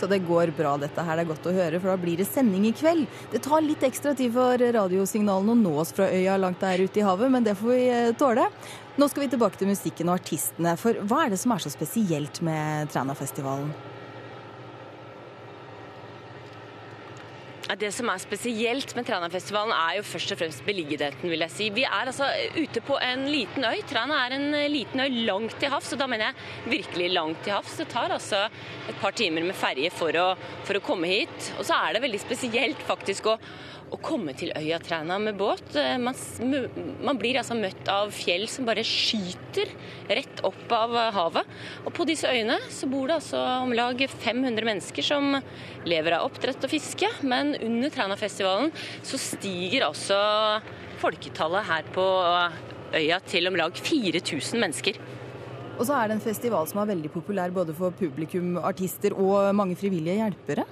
Så 0.02 0.08
det 0.10 0.24
går 0.26 0.50
bra, 0.58 0.74
dette 0.82 1.04
her. 1.06 1.20
Det 1.20 1.28
er 1.28 1.30
godt 1.30 1.46
å 1.46 1.54
høre, 1.54 1.78
for 1.78 1.92
da 1.92 1.98
blir 2.02 2.18
det 2.18 2.26
sending 2.26 2.66
i 2.66 2.74
kveld. 2.74 3.06
Det 3.30 3.44
tar 3.46 3.62
litt 3.62 3.84
ekstra 3.86 4.16
tid 4.18 4.34
for 4.34 4.58
radiosignalene 4.58 5.54
å 5.54 5.60
nå 5.60 5.76
oss 5.84 5.94
fra 5.94 6.10
øya 6.10 6.40
langt 6.42 6.64
der 6.64 6.82
ute 6.82 7.04
i 7.04 7.06
havet, 7.06 7.30
men 7.30 7.46
det 7.46 7.54
får 7.60 7.70
vi 7.70 7.86
eh, 7.94 8.10
tåle. 8.18 8.48
Nå 8.98 9.12
skal 9.12 9.28
vi 9.28 9.30
tilbake 9.36 9.62
til 9.62 9.70
musikken 9.70 10.10
og 10.10 10.18
artistene, 10.18 10.74
for 10.82 10.98
hva 11.06 11.28
er 11.28 11.36
det 11.36 11.42
som 11.44 11.54
er 11.54 11.62
så 11.62 11.70
spesielt 11.70 12.42
med 12.46 12.90
Trænafestivalen? 12.96 13.70
Det 17.80 17.88
som 17.96 18.10
er 18.12 18.20
spesielt 18.20 18.92
med 18.98 19.06
Trænafestivalen 19.08 19.72
er 19.72 19.94
jo 19.96 20.04
først 20.04 20.34
og 20.34 20.40
fremst 20.42 20.64
beliggenheten, 20.68 21.30
vil 21.32 21.40
jeg 21.40 21.54
si. 21.54 21.70
Vi 21.72 21.86
er 21.88 22.02
altså 22.02 22.28
ute 22.58 22.82
på 22.84 22.98
en 23.00 23.24
liten 23.32 23.64
øy. 23.64 23.80
Træna 23.88 24.18
er 24.26 24.36
en 24.36 24.48
liten 24.74 25.00
øy 25.00 25.22
langt 25.30 25.56
til 25.62 25.72
havs, 25.72 25.94
og 25.94 26.02
da 26.02 26.08
mener 26.12 26.32
jeg 26.32 26.74
virkelig 26.74 27.08
langt 27.16 27.40
til 27.46 27.56
havs. 27.56 27.78
Det 27.80 27.88
tar 27.94 28.12
altså 28.12 28.44
et 28.92 28.98
par 29.00 29.16
timer 29.16 29.46
med 29.48 29.56
ferje 29.56 29.92
for, 29.94 30.12
for, 30.68 30.82
å 30.82 30.84
komme 30.84 31.08
hit. 31.08 31.54
Og 31.60 31.64
så 31.70 31.80
er 31.80 31.96
det 31.96 32.04
veldig 32.04 32.20
spesielt 32.20 32.84
faktisk 32.92 33.32
å 33.32 33.38
å 33.92 34.00
komme 34.00 34.34
til 34.38 34.54
øya 34.56 34.80
Træna 34.84 35.18
med 35.22 35.38
båt. 35.40 35.76
Eh, 35.76 35.98
man, 36.00 36.16
man, 37.04 37.20
blir 37.20 37.40
altså 37.42 37.58
møtt 37.60 37.90
av 37.92 38.12
fjell 38.16 38.48
som 38.52 38.68
bare 38.68 38.86
skyter 38.88 39.72
rett 40.12 40.44
opp 40.48 40.72
av 40.76 40.96
havet. 41.16 41.56
Og 41.86 41.94
på 41.96 42.08
disse 42.10 42.30
øyene 42.32 42.58
så 42.72 42.90
bor 42.92 43.10
det 43.10 43.20
altså 43.20 43.42
om 43.66 43.76
lag 43.76 44.00
500 44.12 44.68
mennesker 44.68 45.06
som 45.06 45.36
lever 45.88 46.18
av 46.18 46.30
oppdrett 46.30 46.64
og 46.64 46.72
fiske. 46.72 47.10
Men 47.22 47.56
under 47.60 47.94
Trænafestivalen 47.94 48.72
så 49.04 49.20
stiger 49.22 49.90
altså 49.90 50.20
folketallet 51.02 51.68
her 51.68 51.88
på 51.96 52.06
øya 52.96 53.22
til 53.28 53.48
om 53.50 53.58
lag 53.60 53.76
4000 53.76 54.62
mennesker. 54.62 55.00
Og 55.80 55.88
så 55.88 55.96
er 55.98 56.10
det 56.10 56.20
en 56.20 56.24
festival 56.24 56.68
som 56.70 56.82
er 56.82 56.92
veldig 56.92 57.10
populær 57.10 57.54
både 57.56 57.74
for 57.74 57.96
publikum, 57.98 58.54
artister 58.62 59.16
og 59.18 59.50
mange 59.58 59.78
frivillige 59.80 60.20
hjelpere. 60.20 60.68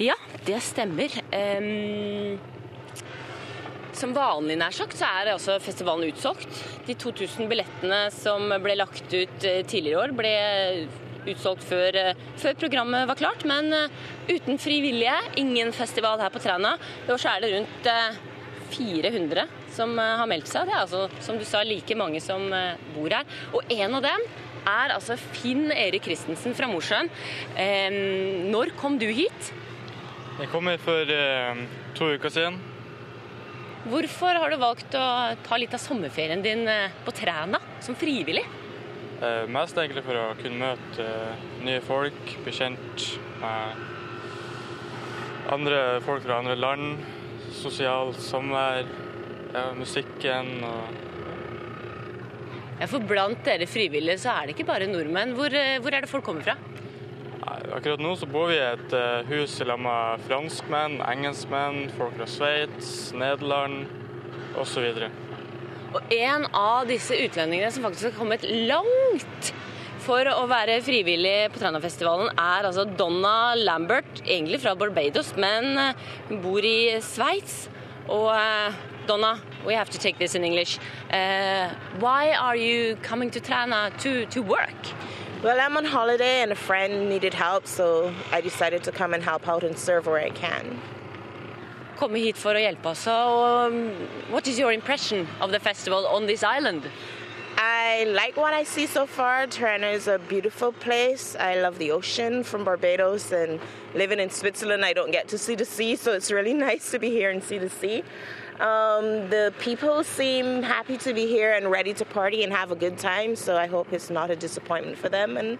Ja, 0.00 0.14
det 0.46 0.62
stemmer. 0.64 1.12
Um, 1.28 2.38
som 4.00 4.14
vanlig 4.16 4.56
nær 4.56 4.72
sagt, 4.72 4.96
så 4.96 5.04
er 5.04 5.34
altså 5.34 5.58
festivalen 5.60 6.08
utsolgt. 6.08 6.48
De 6.86 6.96
2000 6.96 7.50
billettene 7.50 7.98
som 8.14 8.48
ble 8.64 8.78
lagt 8.78 9.12
ut 9.12 9.44
eh, 9.44 9.60
tidligere 9.68 9.92
i 9.92 10.00
år, 10.00 10.14
ble 10.16 10.32
utsolgt 11.28 11.66
før, 11.68 11.98
eh, 12.00 12.24
før, 12.40 12.56
programmet 12.62 13.04
var 13.10 13.20
klart. 13.20 13.44
Men 13.44 13.68
eh, 13.76 13.92
uten 14.30 14.56
frivillige, 14.62 15.18
ingen 15.42 15.74
festival 15.76 16.16
her 16.24 16.32
på 16.32 16.40
Træna. 16.40 16.78
I 17.04 17.12
år 17.12 17.20
så 17.20 17.34
er 17.34 17.44
det 17.44 17.52
rundt 17.58 17.92
400 18.72 19.48
som 19.76 19.92
har 20.00 20.28
meldt 20.30 20.48
seg. 20.48 20.64
Det 20.64 20.78
er 20.78 20.84
altså, 20.86 21.04
som 21.20 21.36
du 21.36 21.44
sa, 21.44 21.60
like 21.66 21.98
mange 21.98 22.24
som 22.24 22.48
bor 22.94 23.12
her. 23.12 23.28
Og 23.52 23.68
en 23.68 24.00
av 24.00 24.08
dem 24.08 24.28
er 24.64 24.96
altså 24.96 25.20
Finn 25.36 25.68
Erik 25.74 26.08
Christensen 26.08 26.56
fra 26.56 26.72
Mosjøen. 26.72 27.10
Når 28.48 28.78
kom 28.80 28.96
du 29.00 29.10
hit? 29.12 29.50
Jeg 30.40 30.48
kom 30.48 30.70
hit 30.70 30.80
for 30.80 31.10
eh, 31.12 31.58
to 31.98 32.06
uker 32.16 32.32
siden. 32.32 32.54
Hvorfor 33.90 34.36
har 34.40 34.52
du 34.52 34.56
valgt 34.60 34.94
å 34.96 35.04
ta 35.44 35.58
litt 35.60 35.74
av 35.76 35.82
sommerferien 35.82 36.40
din 36.44 36.64
eh, 36.68 36.94
på 37.04 37.12
Træna 37.16 37.60
som 37.84 37.96
frivillig? 37.98 38.46
Eh, 39.20 39.44
mest 39.52 39.76
egentlig 39.76 40.04
for 40.06 40.16
å 40.16 40.30
kunne 40.38 40.62
møte 40.62 41.04
eh, 41.04 41.44
nye 41.66 41.82
folk, 41.84 42.32
bli 42.40 42.54
kjent 42.56 43.04
med 43.42 43.84
andre 45.52 46.00
folk 46.06 46.24
fra 46.24 46.40
andre 46.40 46.56
land. 46.56 47.04
Sosialt 47.60 48.16
samvær. 48.24 48.88
ja, 49.52 49.66
musikken 49.76 50.64
og 50.64 50.98
Ja, 52.80 52.86
For 52.88 53.04
blant 53.04 53.44
dere 53.44 53.66
frivillige 53.68 54.22
så 54.22 54.32
er 54.32 54.46
det 54.48 54.54
ikke 54.56 54.70
bare 54.72 54.88
nordmenn. 54.88 55.36
Hvor, 55.36 55.52
eh, 55.52 55.76
hvor 55.84 55.92
er 55.92 56.00
det 56.00 56.08
folk 56.08 56.24
kommer 56.24 56.48
fra? 56.48 56.56
Akkurat 57.40 58.00
nå 58.02 58.12
så 58.20 58.28
bor 58.28 58.50
vi 58.50 58.58
i 58.58 58.64
et 58.66 58.92
eh, 58.96 59.30
hus 59.30 59.54
lag 59.64 59.80
med 59.80 60.24
franskmenn, 60.26 60.98
engelskmenn, 61.08 61.88
folk 61.96 62.12
fra 62.18 62.26
Sveits, 62.28 62.90
Nederland 63.16 63.86
osv. 64.60 64.90
Og 65.90 66.12
en 66.14 66.44
av 66.52 66.84
disse 66.90 67.16
utlendingene 67.16 67.72
som 67.72 67.86
faktisk 67.88 68.10
har 68.10 68.18
kommet 68.18 68.44
langt 68.44 69.52
for 70.04 70.28
å 70.28 70.44
være 70.50 70.80
frivillig 70.84 71.50
på 71.54 71.60
Trænafestivalen, 71.62 72.30
er 72.36 72.68
altså 72.68 72.84
Donna 72.84 73.54
Lambert, 73.56 74.22
egentlig 74.26 74.60
fra 74.62 74.76
Barbados, 74.76 75.32
men 75.40 75.72
eh, 75.80 76.08
hun 76.28 76.44
bor 76.44 76.66
i 76.66 77.00
Sveits. 77.04 77.68
Og 78.10 78.26
uh, 78.34 78.74
Donna, 79.06 79.38
we 79.64 79.74
have 79.74 79.88
to 79.90 79.98
take 79.98 80.18
this 80.18 80.34
in 80.34 80.42
English. 80.42 80.80
Uh, 81.12 81.70
why 82.00 82.32
are 82.32 82.56
you 82.56 82.96
coming 83.02 83.30
to 83.30 83.40
Træna 83.40 83.90
to, 83.98 84.26
to 84.26 84.42
work? 84.42 84.92
Well, 85.42 85.58
I'm 85.58 85.74
on 85.78 85.86
holiday 85.86 86.42
and 86.42 86.52
a 86.52 86.54
friend 86.54 87.08
needed 87.08 87.32
help, 87.32 87.66
so 87.66 88.12
I 88.30 88.42
decided 88.42 88.84
to 88.84 88.92
come 88.92 89.14
and 89.14 89.22
help 89.22 89.48
out 89.48 89.64
and 89.64 89.78
serve 89.78 90.06
where 90.06 90.20
I 90.20 90.28
can. 90.28 90.78
Komme 91.96 92.18
hit 92.20 92.36
for 92.36 92.52
å 92.52 92.60
hjelpe 92.60 92.84
oss. 92.84 93.06
Um, 93.06 93.88
what 94.28 94.46
is 94.46 94.58
your 94.58 94.70
impression 94.70 95.26
of 95.40 95.50
the 95.50 95.58
festival 95.58 96.06
on 96.06 96.26
this 96.26 96.42
island? 96.42 96.90
I 97.56 98.04
like 98.04 98.36
what 98.36 98.52
I 98.52 98.64
see 98.64 98.84
so 98.84 99.06
far. 99.06 99.46
Tirana 99.46 99.86
is 99.86 100.08
a 100.08 100.18
beautiful 100.18 100.72
place. 100.72 101.34
I 101.40 101.58
love 101.58 101.78
the 101.78 101.90
ocean 101.92 102.44
from 102.44 102.64
Barbados 102.64 103.32
and 103.32 103.60
living 103.94 104.20
in 104.20 104.28
Switzerland, 104.28 104.84
I 104.84 104.92
don't 104.92 105.10
get 105.10 105.28
to 105.28 105.38
see 105.38 105.54
the 105.54 105.64
sea, 105.64 105.96
so 105.96 106.12
it's 106.12 106.30
really 106.30 106.52
nice 106.68 106.90
to 106.90 106.98
be 106.98 107.08
here 107.08 107.30
and 107.30 107.42
see 107.42 107.56
the 107.56 107.70
sea. 107.70 108.04
Um, 108.60 109.30
the 109.30 109.54
people 109.58 110.04
seem 110.04 110.62
happy 110.62 110.98
to 110.98 111.14
be 111.14 111.26
here 111.26 111.54
and 111.54 111.70
ready 111.70 111.94
to 111.94 112.04
party 112.04 112.44
and 112.44 112.52
have 112.52 112.70
a 112.70 112.76
good 112.76 112.98
time, 112.98 113.34
so 113.34 113.56
I 113.56 113.66
hope 113.66 113.90
it's 113.90 114.10
not 114.10 114.30
a 114.30 114.36
disappointment 114.36 114.98
for 114.98 115.08
them. 115.08 115.38
And 115.38 115.58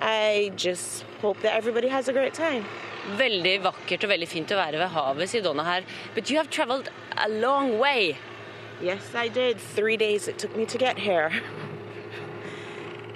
I 0.00 0.50
just 0.56 1.04
hope 1.20 1.38
that 1.42 1.54
everybody 1.54 1.88
has 1.88 2.08
a 2.08 2.14
great 2.14 2.32
time. 2.32 2.64
Veldig 3.18 3.60
vakkert 3.60 4.04
og 4.04 4.12
veldig 4.14 4.28
fint 4.28 4.52
å 4.54 4.56
være 4.56 4.80
ved 4.80 4.92
havet, 4.94 5.28
sier 5.28 5.44
Donna 5.44 5.64
her. 5.64 5.84
But 6.14 6.30
you 6.30 6.38
have 6.38 6.48
traveled 6.48 6.88
a 7.18 7.28
long 7.28 7.78
way. 7.78 8.16
Yes, 8.80 9.14
I 9.14 9.28
did. 9.28 9.60
Three 9.60 9.98
days 9.98 10.26
it 10.26 10.38
took 10.38 10.56
me 10.56 10.64
to 10.64 10.78
get 10.78 10.98
here. 10.98 11.30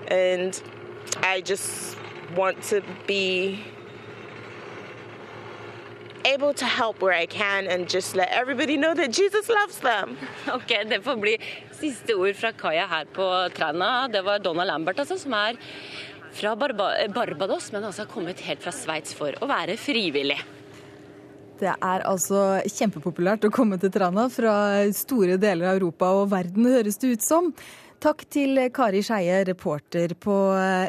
And 0.09 0.61
I 1.23 1.41
just 1.41 1.97
want 2.37 2.63
to 2.65 2.83
be 3.07 3.65
able 6.25 6.55
to 6.55 6.65
help 6.65 7.03
where 7.03 7.13
I 7.23 7.27
can 7.27 7.67
and 7.67 7.89
just 7.89 8.17
let 8.17 8.29
everybody 8.33 8.77
know 8.77 8.95
that 8.95 9.11
Jesus 9.13 9.49
loves 9.49 9.79
them. 9.79 10.17
Ok, 10.55 10.89
Det 10.89 11.05
får 11.05 11.17
bli 11.17 11.39
siste 11.73 12.15
ord 12.15 12.37
fra 12.37 12.53
Kaja 12.53 12.87
her 12.87 13.05
på 13.05 13.49
Træna. 13.57 14.09
Det 14.09 14.23
var 14.23 14.39
Donna 14.39 14.65
Lambert, 14.65 14.99
altså, 14.99 15.19
som 15.19 15.33
er 15.33 15.57
fra 16.33 16.57
Barba 16.57 16.91
Barbados, 17.15 17.73
men 17.73 17.85
altså 17.85 18.03
har 18.03 18.11
kommet 18.11 18.41
helt 18.41 18.63
fra 18.63 18.73
Sveits 18.73 19.15
for 19.15 19.37
å 19.41 19.49
være 19.51 19.77
frivillig. 19.77 20.41
Det 21.61 21.71
er 21.71 22.03
altså 22.09 22.59
kjempepopulært 22.67 23.47
å 23.47 23.53
komme 23.55 23.79
til 23.79 23.93
Træna 23.95 24.27
fra 24.33 24.55
store 24.97 25.39
deler 25.39 25.71
av 25.71 25.79
Europa 25.79 26.11
og 26.19 26.33
verden, 26.33 26.67
høres 26.67 26.99
det 26.99 27.15
ut 27.15 27.25
som. 27.25 27.53
Takk 28.05 28.27
til 28.29 28.59
Kari 28.69 28.99
Skeie, 29.01 29.39
reporter 29.49 30.13
på 30.21 30.33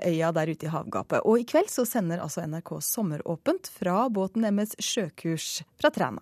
øya 0.03 0.33
der 0.35 0.49
ute 0.51 0.65
i 0.67 0.69
havgapet. 0.69 1.21
Og 1.23 1.39
i 1.39 1.45
kveld 1.47 1.69
så 1.71 1.85
sender 1.87 2.19
altså 2.19 2.43
NRK 2.43 2.71
Sommeråpent 2.83 3.69
fra 3.71 4.09
båten 4.11 4.43
deres 4.43 4.75
Sjøkurs 4.83 5.63
fra 5.79 5.93
Træna. 5.95 6.19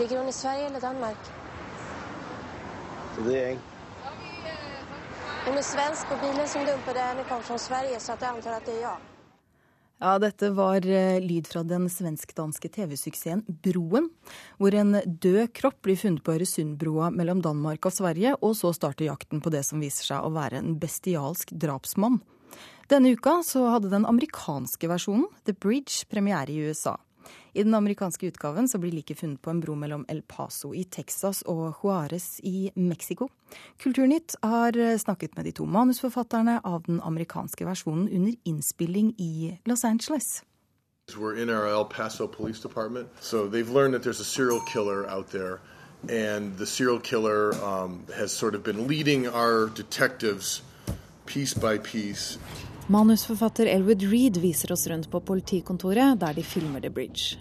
Ligger 0.00 0.18
hun 0.18 0.28
i 0.28 0.32
Sverige 0.32 0.66
eller 0.66 0.80
Danmark? 0.80 1.30
Det 3.18 3.36
er 3.36 3.46
jeg. 3.46 3.58
Hun 5.44 5.56
er 5.56 5.62
svensk, 5.74 6.08
og 6.10 6.24
bilen 6.24 6.48
som 6.48 6.64
dumpet 6.64 7.04
henne 7.04 7.28
kom 7.28 7.42
fra 7.42 7.58
Sverige, 7.58 8.00
så 8.00 8.16
jeg 8.20 8.32
antar 8.32 8.56
at 8.56 8.66
det 8.66 8.80
er 8.80 8.84
jeg. 8.88 9.17
Ja, 9.98 10.14
dette 10.22 10.52
var 10.54 10.84
eh, 10.86 11.18
lyd 11.18 11.48
fra 11.50 11.64
den 11.66 11.88
svensk-danske 11.90 12.68
TV-suksessen 12.70 13.42
Broen, 13.64 14.06
hvor 14.62 14.74
en 14.78 14.94
død 15.02 15.50
kropp 15.58 15.80
blir 15.82 15.98
funnet 15.98 16.22
på 16.22 16.36
Øresundbrua 16.36 17.10
mellom 17.10 17.42
Danmark 17.42 17.88
og 17.88 17.96
Sverige, 17.96 18.36
og 18.38 18.54
så 18.54 18.70
starter 18.76 19.08
jakten 19.08 19.42
på 19.42 19.50
det 19.50 19.64
som 19.66 19.82
viser 19.82 20.06
seg 20.12 20.22
å 20.22 20.30
være 20.36 20.62
en 20.62 20.76
bestialsk 20.78 21.50
drapsmann. 21.50 22.20
Denne 22.88 23.10
uka 23.18 23.40
så 23.44 23.66
hadde 23.74 23.90
den 23.90 24.06
amerikanske 24.08 24.88
versjonen, 24.88 25.26
The 25.44 25.56
Bridge, 25.58 26.06
premiere 26.08 26.54
i 26.54 26.70
USA. 26.70 26.94
I 27.52 27.62
den 27.62 27.74
amerikanske 27.74 28.26
utgaven 28.26 28.68
så 28.68 28.78
blir 28.78 28.92
liket 28.92 29.20
funnet 29.20 29.42
på 29.42 29.50
en 29.50 29.60
bro 29.60 29.74
mellom 29.74 30.04
El 30.08 30.22
Paso 30.22 30.74
i 30.74 30.84
Texas 30.84 31.42
og 31.46 31.80
Juárez 31.80 32.40
i 32.42 32.70
Mexico. 32.74 33.28
Kulturnytt 33.82 34.36
har 34.42 34.98
snakket 34.98 35.36
med 35.36 35.44
de 35.44 35.52
to 35.52 35.64
manusforfatterne 35.64 36.60
av 36.64 36.82
den 36.86 37.00
amerikanske 37.00 37.64
versjonen 37.66 38.08
under 38.08 38.34
innspilling 38.44 39.14
i 39.18 39.58
Los 39.66 39.84
Angeles. 39.84 40.42
We're 41.16 41.40
in 41.42 41.48
our 41.48 41.66
El 41.66 41.84
Paso 41.84 42.26
Police 42.26 42.60
Department, 42.60 43.08
so 43.20 43.48
they've 43.48 43.70
learned 43.70 43.94
that 43.94 44.02
there's 44.02 44.20
a 44.20 44.24
serial 44.24 44.60
killer 44.60 45.08
out 45.08 45.30
there, 45.30 45.60
and 46.10 46.58
the 46.58 46.66
serial 46.66 47.00
killer 47.00 47.54
um, 47.64 48.04
has 48.14 48.30
sort 48.30 48.54
of 48.54 48.62
been 48.62 48.86
leading 48.86 49.26
our 49.26 49.70
detectives 49.74 50.60
piece 51.24 51.54
by 51.54 51.78
piece 51.78 52.36
Manusforfatter 52.88 53.66
Elwood 53.66 54.02
Reed 54.02 54.36
viser 54.40 54.72
oss 54.72 54.86
rundt 54.88 55.10
på 55.12 55.20
politikontoret 55.20 56.16
der 56.20 56.32
de 56.32 56.42
filmer 56.42 56.80
The 56.80 56.88
Bridge. 56.90 57.36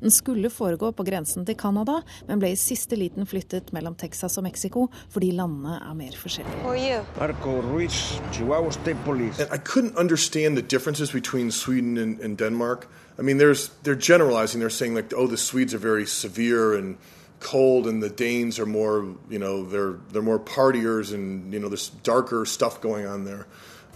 Den 0.00 0.10
skulle 0.10 0.50
foregå 0.50 0.90
på 0.92 1.04
grensen 1.08 1.46
til 1.48 1.56
Canada, 1.56 2.02
men 2.28 2.42
ble 2.42 2.50
i 2.52 2.58
siste 2.60 2.98
liten 3.00 3.24
flyttet 3.24 3.72
mellom 3.72 3.94
Texas 3.96 4.36
og 4.36 4.44
Mexico 4.44 4.90
fordi 5.08 5.30
landene 5.38 5.78
er 5.80 5.94
mer 5.96 6.18
forskjellige. 6.20 7.00
Marco 7.16 7.54
Ruiz, 7.64 8.20
Chihuahua 8.32 8.70
State 8.76 9.00
Police. 9.06 9.40
And 9.40 9.48
I 9.48 9.56
couldn't 9.56 9.96
understand 9.96 10.56
the 10.56 10.66
differences 10.68 11.12
between 11.12 11.50
Sweden 11.50 11.96
and, 11.96 12.20
and 12.20 12.36
Denmark. 12.36 12.86
I 13.18 13.22
mean, 13.22 13.38
there's 13.38 13.70
they're 13.82 14.02
generalizing. 14.12 14.60
They're 14.60 14.76
saying 14.80 14.94
like, 14.94 15.14
oh, 15.16 15.26
the 15.26 15.36
Swedes 15.36 15.72
are 15.72 15.82
very 15.82 16.04
severe 16.04 16.76
and 16.78 16.96
cold, 17.40 17.86
and 17.86 18.02
the 18.02 18.10
Danes 18.10 18.58
are 18.58 18.66
more, 18.66 19.16
you 19.30 19.38
know, 19.38 19.64
they're 19.64 19.96
they're 20.12 20.28
more 20.32 20.38
partiers, 20.38 21.14
and 21.14 21.54
you 21.54 21.58
know, 21.58 21.68
there's 21.68 21.88
darker 22.02 22.44
stuff 22.44 22.82
going 22.82 23.06
on 23.06 23.24
there. 23.24 23.46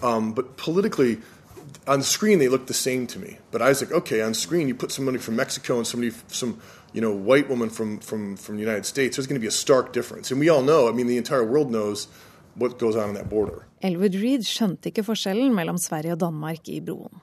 Um, 0.03 0.33
but 0.33 0.57
politically, 0.57 1.19
on 1.87 2.03
screen 2.03 2.39
they 2.39 2.49
look 2.49 2.67
the 2.67 2.75
same 2.75 3.07
to 3.09 3.19
me. 3.19 3.39
But 3.51 3.63
I 3.63 3.69
was 3.69 3.83
like, 3.83 3.93
okay, 3.93 4.23
on 4.23 4.35
screen 4.35 4.69
you 4.69 4.75
put 4.75 4.93
somebody 4.93 5.19
from 5.19 5.37
Mexico 5.37 5.77
and 5.79 5.87
somebody, 5.87 6.13
some 6.29 6.61
you 6.93 7.01
know, 7.01 7.13
white 7.13 7.49
woman 7.49 7.71
from 7.71 7.99
from 7.99 8.37
from 8.37 8.55
the 8.57 8.63
United 8.63 8.87
States. 8.87 9.17
There's 9.17 9.27
going 9.27 9.41
to 9.41 9.45
be 9.45 9.49
a 9.49 9.59
stark 9.65 9.93
difference, 9.93 10.31
and 10.31 10.41
we 10.41 10.49
all 10.49 10.63
know. 10.63 10.89
I 10.89 10.93
mean, 10.93 11.07
the 11.07 11.19
entire 11.19 11.45
world 11.45 11.71
knows. 11.71 12.09
Elwood 13.83 14.15
Reed 14.15 14.45
skjønte 14.47 14.93
ikke 14.93 15.03
forskjellen 15.03 15.51
mellom 15.57 15.79
Sverige 15.83 16.15
og 16.15 16.21
Danmark 16.21 16.69
i 16.71 16.79
broen. 16.81 17.19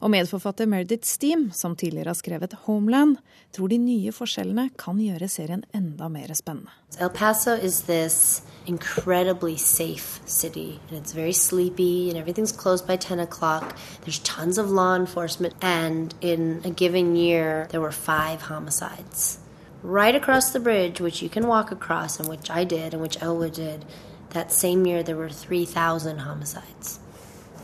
Og 0.00 0.10
medforfatter 0.10 0.66
Meredith 0.66 1.08
Steam, 1.08 1.50
som 1.52 1.76
tidligere 1.76 2.08
har 2.08 2.14
skrevet 2.14 2.54
'Homeland', 2.54 3.18
tror 3.52 3.68
de 3.68 3.78
nye 3.78 4.12
forskjellene 4.12 4.70
kan 4.78 4.98
gjøre 4.98 5.28
serien 5.28 5.64
enda 5.74 6.08
mer 6.08 6.34
spennende. 6.34 6.70
El 7.00 7.10
Paso 7.10 7.54
is 7.54 7.80
this 7.80 8.42
incredibly 8.66 9.56
safe 9.56 10.20
city, 10.26 10.80
and 10.88 10.98
it's 10.98 11.14
very 11.14 11.32
sleepy, 11.32 12.10
and 12.10 12.18
everything's 12.18 12.52
closed 12.52 12.86
by 12.86 12.96
10 12.96 13.20
o'clock. 13.20 13.76
There's 14.04 14.20
tons 14.20 14.58
of 14.58 14.70
law 14.70 14.94
enforcement, 14.96 15.54
and 15.62 16.14
in 16.20 16.60
a 16.64 16.70
given 16.70 17.16
year, 17.16 17.66
there 17.70 17.80
were 17.80 17.92
five 17.92 18.42
homicides. 18.42 19.38
Right 19.82 20.14
across 20.14 20.52
the 20.52 20.60
bridge, 20.60 21.00
which 21.00 21.22
you 21.22 21.28
can 21.28 21.46
walk 21.46 21.70
across, 21.70 22.18
and 22.18 22.28
which 22.28 22.50
I 22.50 22.64
did, 22.64 22.92
and 22.92 23.02
which 23.02 23.22
Elwood 23.22 23.54
did, 23.54 23.84
that 24.30 24.52
same 24.52 24.86
year 24.86 25.02
there 25.02 25.16
were 25.16 25.30
3,000 25.30 26.18
homicides 26.18 26.98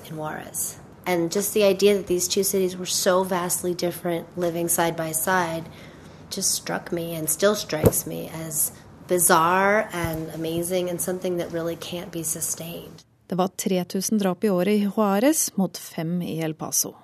in 0.08 0.16
Juarez. 0.16 0.76
And 1.06 1.32
just 1.32 1.54
the 1.54 1.64
idea 1.64 1.96
that 1.96 2.06
these 2.06 2.28
two 2.28 2.44
cities 2.44 2.76
were 2.76 2.86
so 2.86 3.24
vastly 3.24 3.74
different 3.74 4.26
living 4.36 4.68
side 4.68 4.96
by 4.96 5.12
side 5.12 5.64
just 6.30 6.54
struck 6.54 6.92
me 6.92 7.14
and 7.14 7.28
still 7.28 7.54
strikes 7.54 8.06
me 8.06 8.30
as 8.46 8.72
bizarre 9.08 9.88
and 9.92 10.30
amazing 10.34 10.90
and 10.90 11.00
something 11.00 11.38
that 11.38 11.52
really 11.52 11.76
can't 11.76 12.10
be 12.12 12.24
sustained. 12.24 13.02
Det 13.26 13.34
var 13.34 13.48
3000 13.48 14.18
drap 14.18 14.44
i 14.44 14.50
året 14.50 14.74
i 14.74 14.86
Juárez 14.86 15.50
mot 15.54 15.78
fem 15.78 16.22
i 16.22 16.40
El 16.40 16.54
Paso. 16.54 16.94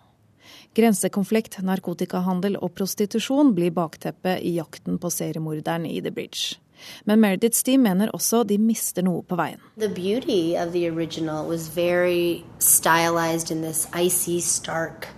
Grensekonflikt, 0.75 1.59
narkotikahandel 1.65 2.57
og 2.57 2.75
prostitusjon 2.77 3.55
blir 3.57 3.73
bakteppet 3.75 4.43
i 4.45 4.55
jakten 4.59 4.99
på 4.99 5.11
seriemorderen 5.11 5.87
i 5.87 6.01
The 6.01 6.11
Bridge. 6.11 6.59
Men 7.05 7.20
Meredith 7.20 7.56
Stee 7.56 7.78
mener 7.78 8.10
også 8.14 8.42
de 8.48 8.59
mister 8.59 9.02
noe 9.02 9.22
på 9.22 9.36
veien. 9.36 9.60
The 9.76 9.88
beauty 9.88 10.55
of 10.56 10.72
the 10.72 10.88
original 10.88 11.46
was 11.46 11.68
very 11.68 12.44
stylized 12.59 13.50
in 13.50 13.62
this 13.62 13.86
icy, 13.92 14.40
stark, 14.40 15.09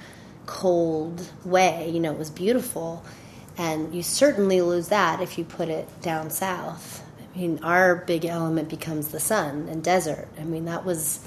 cold 0.47 1.23
way. 1.45 1.89
You 1.91 2.01
know, 2.01 2.13
it 2.13 2.19
was 2.19 2.31
beautiful. 2.31 3.03
And 3.59 3.95
you 3.95 4.03
certainly 4.03 4.61
lose 4.63 4.89
that 4.89 5.21
if 5.21 5.39
you 5.39 5.45
put 5.45 5.69
it 5.69 5.89
down 6.03 6.31
south. 6.31 7.03
I 7.35 7.39
mean, 7.39 7.61
our 7.63 7.97
big 8.07 8.25
element 8.25 8.69
becomes 8.69 9.09
the 9.09 9.21
sun 9.21 9.69
and 9.71 9.83
desert. 9.85 10.29
I 10.39 10.45
mean, 10.45 10.65
that 10.65 10.85
was 10.85 11.21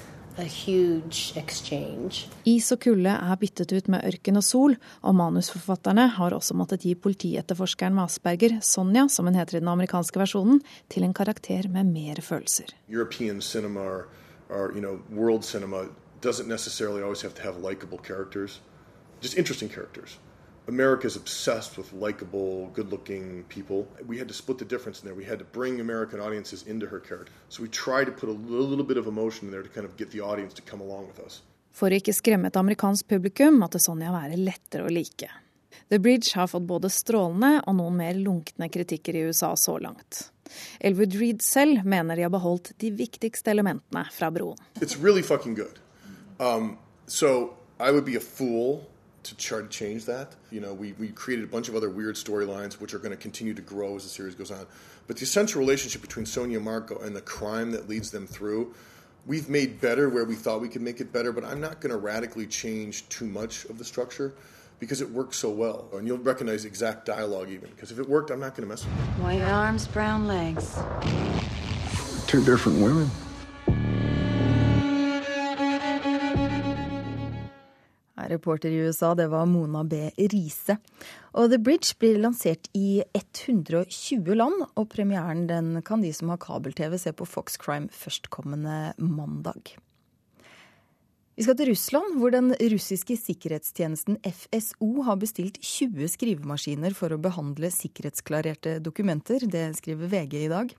Is 2.45 2.71
og 2.73 2.79
kulde 2.81 3.11
er 3.13 3.35
byttet 3.37 3.73
ut 3.75 3.89
med 3.93 4.01
ørken 4.07 4.39
og 4.39 4.43
sol, 4.43 4.75
og 5.05 5.13
manusforfatterne 5.15 6.07
har 6.15 6.33
også 6.33 6.55
måttet 6.57 6.81
gi 6.87 6.95
politietterforskeren 6.97 7.93
med 7.93 8.07
Asperger, 8.07 8.57
Sonja, 8.65 9.05
som 9.13 9.29
hun 9.29 9.37
heter 9.37 9.59
i 9.59 9.61
den 9.61 9.69
amerikanske 9.69 10.17
versjonen, 10.19 10.63
til 10.89 11.05
en 11.05 11.13
karakter 11.13 11.69
med 11.69 11.85
mer 11.91 12.21
følelser. 12.21 12.73
European 12.89 13.41
cinema 13.41 13.79
or, 13.85 14.07
or 14.49 14.71
you 14.73 14.81
know, 14.81 14.99
world 15.13 15.43
cinema 15.45 15.85
doesn't 16.25 16.47
necessarily 16.47 17.03
always 17.03 17.21
have 17.21 17.35
to 17.35 17.43
have 17.43 17.61
likable 17.61 17.99
characters, 17.99 18.61
just 19.21 19.37
interesting 19.37 19.69
characters. 19.69 20.19
America's 20.67 21.15
obsessed 21.15 21.77
with 21.77 21.91
likable, 21.91 22.67
good-looking 22.73 23.43
people. 23.49 23.87
We 24.07 24.17
had 24.17 24.27
to 24.29 24.33
split 24.33 24.57
the 24.59 24.65
difference 24.65 25.01
in 25.01 25.05
there. 25.05 25.15
We 25.15 25.25
had 25.25 25.39
to 25.39 25.45
bring 25.45 25.81
American 25.81 26.19
audiences 26.19 26.63
into 26.63 26.87
her 26.87 26.99
character. 26.99 27.33
So 27.49 27.61
we 27.61 27.69
tried 27.69 28.05
to 28.05 28.11
put 28.11 28.29
a 28.29 28.31
little, 28.31 28.67
little 28.67 28.85
bit 28.85 28.97
of 28.97 29.07
emotion 29.07 29.47
in 29.47 29.51
there 29.51 29.63
to 29.63 29.69
kind 29.69 29.85
of 29.85 29.97
get 29.97 30.11
the 30.11 30.21
audience 30.21 30.53
to 30.53 30.61
come 30.61 30.81
along 30.81 31.07
with 31.07 31.19
us. 31.19 31.41
For 31.73 31.89
å 31.89 31.97
ikke 31.97 32.13
skremme 32.13 32.51
et 32.51 32.57
amerikansk 32.59 33.07
publikum 33.09 33.57
måtte 33.57 33.81
Sonja 33.81 34.11
være 34.13 34.37
lettere 34.37 34.85
å 34.85 34.93
like. 34.93 35.29
The 35.89 35.99
Bridge 35.99 36.35
har 36.37 36.47
fått 36.47 36.67
både 36.69 36.89
strålende 36.93 37.63
og 37.67 37.75
noen 37.79 37.97
mer 37.97 38.19
lunkne 38.21 38.69
kritikker 38.71 39.17
i 39.17 39.25
USA 39.27 39.51
så 39.57 39.79
langt. 39.81 40.29
Elwood 40.79 41.17
Reed 41.17 41.41
selv 41.41 41.83
mener 41.85 42.15
de 42.15 42.27
har 42.27 42.31
beholdt 42.33 42.71
de 42.79 42.91
viktigste 42.93 43.51
elementene 43.51 44.05
fra 44.13 44.29
broen. 44.31 44.59
It's 44.79 44.95
really 45.01 45.25
fucking 45.25 45.55
good. 45.57 45.81
Um, 46.39 46.77
so 47.07 47.57
I 47.79 47.91
would 47.91 48.05
be 48.05 48.15
a 48.15 48.21
fool 48.23 48.85
to 49.23 49.35
try 49.35 49.61
to 49.61 49.67
change 49.67 50.05
that. 50.05 50.35
You 50.51 50.59
know, 50.59 50.73
we, 50.73 50.93
we 50.93 51.09
created 51.09 51.45
a 51.45 51.47
bunch 51.47 51.69
of 51.69 51.75
other 51.75 51.89
weird 51.89 52.15
storylines 52.15 52.73
which 52.73 52.93
are 52.93 52.99
going 52.99 53.11
to 53.11 53.17
continue 53.17 53.53
to 53.53 53.61
grow 53.61 53.95
as 53.95 54.03
the 54.03 54.09
series 54.09 54.35
goes 54.35 54.51
on. 54.51 54.65
But 55.07 55.17
the 55.17 55.23
essential 55.23 55.59
relationship 55.59 56.01
between 56.01 56.25
Sonia 56.25 56.57
and 56.57 56.65
Marco 56.65 56.99
and 56.99 57.15
the 57.15 57.21
crime 57.21 57.71
that 57.71 57.89
leads 57.89 58.11
them 58.11 58.27
through, 58.27 58.73
we've 59.25 59.49
made 59.49 59.81
better 59.81 60.09
where 60.09 60.25
we 60.25 60.35
thought 60.35 60.61
we 60.61 60.69
could 60.69 60.81
make 60.81 60.99
it 60.99 61.11
better, 61.11 61.31
but 61.31 61.43
I'm 61.43 61.61
not 61.61 61.81
going 61.81 61.91
to 61.91 61.97
radically 61.97 62.47
change 62.47 63.07
too 63.09 63.25
much 63.25 63.65
of 63.65 63.77
the 63.77 63.85
structure 63.85 64.33
because 64.79 65.01
it 65.01 65.09
works 65.09 65.37
so 65.37 65.49
well. 65.49 65.87
And 65.93 66.07
you'll 66.07 66.17
recognize 66.17 66.65
exact 66.65 67.05
dialogue 67.05 67.49
even, 67.49 67.69
because 67.69 67.91
if 67.91 67.99
it 67.99 68.07
worked, 68.07 68.31
I'm 68.31 68.39
not 68.39 68.55
going 68.55 68.67
to 68.67 68.69
mess 68.69 68.85
with 68.85 68.93
it. 68.93 69.23
White 69.23 69.41
arms, 69.41 69.87
brown 69.87 70.27
legs. 70.27 70.77
Two 72.27 72.43
different 72.43 72.81
women. 72.81 73.09
Reporter 78.31 78.73
i 78.73 78.81
USA, 78.87 79.13
det 79.17 79.29
var 79.31 79.47
Mona 79.49 79.83
B. 79.83 80.07
Riise. 80.17 80.77
Og 81.33 81.49
The 81.51 81.59
Bridge 81.61 81.95
blir 81.99 82.19
lansert 82.21 82.69
i 82.77 83.03
120 83.17 84.35
land, 84.37 84.67
og 84.75 84.89
premieren 84.93 85.47
den 85.49 85.79
kan 85.85 86.03
de 86.03 86.13
som 86.15 86.33
har 86.33 86.41
kabel-TV 86.43 86.99
se 87.01 87.15
på 87.15 87.27
Fox 87.27 87.57
Crime 87.61 87.89
førstkommende 87.91 88.93
mandag. 89.01 89.75
Vi 91.33 91.41
skal 91.47 91.57
til 91.57 91.71
Russland, 91.71 92.19
hvor 92.21 92.29
den 92.29 92.51
russiske 92.73 93.15
sikkerhetstjenesten 93.17 94.19
FSO 94.21 95.01
har 95.07 95.17
bestilt 95.17 95.57
20 95.57 96.11
skrivemaskiner 96.13 96.93
for 96.93 97.09
å 97.09 97.21
behandle 97.21 97.71
sikkerhetsklarerte 97.73 98.75
dokumenter. 98.85 99.41
Det 99.49 99.71
skriver 99.79 100.11
VG 100.11 100.35
i 100.43 100.51
dag. 100.51 100.75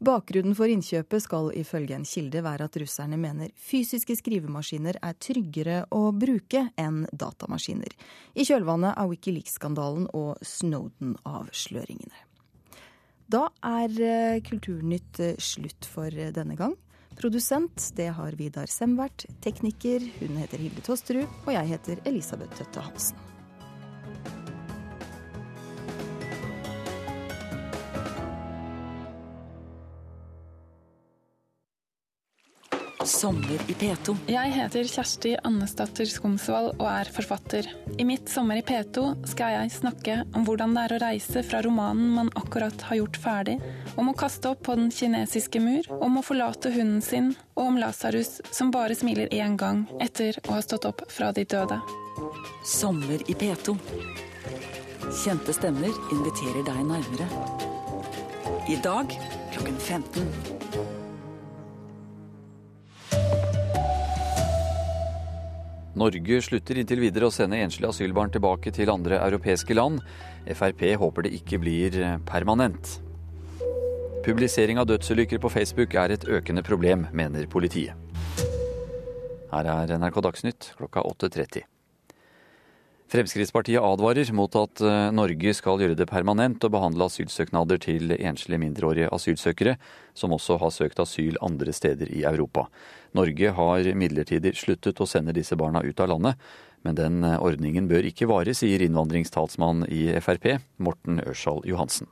Bakgrunnen 0.00 0.54
for 0.56 0.72
innkjøpet 0.72 1.26
skal 1.26 1.50
ifølge 1.60 1.92
en 1.92 2.06
kilde 2.08 2.40
være 2.40 2.70
at 2.70 2.76
russerne 2.80 3.18
mener 3.20 3.50
fysiske 3.60 4.16
skrivemaskiner 4.16 4.96
er 5.04 5.18
tryggere 5.20 5.82
å 5.92 6.06
bruke 6.16 6.62
enn 6.80 7.02
datamaskiner, 7.12 7.92
i 8.32 8.46
kjølvannet 8.48 8.96
av 8.96 9.12
Wikileaks-skandalen 9.12 10.08
og 10.16 10.40
Snowden-avsløringene. 10.40 12.24
Da 13.30 13.44
er 13.60 14.00
eh, 14.02 14.40
Kulturnytt 14.42 15.20
eh, 15.20 15.36
slutt 15.38 15.86
for 15.86 16.08
eh, 16.08 16.32
denne 16.34 16.56
gang. 16.58 16.74
Produsent 17.20 17.90
det 17.98 18.08
har 18.16 18.40
Vidar 18.40 18.72
Semvert. 18.72 19.28
Tekniker 19.44 20.02
hun 20.18 20.40
heter 20.40 20.64
Hilde 20.64 20.82
Tosterud. 20.86 21.28
Og 21.44 21.52
jeg 21.54 21.74
heter 21.76 22.06
Elisabeth 22.08 22.56
Tøtte 22.56 22.88
Hansen. 22.88 23.29
Sommer 33.04 33.60
i 33.66 33.72
P2. 33.72 34.12
Jeg 34.28 34.52
heter 34.52 34.84
Kjersti 34.84 35.30
Annesdatter 35.46 36.04
Skomsvold 36.08 36.74
og 36.74 36.86
er 36.90 37.08
forfatter. 37.08 37.68
I 37.96 38.04
mitt 38.04 38.28
Sommer 38.28 38.60
i 38.60 38.64
P2 38.66 39.04
skal 39.30 39.54
jeg 39.54 39.72
snakke 39.72 40.18
om 40.36 40.44
hvordan 40.44 40.74
det 40.76 40.82
er 40.82 40.94
å 40.94 41.00
reise 41.00 41.42
fra 41.46 41.62
romanen 41.64 42.10
man 42.12 42.28
akkurat 42.36 42.84
har 42.90 43.00
gjort 43.00 43.16
ferdig, 43.22 43.56
om 43.96 44.12
å 44.12 44.16
kaste 44.20 44.52
opp 44.52 44.66
på 44.68 44.76
den 44.76 44.92
kinesiske 44.92 45.62
mur, 45.64 45.88
om 45.96 46.20
å 46.20 46.24
forlate 46.26 46.74
hunden 46.74 47.00
sin, 47.04 47.32
og 47.56 47.72
om 47.72 47.80
Lasarus 47.80 48.36
som 48.52 48.72
bare 48.74 48.98
smiler 48.98 49.32
én 49.32 49.56
gang 49.56 49.86
etter 50.00 50.36
å 50.46 50.58
ha 50.58 50.62
stått 50.64 50.88
opp 50.90 51.06
fra 51.08 51.32
de 51.32 51.46
døde. 51.48 51.80
Sommer 52.68 53.24
i 53.32 53.36
P2. 53.36 53.78
Kjente 55.24 55.56
stemmer 55.56 55.88
inviterer 56.12 56.68
deg 56.68 56.84
nærmere. 56.92 57.32
I 58.68 58.76
dag 58.84 59.16
klokken 59.54 59.80
15. 59.88 60.68
Norge 65.98 66.38
slutter 66.44 66.78
inntil 66.78 67.00
videre 67.02 67.26
å 67.26 67.34
sende 67.34 67.58
enslige 67.58 67.90
asylbarn 67.90 68.30
tilbake 68.30 68.70
til 68.74 68.92
andre 68.92 69.18
europeiske 69.18 69.74
land. 69.74 70.02
Frp 70.46 70.84
håper 71.00 71.26
det 71.26 71.34
ikke 71.40 71.58
blir 71.62 71.96
permanent. 72.28 73.00
Publisering 74.20 74.78
av 74.78 74.86
dødsulykker 74.90 75.40
på 75.40 75.50
Facebook 75.50 75.96
er 75.96 76.12
et 76.14 76.28
økende 76.28 76.62
problem, 76.62 77.08
mener 77.16 77.48
politiet. 77.50 77.96
Her 79.50 79.66
er 79.66 79.96
NRK 79.98 80.22
Dagsnytt 80.28 80.72
klokka 80.78 81.02
8.30. 81.08 81.69
Fremskrittspartiet 83.10 83.82
advarer 83.82 84.28
mot 84.38 84.54
at 84.54 84.80
eh, 84.86 85.08
Norge 85.10 85.54
skal 85.58 85.80
gjøre 85.82 85.96
det 85.98 86.06
permanent 86.06 86.62
å 86.62 86.70
behandle 86.70 87.08
asylsøknader 87.10 87.80
til 87.82 88.14
enslige 88.14 88.60
mindreårige 88.62 89.08
asylsøkere, 89.10 89.74
som 90.14 90.36
også 90.36 90.60
har 90.62 90.70
søkt 90.70 91.02
asyl 91.02 91.40
andre 91.42 91.74
steder 91.74 92.12
i 92.14 92.22
Europa. 92.30 92.68
Norge 93.18 93.50
har 93.56 93.90
midlertidig 93.98 94.54
sluttet 94.60 95.02
å 95.02 95.08
sende 95.10 95.34
disse 95.34 95.58
barna 95.58 95.82
ut 95.82 96.04
av 96.04 96.12
landet, 96.12 96.38
men 96.86 97.00
den 97.02 97.18
eh, 97.26 97.34
ordningen 97.42 97.90
bør 97.90 98.06
ikke 98.12 98.30
vare, 98.30 98.54
sier 98.54 98.86
innvandringstalsmann 98.86 99.88
i 99.90 100.06
Frp, 100.22 100.60
Morten 100.78 101.18
Ørsal 101.26 101.66
Johansen. 101.66 102.06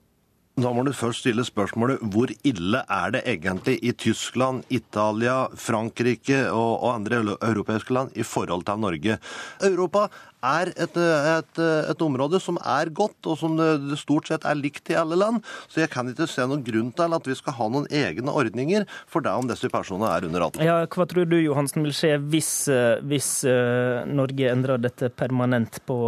Da 0.58 0.72
må 0.74 0.82
du 0.82 0.90
først 0.96 1.22
stille 1.22 1.44
spørsmålet 1.46 2.00
hvor 2.10 2.32
ille 2.46 2.80
er 2.90 3.12
det 3.14 3.20
egentlig 3.30 3.76
i 3.86 3.92
Tyskland, 3.94 4.64
Italia, 4.74 5.44
Frankrike 5.54 6.40
og, 6.50 6.82
andre 6.90 7.20
europeiske 7.36 7.94
land 7.94 8.18
i 8.18 8.26
forhold 8.26 8.66
til 8.66 8.80
Norge? 8.82 9.18
Europa 9.62 10.08
er 10.44 10.72
et, 10.76 10.98
et, 10.98 11.60
et, 11.62 12.04
område 12.04 12.40
som 12.42 12.58
er 12.62 12.90
godt, 12.94 13.16
og 13.26 13.38
som 13.40 13.56
det 13.58 13.98
stort 14.00 14.30
sett 14.30 14.46
er 14.48 14.58
likt 14.58 14.92
i 14.92 14.98
alle 14.98 15.18
land. 15.18 15.42
Så 15.68 15.82
jeg 15.82 15.92
kan 15.92 16.08
ikke 16.10 16.28
se 16.30 16.46
noen 16.46 16.64
grunn 16.66 16.92
til 16.96 17.16
at 17.16 17.28
vi 17.28 17.36
skal 17.38 17.56
ha 17.58 17.70
noen 17.72 17.88
egne 17.90 18.32
ordninger 18.32 18.86
for 19.10 19.24
det 19.24 19.34
om 19.34 19.48
disse 19.50 19.70
personene 19.72 20.10
er 20.12 20.28
under 20.28 20.48
18. 20.50 20.64
Ja, 20.66 20.78
hva 20.86 21.08
tror 21.08 21.28
du 21.28 21.38
Johansen 21.40 21.86
vil 21.86 21.96
skje 21.96 22.14
hvis, 22.30 22.52
hvis 23.08 23.32
Norge 24.08 24.52
endrer 24.52 24.80
dette 24.82 25.10
permanent 25.14 25.80
på, 25.88 25.98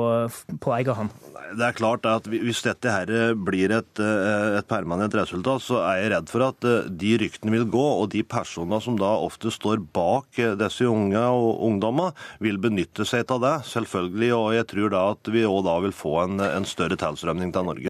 på 0.60 0.78
egen 0.78 1.02
hånd? 1.02 1.18
Det 1.56 1.64
er 1.66 1.74
klart 1.74 2.06
at 2.06 2.28
Hvis 2.30 2.62
dette 2.62 2.90
her 2.92 3.34
blir 3.34 3.72
et, 3.74 4.00
eh, 4.02 4.58
et, 4.58 4.66
permanent 4.70 5.14
resultat, 5.14 5.62
så 5.62 5.80
er 5.82 5.96
jeg 5.98 6.10
redd 6.12 6.30
for 6.30 6.44
at 6.46 6.66
eh, 6.68 6.86
de 6.86 7.16
ryktene 7.18 7.54
vil 7.54 7.66
gå, 7.70 7.86
og 8.02 8.10
de 8.12 8.22
personene 8.22 8.78
som 8.82 8.98
da 9.00 9.10
ofte 9.18 9.50
står 9.50 9.82
bak 9.94 10.38
disse 10.60 10.86
unge 10.86 11.18
og 11.18 11.64
ungdommer, 11.66 12.14
vil 12.42 12.60
benytte 12.62 13.06
seg 13.08 13.30
av 13.34 13.42
det. 13.42 13.54
Selvfølgelig 13.70 14.19
selvfølgelig, 14.20 14.34
og 14.36 14.54
jeg 14.54 14.66
tror 14.68 14.90
da 14.90 15.02
at 15.14 15.32
vi 15.32 15.44
òg 15.48 15.64
da 15.64 15.80
vil 15.80 15.92
få 15.92 16.24
en, 16.24 16.40
en 16.40 16.64
større 16.64 16.96
tilstrømning 16.96 17.52
til 17.52 17.64
Norge. 17.64 17.88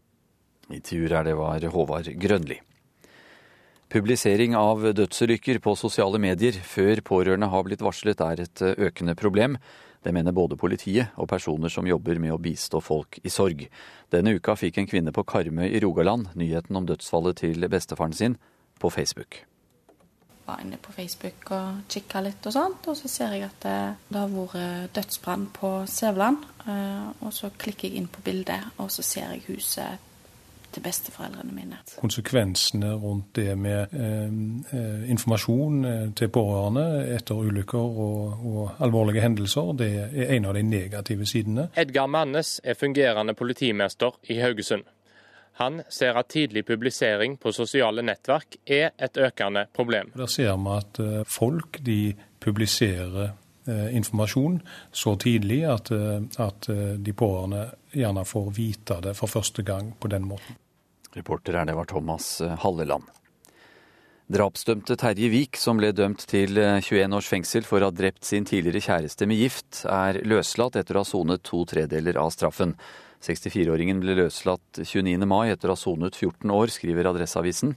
I 0.71 0.79
tur 0.79 1.11
er 1.11 1.23
det 1.25 1.35
var 1.35 1.59
Håvard 1.59 2.07
Grønli. 2.15 2.59
Publisering 3.91 4.55
av 4.55 4.93
dødsulykker 4.95 5.59
på 5.59 5.75
sosiale 5.75 6.17
medier 6.17 6.55
før 6.63 7.01
pårørende 7.03 7.49
har 7.51 7.65
blitt 7.67 7.83
varslet 7.83 8.21
er 8.23 8.45
et 8.45 8.63
økende 8.77 9.15
problem. 9.15 9.57
Det 10.01 10.13
mener 10.13 10.31
både 10.31 10.55
politiet 10.55 11.11
og 11.17 11.27
personer 11.27 11.69
som 11.69 11.85
jobber 11.85 12.17
med 12.17 12.31
å 12.31 12.39
bistå 12.39 12.79
folk 12.79 13.19
i 13.23 13.29
sorg. 13.29 13.67
Denne 14.09 14.37
uka 14.39 14.55
fikk 14.55 14.79
en 14.79 14.87
kvinne 14.87 15.11
på 15.11 15.27
Karmøy 15.27 15.67
i 15.67 15.83
Rogaland 15.83 16.31
nyheten 16.39 16.79
om 16.79 16.87
dødsfallet 16.87 17.43
til 17.43 17.67
bestefaren 17.67 18.15
sin 18.15 18.39
på 18.79 18.89
Facebook 18.89 19.43
var 20.45 20.61
inne 20.63 20.77
på 20.81 20.93
Facebook 20.95 21.51
og 21.55 21.83
kikka 21.91 22.21
litt 22.25 22.45
og 22.49 22.55
sånt, 22.55 22.87
og 22.91 22.97
så 22.97 23.11
ser 23.11 23.35
jeg 23.37 23.47
at 23.47 23.59
det, 23.65 23.79
det 24.09 24.21
har 24.21 24.31
vært 24.33 24.95
dødsbrann 24.95 25.49
på 25.55 25.73
Sævland. 25.89 26.45
Eh, 26.67 27.25
og 27.25 27.33
så 27.33 27.49
klikker 27.57 27.89
jeg 27.89 27.97
inn 27.97 28.07
på 28.11 28.23
bildet, 28.25 28.71
og 28.77 28.91
så 28.91 29.05
ser 29.05 29.33
jeg 29.33 29.45
huset 29.47 30.07
til 30.71 30.83
besteforeldrene 30.83 31.51
mine. 31.51 31.79
Konsekvensene 31.99 32.93
rundt 32.93 33.35
det 33.35 33.57
med 33.57 33.91
eh, 33.91 34.29
eh 34.77 35.09
informasjon 35.11 35.85
eh, 35.85 36.13
til 36.15 36.29
pårørende 36.29 36.85
etter 37.15 37.35
ulykker 37.35 37.79
og, 38.05 38.45
og, 38.45 38.71
alvorlige 38.79 39.21
hendelser, 39.21 39.73
det 39.77 39.91
er 40.13 40.35
en 40.35 40.45
av 40.45 40.53
de 40.53 40.63
negative 40.63 41.25
sidene. 41.25 41.67
Edgar 41.75 42.07
Mannes 42.07 42.61
er 42.63 42.73
fungerende 42.73 43.33
politimester 43.33 44.15
i 44.29 44.39
Haugesund. 44.39 44.83
Han 45.61 45.83
ser 45.89 46.17
at 46.17 46.27
tidlig 46.33 46.65
publisering 46.65 47.35
på 47.37 47.51
sosiale 47.53 48.01
nettverk 48.01 48.55
er 48.65 48.95
et 48.97 49.17
økende 49.21 49.67
problem. 49.75 50.09
Der 50.17 50.29
ser 50.31 50.55
vi 50.57 50.71
at 50.73 50.99
eh, 51.03 51.19
folk 51.29 51.77
de 51.85 52.15
publiserer 52.41 53.27
eh, 53.27 53.91
informasjon 53.93 54.57
så 54.89 55.13
tidlig 55.21 55.59
at, 55.69 55.91
eh, 55.93 56.23
at 56.41 56.65
de 56.97 57.13
pårørende 57.13 57.67
gjerne 57.93 58.23
får 58.25 58.47
vite 58.57 58.97
det 59.05 59.13
for 59.19 59.29
første 59.29 59.61
gang 59.61 59.91
på 60.01 60.09
den 60.09 60.25
måten. 60.25 60.57
Reporter 61.13 61.59
her, 61.59 61.69
det 61.69 61.77
var 61.77 61.85
Thomas 61.85 62.39
Halleland. 62.63 63.05
Drapsdømte 64.31 64.95
Terje 64.97 65.29
Vik, 65.29 65.61
som 65.61 65.77
ble 65.77 65.91
dømt 65.93 66.25
til 66.31 66.57
21 66.57 67.17
års 67.19 67.29
fengsel 67.29 67.67
for 67.67 67.83
å 67.83 67.91
ha 67.91 67.93
drept 67.93 68.25
sin 68.25 68.47
tidligere 68.49 68.81
kjæreste 68.81 69.29
med 69.29 69.43
gift, 69.43 69.83
er 69.85 70.23
løslatt 70.25 70.79
etter 70.81 70.97
å 70.97 71.03
ha 71.03 71.09
sonet 71.11 71.43
to 71.45 71.65
tredeler 71.69 72.17
av 72.17 72.31
straffen. 72.33 72.77
64-åringen 73.21 73.99
ble 74.01 74.15
løslatt 74.17 74.81
29. 74.81 75.19
mai 75.29 75.51
etter 75.51 75.69
å 75.69 75.75
ha 75.75 75.79
sonet 75.79 76.17
14 76.17 76.49
år, 76.55 76.71
skriver 76.73 77.09
Adresseavisen. 77.11 77.75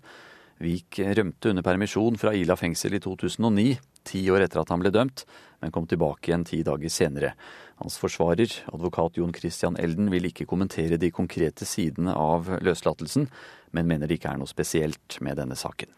Vik 0.65 1.01
rømte 1.19 1.51
under 1.51 1.67
permisjon 1.67 2.17
fra 2.21 2.33
Ila 2.37 2.57
fengsel 2.57 2.97
i 2.97 3.01
2009, 3.03 3.75
ti 4.07 4.23
år 4.33 4.47
etter 4.47 4.63
at 4.63 4.71
han 4.73 4.81
ble 4.81 4.93
dømt, 4.95 5.25
men 5.61 5.73
kom 5.75 5.89
tilbake 5.91 6.31
igjen 6.31 6.47
ti 6.49 6.63
dager 6.65 6.93
senere. 6.93 7.35
Hans 7.83 7.99
forsvarer, 8.01 8.53
advokat 8.73 9.19
Jon 9.19 9.35
Christian 9.35 9.77
Elden, 9.81 10.09
vil 10.15 10.31
ikke 10.31 10.47
kommentere 10.49 11.01
de 11.01 11.11
konkrete 11.13 11.67
sidene 11.69 12.15
av 12.17 12.49
løslatelsen, 12.65 13.29
men 13.75 13.91
mener 13.91 14.09
det 14.09 14.21
ikke 14.21 14.33
er 14.33 14.41
noe 14.41 14.51
spesielt 14.51 15.19
med 15.21 15.41
denne 15.43 15.59
saken. 15.59 15.91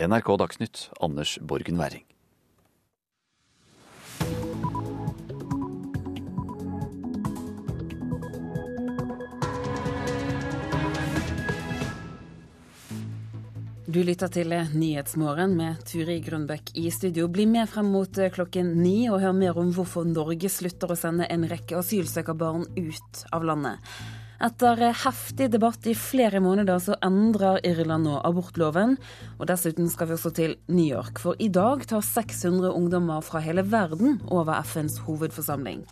NRK 0.00 0.36
Dagsnytt, 0.40 0.88
Anders 1.04 1.36
Borgen 1.42 1.78
Werring. 1.78 2.06
Du 13.90 13.98
lytter 14.06 14.30
til 14.30 14.52
Nyhetsmorgen 14.54 15.56
med 15.58 15.80
Turi 15.88 16.20
Grønbekk 16.22 16.68
i 16.78 16.84
studio. 16.94 17.24
Bli 17.26 17.42
med 17.50 17.66
frem 17.66 17.88
mot 17.90 18.18
eh, 18.22 18.30
klokken 18.30 18.68
ni 18.78 19.08
og 19.10 19.18
hør 19.24 19.32
mer 19.34 19.56
om 19.58 19.72
hvorfor 19.74 20.04
Norge 20.06 20.46
slutter 20.52 20.92
å 20.92 20.96
sende 20.98 21.26
en 21.26 21.48
rekke 21.50 21.80
asylsøkerbarn 21.80 22.68
ut 22.76 23.22
av 23.34 23.48
landet. 23.48 23.82
Etter 24.46 24.84
heftig 25.02 25.48
debatt 25.56 25.88
i 25.90 25.96
flere 25.98 26.38
måneder 26.44 26.78
så 26.84 27.00
endrer 27.02 27.58
Irland 27.66 28.06
nå 28.06 28.20
abortloven. 28.22 28.94
Og 29.40 29.50
dessuten 29.50 29.90
skal 29.90 30.12
vi 30.12 30.18
også 30.20 30.32
til 30.38 30.54
New 30.70 30.86
York, 30.86 31.18
for 31.18 31.42
i 31.42 31.50
dag 31.50 31.82
tar 31.90 32.06
600 32.06 32.70
ungdommer 32.70 33.26
fra 33.26 33.42
hele 33.42 33.66
verden 33.66 34.20
over 34.30 34.62
FNs 34.62 35.00
hovedforsamling. 35.08 35.82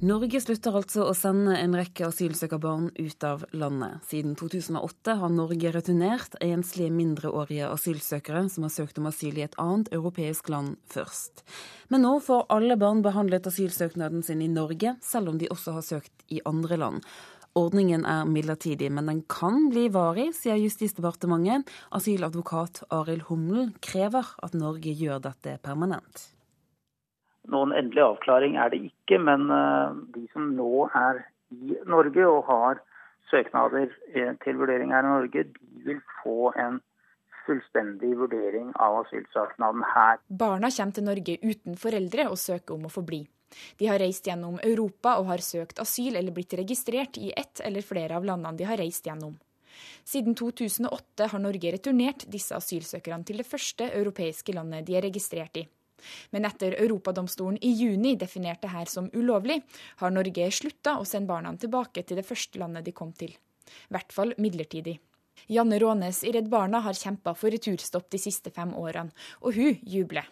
Norge 0.00 0.38
slutter 0.40 0.78
altså 0.78 1.02
å 1.10 1.12
sende 1.12 1.58
en 1.60 1.74
rekke 1.76 2.06
asylsøkerbarn 2.06 2.86
ut 2.96 3.24
av 3.28 3.42
landet. 3.52 3.98
Siden 4.08 4.32
2008 4.32 5.18
har 5.20 5.34
Norge 5.34 5.72
returnert 5.74 6.38
enslige 6.40 6.94
mindreårige 6.94 7.68
asylsøkere 7.68 8.46
som 8.48 8.64
har 8.64 8.72
søkt 8.72 8.96
om 8.96 9.10
asyl 9.10 9.36
i 9.36 9.44
et 9.44 9.58
annet 9.60 9.90
europeisk 9.92 10.48
land 10.48 10.78
først. 10.88 11.44
Men 11.92 12.06
nå 12.06 12.14
får 12.24 12.48
alle 12.56 12.80
barn 12.80 13.04
behandlet 13.04 13.50
asylsøknaden 13.52 14.24
sin 14.24 14.40
i 14.40 14.48
Norge, 14.48 14.94
selv 15.04 15.34
om 15.34 15.36
de 15.36 15.52
også 15.52 15.76
har 15.76 15.84
søkt 15.84 16.24
i 16.32 16.40
andre 16.48 16.80
land. 16.80 17.04
Ordningen 17.60 18.08
er 18.08 18.24
midlertidig, 18.24 18.88
men 18.88 19.12
den 19.12 19.24
kan 19.28 19.68
bli 19.68 19.90
varig, 19.92 20.30
sier 20.32 20.56
Justisdepartementet. 20.64 21.68
Asyladvokat 21.92 22.86
Arild 22.88 23.28
Humlen 23.28 23.76
krever 23.84 24.32
at 24.40 24.56
Norge 24.56 24.96
gjør 24.96 25.20
dette 25.28 25.58
permanent. 25.60 26.30
Noen 27.48 27.72
endelig 27.72 28.02
avklaring 28.04 28.58
er 28.60 28.70
det 28.72 28.82
ikke, 28.90 29.18
men 29.22 29.48
eh, 29.54 29.96
de 30.14 30.26
som 30.34 30.52
nå 30.56 30.86
er 30.92 31.24
i 31.50 31.78
Norge 31.88 32.26
og 32.28 32.44
har 32.50 32.82
søknader 33.30 33.88
eh, 34.14 34.34
til 34.44 34.60
vurdering 34.60 34.92
her 34.92 35.06
i 35.06 35.12
Norge, 35.14 35.44
de 35.48 35.84
vil 35.86 36.00
få 36.20 36.52
en 36.60 36.80
fullstendig 37.46 38.12
vurdering 38.18 38.70
av 38.76 39.00
asylsøknaden 39.04 39.84
her. 39.94 40.20
Barna 40.28 40.70
kommer 40.70 40.96
til 40.96 41.06
Norge 41.08 41.38
uten 41.42 41.78
foreldre 41.80 42.28
og 42.30 42.38
søker 42.38 42.76
om 42.76 42.86
å 42.86 42.92
få 42.92 43.04
bli. 43.06 43.24
De 43.80 43.88
har 43.90 43.98
reist 43.98 44.28
gjennom 44.28 44.60
Europa 44.62 45.16
og 45.18 45.30
har 45.32 45.42
søkt 45.42 45.80
asyl 45.82 46.20
eller 46.20 46.34
blitt 46.34 46.54
registrert 46.60 47.18
i 47.18 47.32
ett 47.34 47.62
eller 47.64 47.82
flere 47.82 48.20
av 48.20 48.26
landene 48.28 48.60
de 48.60 48.68
har 48.68 48.78
reist 48.78 49.08
gjennom. 49.08 49.34
Siden 50.04 50.36
2008 50.38 51.30
har 51.32 51.42
Norge 51.42 51.72
returnert 51.74 52.26
disse 52.30 52.54
asylsøkerne 52.54 53.26
til 53.26 53.40
det 53.40 53.48
første 53.48 53.88
europeiske 53.90 54.54
landet 54.54 54.86
de 54.86 54.98
er 54.98 55.06
registrert 55.08 55.62
i. 55.62 55.66
Men 56.30 56.48
etter 56.48 56.76
Europadomstolen 56.80 57.58
i 57.64 57.72
juni 57.74 58.16
definerte 58.20 58.70
her 58.72 58.90
som 58.90 59.10
ulovlig, 59.14 59.60
har 60.02 60.14
Norge 60.14 60.50
slutta 60.54 60.98
å 60.98 61.06
sende 61.08 61.32
barna 61.32 61.54
tilbake 61.56 62.04
til 62.06 62.20
det 62.20 62.26
første 62.28 62.60
landet 62.62 62.86
de 62.86 62.96
kom 62.96 63.12
til. 63.16 63.36
I 63.90 63.94
hvert 63.94 64.12
fall 64.14 64.34
midlertidig. 64.38 64.98
Janne 65.50 65.78
Rånes 65.82 66.24
i 66.24 66.30
Redd 66.32 66.48
Barna 66.48 66.78
har 66.78 66.94
kjempa 66.94 67.32
for 67.34 67.50
returstopp 67.50 68.04
de 68.14 68.18
siste 68.22 68.52
fem 68.54 68.70
årene, 68.78 69.10
og 69.42 69.56
hun 69.56 69.80
jubler. 69.82 70.28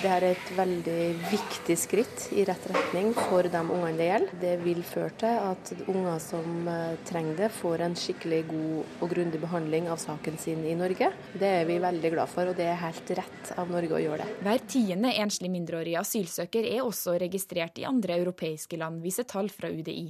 Det 0.00 0.08
er 0.08 0.24
et 0.30 0.52
veldig 0.56 1.00
viktig 1.28 1.74
skritt 1.76 2.30
i 2.32 2.46
rett 2.48 2.64
retning 2.72 3.10
for 3.18 3.44
de 3.44 3.60
ungene 3.60 3.98
det 3.98 4.06
gjelder. 4.08 4.38
Det 4.40 4.54
vil 4.62 4.80
føre 4.88 5.12
til 5.20 5.42
at 5.50 5.72
unger 5.84 6.16
som 6.24 6.70
eh, 6.72 6.96
trenger 7.04 7.36
det, 7.42 7.50
får 7.58 7.84
en 7.84 7.96
skikkelig 8.00 8.38
god 8.48 9.04
og 9.04 9.12
grundig 9.12 9.42
behandling 9.42 9.90
av 9.92 10.00
saken 10.00 10.40
sin 10.40 10.64
i 10.64 10.72
Norge. 10.80 11.10
Det 11.36 11.50
er 11.60 11.68
vi 11.68 11.76
veldig 11.84 12.12
glad 12.16 12.32
for, 12.32 12.48
og 12.48 12.56
det 12.56 12.70
er 12.72 12.80
helt 12.80 13.12
rett 13.20 13.52
av 13.60 13.68
Norge 13.68 13.98
å 13.98 14.00
gjøre 14.00 14.24
det. 14.24 14.38
Hver 14.46 14.64
tiende 14.64 15.12
enslig 15.12 15.50
mindreårige 15.52 16.00
asylsøker 16.00 16.70
er 16.70 16.86
også 16.86 17.18
registrert 17.20 17.82
i 17.82 17.84
andre 17.90 18.16
europeiske 18.16 18.80
land, 18.80 19.04
viser 19.04 19.28
tall 19.28 19.52
fra 19.52 19.68
UDI. 19.68 20.08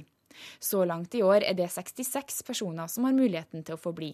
Så 0.63 0.85
langt 0.87 1.15
i 1.19 1.23
år 1.27 1.43
er 1.43 1.59
det 1.59 1.67
66 1.71 2.39
personer 2.47 2.87
som 2.87 3.03
har 3.03 3.19
muligheten 3.19 3.67
til 3.67 3.75
å 3.75 3.81
få 3.81 3.91
bli. 3.95 4.13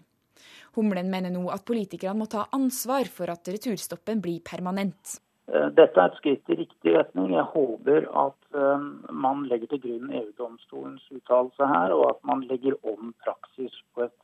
Humlen 0.78 1.12
mener 1.12 1.34
nå 1.34 1.48
at 1.54 1.66
politikerne 1.68 2.18
må 2.22 2.30
ta 2.32 2.48
ansvar 2.56 3.10
for 3.12 3.32
at 3.34 3.48
returstoppen 3.52 4.22
blir 4.24 4.40
permanent. 4.46 5.20
Eh, 5.52 5.68
dette 5.76 6.00
er 6.00 6.12
et 6.12 6.20
skritt 6.20 6.52
i 6.52 6.60
riktig 6.62 6.96
retning. 6.96 7.34
Jeg 7.36 7.48
håper 7.54 8.08
at 8.24 8.56
eh, 8.56 8.88
man 9.26 9.46
legger 9.52 9.74
til 9.74 9.82
grunn 9.86 10.14
EU-domstolens 10.22 11.08
uttalelse 11.12 11.68
her, 11.74 11.96
og 11.96 12.06
at 12.14 12.22
man 12.28 12.46
legger 12.48 12.78
om 12.88 13.12
praksis 13.26 13.76
på 13.96 14.06
et 14.08 14.18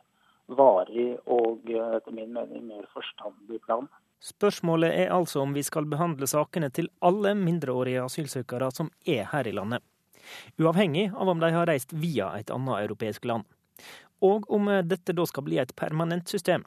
varig 0.47 1.09
og 1.25 1.67
eh, 1.67 1.97
etter 1.97 2.15
min 2.15 2.31
mening 2.35 2.69
mer 2.69 2.87
forstandig 2.93 3.59
plan. 3.65 3.89
Spørsmålet 4.23 4.95
er 5.03 5.11
altså 5.13 5.43
om 5.43 5.51
vi 5.53 5.65
skal 5.65 5.85
behandle 5.89 6.29
sakene 6.29 6.71
til 6.73 6.87
alle 7.05 7.35
mindreårige 7.37 8.07
asylsøkere 8.07 8.71
som 8.73 8.89
er 9.05 9.27
her 9.33 9.49
i 9.49 9.53
landet. 9.53 9.83
Uavhengig 10.59 11.11
av 11.13 11.29
om 11.29 11.43
de 11.43 11.51
har 11.53 11.67
reist 11.69 11.93
via 11.95 12.31
et 12.39 12.49
annet 12.51 12.87
europeisk 12.87 13.27
land 13.29 13.45
og 14.21 14.49
om 14.53 14.67
eh, 14.71 14.83
dette 14.85 15.15
da 15.15 15.25
skal 15.27 15.45
bli 15.47 15.59
et 15.61 15.75
permanent 15.75 16.27
system. 16.29 16.65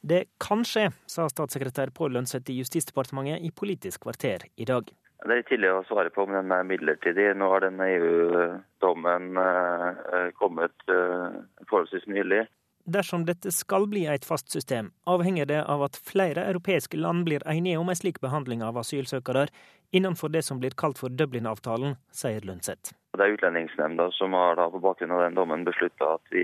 Det 0.00 0.24
kan 0.40 0.64
skje, 0.64 0.88
sa 1.06 1.28
statssekretær 1.28 1.92
Pål 1.92 2.16
Lønseth 2.16 2.50
i 2.50 2.56
Justisdepartementet 2.62 3.44
i 3.44 3.50
Politisk 3.52 4.06
kvarter 4.06 4.46
i 4.56 4.64
dag. 4.64 4.88
Det 5.20 5.36
er 5.36 5.44
tidlig 5.44 5.68
å 5.68 5.82
svare 5.84 6.08
på 6.14 6.24
om 6.24 6.32
den 6.32 6.52
er 6.56 6.64
midlertidig. 6.64 7.26
Nå 7.36 7.50
har 7.52 7.66
denne 7.66 7.88
EU-dommen 7.92 9.36
eh, 9.42 10.30
kommet 10.40 10.88
eh, 10.88 11.36
forholdsvis 11.68 12.08
nylig. 12.08 12.46
Dersom 12.90 13.26
dette 13.28 13.52
skal 13.52 13.84
bli 13.92 14.06
et 14.08 14.24
fast 14.24 14.48
system, 14.50 14.88
avhenger 15.04 15.46
det 15.46 15.60
av 15.68 15.84
at 15.84 16.00
flere 16.00 16.46
europeiske 16.48 16.96
land 16.96 17.26
blir 17.28 17.44
enige 17.44 17.78
om 17.78 17.92
en 17.92 17.98
slik 17.98 18.22
behandling 18.24 18.64
av 18.64 18.80
asylsøkere 18.80 19.46
innenfor 19.92 20.32
det 20.32 20.42
som 20.48 20.62
blir 20.62 20.72
kalt 20.72 20.98
for 20.98 21.12
Dublin-avtalen, 21.12 21.98
sier 22.10 22.40
Lønseth. 22.48 22.94
Det 23.20 23.26
er 23.26 23.34
Utlendingsnemnda 23.36 24.06
som 24.16 24.32
har 24.32 24.54
da 24.56 24.70
på 24.72 24.80
bakgrunn 24.80 25.12
av 25.12 25.26
den 25.26 25.34
dommen 25.36 25.66
beslutta 25.66 26.14
at 26.16 26.30
vi 26.32 26.40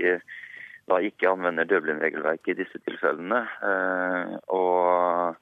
da 0.87 0.99
ikke 1.01 1.31
anvender 1.31 1.65
Dublin-regelverket 1.65 2.53
i 2.53 2.57
disse 2.61 2.77
tilfellene. 2.85 3.39
Eh, 3.65 4.35
og 4.53 5.33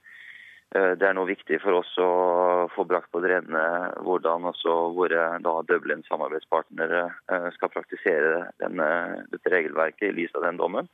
eh, 0.72 0.94
det 0.96 1.10
er 1.10 1.18
nå 1.18 1.26
viktig 1.28 1.60
for 1.60 1.82
oss 1.82 1.92
å 2.00 2.12
få 2.72 2.86
brakt 2.88 3.12
på 3.12 3.20
det 3.20 3.34
rene 3.34 3.64
hvordan 4.06 4.48
våre 4.96 5.26
Dublin-samarbeidspartnere 5.44 7.04
eh, 7.04 7.50
skal 7.58 7.74
praktisere 7.74 8.48
denne, 8.64 8.88
dette 9.36 9.52
regelverket 9.52 10.08
i 10.08 10.16
lys 10.22 10.34
av 10.40 10.48
den 10.48 10.62
dommen. 10.62 10.90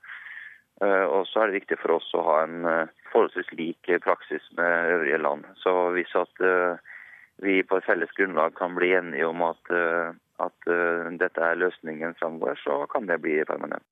Og 0.81 1.27
så 1.30 1.43
er 1.43 1.51
det 1.51 1.59
viktig 1.59 1.77
for 1.77 1.99
oss 1.99 2.07
å 2.18 2.23
ha 2.26 2.35
en 2.41 2.63
forholdsvis 3.11 3.51
lik 3.53 3.85
praksis 4.01 4.47
med 4.57 4.88
øvrige 4.95 5.19
land. 5.22 5.43
Så 5.61 5.69
hvis 5.93 6.09
at 6.18 6.41
vi 7.45 7.59
på 7.61 7.77
et 7.77 7.85
felles 7.85 8.09
grunnlag 8.18 8.55
kan 8.57 8.73
bli 8.73 8.89
enige 8.97 9.27
om 9.30 9.43
at, 9.45 9.69
at 10.39 10.69
eh, 10.69 11.09
dette 11.19 11.41
er 11.41 11.59
løsningen 11.59 12.15
framover, 12.19 12.59
så 12.63 12.85
kan 12.91 13.09
det 13.09 13.19
bli 13.23 13.41
permanent. 13.47 13.85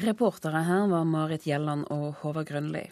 Reportere 0.00 0.62
her 0.62 0.86
var 0.86 1.04
Marit 1.04 1.46
Gjelland 1.46 1.88
og 1.90 2.22
Håvard 2.22 2.46
Grønli. 2.46 2.86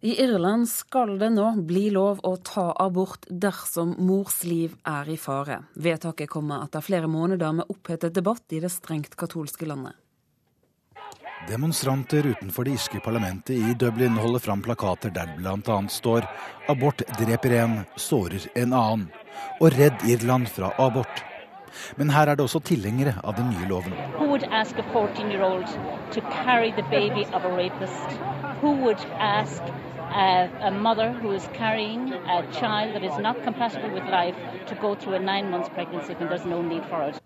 I 0.00 0.12
Irland 0.22 0.68
skal 0.70 1.16
det 1.18 1.32
nå 1.34 1.46
bli 1.66 1.88
lov 1.90 2.20
å 2.26 2.36
ta 2.46 2.68
abort 2.78 3.24
dersom 3.30 3.96
mors 3.98 4.44
liv 4.46 4.76
er 4.86 5.10
i 5.10 5.16
fare. 5.18 5.64
Vedtaket 5.74 6.30
kommer 6.30 6.62
etter 6.62 6.84
flere 6.86 7.10
måneder 7.10 7.56
med 7.60 7.72
opphetet 7.74 8.14
debatt 8.14 8.54
i 8.54 8.60
det 8.62 8.70
strengt 8.70 9.16
katolske 9.18 9.66
landet. 9.66 9.98
Demonstranter 11.48 12.26
utenfor 12.30 12.66
det 12.66 12.76
irske 12.78 13.00
parlamentet 13.02 13.58
i 13.58 13.74
Dublin 13.78 14.18
holder 14.18 14.42
fram 14.42 14.62
plakater 14.62 15.10
der 15.14 15.34
bl.a. 15.38 15.78
står 15.88 16.26
'Abort 16.68 17.02
dreper 17.18 17.54
en, 17.62 17.80
sårer 17.96 18.46
en 18.54 18.72
annen', 18.72 19.10
og 19.60 19.70
'Redd 19.70 20.06
Irland 20.06 20.48
fra 20.48 20.70
abort'. 20.78 21.27
Men 21.96 22.10
her 22.10 22.28
er 22.28 22.38
det 22.38 22.44
også 22.46 22.60
tilhengere 22.60 23.14
av 23.24 23.36
den 23.36 23.50
nye 23.50 23.68
loven. 23.68 23.92
Who 24.18 24.28
would 24.32 24.44
ask 24.50 24.78
a 24.78 24.86
14-year-old 24.94 25.66
to 26.12 26.20
carry 26.44 26.72
the 26.72 26.86
baby 26.90 27.26
of 27.32 27.44
a 27.44 27.52
rapist? 27.56 28.18
Who 28.62 28.72
would 28.84 29.00
ask 29.18 29.62
a, 30.10 30.48
a 30.68 30.70
mother 30.70 31.12
who 31.12 31.32
is 31.32 31.48
carrying 31.54 32.12
a 32.12 32.42
child 32.52 32.94
that 32.94 33.04
is 33.04 33.18
not 33.18 33.42
compatible 33.44 33.90
with 33.90 34.04
life 34.10 34.36
to 34.66 34.74
go 34.74 34.94
through 34.94 35.14
a 35.14 35.18
nine 35.18 35.50
months 35.50 35.68
pregnancy 35.68 36.14
when 36.14 36.28
there's 36.28 36.46
no 36.46 36.62
need 36.62 36.84
for 36.90 37.02
it? 37.08 37.20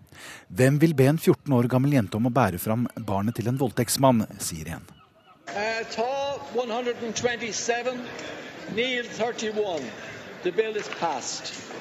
Hvem 0.47 0.81
vil 0.81 0.93
be 0.93 1.07
en 1.07 1.17
14 1.17 1.53
år 1.53 1.67
gammel 1.67 1.93
jente 1.93 2.17
om 2.17 2.27
å 2.29 2.33
bære 2.33 2.59
fram 2.61 2.87
barnet 2.97 3.35
til 3.39 3.47
en 3.49 3.57
voldtektsmann, 3.57 4.25
sier 4.39 4.75
en. 4.75 4.85
Uh, 5.49 5.81
ta 5.91 6.37
127, 6.53 7.97
Neil 8.75 9.05
31. 9.17 9.89
The 10.43 10.51
bill 10.51 10.75
is 10.75 10.89
passed. 10.99 11.72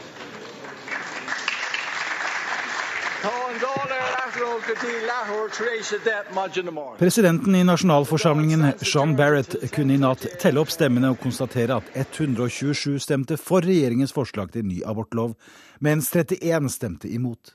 Presidenten 6.98 7.54
i 7.54 7.64
nasjonalforsamlingen, 7.64 8.64
Sean 8.82 9.16
Barrett, 9.16 9.56
kunne 9.70 9.94
i 9.94 10.00
natt 10.00 10.26
telle 10.42 10.62
opp 10.62 10.72
stemmene 10.72 11.12
og 11.12 11.20
konstatere 11.22 11.78
at 11.78 11.90
127 11.94 12.98
stemte 13.04 13.38
for 13.38 13.62
regjeringens 13.62 14.14
forslag 14.16 14.50
til 14.54 14.66
ny 14.66 14.80
abortlov, 14.88 15.36
mens 15.78 16.10
31 16.10 16.72
stemte 16.74 17.10
imot. 17.10 17.54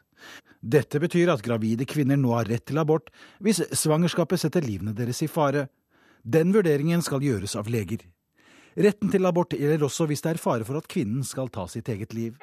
Dette 0.61 1.01
betyr 1.03 1.33
at 1.33 1.43
gravide 1.45 1.85
kvinner 1.89 2.17
nå 2.19 2.31
har 2.37 2.47
rett 2.47 2.65
til 2.67 2.79
abort 2.81 3.11
hvis 3.43 3.61
svangerskapet 3.75 4.41
setter 4.41 4.63
livene 4.65 4.95
deres 4.95 5.21
i 5.23 5.29
fare. 5.31 5.67
Den 6.23 6.55
vurderingen 6.55 7.03
skal 7.03 7.23
gjøres 7.23 7.55
av 7.59 7.67
leger. 7.71 8.07
Retten 8.77 9.09
til 9.09 9.25
abort 9.25 9.55
gjelder 9.57 9.87
også 9.87 10.05
hvis 10.09 10.21
det 10.23 10.35
er 10.35 10.41
fare 10.41 10.65
for 10.67 10.79
at 10.79 10.87
kvinnen 10.91 11.23
skal 11.25 11.49
ta 11.49 11.65
sitt 11.71 11.89
eget 11.89 12.13
liv. 12.13 12.35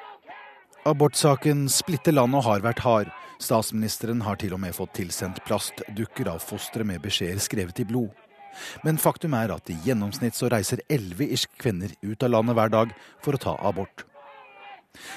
Abortsaken 0.85 1.63
splitter 1.73 2.13
landet 2.13 2.43
og 2.43 2.45
har 2.45 2.61
vært 2.61 2.83
hard. 2.85 3.07
Statsministeren 3.41 4.19
har 4.21 4.37
til 4.37 4.51
og 4.53 4.59
med 4.61 4.75
fått 4.77 4.91
tilsendt 4.99 5.39
plastdukker 5.47 6.27
av 6.29 6.43
fostre 6.45 6.85
med 6.85 7.01
beskjeder 7.01 7.41
skrevet 7.41 7.81
i 7.81 7.85
blod. 7.89 8.11
Men 8.85 8.99
faktum 9.01 9.33
er 9.33 9.49
at 9.55 9.71
i 9.73 9.79
gjennomsnitt 9.81 10.37
så 10.37 10.45
reiser 10.53 10.83
elleve 10.85 11.25
irske 11.33 11.57
kvinner 11.57 11.95
ut 12.05 12.21
av 12.21 12.35
landet 12.35 12.57
hver 12.59 12.75
dag 12.75 12.93
for 13.25 13.33
å 13.33 13.41
ta 13.41 13.55
abort. 13.65 14.05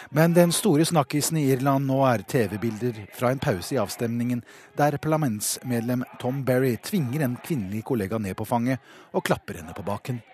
Men 0.09 0.33
den 0.33 0.57
store 0.57 0.89
snakkisen 0.89 1.37
i 1.37 1.45
Irland 1.53 1.85
nå 1.87 2.01
er 2.09 2.25
TV-bilder 2.25 3.05
fra 3.13 3.35
en 3.35 3.45
pause 3.45 3.77
i 3.77 3.83
avstemningen, 3.83 4.41
der 4.81 4.97
parlamentsmedlem 4.97 6.07
Tom 6.19 6.41
Berry 6.49 6.79
tvinger 6.81 7.29
en 7.29 7.37
kvinnelig 7.45 7.85
kollega 7.93 8.17
ned 8.17 8.41
på 8.41 8.49
fanget 8.49 8.81
og 9.13 9.29
klapper 9.29 9.61
henne 9.61 9.77
på 9.77 9.85
baken. 9.85 10.25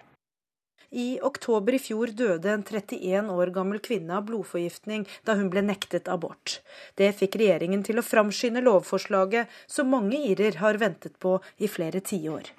I 0.94 1.18
oktober 1.22 1.74
i 1.74 1.78
fjor 1.82 2.12
døde 2.14 2.52
en 2.52 2.60
31 2.62 3.30
år 3.34 3.50
gammel 3.50 3.80
kvinne 3.82 4.14
av 4.14 4.28
blodforgiftning 4.28 5.08
da 5.26 5.34
hun 5.34 5.48
ble 5.50 5.64
nektet 5.66 6.06
abort. 6.06 6.60
Det 6.94 7.08
fikk 7.18 7.34
regjeringen 7.40 7.82
til 7.82 7.98
å 7.98 8.04
framskynde 8.06 8.62
lovforslaget 8.62 9.50
som 9.66 9.90
mange 9.90 10.20
irer 10.30 10.60
har 10.60 10.78
ventet 10.78 11.16
på 11.18 11.40
i 11.58 11.66
flere 11.66 11.98
tiår. 11.98 12.52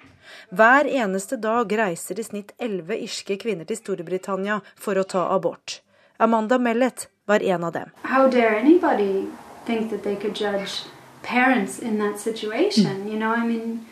Hver 0.52 0.84
eneste 0.84 1.40
dag 1.40 1.72
reiser 1.80 2.20
i 2.20 2.26
snitt 2.28 2.52
elleve 2.60 3.00
irske 3.06 3.38
kvinner 3.40 3.64
til 3.64 3.80
Storbritannia 3.80 4.60
for 4.76 5.00
å 5.00 5.08
ta 5.08 5.24
abort. 5.32 5.80
Amanda 6.20 6.60
Mellet 6.60 7.08
var 7.24 7.40
en 7.40 7.64
av 7.64 7.72
dem. 7.72 7.96
How 8.04 8.28
dare 8.28 8.60
anybody 8.60 9.30
think 9.64 9.88
that 9.88 10.04
they 10.04 10.16
could 10.16 10.36
judge 10.36 10.84
parents 11.22 11.78
in 11.78 11.98
that 12.04 12.20
situation? 12.20 13.08
You 13.08 13.16
know, 13.16 13.32
I 13.32 13.46
mean, 13.46 13.86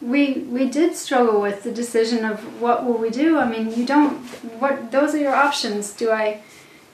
we 0.00 0.34
we 0.50 0.68
did 0.68 0.94
struggle 0.94 1.40
with 1.40 1.64
the 1.64 1.72
decision 1.72 2.24
of 2.24 2.60
what 2.60 2.84
will 2.84 2.98
we 2.98 3.10
do. 3.10 3.38
I 3.38 3.48
mean, 3.48 3.74
you 3.74 3.84
don't. 3.84 4.18
What 4.60 4.92
those 4.92 5.14
are 5.14 5.18
your 5.18 5.34
options. 5.34 5.92
Do 5.92 6.10
I 6.10 6.40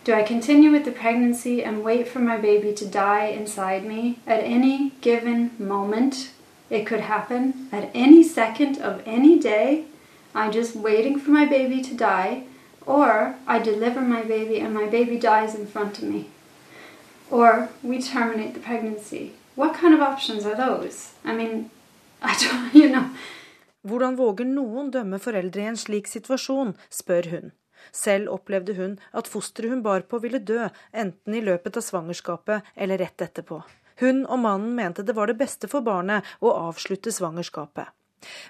do 0.04 0.12
I 0.12 0.22
continue 0.22 0.70
with 0.70 0.84
the 0.84 0.92
pregnancy 0.92 1.62
and 1.64 1.84
wait 1.84 2.08
for 2.08 2.18
my 2.18 2.36
baby 2.36 2.72
to 2.74 2.86
die 2.86 3.26
inside 3.26 3.84
me 3.84 4.18
at 4.26 4.40
any 4.40 4.90
given 5.00 5.50
moment? 5.58 6.30
It 6.70 6.86
could 6.86 7.00
happen 7.00 7.68
at 7.72 7.90
any 7.94 8.22
second 8.22 8.78
of 8.78 9.02
any 9.06 9.38
day. 9.38 9.84
I'm 10.34 10.50
just 10.50 10.74
waiting 10.74 11.18
for 11.18 11.30
my 11.30 11.44
baby 11.44 11.80
to 11.82 11.94
die, 11.94 12.44
or 12.84 13.36
I 13.46 13.58
deliver 13.60 14.00
my 14.00 14.22
baby 14.22 14.58
and 14.60 14.74
my 14.74 14.86
baby 14.86 15.18
dies 15.18 15.54
in 15.54 15.66
front 15.66 15.98
of 15.98 16.04
me, 16.04 16.28
or 17.30 17.68
we 17.82 18.02
terminate 18.02 18.54
the 18.54 18.60
pregnancy. 18.60 19.34
What 19.54 19.74
kind 19.74 19.94
of 19.94 20.00
options 20.00 20.44
are 20.44 20.56
those? 20.56 21.12
I 21.24 21.34
mean, 21.34 21.70
you 22.72 22.88
know. 22.88 23.08
Hvordan 23.84 24.16
våger 24.16 24.48
noen 24.48 24.90
dømme 24.90 25.18
foreldre 25.20 25.60
i 25.60 25.68
en 25.68 25.76
slik 25.76 26.08
situasjon, 26.08 26.72
spør 26.88 27.28
hun. 27.34 27.50
Selv 27.92 28.32
opplevde 28.32 28.76
hun 28.78 28.94
at 29.12 29.28
fosteret 29.28 29.74
hun 29.74 29.82
bar 29.84 30.06
på 30.08 30.20
ville 30.22 30.40
dø, 30.40 30.70
enten 30.92 31.36
i 31.36 31.42
løpet 31.44 31.76
av 31.76 31.84
svangerskapet 31.84 32.70
eller 32.76 33.02
rett 33.04 33.26
etterpå. 33.26 33.60
Hun 34.00 34.24
og 34.24 34.40
mannen 34.40 34.72
mente 34.74 35.04
det 35.06 35.14
var 35.14 35.28
det 35.30 35.38
beste 35.38 35.68
for 35.70 35.84
barnet 35.84 36.24
å 36.40 36.54
avslutte 36.70 37.12
svangerskapet. 37.12 37.92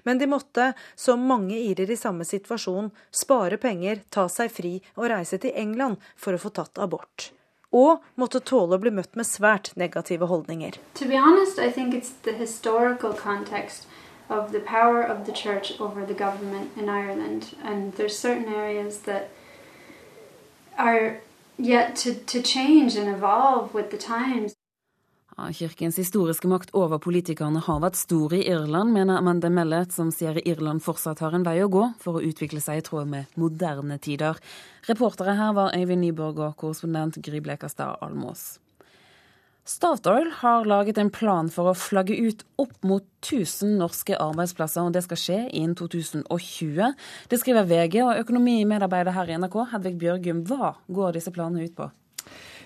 Men 0.07 0.21
de 0.23 0.29
måtte, 0.31 0.71
som 0.95 1.27
mange 1.27 1.59
irer 1.59 1.91
i 1.91 1.99
samme 1.99 2.25
situasjon, 2.25 2.93
spare 3.11 3.59
penger, 3.59 4.05
ta 4.09 4.29
seg 4.31 4.53
fri 4.55 4.77
og 4.95 5.09
reise 5.11 5.41
til 5.43 5.57
England 5.59 5.99
for 6.15 6.37
å 6.37 6.41
få 6.41 6.55
tatt 6.55 6.79
abort. 6.79 7.33
Og 7.75 8.05
måtte 8.15 8.41
tåle 8.41 8.77
å 8.77 8.83
bli 8.83 8.93
møtt 8.95 9.17
med 9.19 9.27
svært 9.27 9.73
negative 9.77 10.29
holdninger. 10.31 10.79
Of 14.31 14.53
the 14.53 14.61
power 14.61 15.03
of 15.03 15.27
the 15.27 15.33
church 15.33 15.73
over 15.79 16.07
the 16.07 16.15
government 16.15 16.71
in 16.79 16.89
Ireland. 16.89 17.55
And 17.63 17.93
there's 17.93 18.17
certain 18.17 18.49
areas 18.49 19.01
that 19.01 19.29
are 20.79 21.21
yet 21.59 21.95
to, 21.97 22.15
to 22.15 22.41
change 22.41 22.97
and 22.97 23.09
evolve 23.09 23.75
with 23.75 23.91
the 23.91 23.99
times. 23.99 24.55
Kirkens 25.35 25.97
historiske 25.99 26.47
makt 26.47 26.71
over 26.79 27.01
politikerne 27.03 27.59
har 27.67 27.81
vært 27.83 27.99
stor 27.99 28.33
i 28.37 28.45
Irland, 28.47 28.93
mener 28.95 29.19
Amanda 29.19 29.51
Mellet, 29.51 29.91
som 29.91 30.13
sier 30.15 30.39
Irland 30.47 30.83
fortsatt 30.85 31.19
har 31.25 31.35
en 31.35 31.47
vei 31.47 31.57
å 31.65 31.71
gå 31.71 31.89
for 31.99 32.19
å 32.19 32.23
utvikle 32.23 32.63
seg 32.63 32.79
i 32.79 32.85
tråd 32.87 33.11
med 33.11 33.39
moderne 33.41 33.99
tider. 33.99 34.39
Reportere 34.87 35.35
her 35.35 35.57
var 35.57 35.75
Øyvind 35.75 36.07
Nyborg 36.07 36.39
og 36.39 36.55
korrespondent 36.61 37.19
Gry 37.19 37.43
Blekastad 37.43 37.99
Almås. 38.05 38.61
Statoil 39.67 40.29
har 40.43 40.69
laget 40.69 41.01
en 41.01 41.11
plan 41.11 41.49
for 41.51 41.71
å 41.71 41.75
flagge 41.75 42.15
ut 42.15 42.43
opp 42.61 42.75
mot 42.87 43.05
1000 43.25 43.79
norske 43.81 44.15
arbeidsplasser, 44.15 44.87
og 44.87 44.95
det 44.95 45.03
skal 45.07 45.19
skje 45.19 45.39
innen 45.51 45.75
2020. 45.81 46.95
Det 47.33 47.41
skriver 47.41 47.67
VG, 47.67 48.03
og 48.05 48.21
økonomimedarbeider 48.23 49.17
her 49.17 49.33
i 49.33 49.39
NRK, 49.41 49.63
Hedvig 49.73 49.97
Bjørgum, 50.05 50.45
hva 50.47 50.77
går 50.87 51.17
disse 51.17 51.35
planene 51.35 51.65
ut 51.65 51.75
på? 51.81 51.91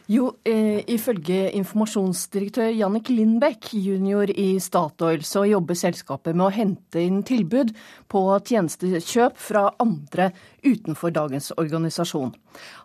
Jo, 0.09 0.31
eh, 0.49 0.81
ifølge 0.89 1.51
informasjonsdirektør 1.59 2.71
Jannik 2.73 3.11
Lindbekk 3.13 3.67
jr. 3.77 4.31
i 4.33 4.55
Statoil, 4.57 5.21
så 5.21 5.43
jobber 5.45 5.77
selskapet 5.77 6.33
med 6.33 6.47
å 6.47 6.55
hente 6.55 7.03
inn 7.03 7.19
tilbud 7.29 7.75
på 8.09 8.23
tjenestekjøp 8.49 9.37
fra 9.37 9.67
andre 9.85 10.31
utenfor 10.65 11.13
dagens 11.13 11.51
organisasjon. 11.61 12.33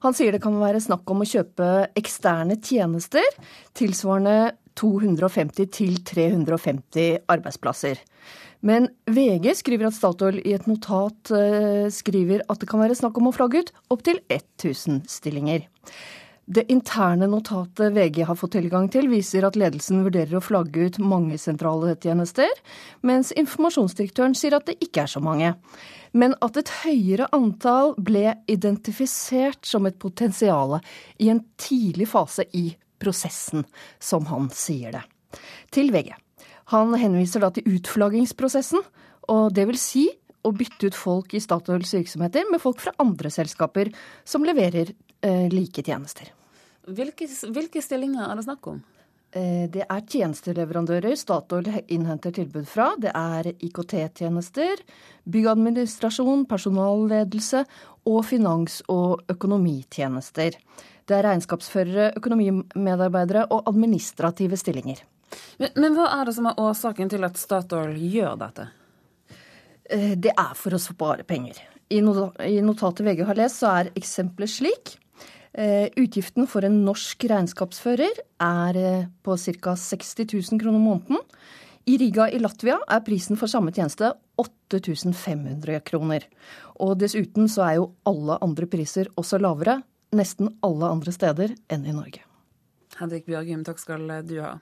Han 0.03 0.17
sier 0.17 0.35
det 0.35 0.41
kan 0.43 0.57
være 0.59 0.81
snakk 0.83 1.13
om 1.15 1.23
å 1.23 1.27
kjøpe 1.29 1.69
eksterne 1.95 2.57
tjenester 2.59 3.23
tilsvarende 3.79 4.57
250 4.75 5.69
til 5.71 6.01
350 6.03 7.21
arbeidsplasser. 7.31 8.01
Men 8.67 8.89
VG 9.07 9.53
skriver 9.61 9.87
at 9.87 9.95
Statoil 9.95 10.41
i 10.43 10.57
et 10.57 10.67
notat 10.67 11.31
eh, 11.31 11.87
skriver 11.87 12.43
at 12.49 12.59
det 12.59 12.67
kan 12.67 12.83
være 12.83 12.99
snakk 12.99 13.15
om 13.21 13.31
å 13.31 13.33
flagge 13.35 13.63
ut 13.63 13.71
opptil 13.95 14.19
1000 14.27 15.05
stillinger. 15.07 15.63
Det 16.45 16.65
interne 16.71 17.27
notatet 17.31 17.93
VG 17.95 18.25
har 18.27 18.35
fått 18.35 18.57
tilgang 18.57 18.89
til, 18.91 19.07
viser 19.07 19.45
at 19.47 19.55
ledelsen 19.55 20.01
vurderer 20.03 20.35
å 20.35 20.43
flagge 20.43 20.89
ut 20.89 20.97
mange 20.99 21.37
sentrale 21.39 21.93
tjenester, 21.95 22.49
mens 22.99 23.31
informasjonsdirektøren 23.39 24.35
sier 24.35 24.57
at 24.57 24.67
det 24.67 24.75
ikke 24.83 25.05
er 25.05 25.11
så 25.13 25.21
mange. 25.23 25.53
Men 26.11 26.35
at 26.43 26.59
et 26.59 26.71
høyere 26.83 27.29
antall 27.33 27.93
ble 27.95 28.35
identifisert 28.51 29.63
som 29.65 29.87
et 29.87 29.95
potensial 30.01 30.81
i 31.23 31.31
en 31.31 31.39
tidlig 31.55 32.09
fase 32.11 32.45
i 32.51 32.73
prosessen, 32.99 33.63
som 34.03 34.27
han 34.27 34.51
sier 34.51 34.97
det. 34.97 35.05
Til 35.71 35.93
VG. 35.95 36.11
Han 36.75 36.91
henviser 36.99 37.43
da 37.43 37.53
til 37.55 37.79
utflaggingsprosessen, 37.79 38.83
og 39.31 39.55
det 39.55 39.63
vil 39.71 39.79
si 39.79 40.09
å 40.43 40.51
bytte 40.51 40.91
ut 40.91 40.99
folk 40.99 41.33
i 41.37 41.41
Statoils 41.43 41.95
virksomheter 41.95 42.51
med 42.51 42.59
folk 42.59 42.83
fra 42.83 42.91
andre 42.99 43.31
selskaper 43.31 43.93
som 44.27 44.43
leverer 44.43 44.91
like 45.23 45.83
tjenester. 45.83 46.31
Hvilke, 46.83 47.27
hvilke, 47.55 47.81
stillinger 47.81 48.27
er 48.27 48.35
det 48.35 48.43
snakk 48.43 48.67
om? 48.67 48.81
Eh, 49.33 49.69
det 49.71 49.85
er 49.87 50.01
tjenesteleverandører 50.03 51.15
Statoil 51.17 51.69
innhenter 51.87 52.33
tilbud 52.35 52.67
fra. 52.69 52.91
Det 52.99 53.13
er 53.15 53.49
IKT-tjenester, 53.53 54.83
byggadministrasjon, 55.23 56.45
personalledelse 56.49 57.63
og 58.11 58.19
finans- 58.27 58.83
og 58.91 59.23
økonomitjenester. 59.31 60.59
Det 61.07 61.17
er 61.17 61.25
regnskapsførere, 61.25 62.11
økonomimedarbeidere 62.19 63.47
og 63.49 63.65
administrative 63.71 64.59
stillinger. 64.59 65.01
Men, 65.57 65.71
men 65.75 65.97
hva 65.97 66.11
er 66.19 66.27
det 66.27 66.35
som 66.37 66.51
er 66.51 66.59
årsaken 66.61 67.09
til 67.09 67.25
at 67.25 67.39
Statoil 67.39 67.95
gjør 67.97 68.35
dette? 68.43 68.67
Eh, 69.89 70.13
det 70.19 70.35
er 70.35 70.53
for 70.59 70.75
å 70.75 70.81
spare 70.81 71.25
penger. 71.25 71.57
I 71.89 72.01
notatet 72.03 73.05
VG 73.05 73.25
har 73.25 73.39
lest, 73.39 73.63
så 73.63 73.71
er 73.79 73.95
eksempelet 73.97 74.51
slik. 74.51 74.97
Eh, 75.53 75.89
utgiften 76.01 76.47
for 76.49 76.65
en 76.65 76.79
norsk 76.81 77.27
regnskapsfører 77.29 78.21
er 78.41 78.79
eh, 78.79 79.05
på 79.21 79.35
ca. 79.37 79.75
60 79.77 80.25
000 80.33 80.61
kroner 80.61 80.81
måneden. 80.81 81.21
I 81.85 81.97
Riga 81.99 82.25
i 82.31 82.39
Latvia 82.39 82.79
er 82.89 83.03
prisen 83.05 83.37
for 83.37 83.51
samme 83.51 83.73
tjeneste 83.75 84.13
8500 84.41 85.83
kroner. 85.85 86.25
Og 86.81 86.95
dessuten 86.97 87.49
så 87.51 87.67
er 87.67 87.75
jo 87.77 87.91
alle 88.09 88.39
andre 88.41 88.65
priser 88.71 89.11
også 89.19 89.37
lavere, 89.43 89.81
nesten 90.15 90.49
alle 90.65 90.89
andre 90.89 91.13
steder 91.13 91.53
enn 91.69 91.85
i 91.85 91.93
Norge. 91.93 92.23
Hedvig 92.97 93.25
Bjørgum, 93.27 93.65
takk 93.67 93.81
skal 93.81 94.09
du 94.25 94.37
ha. 94.41 94.55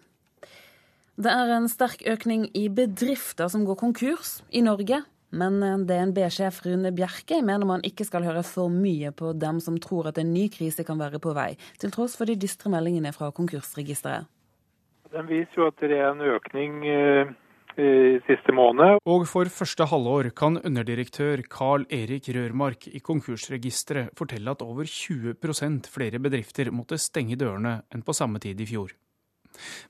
Det 1.21 1.31
er 1.31 1.55
en 1.55 1.69
sterk 1.71 2.03
økning 2.09 2.47
i 2.57 2.65
bedrifter 2.73 3.51
som 3.51 3.63
går 3.67 3.79
konkurs 3.79 4.39
i 4.49 4.63
Norge. 4.65 5.03
Men 5.31 5.61
eh, 5.63 5.77
DNB-sjef 5.87 6.61
Rune 6.65 6.91
Bjerke 6.95 7.41
mener 7.45 7.67
man 7.67 7.85
ikke 7.87 8.07
skal 8.07 8.25
høre 8.27 8.43
for 8.47 8.71
mye 8.73 9.13
på 9.15 9.33
dem 9.39 9.61
som 9.63 9.79
tror 9.81 10.11
at 10.11 10.19
en 10.21 10.33
ny 10.33 10.47
krise 10.53 10.85
kan 10.87 10.99
være 11.01 11.21
på 11.23 11.35
vei, 11.37 11.53
til 11.81 11.93
tross 11.93 12.17
for 12.19 12.29
de 12.29 12.37
dystre 12.39 12.71
meldingene 12.73 13.13
fra 13.15 13.31
konkursregisteret. 13.35 14.27
Den 15.11 15.27
viser 15.27 15.57
jo 15.59 15.67
at 15.67 15.79
det 15.83 15.97
er 15.97 16.11
en 16.13 16.23
økning 16.23 16.85
eh, 16.87 17.31
i 17.79 18.19
siste 18.27 18.53
måned. 18.55 18.99
Og 19.07 19.25
for 19.29 19.51
første 19.51 19.87
halvår 19.87 20.31
kan 20.35 20.59
underdirektør 20.59 21.43
Carl 21.51 21.85
Erik 21.91 22.27
Rørmark 22.35 22.87
i 22.91 22.99
Konkursregisteret 23.03 24.11
fortelle 24.17 24.51
at 24.51 24.63
over 24.63 24.87
20% 24.87 25.87
flere 25.91 26.19
bedrifter 26.19 26.71
måtte 26.75 26.99
stenge 26.99 27.39
dørene 27.39 27.81
enn 27.91 28.03
på 28.03 28.15
samme 28.15 28.39
tid 28.43 28.59
i 28.59 28.67
fjor. 28.67 28.91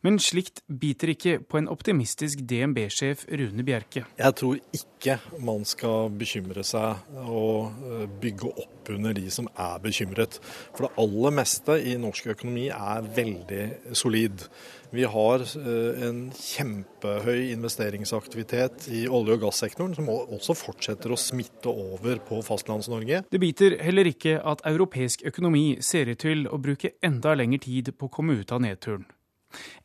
Men 0.05 0.19
slikt 0.21 0.63
biter 0.67 1.13
ikke 1.13 1.37
på 1.43 1.59
en 1.61 1.69
optimistisk 1.71 2.43
DNB-sjef 2.47 3.25
Rune 3.29 3.65
Bjerke. 3.67 4.05
Jeg 4.19 4.37
tror 4.39 4.59
ikke 4.75 5.17
man 5.41 5.65
skal 5.67 6.11
bekymre 6.17 6.65
seg 6.67 7.15
og 7.21 7.87
eh, 7.87 8.05
bygge 8.21 8.51
opp 8.51 8.91
under 8.91 9.15
de 9.15 9.27
som 9.33 9.47
er 9.55 9.79
bekymret. 9.83 10.39
For 10.75 10.87
det 10.87 10.93
aller 11.01 11.35
meste 11.41 11.77
i 11.87 11.95
norsk 12.01 12.31
økonomi 12.35 12.67
er 12.73 13.09
veldig 13.15 13.95
solid. 13.97 14.47
Vi 14.91 15.05
har 15.07 15.45
eh, 15.45 16.01
en 16.07 16.25
kjempehøy 16.35 17.51
investeringsaktivitet 17.53 18.89
i 18.91 19.05
olje- 19.07 19.37
og 19.37 19.45
gassektoren, 19.45 19.95
som 19.95 20.09
også 20.11 20.57
fortsetter 20.57 21.13
å 21.13 21.19
smitte 21.19 21.71
over 21.71 22.19
på 22.27 22.41
Fastlands-Norge. 22.43 23.23
Det 23.31 23.41
biter 23.41 23.77
heller 23.85 24.11
ikke 24.11 24.39
at 24.43 24.65
europeisk 24.67 25.23
økonomi 25.31 25.77
ser 25.85 26.11
ut 26.11 26.21
til 26.25 26.43
å 26.51 26.59
bruke 26.61 26.95
enda 27.03 27.37
lengre 27.39 27.63
tid 27.63 27.95
på 27.95 28.09
å 28.09 28.15
komme 28.19 28.41
ut 28.41 28.51
av 28.51 28.63
nedturen. 28.65 29.07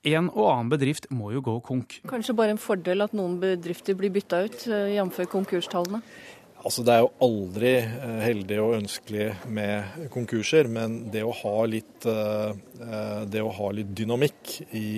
En 0.07 0.31
og 0.31 0.47
annen 0.51 0.71
bedrift 0.73 1.09
må 1.11 1.33
jo 1.35 1.43
gå 1.45 1.57
konk. 1.67 1.99
Kanskje 2.09 2.37
bare 2.39 2.55
en 2.55 2.63
fordel 2.63 3.05
at 3.05 3.15
noen 3.17 3.39
bedrifter 3.43 3.97
blir 3.99 4.13
bytta 4.15 4.45
ut, 4.47 4.67
eh, 4.69 4.97
jf. 4.97 5.23
konkurstallene? 5.33 6.03
Altså, 6.67 6.83
det 6.83 6.95
er 6.97 7.05
jo 7.05 7.11
aldri 7.23 7.73
eh, 7.79 8.21
heldig 8.25 8.57
og 8.59 8.73
ønskelig 8.81 9.27
med 9.55 10.09
konkurser, 10.11 10.67
men 10.67 10.97
det 11.15 11.23
å 11.23 11.31
ha 11.45 11.55
litt, 11.71 12.07
eh, 12.11 13.21
det 13.31 13.43
å 13.45 13.53
ha 13.55 13.69
litt 13.71 13.93
dynamikk 13.95 14.57
i 14.75 14.89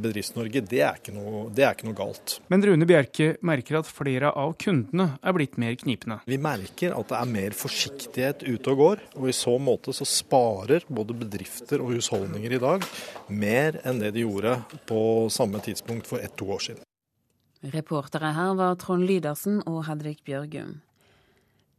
Bedrifts-Norge, 0.00 0.64
det, 0.66 0.72
det, 0.74 0.82
er 0.82 0.98
ikke 0.98 1.86
noe 1.86 1.94
galt. 1.94 2.38
Men 2.50 2.66
Rune 2.66 2.88
Bjerke 2.88 3.28
merker 3.46 3.78
at 3.78 3.90
flere 3.90 4.32
av 4.34 4.56
kundene 4.58 5.12
er 5.22 5.36
blitt 5.36 5.54
mer 5.62 5.76
knipende. 5.78 6.18
Vi 6.26 6.40
merker 6.42 6.96
at 6.98 7.12
det 7.12 7.20
er 7.20 7.30
mer 7.30 7.54
forsiktighet 7.58 8.42
ute 8.48 8.74
og 8.74 8.82
går, 8.82 9.04
og 9.14 9.28
i 9.30 9.36
så 9.36 9.54
måte 9.62 9.94
så 9.94 10.06
sparer 10.08 10.88
både 10.90 11.14
bedrifter 11.22 11.84
og 11.84 11.94
husholdninger 11.94 12.58
i 12.58 12.62
dag 12.62 12.88
mer 13.28 13.78
enn 13.86 14.02
det 14.02 14.14
de 14.16 14.24
gjorde 14.24 14.56
på 14.88 15.30
samme 15.30 15.62
tidspunkt 15.64 16.10
for 16.10 16.18
ett-to 16.18 16.50
år 16.50 16.66
siden. 16.68 16.82
Reportere 17.74 18.34
her 18.36 18.58
var 18.58 18.74
Trond 18.76 19.06
Lydersen 19.08 19.62
og 19.64 19.86
Hedvig 19.86 20.18
Bjørgum. 20.26 20.82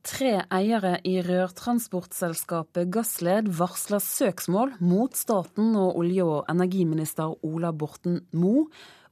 Tre 0.05 0.35
eiere 0.53 0.99
i 1.01 1.15
rørtransportselskapet 1.25 2.91
Gassled 2.93 3.47
varsler 3.57 4.03
søksmål 4.05 4.75
mot 4.77 5.15
staten 5.17 5.71
og 5.81 5.97
olje- 5.97 6.27
og 6.29 6.51
energiminister 6.51 7.33
Ola 7.41 7.71
Borten 7.73 8.19
Moe. 8.37 8.67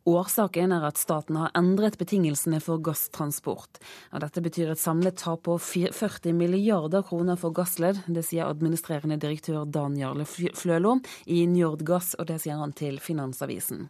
Årsaken 0.06 0.76
er 0.76 0.86
at 0.86 1.02
staten 1.02 1.40
har 1.42 1.50
endret 1.58 1.98
betingelsene 1.98 2.60
for 2.62 2.78
gasstransport. 2.86 3.82
dette 4.22 4.46
betyr 4.46 4.76
et 4.76 4.84
samlet 4.84 5.18
tap 5.18 5.42
på 5.48 5.58
40 5.58 6.32
milliarder 6.38 7.02
kroner 7.02 7.38
for 7.38 7.50
Gassled. 7.50 8.04
Det 8.06 8.24
sier 8.24 8.46
administrerende 8.46 9.18
direktør 9.18 9.66
Dan 9.66 9.98
Jarle 9.98 10.26
Flølo 10.26 11.00
i 11.26 11.48
Njord 11.48 11.82
Gass, 11.84 12.14
og 12.20 12.28
det 12.28 12.42
sier 12.42 12.62
han 12.62 12.72
til 12.72 13.00
Finansavisen. 13.00 13.90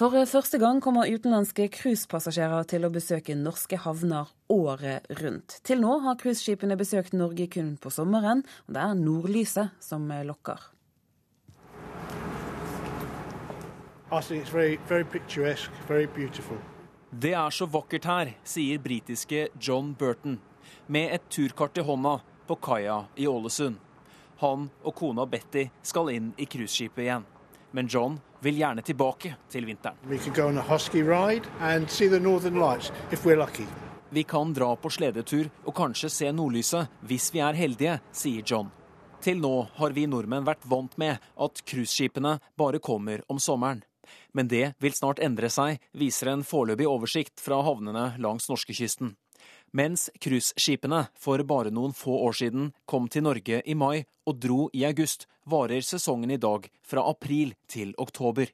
For 0.00 0.14
første 0.24 0.56
gang 0.56 0.78
kommer 0.80 1.10
utenlandske 1.12 1.66
cruisepassasjerer 1.74 2.64
til 2.70 2.86
å 2.86 2.88
besøke 2.88 3.34
norske 3.36 3.76
havner 3.84 4.30
året 4.48 5.04
rundt. 5.18 5.58
Til 5.60 5.82
nå 5.82 5.98
har 6.06 6.16
cruiseskipene 6.22 6.78
besøkt 6.80 7.12
Norge 7.12 7.44
kun 7.52 7.74
på 7.76 7.92
sommeren, 7.92 8.40
og 8.64 8.72
det 8.72 8.80
er 8.80 8.94
nordlyset 8.96 9.74
som 9.84 10.06
lokker. 10.08 10.62
Det 17.26 17.34
er 17.42 17.58
så 17.58 17.68
vakkert 17.76 18.08
her, 18.08 18.32
sier 18.54 18.80
britiske 18.80 19.44
John 19.60 19.92
Burton, 19.92 20.40
med 20.88 21.12
et 21.18 21.28
turkart 21.28 21.76
i 21.76 21.84
hånda 21.84 22.14
på 22.48 22.56
kaia 22.56 23.02
i 23.20 23.28
Ålesund. 23.28 23.76
Han 24.40 24.70
og 24.80 24.96
kona 24.96 25.28
Betty 25.28 25.68
skal 25.84 26.08
inn 26.16 26.32
i 26.40 26.48
cruiseskipet 26.48 27.04
igjen. 27.04 27.30
Men 27.76 27.86
John 27.86 28.16
vil 28.40 28.60
gjerne 28.60 28.82
tilbake 28.82 29.34
til 29.50 29.66
vinteren. 29.68 29.96
Vi 34.10 34.22
kan 34.22 34.52
dra 34.52 34.74
på 34.76 34.90
sledetur 34.90 35.50
og 35.64 35.74
kanskje 35.76 36.10
se 36.10 36.32
nordlyset 36.34 37.00
hvis 37.06 37.30
vi 37.34 37.42
er 37.46 37.58
heldige, 37.58 38.00
sier 38.12 38.42
John. 38.46 38.72
Til 39.20 39.38
nå 39.38 39.54
har 39.76 39.92
vi 39.92 40.06
nordmenn 40.08 40.46
vært 40.48 40.64
vant 40.64 40.96
med 40.98 41.20
at 41.20 41.62
cruiseskipene 41.68 42.38
bare 42.58 42.80
kommer 42.80 43.22
om 43.28 43.38
sommeren. 43.38 43.84
Men 44.32 44.48
det 44.48 44.72
vil 44.80 44.94
snart 44.96 45.20
endre 45.22 45.50
seg, 45.52 45.78
viser 45.92 46.32
en 46.32 46.44
foreløpig 46.46 46.88
oversikt 46.88 47.42
fra 47.44 47.60
havnene 47.66 48.14
langs 48.18 48.48
norskekysten. 48.50 49.14
Mens 49.72 50.08
cruiseskipene 50.18 51.04
for 51.14 51.42
bare 51.46 51.70
noen 51.70 51.92
få 51.94 52.16
år 52.26 52.34
siden 52.40 52.70
kom 52.90 53.06
til 53.08 53.22
Norge 53.22 53.60
i 53.62 53.76
mai 53.78 54.02
og 54.26 54.40
dro 54.42 54.64
i 54.74 54.82
august, 54.88 55.28
varer 55.46 55.84
sesongen 55.86 56.32
i 56.34 56.40
dag 56.42 56.66
fra 56.86 57.06
april 57.10 57.54
til 57.70 57.94
oktober. 57.98 58.50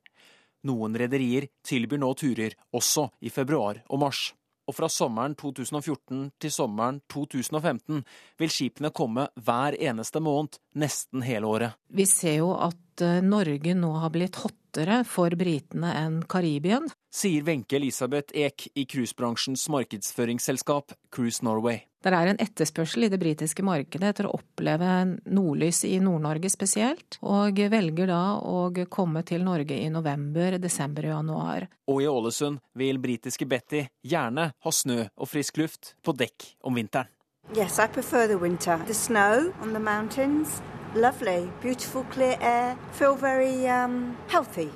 Noen 0.69 0.97
rederier 0.99 1.49
tilbyr 1.65 2.03
nå 2.03 2.11
turer 2.21 2.57
også 2.77 3.09
i 3.25 3.33
februar 3.33 3.81
og 3.89 4.03
mars. 4.05 4.29
Og 4.67 4.75
fra 4.75 4.89
sommeren 4.91 5.37
2014 5.39 6.33
til 6.43 6.53
sommeren 6.53 6.99
2015 7.13 8.03
vil 8.41 8.51
skipene 8.53 8.91
komme 8.91 9.29
hver 9.47 9.77
eneste 9.79 10.21
måned 10.21 10.59
nesten 10.75 11.23
hele 11.23 11.47
året. 11.47 11.77
Vi 11.87 12.05
ser 12.11 12.41
jo 12.41 12.51
at 12.59 13.05
eh, 13.05 13.23
Norge 13.23 13.77
nå 13.79 13.93
har 14.03 14.13
blitt 14.13 14.41
hottere 14.43 14.66
for 15.09 15.33
britene 15.39 15.95
enn 15.97 16.23
Karibien 16.29 16.91
sier 17.17 17.43
Wenche 17.47 17.77
Elisabeth 17.77 18.37
Eek 18.37 18.69
i 18.75 18.85
cruisebransjens 18.85 19.69
markedsføringsselskap 19.73 20.93
Cruise 21.11 21.45
Norway. 21.45 21.81
Det 22.05 22.13
er 22.13 22.31
en 22.31 22.39
etterspørsel 22.39 23.07
i 23.07 23.11
det 23.11 23.19
britiske 23.19 23.65
markedet 23.67 24.13
etter 24.13 24.29
å 24.29 24.37
oppleve 24.37 24.91
nordlys 25.25 25.83
i 25.89 25.97
Nord-Norge 25.99 26.51
spesielt, 26.53 27.19
og 27.25 27.59
velger 27.73 28.13
da 28.13 28.37
å 28.39 28.69
komme 28.93 29.25
til 29.27 29.43
Norge 29.47 29.81
i 29.81 29.89
november, 29.91 30.59
desember 30.63 31.09
og 31.09 31.15
januar. 31.17 31.69
Og 31.91 32.05
i 32.05 32.09
Ålesund 32.11 32.61
vil 32.79 33.01
britiske 33.03 33.49
Betty 33.49 33.87
gjerne 34.07 34.53
ha 34.53 34.73
snø 34.73 35.01
og 35.17 35.33
frisk 35.33 35.59
luft 35.65 35.97
på 36.05 36.15
dekk 36.15 36.53
om 36.69 36.77
vinteren. 36.79 37.11
Yes, 37.55 37.79
I 37.79 37.87
prefer 37.87 38.27
the 38.27 38.39
winter. 38.39 38.79
The 38.87 38.95
snow 38.95 39.53
on 39.63 39.73
the 39.73 39.81
mountains, 39.81 40.61
lovely, 40.95 41.49
beautiful 41.63 42.05
clear 42.13 42.37
air, 42.41 42.77
feel 42.93 43.15
very 43.15 43.69
um, 43.69 44.17
healthy. 44.29 44.69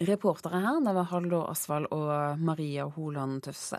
Reportere 0.00 0.58
her 0.58 0.80
det 0.80 0.94
var 0.94 1.02
Haldo 1.02 1.44
Asvald 1.50 1.86
og 1.90 2.38
Maria 2.38 2.84
Holand 2.84 3.42
Tøfse. 3.42 3.78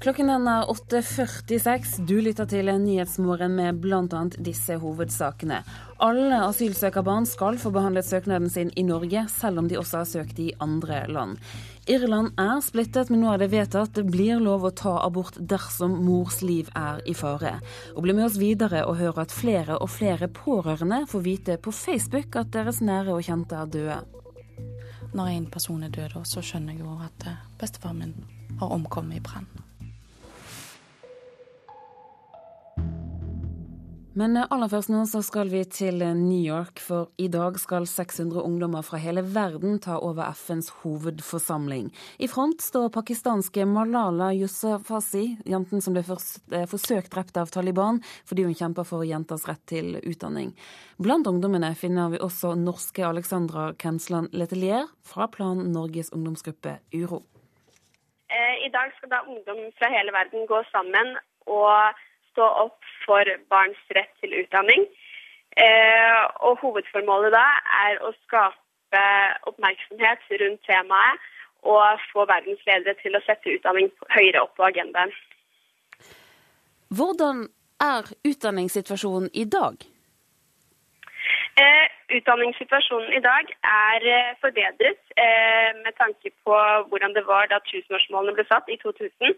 Klokken 0.00 0.30
er 0.32 0.64
8.46. 0.72 2.06
Du 2.08 2.14
lytter 2.24 2.46
til 2.48 2.70
Nyhetsmorgen 2.80 3.52
med 3.52 3.82
bl.a. 3.82 4.22
disse 4.40 4.78
hovedsakene. 4.80 5.58
Alle 6.00 6.38
asylsøkerbarn 6.46 7.28
skal 7.28 7.58
få 7.60 7.68
behandlet 7.74 8.08
søknaden 8.08 8.48
sin 8.48 8.70
i 8.80 8.86
Norge, 8.88 9.26
selv 9.28 9.60
om 9.60 9.68
de 9.68 9.76
også 9.76 10.00
har 10.00 10.08
søkt 10.08 10.40
i 10.40 10.54
andre 10.64 11.02
land. 11.12 11.36
Irland 11.84 12.32
er 12.40 12.64
splittet, 12.64 13.12
men 13.12 13.20
nå 13.20 13.34
er 13.34 13.44
det 13.44 13.50
vedtatt 13.52 13.92
det 14.00 14.08
blir 14.08 14.40
lov 14.40 14.64
å 14.64 14.72
ta 14.72 14.96
abort 15.04 15.36
dersom 15.36 16.00
mors 16.08 16.40
liv 16.40 16.72
er 16.72 17.04
i 17.04 17.12
fare. 17.12 17.58
Og 17.92 18.00
bli 18.08 18.16
med 18.16 18.30
oss 18.30 18.40
videre 18.40 18.86
og 18.88 18.96
høre 19.04 19.28
at 19.28 19.36
flere 19.36 19.76
og 19.84 19.92
flere 20.00 20.32
pårørende 20.32 21.04
får 21.12 21.28
vite 21.28 21.60
på 21.60 21.76
Facebook 21.76 22.40
at 22.40 22.56
deres 22.56 22.80
nære 22.80 23.18
og 23.18 23.26
kjente 23.28 23.52
er 23.52 23.74
døde. 23.76 24.04
Når 25.12 25.34
en 25.36 25.50
person 25.52 25.84
er 25.84 25.92
død, 25.92 26.22
så 26.24 26.40
skjønner 26.40 26.78
jeg 26.78 26.86
jo 26.86 27.02
at 27.04 27.26
eh, 27.28 27.42
bestefaren 27.60 28.00
min 28.00 28.56
har 28.62 28.80
omkommet 28.80 29.20
i 29.20 29.28
brann. 29.28 29.68
Men 34.20 34.36
aller 34.36 34.68
først 34.68 34.90
nå 34.92 34.98
så 35.08 35.22
skal 35.24 35.48
vi 35.48 35.62
til 35.72 36.02
New 36.04 36.42
York, 36.44 36.80
for 36.84 37.08
i 37.16 37.30
dag 37.32 37.54
skal 37.56 37.86
600 37.88 38.42
ungdommer 38.44 38.84
fra 38.84 38.98
hele 39.00 39.22
verden 39.24 39.78
ta 39.80 39.94
over 39.96 40.34
FNs 40.36 40.66
hovedforsamling. 40.82 41.86
I 42.20 42.28
front 42.28 42.60
står 42.60 42.90
pakistanske 42.92 43.64
Malala 43.64 44.28
Yousafzai, 44.36 45.38
jenten 45.48 45.80
som 45.80 45.96
ble 45.96 46.02
eh, 46.04 46.66
forsøkt 46.68 47.08
drept 47.14 47.40
av 47.40 47.48
Taliban 47.54 48.02
fordi 48.28 48.44
hun 48.44 48.58
kjemper 48.58 48.84
for 48.90 49.06
jenters 49.08 49.46
rett 49.48 49.62
til 49.72 49.96
utdanning. 50.02 50.52
Blant 51.00 51.30
ungdommene 51.30 51.72
finner 51.80 52.12
vi 52.12 52.20
også 52.20 52.52
norske 52.60 53.06
Alexandra 53.08 53.70
Kensland 53.80 54.36
Letelier 54.36 54.84
fra 55.00 55.30
Plan 55.32 55.64
Norges 55.72 56.12
ungdomsgruppe 56.12 56.76
Uro. 56.92 57.22
Eh, 58.28 58.68
I 58.68 58.70
dag 58.76 58.92
skal 58.98 59.16
da 59.16 59.24
ungdom 59.24 59.64
fra 59.80 59.88
hele 59.96 60.12
verden 60.12 60.44
gå 60.50 60.60
sammen 60.74 61.16
og 61.48 62.04
stå 62.30 62.46
opp 62.66 62.79
for 63.04 63.24
barns 63.52 63.80
rett 63.96 64.12
til 64.20 64.34
utdanning. 64.42 64.86
Eh, 65.56 66.22
og 66.46 66.60
hovedformålet 66.62 67.34
da 67.34 67.46
er 67.84 67.98
å 68.06 68.12
skape 68.22 69.04
oppmerksomhet 69.50 70.26
rundt 70.42 70.62
temaet 70.68 71.28
og 71.62 72.00
få 72.12 72.24
verdens 72.30 72.62
ledere 72.66 72.94
til 73.02 73.16
å 73.16 73.22
sette 73.26 73.52
utdanning 73.56 73.90
høyere 74.14 74.44
opp 74.44 74.54
på 74.56 74.68
agendaen. 74.68 75.12
Hvordan 76.96 77.48
er 77.80 78.12
utdanningssituasjonen 78.30 79.30
i 79.34 79.44
dag? 79.44 79.74
Eh, 81.60 81.86
utdanningssituasjonen 82.16 83.12
i 83.18 83.22
dag 83.24 83.50
er 83.70 84.06
eh, 84.14 84.30
forbedret 84.42 85.02
eh, 85.24 85.70
med 85.84 85.92
tanke 85.98 86.32
på 86.44 86.56
hvordan 86.90 87.14
det 87.16 87.24
var 87.26 87.50
da 87.50 87.58
tusenårsmålene 87.66 88.36
ble 88.38 88.46
satt 88.48 88.70
i 88.72 88.78
2000. 88.82 89.34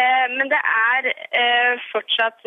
Eh, 0.00 0.26
men 0.36 0.52
det 0.52 0.62
er 0.92 1.10
eh, 1.10 1.74
fortsatt 1.92 2.46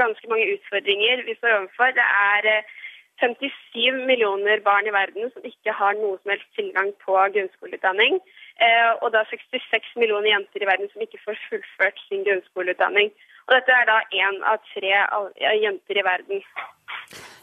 ganske 0.00 0.30
mange 0.30 0.48
utfordringer 0.54 1.24
vi 1.28 1.36
står 1.38 1.58
overfor. 1.58 1.94
Det 1.98 2.06
er 2.06 2.64
57 3.22 4.06
millioner 4.08 4.60
barn 4.64 4.86
i 4.86 4.94
verden 4.94 5.30
som 5.34 5.46
ikke 5.46 5.74
har 5.80 5.94
noe 5.98 6.18
som 6.20 6.32
helst 6.34 6.50
tilgang 6.58 6.90
på 7.04 7.14
grunnskoleutdanning. 7.36 8.18
Og 9.02 9.08
da 9.14 9.22
66 9.30 9.94
millioner 10.02 10.32
jenter 10.32 10.64
i 10.64 10.70
verden 10.70 10.90
som 10.92 11.04
ikke 11.04 11.22
får 11.24 11.38
fullført 11.48 12.02
sin 12.08 12.24
grunnskoleutdanning. 12.26 13.12
Og 13.46 13.56
dette 13.56 13.76
er 13.76 13.88
da 13.90 14.00
én 14.24 14.40
av 14.50 14.62
tre 14.72 14.92
jenter 15.62 16.00
i 16.00 16.06
verden. 16.06 16.44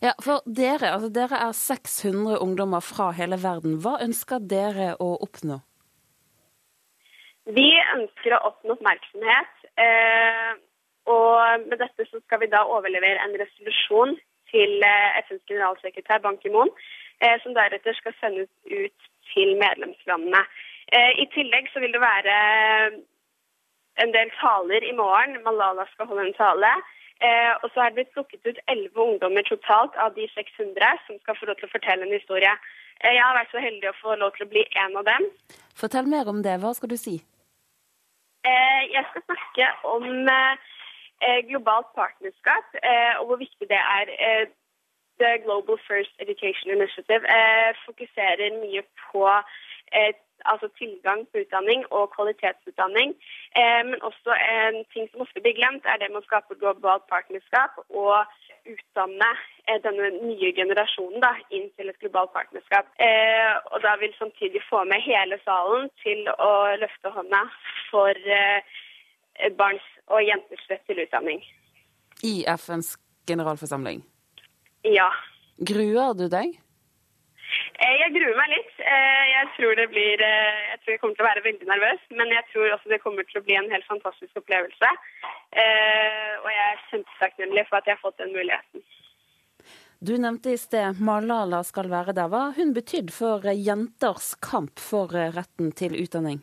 Ja, 0.01 0.15
for 0.23 0.41
dere, 0.45 0.95
altså 0.95 1.11
dere 1.13 1.39
er 1.45 1.51
600 1.53 2.39
ungdommer 2.41 2.81
fra 2.81 3.11
hele 3.15 3.37
verden. 3.43 3.77
Hva 3.83 3.99
ønsker 4.01 4.41
dere 4.41 4.95
å 4.99 5.13
oppnå? 5.21 5.61
Vi 7.51 7.69
ønsker 7.95 8.35
å 8.37 8.41
oppnå 8.49 8.75
oppmerksomhet. 8.77 9.53
Eh, 11.07 11.13
og 11.13 11.59
med 11.69 11.77
dette 11.77 12.05
så 12.05 12.19
skal 12.25 12.39
vi 12.39 12.47
da 12.47 12.63
overlevere 12.63 13.19
en 13.25 13.39
resolusjon 13.39 14.17
til 14.51 14.83
eh, 14.83 15.21
FNs 15.27 15.43
generalsekretær 15.47 16.19
Ban 16.19 16.37
Ki-moon, 16.37 16.69
eh, 17.21 17.37
som 17.43 17.53
deretter 17.53 17.93
skal 17.93 18.13
sendes 18.19 18.49
ut 18.65 18.99
til 19.33 19.57
medlemslandene. 19.57 20.43
I 20.91 21.25
tillegg 21.31 21.69
så 21.71 21.79
vil 21.79 21.93
det 21.93 22.01
være 22.03 22.35
en 24.03 24.11
del 24.11 24.31
taler 24.41 24.83
i 24.83 24.91
morgen. 24.91 25.37
Malala 25.45 25.85
skal 25.93 26.09
holde 26.09 26.25
en 26.27 26.33
tale. 26.35 26.71
og 27.63 27.67
så 27.71 27.79
er 27.79 27.89
det 27.89 27.95
blitt 27.95 28.13
plukket 28.13 28.47
ut 28.49 28.59
elleve 28.67 28.99
ungdommer 28.99 29.41
totalt 29.47 29.95
av 29.95 30.15
de 30.15 30.27
600 30.35 30.97
som 31.07 31.19
skal 31.21 31.37
få 31.39 31.45
lov 31.45 31.55
til 31.55 31.69
å 31.69 31.75
fortelle 31.77 32.03
en 32.03 32.17
historie. 32.19 32.53
Jeg 33.03 33.23
har 33.23 33.37
vært 33.39 33.53
så 33.53 33.63
heldig 33.63 33.89
å 33.89 33.99
få 34.01 34.15
lov 34.19 34.35
til 34.35 34.45
å 34.45 34.51
bli 34.51 34.65
en 34.83 34.97
av 34.99 35.05
dem. 35.05 35.29
Fortell 35.79 36.11
mer 36.11 36.27
om 36.27 36.43
det. 36.43 36.59
Hva 36.59 36.73
skal 36.75 36.91
du 36.91 36.97
si? 36.99 37.21
Eh, 38.41 38.81
jeg 38.95 39.03
skal 39.09 39.21
snakke 39.27 39.65
om 39.95 40.05
eh, 40.35 40.69
globalt 41.49 41.89
partnerskap 41.95 42.67
eh, 42.83 43.13
og 43.19 43.25
hvor 43.27 43.39
viktig 43.45 43.69
det 43.69 43.81
er. 43.97 44.47
The 45.21 45.37
Global 45.45 45.77
First 45.87 46.13
Education 46.23 46.71
Initiative 46.77 47.23
fokuserer 47.85 48.55
mye 48.63 48.81
på 49.11 49.21
altså 50.51 50.67
tilgang 50.81 51.19
på 51.29 51.37
utdanning 51.43 51.81
og 51.97 52.13
kvalitetsutdanning. 52.15 53.09
Men 53.87 54.01
også 54.09 54.31
en 54.53 54.77
ting 54.93 55.05
som 55.11 55.21
ofte 55.25 55.43
blir 55.43 55.57
glemt, 55.59 55.85
er 55.85 55.97
det 55.97 56.09
med 56.09 56.23
å 56.23 56.27
skape 56.29 56.57
globalt 56.61 57.05
partnerskap 57.13 57.77
og 57.89 58.17
utdanne 58.73 59.31
denne 59.85 60.09
nye 60.21 60.51
generasjonen 60.59 61.23
da, 61.23 61.31
inn 61.55 61.69
til 61.77 61.89
et 61.89 62.01
globalt 62.03 62.33
partnerskap. 62.37 62.89
Og 63.71 63.77
da 63.85 63.95
vil 64.01 64.13
samtidig 64.17 64.61
få 64.69 64.83
med 64.91 65.05
hele 65.05 65.39
salen 65.45 65.89
til 66.03 66.27
å 66.37 66.51
løfte 66.81 67.13
hånda 67.15 67.45
for 67.89 68.33
eh, 68.37 68.61
barns 69.57 69.87
og 70.09 70.23
jenters 70.25 70.65
rett 70.71 70.83
til 70.89 71.01
utdanning. 71.03 71.43
I 72.23 72.41
FNs 72.57 72.95
generalforsamling? 73.29 74.01
Ja. 74.87 75.09
Gruer 75.61 76.13
du 76.17 76.27
deg? 76.31 76.57
Eh, 77.81 77.95
jeg 77.99 78.13
gruer 78.15 78.37
meg 78.37 78.53
litt. 78.53 78.73
Eh, 78.79 79.23
jeg 79.31 79.49
tror, 79.57 79.75
det 79.77 79.87
blir, 79.91 80.23
jeg 80.23 80.79
tror 80.81 80.93
jeg 80.93 81.01
kommer 81.01 81.17
til 81.17 81.25
å 81.25 81.29
være 81.29 81.45
veldig 81.47 81.69
nervøs, 81.69 82.07
men 82.17 82.33
jeg 82.33 82.47
tror 82.53 82.75
også 82.77 82.93
det 82.93 83.01
kommer 83.03 83.27
til 83.27 83.41
å 83.41 83.45
bli 83.45 83.57
en 83.59 83.71
helt 83.73 83.87
fantastisk 83.89 84.41
opplevelse. 84.41 84.91
Og 85.51 86.49
jeg 86.49 86.65
er 86.67 86.83
kjempetakknemlig 86.89 87.65
for 87.69 87.81
at 87.81 87.89
jeg 87.89 87.97
har 87.97 88.03
fått 88.05 88.21
den 88.21 88.33
muligheten. 88.35 88.85
Du 90.01 90.15
nevnte 90.17 90.55
i 90.55 90.57
sted 90.57 91.01
Malala 91.03 91.59
skal 91.67 91.91
være 91.91 92.15
der. 92.17 92.31
Hva 92.31 92.47
har 92.47 92.55
hun 92.57 92.71
betydd 92.73 93.11
for 93.13 93.45
jenters 93.45 94.31
kamp 94.41 94.81
for 94.81 95.13
retten 95.13 95.69
til 95.77 95.93
utdanning? 95.99 96.39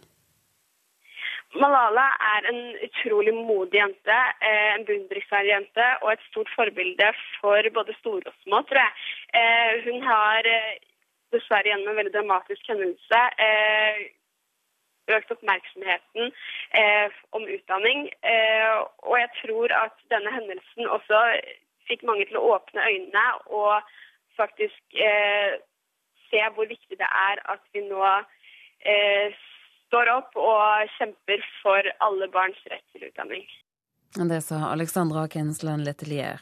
Malala 1.58 2.04
er 2.36 2.46
en 2.52 2.60
utrolig 2.86 3.34
modig 3.34 3.80
jente, 3.80 4.18
eh, 4.46 4.74
en 4.76 4.84
beundringsverdig 4.86 5.50
jente 5.50 5.86
og 6.02 6.12
et 6.12 6.26
stort 6.28 6.50
forbilde 6.54 7.08
for 7.38 7.70
både 7.78 7.94
store 7.98 8.30
og 8.30 8.36
små, 8.44 8.60
tror 8.68 8.80
jeg. 8.84 8.92
Eh, 9.40 9.72
hun 9.86 10.06
har 10.06 10.46
eh, 10.46 10.76
dessverre 11.34 11.66
gjennom 11.70 11.90
en 11.92 11.98
veldig 12.00 12.14
dramatisk 12.14 12.70
hendelse 12.70 13.22
økt 15.08 15.30
oppmerksomheten 15.32 16.32
om 17.32 17.44
utdanning. 17.48 18.10
Og 19.08 19.14
jeg 19.16 19.28
tror 19.38 19.72
at 19.72 19.94
denne 20.12 20.32
hendelsen 20.34 20.88
også 20.96 21.20
fikk 21.88 22.04
mange 22.04 22.26
til 22.28 22.36
å 22.36 22.44
åpne 22.56 22.84
øynene 22.84 23.24
og 23.46 23.88
faktisk 24.36 25.00
se 26.28 26.42
hvor 26.56 26.68
viktig 26.68 27.00
det 27.00 27.08
er 27.08 27.40
at 27.54 27.64
vi 27.72 27.86
nå 27.88 28.04
står 29.88 30.10
opp 30.12 30.36
og 30.38 30.92
kjemper 30.98 31.46
for 31.62 31.94
alle 32.04 32.28
barns 32.32 32.60
rett 32.70 32.84
til 32.92 33.08
utdanning. 33.08 33.46
Det 34.18 34.42
sa 34.44 34.68
Alexandra 34.72 35.26
Kensland 35.28 35.84
Letelier. 35.84 36.40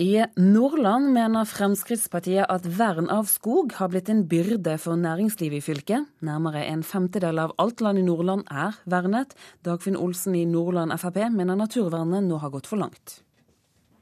I 0.00 0.24
Nordland 0.34 1.12
mener 1.14 1.46
Fremskrittspartiet 1.46 2.48
at 2.50 2.64
vern 2.66 3.06
av 3.14 3.28
skog 3.30 3.76
har 3.78 3.92
blitt 3.92 4.08
en 4.10 4.24
byrde 4.26 4.74
for 4.82 4.98
næringslivet 4.98 5.60
i 5.60 5.62
fylket. 5.62 6.08
Nærmere 6.18 6.64
en 6.66 6.82
femtedel 6.82 7.38
av 7.38 7.52
alt 7.62 7.84
land 7.84 8.00
i 8.00 8.06
Nordland 8.06 8.42
er 8.50 8.74
vernet. 8.90 9.36
Dagfinn 9.62 9.94
Olsen 10.00 10.34
i 10.34 10.42
Nordland 10.50 10.96
Frp 10.98 11.20
mener 11.30 11.60
naturvernet 11.60 12.26
nå 12.26 12.40
har 12.42 12.50
gått 12.50 12.66
for 12.66 12.82
langt. 12.82 13.20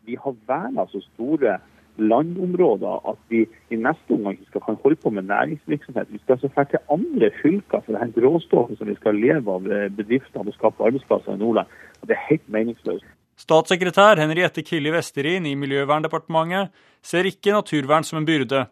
Vi 0.09 0.17
har 0.17 0.39
verna 0.49 0.87
så 0.89 1.03
store 1.13 1.59
landområder 1.99 3.09
at 3.13 3.19
vi 3.29 3.43
i 3.71 3.77
neste 3.77 4.15
omgang 4.15 4.37
ikke 4.39 4.51
skal 4.51 4.77
holde 4.83 4.97
på 4.97 5.11
med 5.11 5.23
næringsvirksomhet. 5.29 6.13
Vi 6.13 6.21
skal 6.23 6.37
altså 6.37 6.51
dra 6.55 6.65
til 6.65 6.85
andre 6.91 7.31
fylker 7.43 7.81
for 7.81 7.93
det 7.93 8.03
her 8.03 8.15
gråstoffet 8.21 8.79
som 8.79 8.89
vi 8.89 8.95
skal 9.01 9.19
leve 9.19 9.57
av 9.57 9.67
eh, 9.67 9.89
bedriftene 9.97 10.49
og 10.49 10.57
skape 10.57 10.85
arbeidsplasser 10.85 11.35
i 11.35 11.41
Nordland. 11.41 11.67
Og 12.01 12.09
det 12.09 12.17
er 12.17 12.29
helt 12.31 12.49
meningsløst. 12.49 13.09
Statssekretær 13.43 14.21
Henriette 14.21 14.63
Killi 14.63 14.93
Vesterin 14.93 15.47
i 15.49 15.57
Miljøverndepartementet 15.59 16.71
ser 17.03 17.27
ikke 17.27 17.57
naturvern 17.57 18.05
som 18.05 18.21
en 18.21 18.29
byrde. 18.29 18.67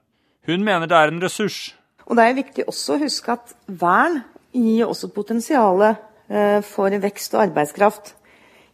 Hun 0.47 0.64
mener 0.64 0.86
det 0.86 0.97
er 0.97 1.10
en 1.10 1.22
ressurs. 1.22 1.74
Og 2.06 2.16
Det 2.16 2.24
er 2.24 2.38
viktig 2.38 2.64
også 2.68 2.97
å 2.97 3.02
huske 3.05 3.32
at 3.32 3.52
vern 3.66 4.22
gir 4.52 4.88
også 4.88 5.12
potensialet 5.14 6.01
eh, 6.28 6.60
for 6.66 6.90
vekst 6.90 7.36
og 7.36 7.44
arbeidskraft. 7.48 8.14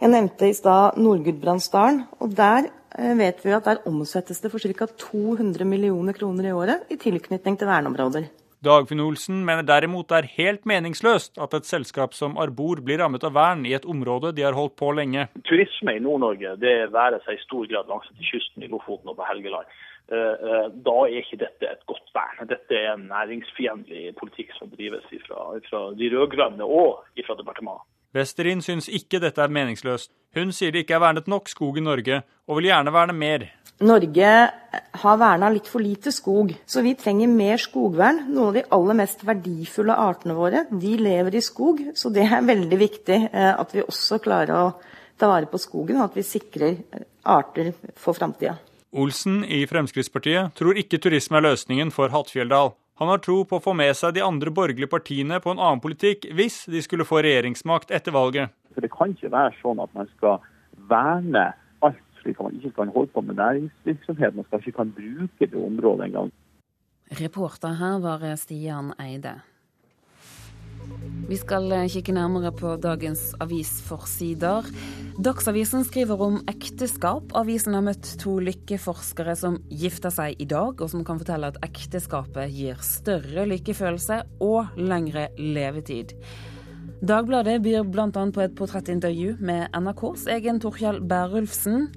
Jeg 0.01 0.12
nevnte 0.12 0.48
i 0.48 0.56
stad 0.56 0.98
Nord-Gudbrandsdalen. 1.01 2.02
og 2.20 2.36
Der 2.36 2.68
vet 2.97 3.44
vi 3.44 3.52
at 3.52 3.68
der 3.68 3.85
omsettes 3.89 4.40
det 4.40 4.51
for 4.52 4.62
ca. 4.62 4.86
200 4.86 5.64
millioner 5.68 6.16
kroner 6.16 6.48
i 6.48 6.56
året 6.56 6.90
i 6.90 6.97
tilknytning 7.01 7.59
til 7.60 7.68
verneområder. 7.68 8.28
Dagfinn 8.64 9.02
Olsen 9.05 9.43
mener 9.44 9.66
derimot 9.68 10.09
det 10.10 10.16
er 10.16 10.28
helt 10.39 10.64
meningsløst 10.66 11.36
at 11.43 11.55
et 11.55 11.68
selskap 11.68 12.14
som 12.16 12.39
Arbor 12.40 12.81
blir 12.85 12.98
rammet 13.02 13.24
av 13.27 13.35
vern 13.36 13.66
i 13.68 13.74
et 13.77 13.85
område 13.85 14.32
de 14.35 14.47
har 14.47 14.56
holdt 14.56 14.78
på 14.81 14.89
lenge. 14.97 15.27
Turisme 15.47 15.94
i 15.94 16.01
Nord-Norge 16.02 16.56
det 16.62 16.77
være 16.94 17.20
seg 17.27 17.36
i 17.36 17.44
stor 17.44 17.68
grad 17.70 17.93
langs 17.93 18.09
kysten 18.31 18.64
i 18.64 18.70
Lofoten 18.73 19.12
og 19.12 19.18
på 19.20 19.28
Helgeland. 19.28 19.68
Eh, 20.06 20.35
eh, 20.48 20.68
da 20.86 20.97
er 21.05 21.20
ikke 21.20 21.40
dette 21.44 21.68
et 21.68 21.85
godt 21.90 22.10
vern. 22.16 22.48
Dette 22.48 22.78
er 22.78 22.94
en 22.94 23.09
næringsfiendtlig 23.10 24.14
politikk 24.18 24.55
som 24.56 24.73
drives 24.73 25.05
fra 25.27 25.82
de 25.98 26.10
rød-grønne 26.16 26.64
og 26.64 27.05
fra 27.27 27.39
departementet. 27.39 27.86
Westerin 28.16 28.62
syns 28.64 28.88
ikke 28.88 29.20
dette 29.20 29.43
er 29.43 29.52
meningsløst. 29.52 30.10
Hun 30.36 30.52
sier 30.52 30.72
det 30.72 30.84
ikke 30.84 30.97
er 30.97 31.05
vernet 31.05 31.28
nok 31.28 31.48
skog 31.52 31.78
i 31.78 31.84
Norge, 31.84 32.22
og 32.48 32.59
vil 32.59 32.70
gjerne 32.70 32.93
verne 32.94 33.16
mer. 33.16 33.47
Norge 33.84 34.28
har 35.02 35.18
verna 35.20 35.51
litt 35.52 35.66
for 35.68 35.84
lite 35.84 36.12
skog, 36.14 36.55
så 36.64 36.80
vi 36.84 36.94
trenger 36.97 37.28
mer 37.28 37.60
skogvern. 37.60 38.22
Noen 38.30 38.48
av 38.48 38.55
de 38.56 38.62
aller 38.72 38.97
mest 39.02 39.24
verdifulle 39.28 39.97
artene 40.01 40.36
våre 40.36 40.64
de 40.70 40.94
lever 40.97 41.36
i 41.36 41.44
skog, 41.44 41.82
så 41.93 42.12
det 42.12 42.24
er 42.24 42.47
veldig 42.47 42.78
viktig 42.80 43.18
eh, 43.28 43.52
at 43.52 43.76
vi 43.76 43.84
også 43.84 44.20
klarer 44.24 44.55
å 44.56 44.70
ta 45.20 45.28
vare 45.28 45.48
på 45.51 45.60
skogen, 45.60 46.01
og 46.01 46.09
at 46.09 46.16
vi 46.16 46.24
sikrer 46.24 46.80
arter 47.28 47.74
for 48.01 48.16
framtida. 48.16 48.56
Olsen 48.97 49.43
i 49.44 49.64
Fremskrittspartiet 49.68 50.56
tror 50.56 50.78
ikke 50.80 51.01
turisme 51.02 51.36
er 51.36 51.51
løsningen 51.51 51.93
for 51.93 52.12
Hattfjelldal. 52.12 52.72
Han 52.97 53.10
har 53.12 53.20
tro 53.20 53.43
på 53.44 53.59
å 53.59 53.62
få 53.62 53.74
med 53.77 53.93
seg 53.97 54.14
de 54.16 54.23
andre 54.24 54.51
borgerlige 54.56 54.89
partiene 54.89 55.36
på 55.44 55.52
en 55.52 55.60
annen 55.60 55.82
politikk 55.85 56.24
hvis 56.36 56.62
de 56.73 56.81
skulle 56.85 57.05
få 57.05 57.20
regjeringsmakt 57.27 57.93
etter 57.93 58.14
valget. 58.16 58.55
For 58.73 58.85
Det 58.85 58.93
kan 58.93 59.12
ikke 59.12 59.32
være 59.35 59.52
sånn 59.60 59.82
at 59.85 59.93
man 59.97 60.09
skal 60.14 60.39
verne 60.89 61.51
alt, 61.85 62.01
slik 62.23 62.40
at 62.40 62.48
man 62.48 62.56
ikke 62.56 62.73
kan 62.78 62.93
holde 62.94 63.12
på 63.12 63.24
med 63.27 63.36
næringsvirksomhet. 63.40 64.39
Man 64.39 64.48
skal 64.48 64.64
ikke 64.64 64.78
kan 64.78 64.94
bruke 64.97 65.51
det 65.52 65.60
området 65.60 66.09
engang. 66.09 66.32
Reporter 67.20 67.77
her 67.78 68.01
var 68.02 68.24
Stian 68.40 68.94
Eide. 68.98 69.36
Vi 71.27 71.35
skal 71.35 71.65
eh, 71.74 71.89
kikke 71.90 72.12
nærmere 72.15 72.53
på 72.55 72.77
dagens 72.78 73.32
avisforsider. 73.43 74.69
Dagsavisen 75.19 75.82
skriver 75.82 76.20
om 76.23 76.36
ekteskap. 76.47 77.32
Avisen 77.35 77.74
har 77.74 77.82
møtt 77.82 78.12
to 78.23 78.36
lykkeforskere 78.47 79.35
som 79.39 79.57
gifter 79.66 80.15
seg 80.15 80.39
i 80.39 80.47
dag, 80.47 80.78
og 80.78 80.93
som 80.93 81.03
kan 81.07 81.19
fortelle 81.19 81.51
at 81.51 81.59
ekteskapet 81.66 82.53
gir 82.55 82.78
større 82.85 83.48
lykkefølelse 83.51 84.20
og 84.47 84.78
lengre 84.78 85.27
levetid. 85.40 86.15
Dagbladet 87.03 87.59
byr 87.65 87.82
bl.a. 87.90 88.07
på 88.09 88.44
et 88.44 88.55
portrettintervju 88.57 89.35
med 89.43 89.74
NRKs 89.74 90.28
egen 90.32 90.62
Torkjell 90.62 91.03
Bærulfsen. 91.03 91.90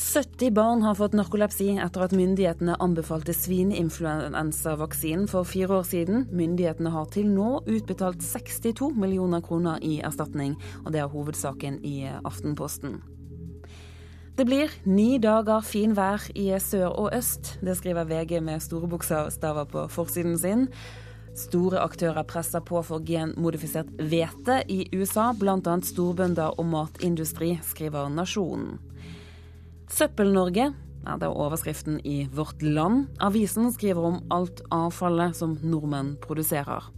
70 0.00 0.50
barn 0.50 0.82
har 0.82 0.94
fått 0.96 1.12
narkolepsi 1.12 1.74
etter 1.76 2.06
at 2.06 2.14
myndighetene 2.16 2.78
anbefalte 2.80 3.34
svineinfluensavaksinen 3.36 5.26
for 5.28 5.44
fire 5.44 5.76
år 5.76 5.84
siden. 5.84 6.22
Myndighetene 6.32 6.88
har 6.94 7.10
til 7.12 7.28
nå 7.28 7.58
utbetalt 7.68 8.24
62 8.24 8.94
millioner 8.96 9.44
kroner 9.44 9.76
i 9.84 9.98
erstatning, 10.00 10.56
og 10.86 10.94
det 10.96 11.02
er 11.04 11.12
hovedsaken 11.12 11.82
i 11.84 12.08
Aftenposten. 12.16 12.96
Det 14.40 14.48
blir 14.48 14.72
ni 14.88 15.20
dager 15.20 15.60
fin 15.60 15.92
vær 15.92 16.24
i 16.32 16.48
sør 16.64 16.96
og 16.96 17.12
øst. 17.12 17.58
Det 17.60 17.76
skriver 17.76 18.08
VG 18.08 18.38
med 18.40 18.64
store 18.64 18.88
bokstaver 18.88 19.68
på 19.68 19.84
forsiden 19.92 20.38
sin. 20.40 20.68
Store 21.36 21.84
aktører 21.84 22.24
presser 22.24 22.64
på 22.64 22.80
for 22.82 23.04
genmodifisert 23.04 23.92
hvete 24.00 24.62
i 24.64 24.86
USA, 24.96 25.34
bl.a. 25.36 25.76
storbønder 25.84 26.56
og 26.56 26.72
matindustri, 26.72 27.58
skriver 27.68 28.08
Nasjonen. 28.08 28.78
Søppel-Norge 29.90 30.70
ja, 31.04 31.16
det 31.16 31.26
er 31.26 31.36
overskriften 31.36 32.00
i 32.04 32.28
Vårt 32.32 32.62
Land. 32.62 33.06
Avisen 33.24 33.70
skriver 33.72 34.04
om 34.04 34.18
alt 34.30 34.60
avfallet 34.70 35.36
som 35.36 35.56
nordmenn 35.64 36.16
produserer. 36.20 36.90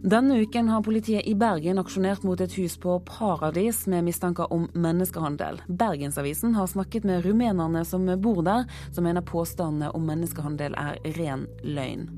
Denne 0.00 0.38
uken 0.40 0.70
har 0.72 0.80
politiet 0.80 1.26
i 1.28 1.34
Bergen 1.36 1.78
aksjonert 1.78 2.22
mot 2.24 2.40
et 2.40 2.54
hus 2.56 2.78
på 2.80 2.94
Paradis 3.04 3.82
med 3.92 4.06
mistanker 4.06 4.48
om 4.52 4.64
menneskehandel. 4.72 5.60
Bergensavisen 5.68 6.56
har 6.56 6.72
snakket 6.72 7.04
med 7.04 7.26
rumenerne 7.28 7.84
som 7.84 8.08
bor 8.24 8.40
der, 8.46 8.64
som 8.96 9.04
mener 9.04 9.20
påstandene 9.20 9.92
om 9.92 10.08
menneskehandel 10.08 10.78
er 10.80 10.96
ren 11.20 11.44
løgn. 11.60 12.08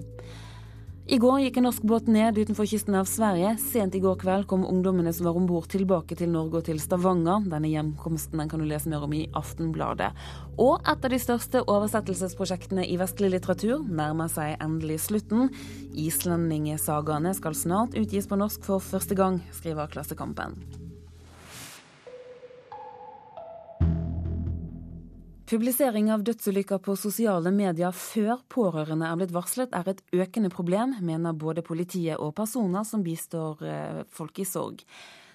I 1.07 1.17
går 1.19 1.41
gikk 1.43 1.57
en 1.59 1.65
norsk 1.67 1.83
båt 1.83 2.07
ned 2.07 2.37
utenfor 2.39 2.67
kysten 2.71 2.95
av 2.95 3.09
Sverige. 3.11 3.57
Sent 3.59 3.97
i 3.99 4.01
går 4.01 4.21
kveld 4.21 4.47
kom 4.47 4.63
ungdommene 4.63 5.11
som 5.13 5.27
var 5.27 5.39
om 5.39 5.49
bord 5.51 5.67
tilbake 5.73 6.15
til 6.15 6.31
Norge 6.31 6.61
og 6.61 6.69
til 6.69 6.79
Stavanger. 6.79 7.43
Denne 7.51 7.73
hjemkomsten 7.73 8.39
den 8.39 8.53
kan 8.53 8.63
du 8.63 8.69
lese 8.71 8.91
mer 8.91 9.03
om 9.03 9.17
i 9.19 9.25
Aftenbladet. 9.35 10.13
Og 10.63 10.79
et 10.87 11.03
av 11.03 11.11
de 11.11 11.19
største 11.19 11.65
oversettelsesprosjektene 11.67 12.87
i 12.87 13.01
vestlig 13.03 13.33
litteratur 13.35 13.83
nærmer 13.83 14.31
seg 14.31 14.55
endelig 14.63 15.01
slutten. 15.09 15.51
Islendingesagaene 15.91 17.35
skal 17.35 17.59
snart 17.59 17.99
utgis 17.99 18.31
på 18.31 18.39
norsk 18.39 18.63
for 18.71 18.79
første 18.93 19.19
gang, 19.19 19.43
skriver 19.59 19.91
Klassekampen. 19.91 20.55
Publisering 25.53 26.07
av 26.13 26.23
dødsulykker 26.25 26.79
på 26.81 26.95
sosiale 26.97 27.51
medier 27.53 27.93
før 27.93 28.39
pårørende 28.49 29.05
er 29.05 29.19
blitt 29.21 29.35
varslet, 29.37 29.75
er 29.77 29.91
et 29.91 29.99
økende 30.17 30.49
problem, 30.49 30.95
mener 31.05 31.37
både 31.37 31.61
politiet 31.61 32.17
og 32.17 32.31
personer 32.39 32.87
som 32.89 33.03
bistår 33.05 33.61
eh, 33.69 33.99
folk 34.09 34.41
i 34.41 34.47
sorg. 34.49 34.81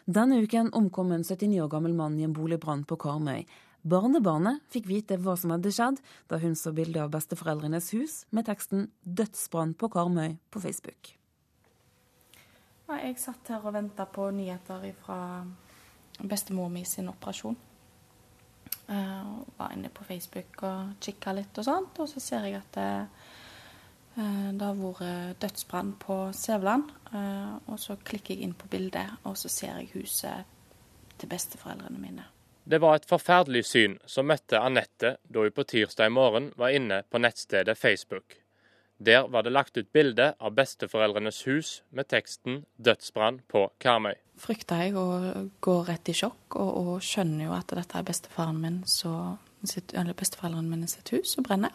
Denne 0.09 0.39
uken 0.41 0.71
omkom 0.73 1.13
en 1.13 1.21
79 1.27 1.59
år 1.61 1.69
gammel 1.69 1.93
mann 1.93 2.17
i 2.17 2.25
en 2.25 2.33
boligbrann 2.33 2.81
på 2.89 2.97
Karmøy. 3.05 3.45
Barnebarnet 3.85 4.65
fikk 4.73 4.89
vite 4.89 5.19
hva 5.21 5.37
som 5.37 5.53
hadde 5.53 5.75
skjedd, 5.77 6.01
da 6.33 6.41
hun 6.41 6.57
så 6.57 6.73
bilde 6.73 7.05
av 7.05 7.13
besteforeldrenes 7.13 7.91
hus 7.93 8.17
med 8.33 8.49
teksten 8.49 8.89
'Dødsbrann 9.05 9.77
på 9.77 9.93
Karmøy' 9.93 10.39
på 10.49 10.65
Facebook. 10.65 11.13
Jeg 12.89 13.21
satt 13.21 13.53
her 13.53 13.61
og 13.61 13.77
venta 13.77 14.09
på 14.09 14.31
nyheter 14.33 14.81
fra 15.05 15.45
bestemor 16.25 16.73
mi 16.73 16.87
sin 16.89 17.13
operasjon. 17.13 17.66
Uh, 18.87 19.43
var 19.57 19.73
inne 19.75 19.89
på 19.91 20.05
Facebook 20.07 20.61
og 20.63 20.93
kikka 21.03 21.33
litt 21.35 21.57
og 21.59 21.65
sånt, 21.67 21.99
og 21.99 22.07
så 22.07 22.21
ser 22.23 22.45
jeg 22.47 22.55
at 22.61 22.77
det, 22.77 22.91
uh, 24.15 24.47
det 24.55 24.63
har 24.63 24.79
vært 24.79 25.41
dødsbrann 25.43 25.91
på 25.99 26.19
Sævland. 26.31 26.93
Uh, 27.11 27.59
og 27.67 27.81
så 27.83 27.97
klikker 27.99 28.35
jeg 28.35 28.47
inn 28.47 28.55
på 28.55 28.69
bildet, 28.71 29.19
og 29.27 29.35
så 29.39 29.51
ser 29.51 29.81
jeg 29.81 29.91
huset 29.97 30.47
til 31.19 31.31
besteforeldrene 31.31 31.99
mine. 31.99 32.27
Det 32.67 32.81
var 32.83 32.97
et 32.97 33.07
forferdelig 33.07 33.63
syn 33.67 33.95
som 34.07 34.27
møtte 34.27 34.59
Anette 34.59 35.13
da 35.23 35.43
hun 35.45 35.55
på 35.55 35.63
tirsdag 35.63 36.11
morgen 36.11 36.49
var 36.59 36.75
inne 36.75 37.01
på 37.07 37.21
nettstedet 37.23 37.77
Facebook. 37.79 38.35
Der 38.99 39.27
var 39.31 39.43
det 39.43 39.53
lagt 39.55 39.77
ut 39.77 39.91
bilde 39.93 40.33
av 40.39 40.55
besteforeldrenes 40.57 41.43
hus 41.47 41.81
med 41.91 42.07
teksten 42.11 42.65
'Dødsbrann 42.75 43.39
på 43.47 43.69
Karmøy' 43.79 44.26
frykter 44.41 44.85
jeg 44.85 44.95
og 44.99 45.51
går 45.63 45.83
rett 45.89 46.11
i 46.11 46.15
sjokk, 46.15 46.55
og, 46.55 46.71
og 46.77 47.03
skjønner 47.05 47.47
jo 47.47 47.55
at 47.57 47.73
dette 47.75 47.99
er 47.99 48.07
bestefaren 48.07 48.61
min 48.61 48.79
så, 48.89 49.13
sitt, 49.65 49.93
besteforeldrene 49.93 50.69
mine 50.69 50.89
sitt 50.91 51.11
hus 51.15 51.35
som 51.35 51.45
brenner. 51.47 51.73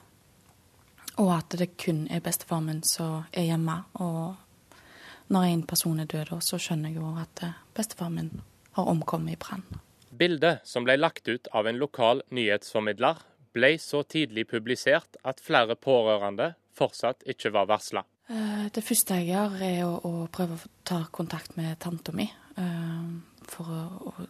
Og 1.21 1.29
at 1.35 1.59
det 1.59 1.75
kun 1.81 2.07
er 2.11 2.25
bestefaren 2.25 2.71
min 2.71 2.83
som 2.87 3.27
er 3.33 3.51
hjemme. 3.51 3.83
Og 4.01 5.33
når 5.33 5.49
en 5.49 5.67
person 5.69 6.01
er 6.01 6.09
død, 6.09 6.39
så 6.41 6.61
skjønner 6.61 6.93
jeg 6.93 7.03
jo 7.03 7.13
at 7.21 7.45
eh, 7.45 7.59
bestefaren 7.77 8.17
min 8.17 8.31
har 8.77 8.89
omkommet 8.89 9.35
i 9.35 9.41
brann. 9.41 9.67
Bildet, 10.13 10.65
som 10.69 10.85
ble 10.85 10.97
lagt 10.99 11.29
ut 11.29 11.49
av 11.57 11.69
en 11.69 11.81
lokal 11.81 12.23
nyhetsformidler, 12.33 13.21
ble 13.53 13.75
så 13.81 14.03
tidlig 14.09 14.47
publisert 14.49 15.19
at 15.29 15.41
flere 15.45 15.77
pårørende 15.77 16.55
fortsatt 16.77 17.25
ikke 17.29 17.53
var 17.53 17.69
varsla. 17.69 18.05
Eh, 18.33 18.69
det 18.73 18.85
første 18.85 19.19
jeg 19.21 19.33
gjør, 19.33 19.59
er 19.67 19.83
å, 19.85 19.97
å 20.09 20.13
prøve 20.33 20.57
å 20.57 20.73
ta 20.89 21.03
kontakt 21.13 21.57
med 21.59 21.77
tanta 21.83 22.15
mi. 22.17 22.29
Eh, 22.57 23.07
for 23.49 23.71
å, 23.73 24.13
å, 24.13 24.27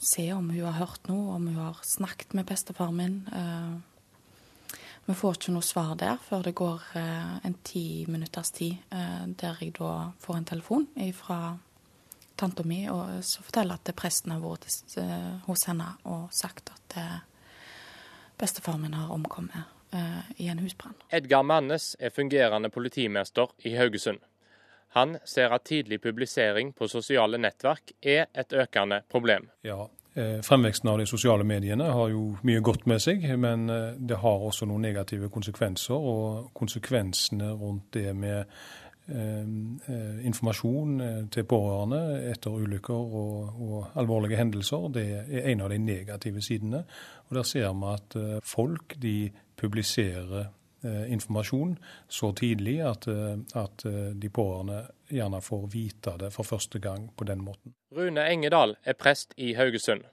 se 0.00 0.30
om 0.32 0.48
hun 0.48 0.64
har 0.64 0.78
hørt 0.78 1.08
noe, 1.10 1.36
om 1.36 1.48
hun 1.50 1.60
har 1.60 1.80
snakket 1.84 2.34
med 2.36 2.48
bestefaren 2.48 2.96
min. 2.96 3.16
Eh, 3.36 4.76
vi 5.08 5.16
får 5.16 5.36
ikke 5.36 5.54
noe 5.54 5.66
svar 5.66 5.96
der 5.98 6.20
før 6.22 6.44
det 6.46 6.54
går 6.58 6.84
eh, 6.98 7.32
en 7.46 7.56
ti 7.66 8.04
minutters 8.08 8.52
tid, 8.54 8.78
der 8.90 9.58
jeg 9.60 9.74
da 9.78 10.12
får 10.22 10.38
en 10.38 10.48
telefon 10.52 10.86
fra 11.18 11.40
tanta 12.38 12.64
mi 12.64 12.84
og 12.88 13.18
så 13.26 13.42
forteller 13.44 13.80
at 13.80 13.90
presten 13.98 14.32
har 14.32 14.40
vært 14.40 14.68
hos 15.48 15.66
henne 15.68 15.88
og 16.08 16.30
sagt 16.32 16.70
at 16.72 16.96
bestefaren 18.40 18.86
min 18.86 18.96
har 18.96 19.10
omkommet 19.12 19.90
i 20.38 20.46
en 20.48 20.62
husbrann. 20.62 20.94
Edgar 21.10 21.42
Mannes 21.42 21.96
er 21.98 22.14
fungerende 22.14 22.70
politimester 22.70 23.50
i 23.66 23.74
Haugesund. 23.76 24.22
Han 24.96 25.16
ser 25.24 25.54
at 25.54 25.64
tidlig 25.64 26.00
publisering 26.02 26.72
på 26.74 26.88
sosiale 26.90 27.38
nettverk 27.38 27.92
er 28.02 28.26
et 28.34 28.52
økende 28.52 29.02
problem. 29.10 29.46
Ja, 29.62 29.84
eh, 30.14 30.40
Fremveksten 30.42 30.90
av 30.90 30.98
de 30.98 31.06
sosiale 31.06 31.46
mediene 31.46 31.92
har 31.94 32.10
jo 32.10 32.24
mye 32.42 32.60
godt 32.60 32.88
med 32.90 33.02
seg, 33.02 33.22
men 33.38 33.70
eh, 33.70 33.94
det 33.94 34.18
har 34.18 34.46
også 34.50 34.66
noen 34.66 34.82
negative 34.82 35.30
konsekvenser. 35.30 35.94
Og 35.94 36.50
konsekvensene 36.58 37.52
rundt 37.54 37.92
det 37.94 38.16
med 38.16 38.40
eh, 38.40 39.46
eh 39.94 40.26
informasjon 40.26 41.28
til 41.30 41.46
pårørende 41.46 42.02
etter 42.32 42.50
ulykker 42.50 42.94
og, 42.94 43.62
og, 43.62 43.86
alvorlige 43.94 44.42
hendelser, 44.42 44.90
det 44.94 45.06
er 45.22 45.52
en 45.52 45.60
av 45.60 45.70
de 45.70 45.78
negative 45.78 46.42
sidene. 46.42 46.84
Og 47.28 47.36
Der 47.36 47.42
ser 47.42 47.72
vi 47.72 47.94
at 47.94 48.42
folk 48.42 48.98
de 49.02 49.30
publiserer 49.56 50.50
informasjon 50.86 51.76
så 52.08 52.32
tidlig 52.32 52.80
at, 52.86 53.06
eh, 53.06 53.36
at, 53.54 53.84
eh, 53.84 54.12
de 54.14 54.30
pårørende 54.30 54.86
gjerne 55.10 55.40
får 55.42 55.66
vite 55.72 56.16
det 56.18 56.30
for 56.32 56.46
første 56.46 56.78
gang 56.78 57.10
på 57.16 57.26
den 57.28 57.42
måten. 57.44 57.74
Rune 57.92 58.24
Engedal 58.24 58.76
er 58.84 58.96
prest 58.98 59.34
i 59.36 59.54
Haugesund. 59.58 60.06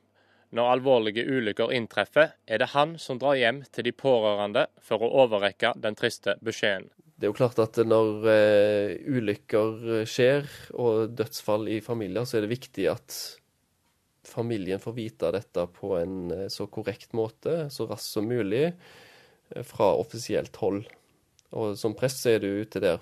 Når 0.51 0.71
alvorlige 0.77 1.25
ulykker 1.27 1.71
inntreffer, 1.75 2.31
er 2.47 2.57
det 2.57 2.71
han 2.71 2.97
som 2.97 3.19
drar 3.19 3.35
hjem 3.35 3.63
til 3.71 3.83
de 3.83 3.91
pårørende 3.91 4.67
for 4.81 5.03
å 5.03 5.11
overrekke 5.25 5.73
den 5.75 5.95
triste 5.95 6.37
beskjeden. 6.43 6.89
Det 7.17 7.27
er 7.27 7.33
jo 7.33 7.39
klart 7.39 7.59
at 7.59 7.75
når 7.81 8.27
ulykker 9.09 10.05
skjer 10.07 10.47
og 10.77 11.15
dødsfall 11.17 11.67
i 11.67 11.81
familier, 11.81 12.23
så 12.23 12.37
er 12.37 12.45
det 12.45 12.53
viktig 12.53 12.85
at 12.91 13.17
familien 14.23 14.79
får 14.79 14.95
vite 14.95 15.31
dette 15.33 15.65
på 15.73 15.97
en 15.97 16.47
så 16.53 16.69
korrekt 16.71 17.17
måte, 17.17 17.67
så 17.73 17.89
raskt 17.89 18.13
som 18.13 18.29
mulig 18.29 18.71
fra 19.67 19.93
offisielt 19.95 20.55
hold. 20.61 20.83
Og 21.55 21.77
som 21.79 21.95
prest 21.95 22.23
så 22.23 22.35
er 22.35 22.43
du 22.43 22.49
ute 22.63 22.81
der 22.83 22.99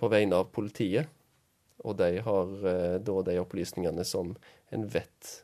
på 0.00 0.10
vegne 0.10 0.42
av 0.42 0.50
politiet, 0.54 1.10
og 1.84 1.98
de 2.00 2.18
har 2.24 2.68
eh, 2.70 2.98
da 3.04 3.16
de 3.26 3.40
opplysningene 3.42 4.06
som 4.08 4.34
en 4.74 4.86
vet 4.90 5.34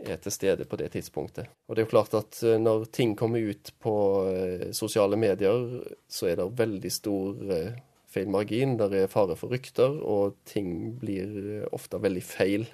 er 0.00 0.20
til 0.20 0.32
stede 0.32 0.66
på 0.68 0.78
det 0.80 0.90
tidspunktet. 0.94 1.48
Og 1.68 1.76
det 1.76 1.82
er 1.82 1.86
jo 1.86 1.92
klart 1.92 2.14
at 2.18 2.40
eh, 2.46 2.58
når 2.60 2.88
ting 2.94 3.14
kommer 3.18 3.42
ut 3.42 3.72
på 3.82 3.94
eh, 4.30 4.70
sosiale 4.76 5.18
medier, 5.20 5.82
så 6.08 6.30
er 6.30 6.40
det 6.40 6.48
veldig 6.58 6.92
stor 6.92 7.52
eh, 7.52 7.80
feil 8.10 8.30
margin. 8.32 8.76
Der 8.80 8.94
er 9.02 9.12
fare 9.12 9.36
for 9.38 9.52
rykter, 9.52 10.00
og 10.00 10.38
ting 10.48 10.96
blir 11.00 11.66
ofte 11.72 12.00
veldig 12.00 12.24
feil 12.26 12.70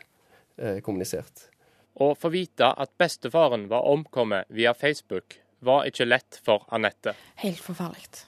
kommunisert. 0.56 1.50
Å 2.00 2.14
få 2.16 2.30
vite 2.32 2.70
at 2.80 2.94
bestefaren 2.96 3.66
var 3.68 3.84
omkommet 3.84 4.48
via 4.48 4.72
Facebook, 4.72 5.36
var 5.64 5.86
ikke 5.88 6.06
lett 6.06 6.40
for 6.44 6.66
Anette. 6.74 7.14
Helt 7.42 7.60
forferdelig. 7.62 8.24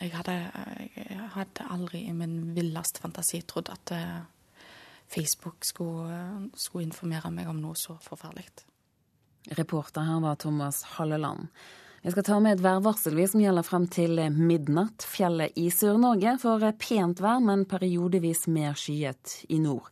Jeg 0.00 0.12
hadde, 0.14 0.34
jeg 0.96 1.28
hadde 1.34 1.66
aldri 1.72 2.06
i 2.08 2.14
min 2.16 2.54
villeste 2.56 3.02
fantasi 3.02 3.42
trodd 3.48 3.68
at 3.72 3.92
Facebook 5.10 5.64
skulle, 5.68 6.50
skulle 6.54 6.86
informere 6.88 7.32
meg 7.34 7.50
om 7.50 7.60
noe 7.60 7.76
så 7.76 7.98
forferdelig. 8.04 8.48
Reporter 9.56 10.04
her 10.04 10.20
var 10.24 10.40
Thomas 10.40 10.82
Halleland. 10.96 11.48
Vi 12.02 12.10
skal 12.14 12.24
ta 12.24 12.38
med 12.40 12.56
et 12.56 12.64
værvarsel 12.64 13.18
som 13.28 13.42
gjelder 13.42 13.66
frem 13.66 13.86
til 13.92 14.20
midnatt. 14.32 15.04
Fjellet 15.04 15.56
i 15.60 15.66
Sør-Norge 15.74 16.38
får 16.40 16.64
pent 16.80 17.20
vær, 17.20 17.42
men 17.44 17.66
periodevis 17.68 18.46
mer 18.48 18.78
skyet 18.78 19.42
i 19.52 19.58
nord. 19.60 19.90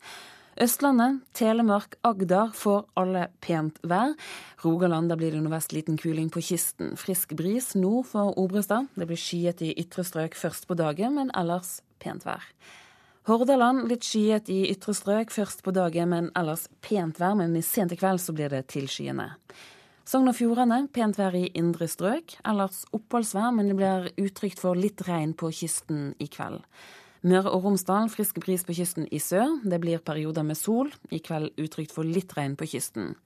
Østlandet, 0.59 1.21
Telemark, 1.39 1.95
Agder 2.03 2.51
får 2.51 2.81
alle 2.99 3.29
pent 3.45 3.77
vær. 3.87 4.17
Rogaland 4.65 5.13
blir 5.15 5.31
det 5.31 5.39
nordvest 5.45 5.71
liten 5.71 5.95
kuling 5.95 6.33
på 6.35 6.43
kysten. 6.43 6.97
Frisk 6.99 7.37
bris 7.39 7.77
nord 7.79 8.09
for 8.11 8.35
Obrestad. 8.43 8.89
Det 8.99 9.07
blir 9.07 9.21
skyet 9.23 9.63
i 9.63 9.71
ytre 9.79 10.03
strøk 10.03 10.35
først 10.35 10.67
på 10.67 10.75
dagen, 10.75 11.15
men 11.15 11.31
ellers 11.39 11.77
pent 12.03 12.27
vær. 12.27 12.43
Hordaland 13.31 13.87
litt 13.87 14.03
skyet 14.03 14.51
i 14.51 14.65
ytre 14.73 14.97
strøk 14.99 15.31
først 15.31 15.63
på 15.63 15.71
dagen, 15.77 16.11
men 16.11 16.31
ellers 16.35 16.67
pent 16.83 17.23
vær. 17.23 17.39
Men 17.39 17.55
i 17.55 17.63
sent 17.63 17.95
i 17.95 18.01
kveld 18.01 18.19
så 18.25 18.35
blir 18.35 18.51
det 18.51 18.67
tilskyende. 18.75 19.31
Sogn 20.09 20.27
og 20.27 20.41
Fjordane 20.41 20.89
pent 20.91 21.21
vær 21.21 21.39
i 21.39 21.53
indre 21.55 21.87
strøk. 21.87 22.41
Ellers 22.43 22.83
oppholdsvær, 22.97 23.55
men 23.55 23.71
det 23.71 23.79
blir 23.79 24.11
utrygt 24.27 24.59
for 24.59 24.75
litt 24.75 25.07
regn 25.07 25.39
på 25.39 25.55
kysten 25.55 26.17
i 26.19 26.27
kveld. 26.27 26.65
Møre 27.27 27.51
og 27.51 27.65
Romsdal 27.67 28.11
frisk 28.13 28.39
bris 28.45 28.63
på 28.67 28.77
kysten 28.79 29.09
i 29.11 29.19
sør. 29.19 29.59
Det 29.67 29.81
blir 29.83 29.99
perioder 29.99 30.47
med 30.47 30.59
sol. 30.59 30.93
I 31.11 31.19
kveld 31.19 31.57
utrygt 31.59 31.95
for 31.95 32.07
litt 32.07 32.35
regn 32.39 32.55
på 32.59 32.69
kysten. 32.71 33.17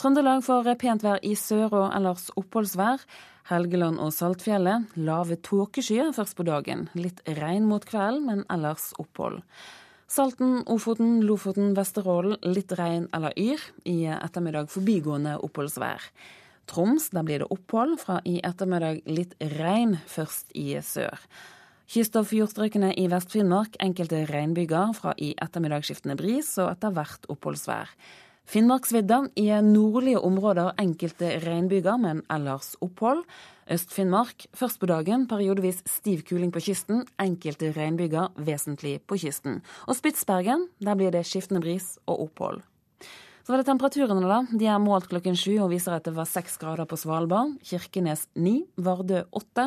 Trøndelag 0.00 0.42
får 0.46 0.70
pent 0.80 1.04
vær 1.04 1.20
i 1.22 1.34
sør 1.36 1.74
og 1.76 1.86
ellers 1.94 2.30
oppholdsvær. 2.40 3.02
Helgeland 3.50 4.00
og 4.02 4.14
Saltfjellet 4.14 4.96
lave 4.96 5.36
tåkeskyer 5.44 6.14
først 6.16 6.38
på 6.38 6.46
dagen. 6.48 6.88
Litt 6.98 7.20
regn 7.38 7.68
mot 7.68 7.84
kvelden, 7.86 8.26
men 8.26 8.42
ellers 8.50 8.90
opphold. 9.02 9.42
Salten, 10.10 10.64
Ofoten, 10.66 11.20
Lofoten, 11.22 11.74
Vesterålen 11.76 12.40
litt 12.42 12.72
regn 12.74 13.06
eller 13.14 13.36
yr. 13.38 13.62
I 13.86 14.08
ettermiddag 14.16 14.72
forbigående 14.72 15.36
oppholdsvær. 15.38 16.08
Troms, 16.70 17.10
der 17.14 17.26
blir 17.26 17.44
det 17.44 17.50
opphold. 17.54 17.94
Fra 18.02 18.18
i 18.26 18.40
ettermiddag 18.42 19.04
litt 19.06 19.36
regn, 19.54 19.98
først 20.10 20.50
i 20.58 20.72
sør. 20.82 21.20
Kyst- 21.90 22.14
og 22.14 22.28
fjordstrøkene 22.30 22.92
i 23.02 23.08
Vest-Finnmark 23.10 23.74
enkelte 23.82 24.20
regnbyger. 24.28 24.92
Fra 24.94 25.10
i 25.18 25.32
ettermiddag 25.42 25.82
skiftende 25.82 26.14
bris 26.14 26.52
og 26.62 26.68
etter 26.70 26.92
hvert 26.94 27.26
oppholdsvær. 27.32 27.90
Finnmarksvidda 28.46 29.18
i 29.38 29.48
nordlige 29.66 30.22
områder 30.22 30.70
enkelte 30.78 31.32
regnbyger, 31.42 31.98
men 31.98 32.22
ellers 32.30 32.76
opphold. 32.78 33.24
Øst-Finnmark 33.66 34.46
først 34.54 34.78
på 34.78 34.86
dagen 34.86 35.26
periodevis 35.26 35.82
stiv 35.86 36.22
kuling 36.30 36.54
på 36.54 36.62
kysten, 36.62 37.02
enkelte 37.18 37.74
regnbyger 37.74 38.38
vesentlig 38.38 39.00
på 39.02 39.18
kysten. 39.18 39.58
Og 39.90 39.98
Spitsbergen, 39.98 40.68
der 40.78 40.94
blir 40.94 41.10
det 41.10 41.26
skiftende 41.26 41.62
bris 41.62 41.96
og 42.06 42.28
opphold. 42.28 42.62
Så 43.50 43.54
var 43.56 43.64
det 43.64 43.66
temperaturene, 43.66 44.28
da. 44.30 44.36
De 44.54 44.66
er 44.70 44.76
målt 44.78 45.08
klokken 45.10 45.34
sju 45.34 45.56
og 45.58 45.72
viser 45.72 45.96
at 45.96 46.04
det 46.06 46.12
var 46.14 46.28
seks 46.30 46.52
grader 46.62 46.86
på 46.86 46.94
Svalbard. 46.94 47.56
Kirkenes 47.66 48.28
ni, 48.38 48.60
Vardø 48.78 49.24
åtte. 49.34 49.64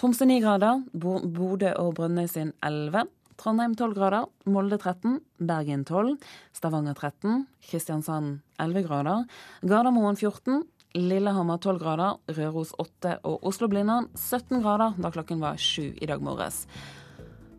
Tromsø 0.00 0.24
ni 0.24 0.38
grader. 0.40 0.78
Bodø 0.96 1.74
og 1.76 1.90
Brønnøysund 1.98 2.54
elleve. 2.64 3.02
Trondheim 3.36 3.74
12 3.76 3.98
grader, 3.98 4.30
Molde 4.48 4.78
13, 4.80 5.18
Bergen 5.44 5.84
12, 5.84 6.14
Stavanger 6.56 6.96
13, 6.96 7.44
Kristiansand 7.68 8.38
11 8.64 8.86
grader, 8.88 9.28
Gardermoen 9.60 10.16
14, 10.16 10.64
Lillehammer 10.96 11.60
12 11.60 11.82
grader, 11.84 12.16
Røros 12.32 12.72
8 12.80 13.18
og 13.28 13.44
Oslo-Blindern 13.52 14.08
17 14.16 14.64
grader 14.64 14.96
da 14.96 15.12
klokken 15.12 15.44
var 15.44 15.60
sju 15.60 15.90
i 15.92 16.08
dag 16.08 16.24
morges. 16.24 16.64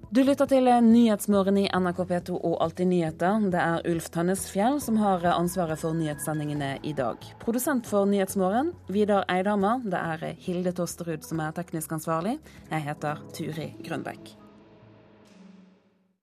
Du 0.10 0.24
lytter 0.26 0.48
til 0.50 0.66
Nyhetsmorgen 0.66 1.60
i 1.62 1.68
NRK 1.70 2.00
P2 2.10 2.40
og 2.40 2.56
Alltid 2.66 2.90
nyheter. 2.90 3.44
Det 3.54 3.60
er 3.62 3.86
Ulf 3.92 4.08
Tannesfjell 4.10 4.80
som 4.82 4.98
har 4.98 5.22
ansvaret 5.36 5.78
for 5.78 5.94
nyhetssendingene 5.94 6.72
i 6.82 6.96
dag. 6.98 7.30
Produsent 7.44 7.86
for 7.86 8.10
Nyhetsmorgen, 8.10 8.74
Vidar 8.90 9.30
Eidhammer. 9.30 9.86
Det 9.86 10.02
er 10.02 10.42
Hilde 10.48 10.74
Tosterud 10.74 11.30
som 11.30 11.46
er 11.46 11.54
teknisk 11.62 11.94
ansvarlig. 11.94 12.40
Jeg 12.74 12.88
heter 12.90 13.22
Turi 13.38 13.74
Grønbekk. 13.86 14.39